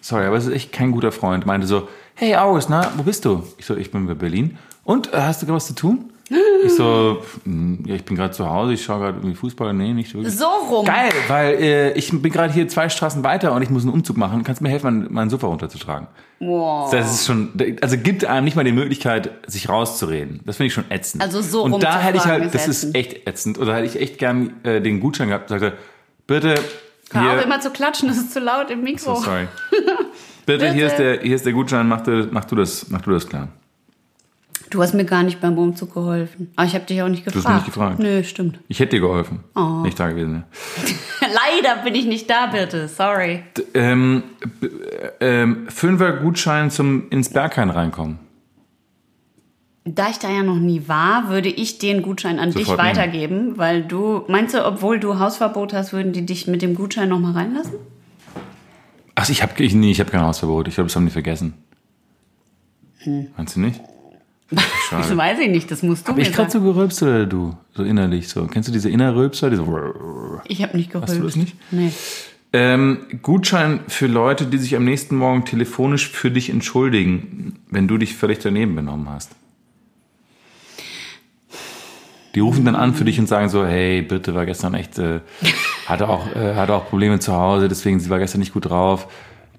sorry, 0.00 0.24
aber 0.24 0.36
es 0.36 0.46
ist 0.46 0.54
echt 0.54 0.72
kein 0.72 0.92
guter 0.92 1.12
Freund, 1.12 1.44
meinte 1.44 1.66
so, 1.66 1.88
hey 2.14 2.36
August, 2.36 2.70
na, 2.70 2.90
wo 2.96 3.02
bist 3.02 3.26
du? 3.26 3.42
Ich 3.58 3.66
so, 3.66 3.76
ich 3.76 3.90
bin 3.90 4.06
bei 4.06 4.14
Berlin. 4.14 4.56
Und, 4.82 5.12
äh, 5.12 5.18
hast 5.18 5.42
du 5.42 5.48
was 5.48 5.66
zu 5.66 5.74
tun? 5.74 6.10
Ich 6.64 6.74
so, 6.74 7.22
"Hm, 7.44 7.84
ja, 7.86 7.94
ich 7.94 8.04
bin 8.04 8.16
gerade 8.16 8.32
zu 8.32 8.48
Hause, 8.50 8.72
ich 8.72 8.82
schaue 8.84 8.98
gerade 8.98 9.18
irgendwie 9.18 9.36
Fußball. 9.36 9.72
Nee, 9.72 9.92
nicht 9.92 10.12
wirklich. 10.12 10.34
So 10.36 10.46
rum. 10.46 10.84
Geil, 10.84 11.12
weil 11.28 11.54
äh, 11.54 11.92
ich 11.92 12.10
bin 12.10 12.32
gerade 12.32 12.52
hier 12.52 12.66
zwei 12.66 12.88
Straßen 12.88 13.22
weiter 13.22 13.52
und 13.52 13.62
ich 13.62 13.70
muss 13.70 13.82
einen 13.84 13.92
Umzug 13.92 14.16
machen. 14.16 14.42
Kannst 14.42 14.60
du 14.60 14.64
mir 14.64 14.70
helfen, 14.70 15.02
mein, 15.02 15.12
mein 15.12 15.30
Sofa 15.30 15.46
runterzutragen? 15.46 16.08
Wow. 16.40 16.90
Das 16.90 17.12
ist 17.14 17.26
schon, 17.26 17.52
also 17.80 17.96
gibt 17.96 18.24
einem 18.24 18.44
nicht 18.44 18.56
mal 18.56 18.64
die 18.64 18.72
Möglichkeit, 18.72 19.30
sich 19.46 19.68
rauszureden. 19.68 20.40
Das 20.44 20.56
finde 20.56 20.66
ich 20.68 20.74
schon 20.74 20.90
ätzend. 20.90 21.22
Also 21.22 21.40
so 21.42 21.62
Und 21.62 21.80
da 21.82 22.00
hätte 22.00 22.18
ich 22.18 22.24
halt, 22.24 22.44
ist 22.44 22.54
das 22.54 22.66
ist 22.66 22.94
echt 22.96 23.28
ätzend. 23.28 23.58
Oder 23.58 23.76
hätte 23.76 23.86
ich 23.86 24.00
echt 24.00 24.18
gern 24.18 24.54
äh, 24.64 24.80
den 24.80 24.98
Gutschein 24.98 25.28
gehabt 25.28 25.50
und 25.50 25.60
sagte, 25.60 25.78
bitte, 26.26 26.56
Hör 27.12 27.34
auf 27.34 27.44
immer 27.44 27.60
zu 27.60 27.70
klatschen, 27.70 28.08
das 28.08 28.18
ist 28.18 28.32
zu 28.32 28.40
laut 28.40 28.68
im 28.72 28.82
Mikro. 28.82 29.14
so, 29.14 29.22
sorry. 29.22 29.46
bitte, 30.46 30.72
hier 30.72 30.88
ist 30.88 30.96
der, 30.96 31.20
hier 31.20 31.36
ist 31.36 31.46
der 31.46 31.52
Gutschein, 31.52 31.86
mach 31.86 32.00
du, 32.00 32.26
mach 32.32 32.44
du 32.46 32.56
das, 32.56 32.88
mach 32.88 33.00
du 33.00 33.12
das 33.12 33.28
klar. 33.28 33.46
Du 34.76 34.82
hast 34.82 34.92
mir 34.92 35.04
gar 35.06 35.22
nicht 35.22 35.40
beim 35.40 35.56
Umzug 35.56 35.94
geholfen. 35.94 36.52
Aber 36.54 36.66
ich 36.66 36.74
habe 36.74 36.84
dich 36.84 37.00
auch 37.02 37.08
nicht 37.08 37.24
gefragt. 37.24 37.44
hast 37.46 37.52
mich 37.54 37.62
nicht 37.62 37.74
gefragt. 37.74 37.98
Nö, 37.98 38.22
stimmt. 38.24 38.58
Ich 38.68 38.78
hätte 38.78 38.96
dir 38.96 39.00
geholfen. 39.00 39.40
Oh. 39.54 39.80
Nicht 39.82 39.98
da 39.98 40.08
gewesen. 40.10 40.44
Ja. 41.22 41.28
Leider 41.62 41.82
bin 41.82 41.94
ich 41.94 42.04
nicht 42.04 42.28
da, 42.28 42.46
bitte. 42.46 42.86
Sorry. 42.88 43.42
D- 43.56 43.62
Ähm, 43.74 44.22
ähm, 45.20 45.66
Fünfer 45.68 46.12
Gutschein 46.18 46.70
zum 46.70 47.08
ins 47.08 47.30
Berghain 47.30 47.70
reinkommen. 47.70 48.18
Da 49.86 50.10
ich 50.10 50.18
da 50.18 50.28
ja 50.30 50.42
noch 50.42 50.56
nie 50.58 50.88
war, 50.88 51.30
würde 51.30 51.48
ich 51.48 51.78
den 51.78 52.02
Gutschein 52.02 52.38
an 52.38 52.50
dich 52.50 52.66
Sofort 52.66 52.82
nehmen. 52.82 52.96
weitergeben, 52.96 53.52
weil 53.58 53.82
du, 53.82 54.24
meinst 54.28 54.52
du, 54.54 54.66
obwohl 54.66 54.98
du 55.00 55.18
Hausverbot 55.18 55.72
hast, 55.72 55.92
würden 55.94 56.12
die 56.12 56.26
dich 56.26 56.46
mit 56.48 56.60
dem 56.60 56.74
Gutschein 56.74 57.08
nochmal 57.08 57.32
reinlassen? 57.32 57.74
Ach, 59.14 59.28
ich 59.30 59.42
habe 59.42 59.52
ich, 59.62 59.74
nee, 59.74 59.90
ich 59.92 60.00
hab 60.00 60.10
kein 60.10 60.20
Hausverbot. 60.22 60.68
Ich 60.68 60.74
glaube, 60.74 60.88
das 60.88 60.96
haben 60.96 61.06
die 61.06 61.12
vergessen. 61.12 61.54
Hm. 62.98 63.28
Meinst 63.38 63.56
du 63.56 63.60
nicht? 63.60 63.80
Das 64.50 64.64
Schade. 64.88 65.16
weiß 65.16 65.40
ich 65.40 65.48
nicht, 65.50 65.70
das 65.70 65.82
musst 65.82 66.06
du 66.06 66.10
Hab 66.10 66.16
mir 66.16 66.22
ich 66.22 66.32
gerade 66.32 66.50
so 66.50 66.60
gerülpst 66.60 67.02
oder 67.02 67.26
du? 67.26 67.56
So 67.74 67.82
innerlich 67.82 68.28
so. 68.28 68.46
Kennst 68.46 68.68
du 68.68 68.72
diese 68.72 68.88
Innerrülpser? 68.88 69.50
Diese 69.50 69.64
Ich 70.46 70.62
habe 70.62 70.76
nicht 70.76 70.90
gerülpst. 70.90 71.14
Hast 71.14 71.20
du 71.20 71.24
das 71.24 71.36
nicht? 71.36 71.56
Nee. 71.72 71.90
ähm, 72.52 72.98
Gutschein 73.22 73.80
für 73.88 74.06
Leute, 74.06 74.46
die 74.46 74.58
sich 74.58 74.76
am 74.76 74.84
nächsten 74.84 75.16
Morgen 75.16 75.44
telefonisch 75.44 76.08
für 76.08 76.30
dich 76.30 76.48
entschuldigen, 76.50 77.58
wenn 77.70 77.88
du 77.88 77.98
dich 77.98 78.14
völlig 78.14 78.38
daneben 78.38 78.76
benommen 78.76 79.08
hast. 79.10 79.32
Die 82.36 82.40
rufen 82.40 82.64
dann 82.66 82.76
an 82.76 82.94
für 82.94 83.04
dich 83.04 83.18
und 83.18 83.26
sagen 83.26 83.48
so, 83.48 83.66
hey, 83.66 84.02
bitte 84.02 84.34
war 84.34 84.46
gestern 84.46 84.74
echt, 84.74 84.98
äh, 84.98 85.20
hatte 85.86 86.08
auch, 86.08 86.26
äh, 86.36 86.54
hatte 86.54 86.74
auch 86.74 86.88
Probleme 86.88 87.18
zu 87.18 87.32
Hause, 87.32 87.66
deswegen 87.66 87.98
sie 87.98 88.10
war 88.10 88.18
gestern 88.18 88.40
nicht 88.40 88.52
gut 88.52 88.66
drauf, 88.66 89.08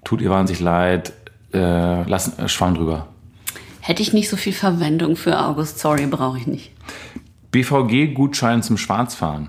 tut 0.04 0.22
ihr 0.22 0.30
wahnsinnig 0.30 0.60
leid, 0.60 1.12
äh, 1.52 2.04
lass 2.04 2.38
äh, 2.38 2.48
Schwamm 2.48 2.74
drüber. 2.74 3.08
Hätte 3.88 4.02
ich 4.02 4.12
nicht 4.12 4.28
so 4.28 4.36
viel 4.36 4.52
Verwendung 4.52 5.16
für 5.16 5.40
August, 5.40 5.78
sorry, 5.78 6.06
brauche 6.06 6.36
ich 6.36 6.46
nicht. 6.46 6.72
BVG-Gutschein 7.52 8.62
zum 8.62 8.76
Schwarzfahren. 8.76 9.48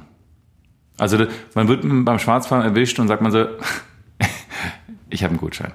Also 0.98 1.18
man 1.56 1.68
wird 1.68 1.82
beim 1.84 2.20
Schwarzfahren 2.20 2.64
erwischt 2.64 2.98
und 3.00 3.10
sagt 3.10 3.22
man 3.22 3.34
so, 3.34 3.46
ich 5.10 5.24
habe 5.24 5.32
einen 5.32 5.42
Gutschein. 5.42 5.74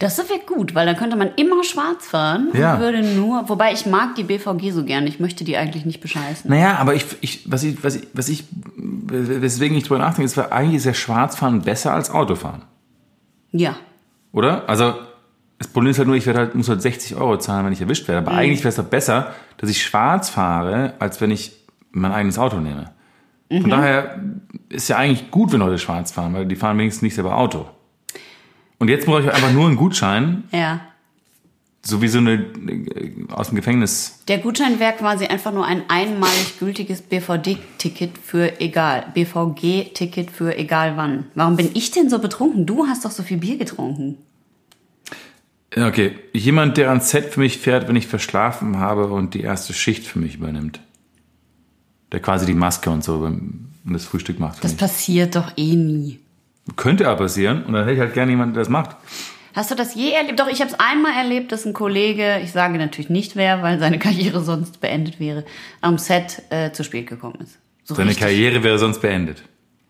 Das 0.00 0.18
wäre 0.18 0.40
gut, 0.44 0.74
weil 0.74 0.86
dann 0.86 0.96
könnte 0.96 1.14
man 1.14 1.30
immer 1.36 1.62
schwarz 1.62 2.04
fahren 2.04 2.48
Ja. 2.52 2.74
und 2.74 2.80
würde 2.80 3.04
nur, 3.04 3.48
wobei 3.48 3.72
ich 3.72 3.86
mag 3.86 4.16
die 4.16 4.24
BVG 4.24 4.72
so 4.72 4.84
gern, 4.84 5.06
ich 5.06 5.20
möchte 5.20 5.44
die 5.44 5.56
eigentlich 5.56 5.84
nicht 5.84 6.00
bescheißen. 6.00 6.50
Naja, 6.50 6.78
aber 6.78 6.96
ich, 6.96 7.06
ich, 7.20 7.48
was 7.48 7.62
ich, 7.62 7.84
was 7.84 7.94
ich, 7.94 8.08
was 8.12 8.28
ich, 8.28 8.42
weswegen 8.76 9.76
ich 9.78 9.84
drüber 9.84 10.00
nachdenke, 10.00 10.24
ist, 10.24 10.36
weil 10.36 10.50
eigentlich 10.50 10.78
ist 10.78 10.86
ja 10.86 10.94
Schwarzfahren 10.94 11.62
besser 11.62 11.94
als 11.94 12.10
Autofahren. 12.10 12.62
Ja, 13.52 13.76
Oder? 14.32 14.68
Also, 14.68 14.94
das 15.64 15.72
Problem 15.72 15.90
ist 15.90 15.98
halt 15.98 16.06
nur, 16.08 16.16
ich 16.16 16.26
werde 16.26 16.40
halt, 16.40 16.54
muss 16.54 16.68
halt 16.68 16.82
60 16.82 17.16
Euro 17.16 17.38
zahlen, 17.38 17.64
wenn 17.66 17.72
ich 17.72 17.80
erwischt 17.80 18.06
werde. 18.08 18.18
Aber 18.26 18.32
Mhm. 18.32 18.38
eigentlich 18.38 18.60
wäre 18.60 18.68
es 18.68 18.76
doch 18.76 18.84
besser, 18.84 19.32
dass 19.56 19.70
ich 19.70 19.82
schwarz 19.82 20.28
fahre, 20.28 20.94
als 20.98 21.20
wenn 21.20 21.30
ich 21.30 21.52
mein 21.90 22.12
eigenes 22.12 22.38
Auto 22.38 22.58
nehme. 22.58 22.90
Mhm. 23.50 23.62
Von 23.62 23.70
daher 23.70 24.20
ist 24.68 24.88
ja 24.88 24.96
eigentlich 24.98 25.30
gut, 25.30 25.52
wenn 25.52 25.60
Leute 25.60 25.78
schwarz 25.78 26.12
fahren, 26.12 26.34
weil 26.34 26.46
die 26.46 26.56
fahren 26.56 26.76
wenigstens 26.78 27.02
nicht 27.02 27.14
selber 27.14 27.36
Auto. 27.36 27.66
Und 28.78 28.88
jetzt 28.88 29.06
brauche 29.06 29.20
ich 29.22 29.32
einfach 29.32 29.52
nur 29.52 29.66
einen 29.66 29.76
Gutschein, 29.76 30.44
Ja. 30.52 30.80
so 31.82 32.02
wie 32.02 32.08
so 32.08 32.18
eine 32.18 32.32
äh, 32.34 33.12
aus 33.32 33.48
dem 33.48 33.56
Gefängnis. 33.56 34.22
Der 34.28 34.38
Gutschein 34.38 34.78
wäre 34.80 34.92
quasi 34.94 35.26
einfach 35.26 35.52
nur 35.52 35.64
ein 35.64 35.82
einmalig 35.88 36.58
gültiges 36.58 37.00
BVD-Ticket 37.02 38.18
für 38.18 38.60
egal. 38.60 39.06
BVG-Ticket 39.14 40.30
für 40.30 40.56
egal 40.58 40.96
wann. 40.96 41.26
Warum 41.34 41.56
bin 41.56 41.70
ich 41.74 41.90
denn 41.90 42.10
so 42.10 42.18
betrunken? 42.18 42.66
Du 42.66 42.86
hast 42.86 43.04
doch 43.04 43.10
so 43.10 43.22
viel 43.22 43.38
Bier 43.38 43.56
getrunken. 43.56 44.18
Okay, 45.76 46.18
jemand, 46.32 46.76
der 46.76 46.88
ans 46.88 47.10
Set 47.10 47.32
für 47.32 47.40
mich 47.40 47.58
fährt, 47.58 47.88
wenn 47.88 47.96
ich 47.96 48.06
verschlafen 48.06 48.78
habe 48.78 49.06
und 49.06 49.34
die 49.34 49.40
erste 49.40 49.72
Schicht 49.72 50.06
für 50.06 50.18
mich 50.18 50.36
übernimmt. 50.36 50.80
Der 52.12 52.20
quasi 52.20 52.46
die 52.46 52.54
Maske 52.54 52.90
und 52.90 53.02
so 53.02 53.14
und 53.14 53.70
das 53.84 54.04
Frühstück 54.04 54.38
macht. 54.38 54.62
Das 54.62 54.72
mich. 54.72 54.80
passiert 54.80 55.34
doch 55.34 55.52
eh 55.56 55.74
nie. 55.74 56.20
Könnte 56.76 57.08
aber 57.08 57.24
passieren 57.24 57.64
und 57.64 57.72
dann 57.72 57.82
hätte 57.82 57.94
ich 57.94 58.00
halt 58.00 58.14
gerne 58.14 58.30
jemanden, 58.30 58.54
der 58.54 58.62
das 58.62 58.70
macht. 58.70 58.96
Hast 59.54 59.70
du 59.70 59.74
das 59.74 59.94
je 59.94 60.12
erlebt? 60.12 60.40
Doch, 60.40 60.48
ich 60.48 60.60
habe 60.60 60.70
es 60.70 60.80
einmal 60.80 61.12
erlebt, 61.12 61.52
dass 61.52 61.64
ein 61.64 61.74
Kollege, 61.74 62.40
ich 62.42 62.52
sage 62.52 62.76
natürlich 62.78 63.10
nicht 63.10 63.36
wer, 63.36 63.62
weil 63.62 63.78
seine 63.78 63.98
Karriere 64.00 64.42
sonst 64.42 64.80
beendet 64.80 65.20
wäre, 65.20 65.44
am 65.80 65.98
Set 65.98 66.42
äh, 66.50 66.72
zu 66.72 66.82
spät 66.84 67.08
gekommen 67.08 67.38
ist. 67.40 67.58
So 67.84 67.94
Seine 67.94 68.10
richtig. 68.10 68.24
Karriere 68.24 68.62
wäre 68.62 68.78
sonst 68.78 69.00
beendet. 69.00 69.42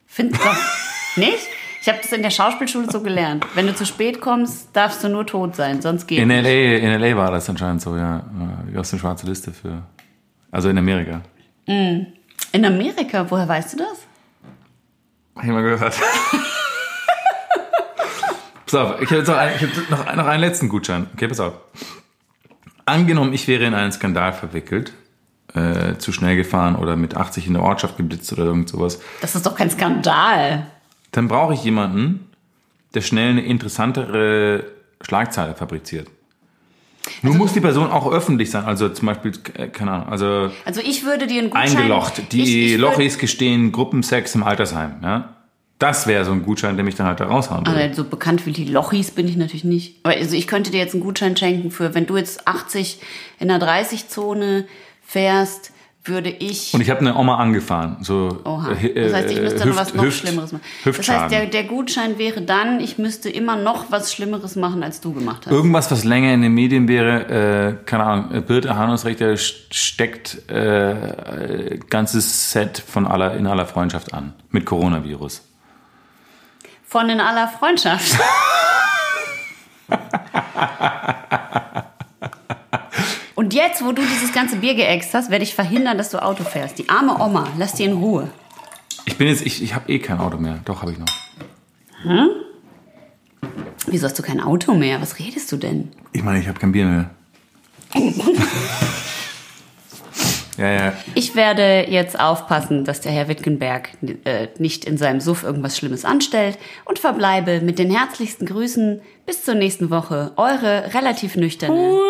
Find 0.06 0.34
doch. 0.34 0.56
nicht? 1.16 1.48
Ich 1.84 1.88
habe 1.90 1.98
das 2.00 2.12
in 2.12 2.22
der 2.22 2.30
Schauspielschule 2.30 2.90
so 2.90 3.02
gelernt. 3.02 3.44
Wenn 3.54 3.66
du 3.66 3.74
zu 3.74 3.84
spät 3.84 4.22
kommst, 4.22 4.74
darfst 4.74 5.04
du 5.04 5.10
nur 5.10 5.26
tot 5.26 5.54
sein, 5.54 5.82
sonst 5.82 6.06
geht 6.06 6.18
In 6.18 6.28
nicht. 6.28 6.42
LA, 6.42 6.76
in 6.78 6.98
LA 6.98 7.14
war 7.14 7.30
das 7.30 7.50
anscheinend 7.50 7.82
so, 7.82 7.94
ja. 7.94 8.24
Wie 8.64 8.78
aus 8.78 8.90
der 8.90 8.96
schwarze 8.96 9.26
Liste 9.26 9.52
für. 9.52 9.82
Also 10.50 10.70
in 10.70 10.78
Amerika. 10.78 11.20
In 11.66 12.14
Amerika, 12.52 13.30
woher 13.30 13.46
weißt 13.46 13.74
du 13.74 13.76
das? 13.76 13.98
Hab 15.36 15.44
ich 15.44 15.50
mal 15.50 15.62
gehört. 15.62 15.94
pass 18.64 18.74
auf, 18.74 19.02
ich 19.02 19.10
habe 19.10 19.18
jetzt 19.18 19.28
noch, 19.28 19.36
einen, 19.36 19.54
ich 19.54 19.62
hab 19.62 19.90
noch, 19.90 20.16
noch 20.16 20.26
einen 20.26 20.40
letzten 20.40 20.70
Gutschein. 20.70 21.08
Okay, 21.12 21.28
pass 21.28 21.40
auf. 21.40 21.52
Angenommen, 22.86 23.34
ich 23.34 23.46
wäre 23.46 23.62
in 23.64 23.74
einen 23.74 23.92
Skandal 23.92 24.32
verwickelt, 24.32 24.94
äh, 25.52 25.98
zu 25.98 26.12
schnell 26.12 26.36
gefahren 26.36 26.76
oder 26.76 26.96
mit 26.96 27.14
80 27.14 27.46
in 27.46 27.52
der 27.52 27.62
Ortschaft 27.62 27.98
geblitzt 27.98 28.32
oder 28.32 28.44
irgend 28.44 28.70
sowas, 28.70 29.00
Das 29.20 29.34
ist 29.34 29.44
doch 29.44 29.54
kein 29.54 29.68
Skandal. 29.68 30.66
Dann 31.16 31.28
brauche 31.28 31.54
ich 31.54 31.62
jemanden, 31.64 32.28
der 32.94 33.00
schnell 33.00 33.30
eine 33.30 33.44
interessantere 33.44 34.64
Schlagzeile 35.00 35.54
fabriziert. 35.54 36.08
Nun 37.22 37.36
muss 37.36 37.52
die 37.52 37.60
Person 37.60 37.90
auch 37.90 38.10
öffentlich 38.10 38.50
sein, 38.50 38.64
also 38.64 38.88
zum 38.88 39.06
Beispiel, 39.06 39.32
äh, 39.54 39.68
keine 39.68 39.92
Ahnung, 39.92 40.08
also 40.08 40.50
Also 40.64 40.80
ich 40.80 41.04
würde 41.04 41.26
dir 41.26 41.40
einen 41.40 41.50
Gutschein... 41.50 41.76
eingelocht. 41.76 42.32
Die 42.32 42.42
ich, 42.42 42.72
ich 42.72 42.78
Lochis 42.78 43.18
gestehen 43.18 43.72
Gruppensex 43.72 44.34
im 44.34 44.42
Altersheim. 44.42 44.96
Ja? 45.02 45.36
Das 45.78 46.06
wäre 46.06 46.24
so 46.24 46.32
ein 46.32 46.42
Gutschein, 46.42 46.76
der 46.76 46.84
mich 46.84 46.94
dann 46.94 47.06
halt 47.06 47.20
da 47.20 47.26
raushauen 47.26 47.66
würde. 47.66 47.78
Also 47.78 48.04
so 48.04 48.08
bekannt 48.08 48.46
wie 48.46 48.52
die 48.52 48.64
Lochis 48.64 49.10
bin 49.10 49.28
ich 49.28 49.36
natürlich 49.36 49.64
nicht. 49.64 49.96
Aber 50.02 50.14
also 50.14 50.34
ich 50.34 50.46
könnte 50.46 50.70
dir 50.70 50.78
jetzt 50.78 50.94
einen 50.94 51.02
Gutschein 51.02 51.36
schenken 51.36 51.70
für, 51.70 51.94
wenn 51.94 52.06
du 52.06 52.16
jetzt 52.16 52.48
80 52.48 53.00
in 53.38 53.48
der 53.48 53.58
30-Zone 53.58 54.66
fährst, 55.02 55.72
würde 56.06 56.28
ich... 56.28 56.74
Und 56.74 56.82
ich 56.82 56.90
habe 56.90 57.00
eine 57.00 57.16
Oma 57.16 57.38
angefahren. 57.38 57.96
So, 58.02 58.38
Oha. 58.44 58.72
äh, 58.72 59.04
Das 59.04 59.14
heißt, 59.14 59.30
ich 59.30 59.40
müsste 59.40 59.60
dann 59.60 59.68
Hüft- 59.70 59.76
was 59.78 59.94
noch 59.94 60.04
Hüft- 60.04 60.18
Schlimmeres 60.20 60.52
machen. 60.52 60.62
Das 60.84 60.96
Hüftschaden. 60.98 61.22
heißt, 61.22 61.32
der, 61.32 61.46
der 61.46 61.64
Gutschein 61.64 62.18
wäre 62.18 62.42
dann, 62.42 62.80
ich 62.80 62.98
müsste 62.98 63.30
immer 63.30 63.56
noch 63.56 63.90
was 63.90 64.12
Schlimmeres 64.12 64.56
machen, 64.56 64.82
als 64.82 65.00
du 65.00 65.14
gemacht 65.14 65.46
hast. 65.46 65.52
Irgendwas, 65.52 65.90
was 65.90 66.04
länger 66.04 66.34
in 66.34 66.42
den 66.42 66.52
Medien 66.52 66.88
wäre, 66.88 67.78
äh, 67.80 67.84
keine 67.86 68.04
Ahnung, 68.04 68.42
Birte 68.42 68.76
Hanusrechter 68.76 69.34
steckt 69.36 70.42
äh, 70.50 70.90
äh, 71.72 71.78
ganzes 71.88 72.52
Set 72.52 72.82
von 72.86 73.06
aller, 73.06 73.34
in 73.36 73.46
aller 73.46 73.64
Freundschaft 73.66 74.12
an. 74.12 74.34
Mit 74.50 74.66
Coronavirus. 74.66 75.42
Von 76.86 77.08
in 77.08 77.20
aller 77.20 77.48
Freundschaft. 77.48 78.18
Und 83.44 83.52
jetzt, 83.52 83.84
wo 83.84 83.92
du 83.92 84.00
dieses 84.00 84.32
ganze 84.32 84.56
Bier 84.56 84.74
geäxt 84.74 85.12
hast, 85.12 85.30
werde 85.30 85.44
ich 85.44 85.54
verhindern, 85.54 85.98
dass 85.98 86.08
du 86.08 86.22
Auto 86.22 86.44
fährst. 86.44 86.78
Die 86.78 86.88
arme 86.88 87.20
Oma, 87.20 87.46
lass 87.58 87.74
die 87.74 87.84
in 87.84 87.92
Ruhe. 87.92 88.30
Ich 89.04 89.18
bin 89.18 89.28
jetzt, 89.28 89.44
ich, 89.44 89.62
ich 89.62 89.74
habe 89.74 89.92
eh 89.92 89.98
kein 89.98 90.18
Auto 90.18 90.38
mehr. 90.38 90.60
Doch, 90.64 90.80
habe 90.80 90.92
ich 90.92 90.98
noch. 90.98 91.04
Wieso 93.86 94.06
hast 94.06 94.18
du 94.18 94.22
kein 94.22 94.40
Auto 94.40 94.72
mehr? 94.72 95.02
Was 95.02 95.18
redest 95.18 95.52
du 95.52 95.58
denn? 95.58 95.90
Ich 96.12 96.22
meine, 96.22 96.40
ich 96.40 96.48
habe 96.48 96.58
kein 96.58 96.72
Bier 96.72 96.86
mehr. 96.86 97.10
ja, 100.56 100.70
ja. 100.70 100.94
Ich 101.14 101.34
werde 101.34 101.84
jetzt 101.90 102.18
aufpassen, 102.18 102.86
dass 102.86 103.02
der 103.02 103.12
Herr 103.12 103.28
Wittgenberg 103.28 103.90
äh, 104.24 104.48
nicht 104.58 104.86
in 104.86 104.96
seinem 104.96 105.20
Suff 105.20 105.42
irgendwas 105.42 105.76
Schlimmes 105.76 106.06
anstellt 106.06 106.56
und 106.86 106.98
verbleibe 106.98 107.60
mit 107.60 107.78
den 107.78 107.90
herzlichsten 107.94 108.46
Grüßen 108.46 109.02
bis 109.26 109.44
zur 109.44 109.54
nächsten 109.54 109.90
Woche. 109.90 110.32
Eure 110.36 110.94
relativ 110.94 111.36
nüchterne. 111.36 112.00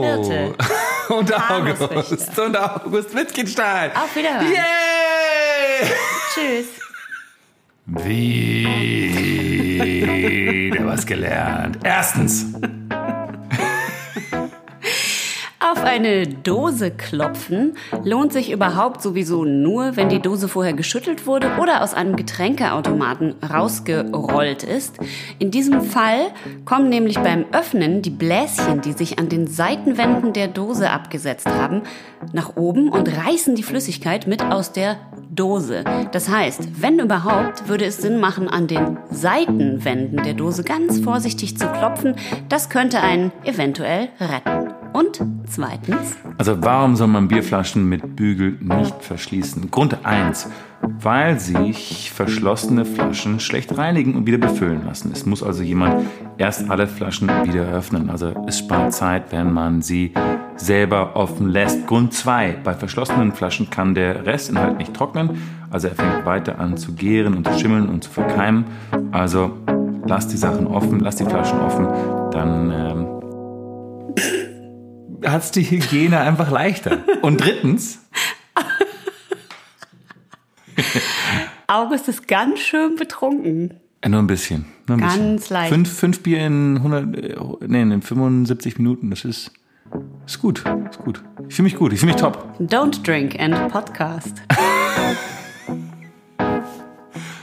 Birte. 0.00 0.54
Und 1.08 1.32
August. 1.50 1.82
August. 1.82 2.38
Und 2.38 2.56
August 2.56 3.14
Wittgenstein. 3.14 3.90
Auf 3.94 4.14
Wiederhören. 4.14 4.52
Yay! 4.52 5.88
Tschüss. 6.34 6.66
Wieder 10.70 10.86
was 10.86 11.06
gelernt. 11.06 11.78
Erstens. 11.82 12.46
Auf 15.78 15.84
eine 15.84 16.26
Dose 16.26 16.90
klopfen 16.90 17.76
lohnt 18.02 18.32
sich 18.32 18.50
überhaupt 18.50 19.00
sowieso 19.00 19.44
nur, 19.44 19.94
wenn 19.94 20.08
die 20.08 20.18
Dose 20.18 20.48
vorher 20.48 20.72
geschüttelt 20.72 21.24
wurde 21.24 21.52
oder 21.60 21.84
aus 21.84 21.94
einem 21.94 22.16
Getränkeautomaten 22.16 23.36
rausgerollt 23.48 24.64
ist. 24.64 24.98
In 25.38 25.52
diesem 25.52 25.82
Fall 25.82 26.32
kommen 26.64 26.88
nämlich 26.88 27.20
beim 27.20 27.44
Öffnen 27.52 28.02
die 28.02 28.10
Bläschen, 28.10 28.80
die 28.80 28.90
sich 28.90 29.20
an 29.20 29.28
den 29.28 29.46
Seitenwänden 29.46 30.32
der 30.32 30.48
Dose 30.48 30.90
abgesetzt 30.90 31.48
haben, 31.48 31.82
nach 32.32 32.56
oben 32.56 32.88
und 32.88 33.16
reißen 33.16 33.54
die 33.54 33.62
Flüssigkeit 33.62 34.26
mit 34.26 34.42
aus 34.42 34.72
der 34.72 34.96
Dose. 35.30 35.84
Das 36.10 36.28
heißt, 36.28 36.82
wenn 36.82 36.98
überhaupt, 36.98 37.68
würde 37.68 37.84
es 37.84 37.98
Sinn 37.98 38.18
machen, 38.18 38.48
an 38.48 38.66
den 38.66 38.98
Seitenwänden 39.12 40.24
der 40.24 40.34
Dose 40.34 40.64
ganz 40.64 40.98
vorsichtig 40.98 41.56
zu 41.56 41.68
klopfen. 41.68 42.16
Das 42.48 42.68
könnte 42.68 43.00
einen 43.00 43.30
eventuell 43.44 44.08
retten. 44.18 44.57
Und 44.98 45.20
zweitens, 45.46 46.16
Also 46.38 46.60
warum 46.60 46.96
soll 46.96 47.06
man 47.06 47.28
Bierflaschen 47.28 47.88
mit 47.88 48.16
Bügel 48.16 48.56
nicht 48.60 49.04
verschließen? 49.04 49.70
Grund 49.70 50.04
eins: 50.04 50.50
Weil 50.82 51.38
sich 51.38 52.10
verschlossene 52.10 52.84
Flaschen 52.84 53.38
schlecht 53.38 53.78
reinigen 53.78 54.16
und 54.16 54.26
wieder 54.26 54.38
befüllen 54.38 54.84
lassen. 54.84 55.12
Es 55.12 55.24
muss 55.24 55.44
also 55.44 55.62
jemand 55.62 56.04
erst 56.36 56.68
alle 56.68 56.88
Flaschen 56.88 57.28
wieder 57.44 57.68
öffnen. 57.68 58.10
Also 58.10 58.34
es 58.48 58.58
spart 58.58 58.92
Zeit, 58.92 59.30
wenn 59.30 59.52
man 59.52 59.82
sie 59.82 60.14
selber 60.56 61.14
offen 61.14 61.48
lässt. 61.48 61.86
Grund 61.86 62.12
zwei: 62.12 62.56
Bei 62.64 62.74
verschlossenen 62.74 63.30
Flaschen 63.30 63.70
kann 63.70 63.94
der 63.94 64.26
Restinhalt 64.26 64.78
nicht 64.78 64.94
trocknen. 64.94 65.38
Also 65.70 65.86
er 65.86 65.94
fängt 65.94 66.26
weiter 66.26 66.58
an 66.58 66.76
zu 66.76 66.96
gären 66.96 67.36
und 67.36 67.46
zu 67.46 67.56
schimmeln 67.56 67.88
und 67.88 68.02
zu 68.02 68.10
verkeimen. 68.10 68.64
Also 69.12 69.52
lasst 70.08 70.32
die 70.32 70.36
Sachen 70.36 70.66
offen, 70.66 70.98
lasst 70.98 71.20
die 71.20 71.24
Flaschen 71.24 71.60
offen, 71.60 71.86
dann 72.32 72.72
ähm, 72.72 73.18
hat 75.24 75.54
die 75.56 75.62
Hygiene 75.64 76.20
einfach 76.20 76.50
leichter. 76.50 76.98
Und 77.22 77.40
drittens, 77.40 77.98
August 81.66 82.08
ist 82.08 82.26
ganz 82.28 82.60
schön 82.60 82.96
betrunken. 82.96 83.74
äh, 84.00 84.08
nur 84.08 84.20
ein 84.22 84.26
bisschen. 84.26 84.66
Nur 84.86 84.96
ein 84.98 85.00
Ganz 85.00 85.42
bisschen. 85.42 85.54
leicht. 85.54 85.72
Fünf, 85.72 85.92
fünf 85.92 86.22
Bier 86.22 86.46
in 86.46 86.76
100, 86.78 87.16
äh, 87.16 87.36
nee, 87.66 87.82
in 87.82 88.00
75 88.02 88.78
Minuten, 88.78 89.10
das 89.10 89.24
ist, 89.24 89.50
ist 90.26 90.40
gut. 90.40 90.64
Ist 90.90 90.98
gut. 91.00 91.22
Ich 91.48 91.54
fühle 91.56 91.64
mich 91.64 91.76
gut, 91.76 91.92
ich 91.92 92.00
fühle 92.00 92.12
mich 92.12 92.20
top. 92.20 92.54
Don't 92.60 93.02
drink 93.04 93.38
and 93.38 93.68
podcast. 93.70 94.42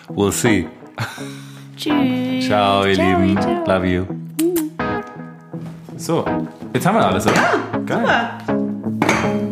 We'll 0.10 0.32
see. 0.32 0.68
Tschüss. 1.76 2.46
Ciao, 2.46 2.86
ihr 2.86 2.96
Ciao, 2.96 3.20
Lieben. 3.20 3.42
ciao. 3.42 3.66
Love 3.68 3.86
you. 3.88 4.06
So, 5.98 6.26
Jetzt 6.76 6.86
haben 6.86 6.98
wir 6.98 7.06
alles, 7.08 7.26
oder? 7.26 7.36
Ja, 7.36 7.80
Geil. 7.86 8.30
super. 8.46 9.45